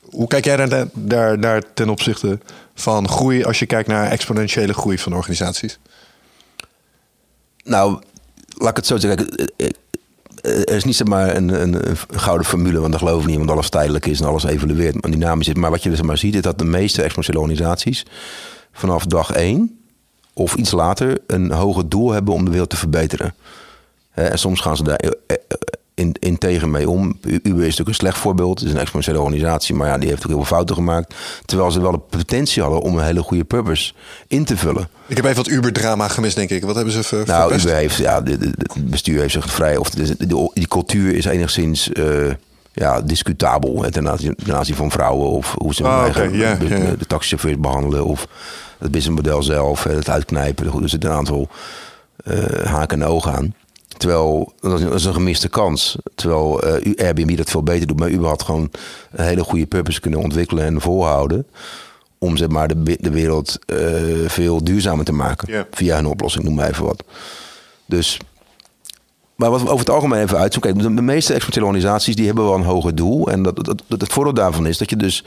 [0.00, 2.38] Hoe kijk jij daar, daar, daar ten opzichte
[2.74, 5.78] van groei als je kijkt naar exponentiële groei van organisaties?
[7.64, 8.02] Nou,
[8.48, 9.50] laat ik het zo zeggen.
[10.42, 13.36] Er is niet zeg maar een, een, een gouden formule, want daar geloof ik niet,
[13.36, 15.54] want alles tijdelijk is en alles evolueert en dynamisch is.
[15.54, 18.06] Maar wat je dus maar ziet, is dat de meeste exponentiële organisaties
[18.72, 19.81] vanaf dag één
[20.34, 23.34] of iets later een hoger doel hebben om de wereld te verbeteren.
[24.10, 25.36] En soms gaan ze daar eh, eh,
[25.94, 27.18] in, in tegen mee om.
[27.22, 28.58] Uber is natuurlijk een slecht voorbeeld.
[28.58, 31.14] Het is een exponentiële organisatie, maar ja, die heeft ook heel veel fouten gemaakt.
[31.44, 33.92] Terwijl ze wel de potentie hadden om een hele goede purpose
[34.26, 34.88] in te vullen.
[35.06, 36.64] Ik heb even wat Uber-drama gemist, denk ik.
[36.64, 37.64] Wat hebben ze ver, Nou, verpest?
[37.64, 41.24] Uber heeft, ja, het bestuur heeft zich vrij, of de, de- de- die cultuur is
[41.24, 42.04] enigszins eh,
[42.72, 47.06] ja, discutabel hè, ten, aanzien, ten aanzien van vrouwen of hoe ze Ah, de, de
[47.06, 48.26] taxichauffeurs behandelen of
[48.82, 50.82] het businessmodel zelf, het uitknijpen.
[50.82, 51.48] Er zitten een aantal
[52.24, 53.54] eh, haken en ogen aan.
[53.96, 55.96] Terwijl, dat is, een- gemiste kans.
[56.14, 57.98] Terwijl eh, Airbnb dat veel beter doet.
[57.98, 58.70] Maar Uber had gewoon
[59.12, 61.46] een hele goede purpose kunnen ontwikkelen en volhouden.
[62.18, 63.78] Om zeg maar, de, de wereld eh,
[64.26, 65.66] veel duurzamer te maken.
[65.70, 67.04] Via een oplossing, noem maar even wat.
[67.86, 68.18] Dus,
[69.34, 70.72] maar wat we over het algemeen even uitzoeken.
[70.72, 73.28] Kijk, de, de meeste exponentiële organisaties die hebben wel een hoger doel.
[73.30, 75.24] En dat, dat, dat, het voordeel daarvan is dat je dus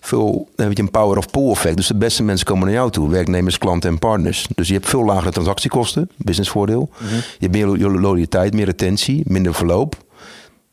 [0.00, 1.76] veel, dan heb je een power of pool effect.
[1.76, 3.10] Dus de beste mensen komen naar jou toe.
[3.10, 4.46] Werknemers, klanten en partners.
[4.54, 6.90] Dus je hebt veel lagere transactiekosten, businessvoordeel.
[7.08, 9.96] Je hebt meer lo- loyaliteit, meer retentie, minder verloop.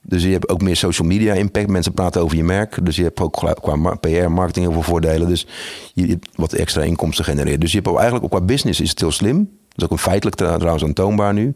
[0.02, 1.68] Dus je hebt ook meer social media impact.
[1.68, 2.86] Mensen praten over je merk.
[2.86, 5.28] Dus je hebt ook qua PR, marketing heel veel voordelen.
[5.28, 5.48] Dus
[5.94, 7.62] je hebt wat extra inkomsten genereert.
[7.62, 9.38] Dus je hebt ook eigenlijk ook qua business is het heel slim.
[9.38, 11.56] Dat is ook een feitelijk trouwens aantoonbaar nu.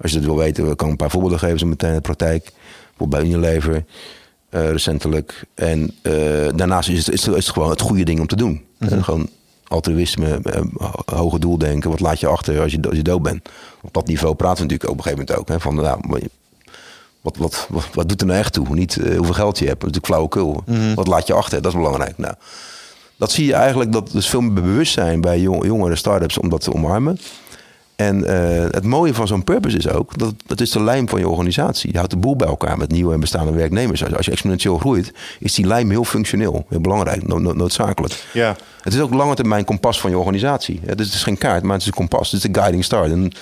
[0.00, 2.00] Als je dat wil weten, kan ik een paar voorbeelden geven zo meteen in de
[2.00, 2.52] praktijk.
[2.88, 3.84] Bijvoorbeeld bij Unilever
[4.50, 5.44] eh, recentelijk.
[5.54, 6.12] En eh,
[6.54, 8.64] daarnaast is het, is, het, gewoon het goede ding om te doen.
[8.78, 9.28] Eh, gewoon
[9.68, 10.40] altruïsme,
[10.76, 11.90] ho- hoge doel denken.
[11.90, 13.48] Wat laat je achter als je, als je dood bent?
[13.82, 15.48] Op dat niveau praten we natuurlijk op een gegeven moment ook.
[15.48, 16.28] Hè, van, nou,
[17.20, 18.74] wat, wat, wat, wat doet er nou echt toe?
[18.74, 19.80] Niet hoeveel geld je hebt.
[19.80, 20.62] Dat is natuurlijk flauwekul.
[20.94, 21.62] Wat laat je achter?
[21.62, 22.18] Dat is belangrijk.
[22.18, 22.34] Nou,
[23.16, 26.60] dat zie je eigenlijk dat dus veel meer bewustzijn bij jong, jongere start-ups om dat
[26.60, 27.18] te omarmen.
[27.98, 31.20] En eh, het mooie van zo'n purpose is ook, dat, dat is de lijm van
[31.20, 31.90] je organisatie.
[31.90, 34.04] Je houdt de boel bij elkaar met nieuwe en bestaande werknemers.
[34.04, 36.64] Als, als je exponentieel groeit, is die lijm heel functioneel.
[36.68, 38.24] Heel belangrijk, no- no- noodzakelijk.
[38.32, 38.56] Ja.
[38.82, 40.80] Het is ook lange termijn kompas van je organisatie.
[40.86, 42.30] Ja, dus het is geen kaart, maar het is een kompas.
[42.30, 43.04] Het is de guiding star.
[43.04, 43.32] En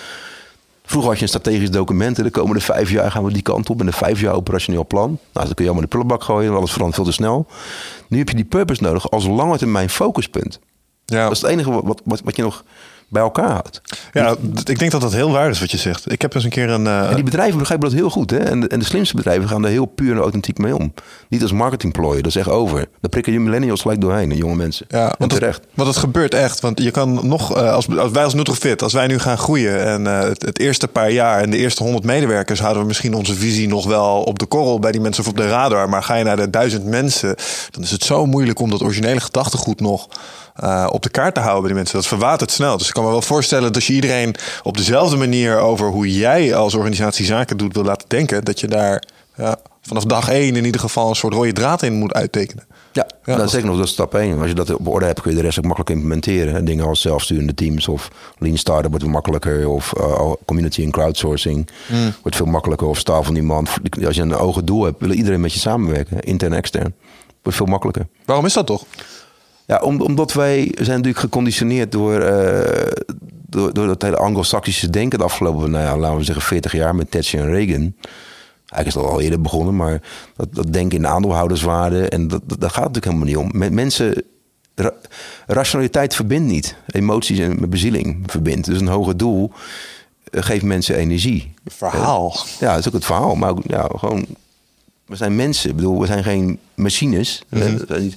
[0.84, 2.16] Vroeger had je een strategisch document.
[2.16, 3.80] hè, De komende vijf jaar gaan we die kant op.
[3.80, 5.08] En een vijf jaar operationeel plan.
[5.32, 6.50] Nou, dan kun je allemaal in de prullenbak gooien.
[6.50, 7.46] En alles verandert veel te snel.
[8.08, 10.60] Nu heb je die purpose nodig als lange termijn focuspunt.
[11.04, 11.22] Ja.
[11.22, 12.64] Dat is het enige wat, wat, wat je nog
[13.08, 13.80] bij elkaar houdt.
[14.12, 14.34] Ja,
[14.64, 16.12] ik denk dat dat heel waar is wat je zegt.
[16.12, 16.86] Ik heb eens een keer een...
[16.86, 18.30] eh, En die bedrijven begrijpen dat heel goed.
[18.30, 18.38] Hè?
[18.38, 20.94] En, de, en de slimste bedrijven gaan er heel puur en authentiek mee om.
[21.28, 22.76] Niet als marketingplooien, dat is echt over.
[23.00, 24.86] Daar prikken je millennials gelijk doorheen, de jonge mensen.
[24.88, 25.60] Ja, want terecht.
[25.74, 26.60] want het gebeurt echt.
[26.60, 29.84] Want je kan nog, eh, als, als wij als Nutrofit, als wij nu gaan groeien
[29.84, 33.14] en eh, het, het eerste paar jaar en de eerste 100 medewerkers houden we misschien
[33.14, 35.88] onze visie nog wel op de korrel bij die mensen of op de radar.
[35.88, 37.34] Maar ga je naar de duizend mensen,
[37.70, 40.08] dan is het zo moeilijk om dat originele gedachtegoed nog
[40.56, 41.96] eh, op de kaart te houden bij die mensen.
[41.98, 42.76] Dat verwatert snel.
[42.78, 46.12] Dus ik kan me wel voorstellen dat als je iedereen op dezelfde manier over hoe
[46.14, 49.02] jij als organisatie zaken doet wil laten denken, dat je daar
[49.36, 52.64] ja, vanaf dag één in ieder geval een soort rode draad in moet uittekenen.
[52.92, 54.38] Ja, Ja, dat dat- is zeker nog dat is stap 1.
[54.38, 56.54] Als je dat op orde hebt, kun je de rest ook makkelijk implementeren.
[56.54, 59.68] En Dingen als zelfsturende teams of lean startup wordt makkelijker.
[59.68, 62.12] Of eh, community en crowdsourcing Hmm.
[62.22, 62.86] wordt veel makkelijker.
[62.86, 63.70] Of staal van iemand.
[64.06, 66.20] Als je een ogen doel hebt, wil iedereen met je samenwerken.
[66.20, 66.94] Intern en extern.
[67.42, 68.06] Wordt veel makkelijker.
[68.24, 68.84] Waarom is dat toch?
[69.66, 72.93] Ja, om, omdat wij zijn natuurlijk geconditioneerd door, eh,
[73.48, 76.94] door, door dat hele anglo-saxische denken de afgelopen, nou ja, laten we zeggen, 40 jaar
[76.94, 77.94] met Thatcher en Reagan.
[78.68, 80.02] Eigenlijk is dat al eerder begonnen, maar
[80.36, 82.09] dat, dat denken in de aandeelhouderswaarde.
[82.09, 83.51] En dat, dat, gaat natuurlijk helemaal niet om.
[83.59, 84.22] Met mensen,
[84.74, 84.93] ra-
[85.47, 86.76] rationaliteit verbindt niet.
[86.86, 88.66] Emoties en bezieling verbindt.
[88.66, 89.52] Dus een hoger doel
[90.30, 91.55] eh, geeft mensen energie.
[91.66, 92.36] Verhaal.
[92.60, 93.34] Ja, dat is ook het verhaal.
[93.34, 94.26] Maar ook, ja, gewoon,
[95.06, 95.70] we zijn mensen.
[95.70, 97.43] Ik bedoel, we zijn geen machines.
[97.48, 97.76] Mhm.
[97.76, 98.16] We zijn niet-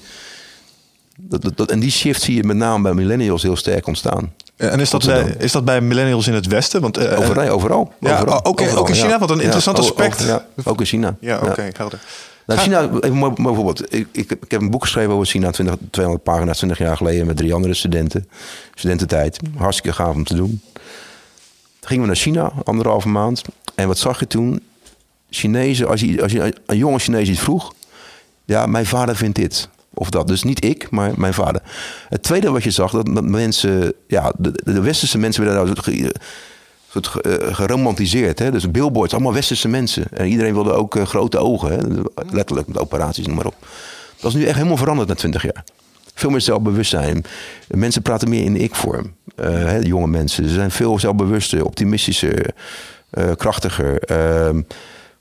[1.21, 4.33] dat, dat, dat- en die shift zie je met name bij millennials heel sterk ontstaan.
[4.55, 6.81] En is dat, bij, is dat bij millennials in het Westen?
[6.81, 7.93] Want, eh, Overal, eh, overal.
[7.99, 10.41] Ja, overal, ook- ook in overal, China, wat een interessant aspect.
[10.63, 11.15] ook in China.
[11.19, 11.99] Ja, oké, helder.
[12.45, 13.93] Nou, China, even mooi, mooi voorbeeld.
[13.93, 17.25] Ik, ik, ik heb een boek geschreven over China, 20, 200 pagina's, 20 jaar geleden,
[17.25, 18.27] met drie andere studenten.
[18.73, 19.39] Studententijd.
[19.57, 20.61] Hartstikke gaaf om te doen.
[20.73, 20.83] Toen
[21.89, 23.41] gingen we naar China, anderhalve maand.
[23.75, 24.63] En wat zag je toen?
[25.29, 27.73] Chinezen, als je, als je een jonge Chinees iets vroeg,
[28.45, 29.69] ja, mijn vader vindt dit.
[29.99, 30.27] Of dat.
[30.27, 31.61] Dus niet ik, maar mijn vader.
[32.09, 36.15] Het tweede wat je zag, dat, dat mensen, ja, de, westerse mensen werden daar ge-
[36.91, 38.39] soort eh, geromantiseerd.
[38.39, 38.51] Hè?
[38.51, 40.05] Dus billboards, allemaal westerse mensen.
[40.11, 41.77] En iedereen wilde ook eh, grote ogen, hè?
[42.31, 43.55] letterlijk met operaties, noem maar op.
[44.19, 45.63] Dat is nu echt helemaal veranderd na 20 jaar.
[46.13, 47.23] Veel meer zelfbewustzijn.
[47.67, 49.13] Mensen praten meer in ik-vorm.
[49.35, 50.47] Eh, jonge mensen.
[50.47, 52.53] Ze zijn veel zelfbewuster, optimistischer,
[53.37, 53.99] krachtiger.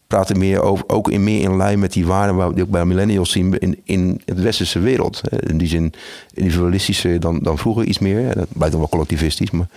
[0.08, 2.84] Praten meer over, ook in, meer in lijn met die waarden waar we ook bij
[2.84, 5.20] millennials zien in, in de westerse wereld.
[5.46, 5.92] In die zin
[6.34, 8.34] individualistischer dan, dan vroeger iets meer.
[8.34, 9.50] Dat blijft dan wel collectivistisch.
[9.50, 9.68] Maar,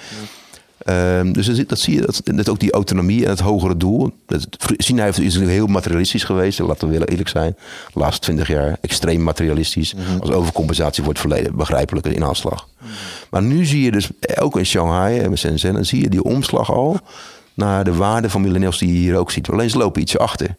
[0.86, 3.78] Ehm, dus dat, zie- dat zie je, dat, dat ook die autonomie en het hogere
[3.78, 4.12] doel.
[4.26, 4.48] Dat,
[4.78, 7.56] China heeft, is natuurlijk heel materialistisch geweest, laten we eerlijk zijn.
[7.94, 9.96] De laatste twintig jaar extreem materialistisch.
[10.20, 12.68] Als overcompensatie voor het verleden, begrijpelijke inhaalslag.
[13.30, 14.10] Maar nu zie je dus
[14.40, 17.00] ook in Shanghai en Shenzhen, dan zie je die omslag al
[17.64, 19.50] naar de waarde van millennials die je hier ook ziet.
[19.50, 20.56] Alleen ze lopen ietsje achter.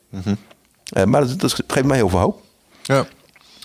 [0.93, 2.41] Eh, maar dat, dat geeft mij heel veel hoop.
[2.83, 3.07] Ja.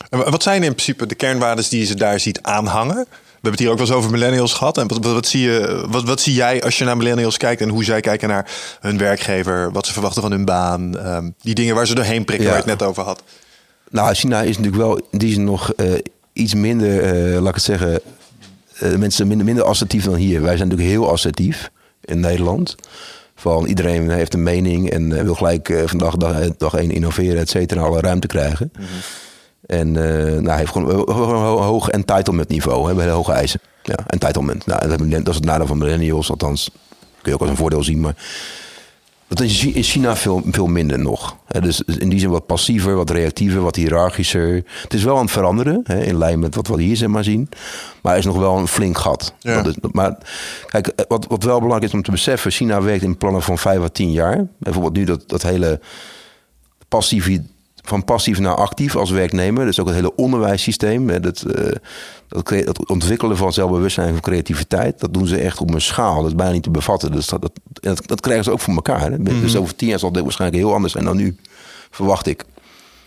[0.10, 2.96] En wa- wat zijn in principe de kernwaarden die je ze daar ziet aanhangen?
[3.06, 4.78] We hebben het hier ook wel eens over millennials gehad.
[4.78, 7.62] En wat, wat, wat zie je, wat, wat zie jij als je naar millennials kijkt
[7.62, 11.56] en hoe zij kijken naar hun werkgever, wat ze verwachten van hun baan, ehm, die
[11.56, 12.52] dingen waar ze doorheen prikken, Ja.
[12.54, 13.24] waar je het net over had.
[13.90, 15.94] Nou, China is natuurlijk wel in die zin nog eh,
[16.34, 18.00] iets minder, eh, laat ik het zeggen,
[18.80, 20.42] eh, mensen minder, minder assertief dan hier.
[20.42, 21.70] Wij zijn natuurlijk heel assertief
[22.02, 22.76] in Nederland.
[23.40, 27.38] Van iedereen heeft een mening en eh, wil gelijk eh, vandaag dag, dag één innoveren,
[27.40, 28.72] et cetera, alle ruimte krijgen.
[29.66, 33.32] En eh, nou, hij heeft gewoon een ho- ho- hoog entitlement niveau, hè, bij hoge
[33.32, 33.60] eisen.
[33.84, 34.66] Ja, entitlement.
[34.66, 36.70] Nou, dat dat is het nadeel van millennials, althans
[37.22, 38.16] kun je ook als een voordeel zien, maar
[39.28, 41.38] dat is in China veel, veel minder nog.
[41.62, 44.64] Dus in die zin wat passiever, wat reactiever, wat hiërarchischer.
[44.82, 47.24] Het is wel aan het veranderen, hè, in lijn met wat we hier zeg maar
[47.24, 47.49] zien.
[48.02, 49.34] Maar er is nog wel een flink gat.
[49.40, 49.62] Ja.
[49.62, 50.18] Dat is, maar
[50.66, 52.52] kijk, wat, wat wel belangrijk is om te beseffen...
[52.52, 54.48] China werkt in plannen van vijf à tien jaar.
[54.60, 55.80] Bijvoorbeeld nu dat, dat hele
[56.88, 57.40] passief,
[57.88, 59.66] van passief naar actief als werknemer.
[59.66, 61.10] Dus ook het hele onderwijssysteem.
[61.10, 61.72] hè, Dat, eh,
[62.28, 65.00] dat, dat ontwikkelen van zelfbewustzijn en creativiteit.
[65.00, 66.22] Dat doen ze echt op een schaal.
[66.22, 67.12] Dat is bijna niet te bevatten.
[67.12, 67.42] Dus dat,
[67.74, 69.12] dat, dat, krijgen ze ook voor elkaar.
[69.12, 69.24] Hè.
[69.24, 71.38] Dus over tien jaar zal dit waarschijnlijk heel anders zijn dan nu.
[71.92, 72.44] Verwacht ik.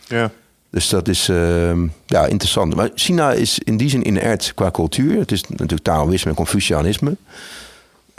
[0.07, 0.31] Ja.
[0.71, 2.75] Dus dat is ehm, ja, interessant.
[2.75, 5.19] Maar China is in die zin inert qua cultuur.
[5.19, 7.17] Het is natuurlijk Taoïsme en Confucianisme.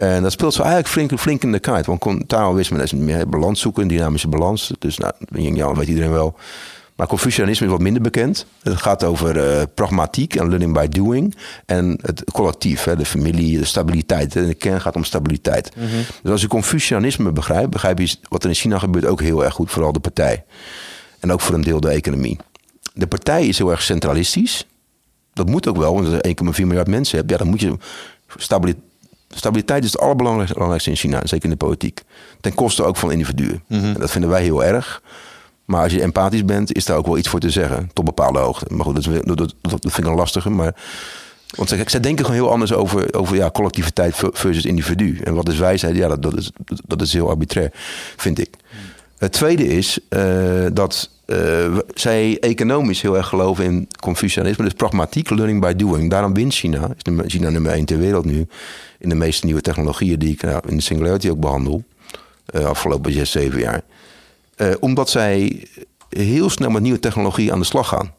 [0.02, 1.86] En dat speelt zo eigenlijk flink, flink in de kaart.
[1.86, 4.72] Want Taoïsme dat is meer balans zoeken, dynamische balans.
[4.80, 6.36] Dus nou, yin weet iedereen wel.
[6.96, 8.46] Maar Confucianisme is wat minder bekend.
[8.64, 11.36] Het gaat over eh, pragmatiek en learning by doing.
[11.66, 14.36] En het collectief, hè, de familie, de stabiliteit.
[14.36, 15.72] En de kern gaat om stabiliteit.
[16.22, 19.54] Dus als je Confucianisme begrijpt, begrijp je wat er in China gebeurt ook heel erg
[19.54, 19.72] goed.
[19.72, 20.44] Vooral de partij.
[21.20, 22.38] En ook voor een deel de economie.
[22.94, 24.68] De partij is heel erg centralistisch.
[25.34, 27.78] Dat moet ook wel, want als je 1,4 miljard mensen hebt, ja, dan moet je
[28.38, 28.90] stabili-
[29.36, 32.02] Stabiliteit is het allerbelangrijkste in China, zeker in de politiek.
[32.42, 33.64] Ten koste ook van individuen.
[33.68, 35.02] En dat vinden wij heel erg.
[35.66, 37.90] Maar als je empathisch bent, is daar ook wel iets voor te zeggen.
[37.94, 38.66] Tot bepaalde hoogte.
[38.70, 40.50] Maar goed, dat, dat, dat, dat vind ik een lastige.
[40.50, 40.76] Maar,
[41.56, 45.20] want zij, zij denken gewoon heel anders over, over ja, collectiviteit versus individu.
[45.24, 45.96] En wat is wijsheid?
[45.96, 46.52] Ja, dat, dat, is,
[46.86, 47.72] dat is heel arbitrair,
[48.18, 48.50] vind ik.
[49.18, 54.64] Het tweede is eh, dat eh, zij economisch heel erg geloven in Confucianisme.
[54.64, 56.10] Dus pragmatiek, learning by doing.
[56.10, 56.90] Daarom wint China.
[57.02, 58.48] Is China nummer één ter wereld nu.
[59.02, 61.84] In de meeste nieuwe technologieën die ik nou, in de Singularity ook behandel.
[62.56, 63.82] Uh, afgelopen zes, zeven jaar.
[64.80, 65.68] omdat zij
[66.10, 68.14] heel snel met nieuwe technologie aan de slag gaan.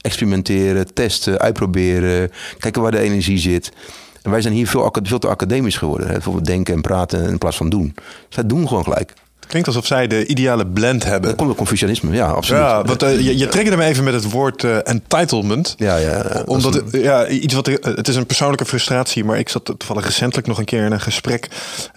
[0.00, 2.30] Experimenteren, testen, uitproberen.
[2.58, 3.72] Kijken waar de energie zit.
[4.22, 6.06] En wij zijn hier veel, veel te academisch geworden.
[6.06, 6.12] Hè?
[6.12, 7.94] Bijvoorbeeld denken en praten in plaats van doen.
[8.28, 9.14] Zij doen gewoon gelijk.
[9.48, 11.22] Klinkt alsof zij de ideale blend hebben.
[11.22, 12.62] Dat komt door Confucianisme, ja, absoluut.
[12.62, 15.74] Ja, want uh, je, je triggerde me even met het woord uh, entitlement.
[15.78, 16.42] Ja, ja.
[16.44, 20.58] Omdat ja, iets wat het is een persoonlijke frustratie, maar ik zat toevallig recentelijk nog
[20.58, 21.48] een keer in een gesprek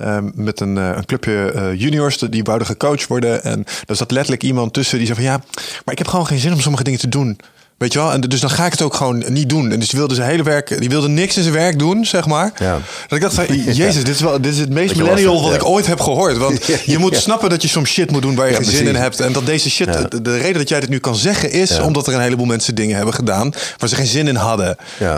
[0.01, 3.43] uh, met een, een clubje juniors die wouden gecoacht worden.
[3.43, 5.41] En er zat letterlijk iemand tussen die zei van ja,
[5.85, 7.39] maar ik heb gewoon geen zin om sommige dingen te doen.
[7.81, 8.11] Weet je wel?
[8.11, 9.71] En dus dan ga ik het ook gewoon niet doen.
[9.71, 12.25] En dus die wilde zijn hele werk, die wilde niks in zijn werk doen, zeg
[12.25, 12.51] maar.
[12.57, 12.79] Ja.
[13.07, 15.65] Dat ik dacht van, jezus, dit is wel, dit is het meest millennial wat ik
[15.65, 16.37] ooit heb gehoord.
[16.37, 18.95] Want je moet snappen dat je soms shit moet doen waar je geen zin in
[18.95, 19.19] hebt.
[19.19, 22.07] En dat deze shit, de, de, reden dat jij dit nu kan zeggen is omdat
[22.07, 24.77] er een heleboel mensen dingen hebben gedaan waar ze geen zin in hadden.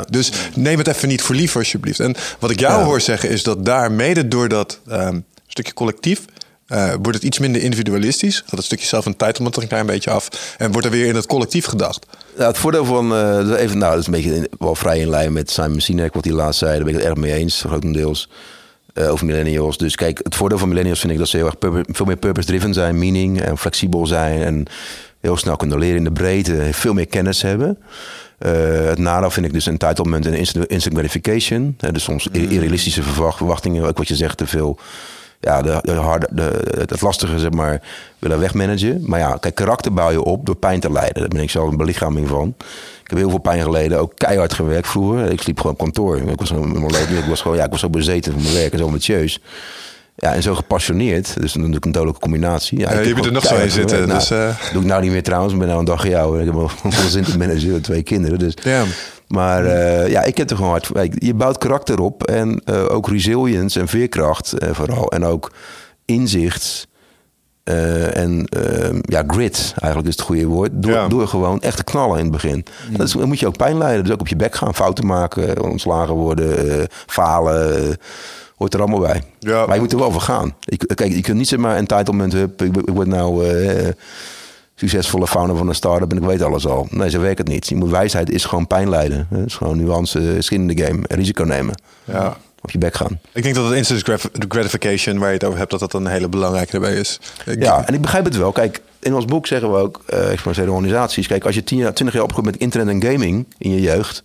[0.10, 1.99] Dus neem het even niet voor lief, alsjeblieft.
[1.99, 6.19] En wat ik jou hoor zeggen is dat daar mede door dat um, stukje collectief
[6.68, 8.38] uh, wordt het iets minder individualistisch.
[8.38, 10.56] Gaat het stukje zelf entitlement er een klein beetje af.
[10.57, 12.06] En wordt er weer in het collectief gedacht.
[12.35, 15.10] Nou, het voordeel van, uh, even, nou, dat is een beetje in, wel vrij in
[15.10, 16.76] lijn met Simon Sinek, wat hij laatst zei.
[16.76, 18.30] Daar ben ik het erg mee eens, grotendeels.
[18.94, 19.77] Uh, over millennials.
[19.77, 21.56] Dus kijk, het voordeel van millennials vind ik dat ze heel erg
[21.88, 24.65] veel meer purpose-driven zijn, meaning en flexibel zijn en
[25.19, 27.77] heel snel kunnen leren in de breedte, veel meer kennis hebben.
[28.40, 28.52] Uh,
[28.85, 30.34] het nadeel vind ik dus entitlement en
[30.68, 31.77] instant gratification.
[31.81, 34.80] Uh, dus soms irrealistische verwachtingen, ook wat je zegt, te veel
[35.43, 37.81] ja, de, de harde, de, het lastige zeg maar,
[38.19, 39.03] willen wegmanagen.
[39.05, 41.19] Maar ja, kijk, karakter bouw je op door pijn te lijden.
[41.19, 42.53] Daar ben ik zelf een belichaming van.
[43.03, 45.31] Ik heb heel veel pijn geleden, ook keihard gewerkt vroeger.
[45.31, 46.17] Ik sliep gewoon op kantoor.
[46.17, 48.85] Ik was, ik was, gewoon, ja, ik was zo bezeten van mijn werk en zo
[48.85, 49.39] ambitieus.
[50.15, 51.41] Ja, en zo gepassioneerd.
[51.41, 52.79] Dus dan doe ik een dodelijke combinatie.
[52.79, 54.07] Ja, ja je hebt er nog zo in zitten.
[54.07, 54.55] Nou, dus, uh...
[54.73, 55.53] doe ik nou niet meer trouwens.
[55.53, 56.39] Ik ben nou een dag jou.
[56.39, 56.71] Ik heb wel
[57.09, 58.39] zin te managen, twee kinderen.
[58.39, 58.53] Dus.
[58.63, 58.83] Ja.
[59.34, 63.07] Maar uh, ja, ik heb er gewoon hard Je bouwt karakter op en uh, ook
[63.07, 65.11] resilience en veerkracht uh, vooral.
[65.11, 65.51] En ook
[66.05, 66.88] inzicht
[67.64, 68.47] en
[69.01, 70.69] ja, grit eigenlijk is het goede woord.
[70.73, 71.07] Door, ja.
[71.07, 72.65] door gewoon echt te knallen in het begin.
[72.89, 72.97] Mm.
[72.97, 74.03] Dat is, dan moet je ook pijn leiden.
[74.03, 77.97] Dus ook op je bek gaan, fouten maken, ontslagen worden, falen
[78.55, 79.23] hoort er allemaal bij.
[79.39, 79.65] Ja.
[79.65, 80.55] Maar je moet er wel voor gaan.
[80.65, 83.45] Ik, kijk, je kunt niet zomaar entitlement, hup, ik, ik word nou
[84.89, 86.88] succesvolle founder van een start-up en ik weet alles al.
[86.89, 87.68] Nee, zo werkt het niet.
[87.68, 89.27] Je moet, wijsheid is gewoon pijn leiden.
[89.30, 91.76] Het is gewoon nuance, skin in de game, risico nemen.
[92.03, 92.38] Ja.
[92.61, 93.19] Op je bek gaan.
[93.34, 96.27] Ik denk dat het instant gratification, waar je het over hebt, dat dat een hele
[96.27, 97.19] belangrijke erbij is.
[97.60, 98.51] Ja, en ik begrijp het wel.
[98.51, 101.27] Kijk, in ons boek zeggen we ook, uh, exponentiële organisaties.
[101.27, 104.23] Kijk, als je 10 jaar, 20 jaar opgroeit met internet en gaming in je jeugd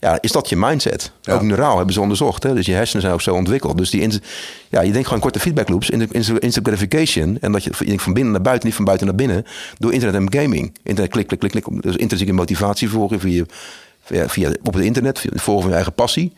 [0.00, 1.12] ja, is dat je mindset?
[1.20, 1.34] Ja.
[1.34, 2.42] Ook neuraal hebben ze onderzocht.
[2.42, 2.54] Hè?
[2.54, 3.78] Dus je hersenen zijn ook zo ontwikkeld.
[3.78, 4.20] Dus die
[4.68, 7.38] ja, je denkt gewoon korte feedback loops, instant gratification.
[7.40, 9.44] En dat je, je denkt van binnen naar buiten, niet van buiten naar binnen.
[9.78, 10.74] Door internet en gaming.
[10.82, 11.82] Internet, klik, klik, klik, klik.
[11.82, 13.44] Dus intrinsieke motivatie volgen via,
[14.02, 16.32] via, via op het internet, via het volgen van je eigen passie.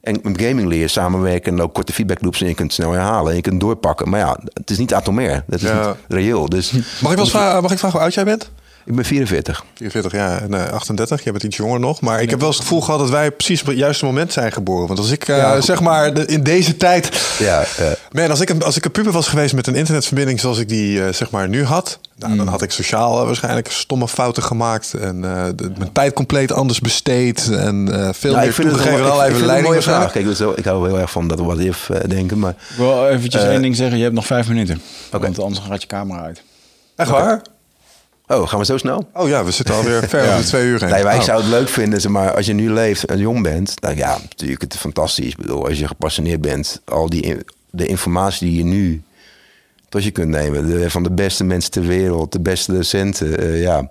[0.00, 2.40] En met gaming leer je samenwerken en ook korte feedback loops.
[2.40, 4.08] En je kunt snel herhalen en je kunt doorpakken.
[4.08, 5.44] Maar ja, het is niet atomair.
[5.46, 5.86] Dat is ja.
[5.86, 6.48] niet reëel.
[6.48, 8.50] Dus, mag, ik wel vragen, mag ik vragen hoe oud jij bent?
[8.86, 9.64] Ik ben 44.
[9.74, 10.40] 44, ja.
[10.40, 11.22] En, uh, 38.
[11.22, 12.00] Jij bent iets jonger nog.
[12.00, 14.32] Maar ik heb wel eens het gevoel gehad dat wij precies op het juiste moment
[14.32, 14.86] zijn geboren.
[14.86, 17.36] Want als ik, uh, ja, zeg maar, de, in deze tijd...
[17.38, 17.64] Ja.
[18.10, 20.68] Man, als ik, een, als ik een puber was geweest met een internetverbinding zoals ik
[20.68, 21.98] die, uh, zeg maar, nu had...
[22.18, 22.38] Nou, mm.
[22.38, 24.94] dan had ik sociaal waarschijnlijk stomme fouten gemaakt.
[24.94, 27.50] En de, mijn tijd compleet anders besteed.
[27.50, 29.82] En veel ja, meer ik vind toegegeven even leiding.
[29.82, 30.12] Vraag.
[30.12, 32.38] Kijk, dus ik hou heel erg van dat wat if denken.
[32.38, 33.96] Maar, ik wil eventjes één ding zeggen.
[33.96, 34.80] Je hebt nog vijf minuten.
[35.06, 35.20] Okay.
[35.20, 36.42] Want anders gaat je camera uit.
[36.96, 37.22] Echt okay.
[37.22, 37.42] waar?
[38.28, 39.08] Oh, gaan we zo snel?
[39.12, 40.90] Oh ja, we zitten alweer ver over de twee uur heen.
[40.90, 41.22] Nee, wij oh.
[41.22, 44.60] zouden het leuk vinden, maar als je nu leeft en jong bent, dan ja, natuurlijk
[44.60, 45.30] het is fantastisch.
[45.30, 47.36] Ik bedoel, als je gepassioneerd bent, al die
[47.70, 49.02] de informatie die je nu
[49.88, 53.62] tot je kunt nemen, de, van de beste mensen ter wereld, de beste docenten, uh,
[53.62, 53.90] ja.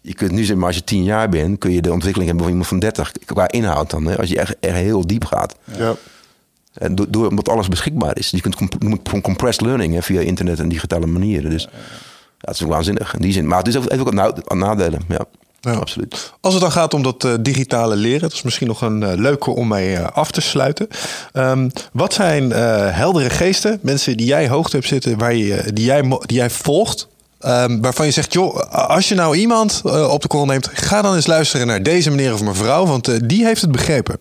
[0.00, 2.44] Je kunt nu zeg maar, als je tien jaar bent, kun je de ontwikkeling hebben
[2.44, 5.54] van iemand van 30 qua inhoud dan, hè, als je echt, echt heel diep gaat.
[5.78, 5.94] Ja.
[6.74, 8.30] En door, omdat alles beschikbaar is.
[8.30, 11.50] Je kunt comp compressed learning hè, via internet en digitale manieren.
[11.50, 11.62] Dus.
[11.62, 11.78] Ja,
[12.46, 13.46] het is waanzinnig in die zin.
[13.46, 15.00] Maar het is ook even ook nadelen.
[15.08, 15.24] Ja,
[15.60, 16.32] ja, absoluut.
[16.40, 19.12] Als het dan gaat om dat uh, digitale leren, dat is misschien nog een uh,
[19.14, 20.88] leuke om mee uh, af te sluiten.
[21.32, 22.50] Um, wat zijn
[22.90, 27.08] heldere geesten, mensen die jij hoogte hebt zitten, waar je, die, jij, die jij volgt,
[27.46, 31.14] um, waarvan je zegt, joh, als je nou iemand op de korrel neemt, ga dan
[31.14, 34.18] eens luisteren naar deze meneer of mevrouw, want die heeft het begrepen.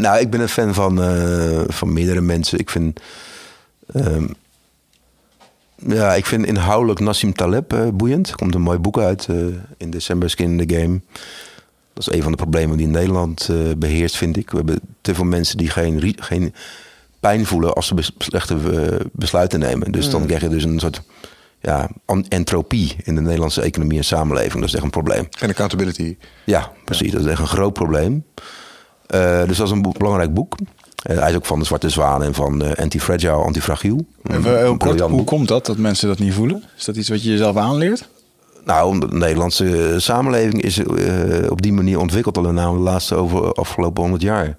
[0.00, 2.58] nou, ik ben een fan van, eh, van meerdere mensen.
[2.58, 3.00] Ik vind...
[3.92, 4.26] ehm,
[5.86, 8.28] ja, ik vind inhoudelijk Nassim Taleb eh, boeiend.
[8.28, 9.36] Er komt een mooi boek uit eh,
[9.76, 11.00] in december, Skin in the Game.
[11.92, 14.50] Dat is een van de problemen die Nederland eh, beheerst, vind ik.
[14.50, 16.54] We hebben te veel mensen die geen, geen
[17.20, 18.56] pijn voelen als ze bes- slechte
[19.12, 19.92] besluiten nemen.
[19.92, 21.02] Dus dan krijg je dus een soort
[21.60, 21.90] ja,
[22.28, 24.54] entropie in de Nederlandse economie en samenleving.
[24.54, 25.26] Dat is echt een probleem.
[25.30, 26.16] Geen accountability.
[26.44, 27.12] Ja, precies.
[27.12, 28.24] Dat is echt een groot probleem.
[29.46, 30.54] Dus dat is een belangrijk boek.
[31.02, 34.06] Eh, hij is ook van de Zwarte Zwaan en van eh, Antifragile, Antifragiel.
[34.22, 36.64] Een kort, briljant hoe komt dat, dat mensen dat niet voelen?
[36.76, 38.08] Is dat iets wat je jezelf aanleert?
[38.64, 43.52] Nou, de Nederlandse samenleving is eh, op die manier ontwikkeld al nou de laatste over,
[43.52, 44.56] afgelopen honderd jaar.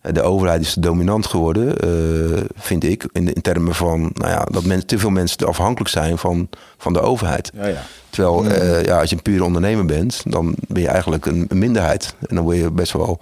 [0.00, 4.46] Eh, De overheid is dominant geworden, eh, vind ik, in, in termen van nou ja,
[4.50, 6.48] dat men, te veel mensen afhankelijk zijn van,
[6.78, 7.50] van de overheid.
[7.54, 7.82] Ja, ja.
[8.10, 11.58] Terwijl eh, ja, als je een pure ondernemer bent, dan ben je eigenlijk een, een
[11.58, 12.14] minderheid.
[12.28, 13.20] En dan word je best wel,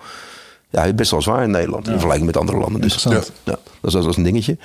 [0.74, 2.80] ja, best wel zwaar in Nederland in vergelijking met andere landen.
[2.80, 4.56] Dus ja, dat, is, dat is een dingetje.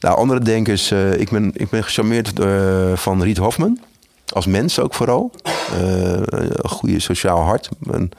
[0.00, 3.80] Nou, andere denkers, eh, ik, ben, ik ben gecharmeerd eh, van Riet Hofman.
[4.28, 5.30] Als mens ook vooral.
[5.72, 7.68] Eh, een goede sociaal hart.
[7.82, 8.10] Een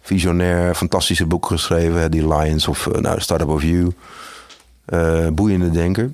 [0.00, 2.10] visionair, fantastische boek geschreven.
[2.10, 3.92] Die Lions of nou, Startup of You.
[5.32, 6.12] Boeiende denker.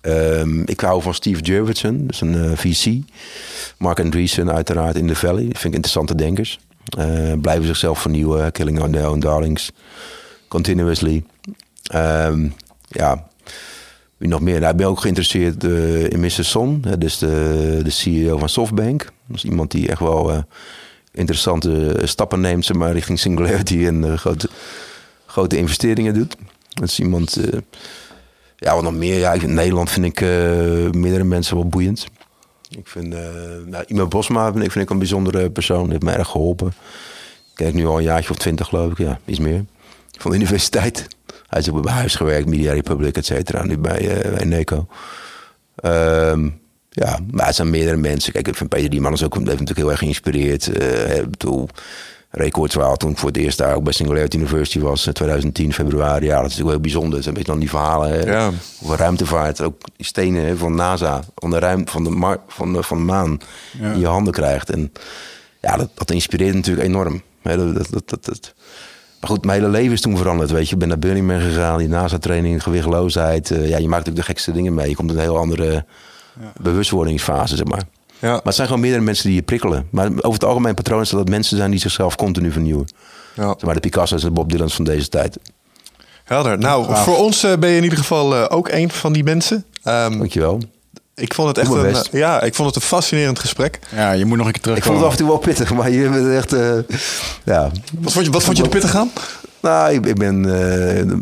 [0.00, 2.98] Ehm, ik hou van Steve Jurvetson, dus een VC.
[3.78, 5.44] Mark Andreessen uiteraard in the Valley.
[5.44, 6.58] Dat vind ik interessante denkers.
[6.84, 8.52] Eh, blijven zichzelf vernieuwen.
[8.52, 9.72] Killing on their own darlings.
[10.48, 11.24] Continuously.
[11.82, 12.48] Ehm,
[12.88, 13.28] ja,
[14.16, 14.60] wie nog meer?
[14.60, 16.44] Nou, ik ben ook geïnteresseerd eh, in Mr.
[16.44, 16.84] Son.
[16.98, 19.04] dus de, de CEO van Softbank.
[19.26, 20.38] Dat is iemand die echt wel eh,
[21.12, 22.64] interessante stappen neemt...
[22.64, 24.48] Zeg maar, richting singularity en grote,
[25.26, 26.36] grote investeringen doet.
[26.68, 27.40] Dat is iemand...
[28.56, 29.18] ja, wat nog meer?
[29.18, 30.20] Ja, in Nederland vind ik
[30.94, 32.06] meerdere mensen wel boeiend.
[32.70, 33.14] Ik vind...
[33.14, 33.20] eh
[33.66, 35.82] nou, Imo Bosma ik, vind een bijzondere persoon.
[35.82, 36.66] Die heeft me erg geholpen.
[36.66, 38.98] Ik kijk nu al een jaartje of twintig geloof ik.
[38.98, 39.64] Ja, iets meer.
[40.18, 41.08] Van de universiteit.
[41.46, 43.64] Hij is ook bij huis gewerkt, Media Republic, et cetera.
[43.64, 44.86] Nu bij, uh, bij Neco.
[45.74, 46.48] Ehm,
[46.90, 48.32] ja, maar het zijn meerdere mensen.
[48.32, 50.68] Kijk, ik vind Peter Dieman is ook heeft natuurlijk heel erg geïnspireerd.
[50.68, 51.22] Eh,
[52.32, 55.06] ik bedoel, Record Trial, toen ik voor het eerst daar ook bij Singularity University was,
[55.06, 56.26] in 2010 februari.
[56.26, 57.22] Ja, dat is natuurlijk wel heel bijzonder.
[57.22, 58.50] Zijn een beetje dan die verhalen hè, Ja.
[58.84, 59.60] over ruimtevaart.
[59.60, 62.96] Ook die stenen hè, van NASA, van de, ruimte, van de, mar- van de, van
[62.98, 63.38] de maan,
[63.80, 63.92] Ja.
[63.92, 64.70] in je handen krijgt.
[64.70, 64.92] En
[65.60, 67.22] ja, dat, dat inspireert natuurlijk enorm.
[67.42, 68.54] Hè, dat, dat, dat,
[69.20, 70.50] Maar goed, mijn hele leven is toen veranderd.
[70.50, 73.50] Weet je, ik ben naar Burning Man gegaan, die NASA-training, gewichtloosheid.
[73.50, 74.88] Eh, ja, je maakt ook de gekste dingen mee.
[74.88, 75.84] Je komt in een heel andere
[76.60, 77.82] bewustwordingsfase, zeg maar.
[78.20, 78.30] Ja.
[78.30, 79.86] Maar het zijn gewoon meerdere mensen die je prikkelen.
[79.90, 82.88] Maar over het algemeen patroon is dat mensen zijn die zichzelf continu vernieuwen.
[83.34, 83.46] Ja.
[83.46, 85.38] Zeg maar de Picasso's en de Bob Dylan's van deze tijd.
[86.24, 86.58] Helder.
[86.58, 87.04] Nou, Gaaf.
[87.04, 89.64] voor ons eh, ben je in ieder geval eh, ook een van die mensen.
[89.82, 90.60] Ehm, Dankjewel.
[91.14, 92.06] ik vond het echt een, best.
[92.06, 93.78] eh, ja, ik vond het een fascinerend gesprek.
[93.94, 95.90] Ja, je moet nog een keer Ik vond het af en toe wel pittig, maar
[95.90, 96.52] je bent echt...
[96.52, 96.96] eh,
[97.44, 97.70] ja.
[97.98, 99.10] Wat vond je, wat vond je er pittig aan?
[99.62, 100.40] Nou, ik, ben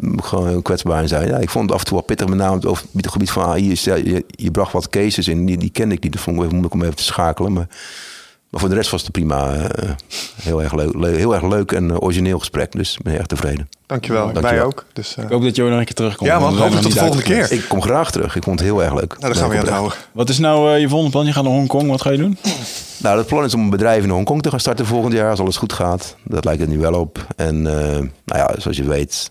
[0.01, 1.29] moet gewoon kwetsbaar in zijn.
[1.29, 3.45] Ja, ik vond het af en toe wel pittig, met name over het gebied van
[3.45, 3.77] AI.
[3.83, 6.13] Je, je bracht wat cases in, die, die kende ik niet.
[6.13, 7.53] Dat vond ik even moeilijk om even te schakelen.
[7.53, 7.67] Maar,
[8.51, 9.55] maar voor de rest was het prima.
[9.55, 9.91] eh,
[10.43, 12.73] heel, erg leuk, le- heel erg leuk en eh, origineel gesprek.
[12.73, 13.69] Dus ik ben erg tevreden.
[13.87, 14.25] Dankjewel.
[14.25, 14.65] Wij Dankjewel.
[14.67, 14.85] ook.
[14.93, 16.31] Dus, eh, Ik hoop dat je ook nog een keer terugkomt.
[16.31, 17.53] Ja, man, want we tot de volgende uitgekletst.
[17.53, 18.37] Ik kom graag terug.
[18.37, 19.09] Ik vond het heel erg leuk.
[19.19, 19.99] nou, daar gaan we aan het houden.
[20.13, 21.27] Wat is nou eh, je volgende plan?
[21.27, 21.91] Je gaat naar Hongkong.
[21.91, 22.39] Wat ga je doen?
[22.99, 25.41] Nou, het plan is om een bedrijf in Hongkong te gaan starten volgend jaar, als
[25.41, 26.17] alles goed gaat.
[26.25, 27.27] Dat lijkt er nu wel op.
[27.37, 27.83] En eh,
[28.25, 29.31] nou ja, zoals je weet,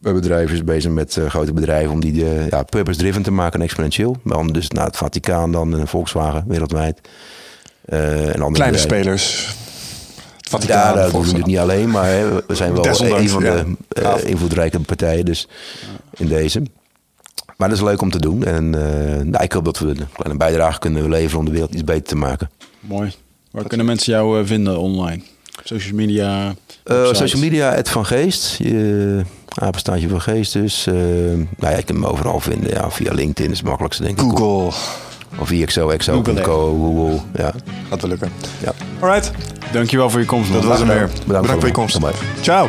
[0.00, 4.16] mijn bedrijf is bezig met grote bedrijven om die ja, purpose-driven te maken en exponentieel.
[4.24, 7.00] Dan dus naar het Vaticaan dan en Volkswagen wereldwijd.
[7.84, 8.78] Eh, en andere Kleine bedrijven.
[8.78, 9.46] spelers.
[10.36, 10.78] Het Vaticaan.
[10.78, 13.28] Ja, dat doen we volgens- natuurlijk niet alleen, maar hè, we zijn wel Desondanks, een
[13.28, 13.54] van ja.
[13.54, 14.22] de eh, Gaaf.
[14.22, 15.48] invloedrijke partijen dus
[16.16, 16.62] in deze.
[17.56, 18.44] Maar dat is leuk om te doen.
[18.44, 21.72] En eh, nou, ik hoop dat we een kleine bijdrage kunnen leveren om de wereld
[21.74, 22.50] iets beter te maken.
[22.80, 23.12] Mooi.
[23.50, 25.22] Waar kunnen mensen jou eh, vinden online?
[25.64, 26.54] Social media?
[26.84, 28.56] Eh, social media, het Van Geest.
[28.58, 29.20] Je,
[29.54, 30.86] apenstaartje Van Geest dus.
[30.86, 32.70] Eh, nou ja, je kunt me overal vinden.
[32.70, 34.24] Ja, via LinkedIn is het makkelijkste, denk ik.
[34.38, 34.72] Google.
[35.38, 37.20] Of via XOXO.co, Google, Google.
[37.34, 37.52] Ja.
[37.88, 38.30] Gaat wel lukken.
[38.58, 38.72] ja.
[39.00, 39.30] Alright,
[39.72, 40.52] Dankjewel voor je komst.
[40.52, 40.96] dat was hem weer.
[40.96, 42.00] Bedankt Bedankt voor je voor- komst.
[42.00, 42.12] Bye.
[42.40, 42.68] Ciao.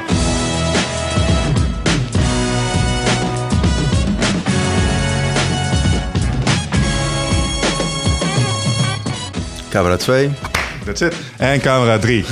[9.70, 10.32] Camera 2.
[10.86, 11.16] That's it.
[11.38, 12.26] En camera 3.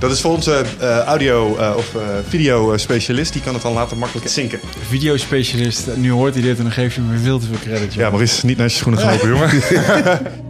[0.00, 3.32] Dat is voor onze eh, audio- eh, of eh, video-specialist.
[3.32, 4.60] Die kan het dan later makkelijk zinken.
[4.88, 5.86] Videospecialist.
[5.96, 7.94] Nu hoort hij dit en dan geef je me veel te veel credit.
[7.94, 8.02] joh.
[8.02, 9.50] Ja, Maurice, niet naar je schoenen gelopen, jongen.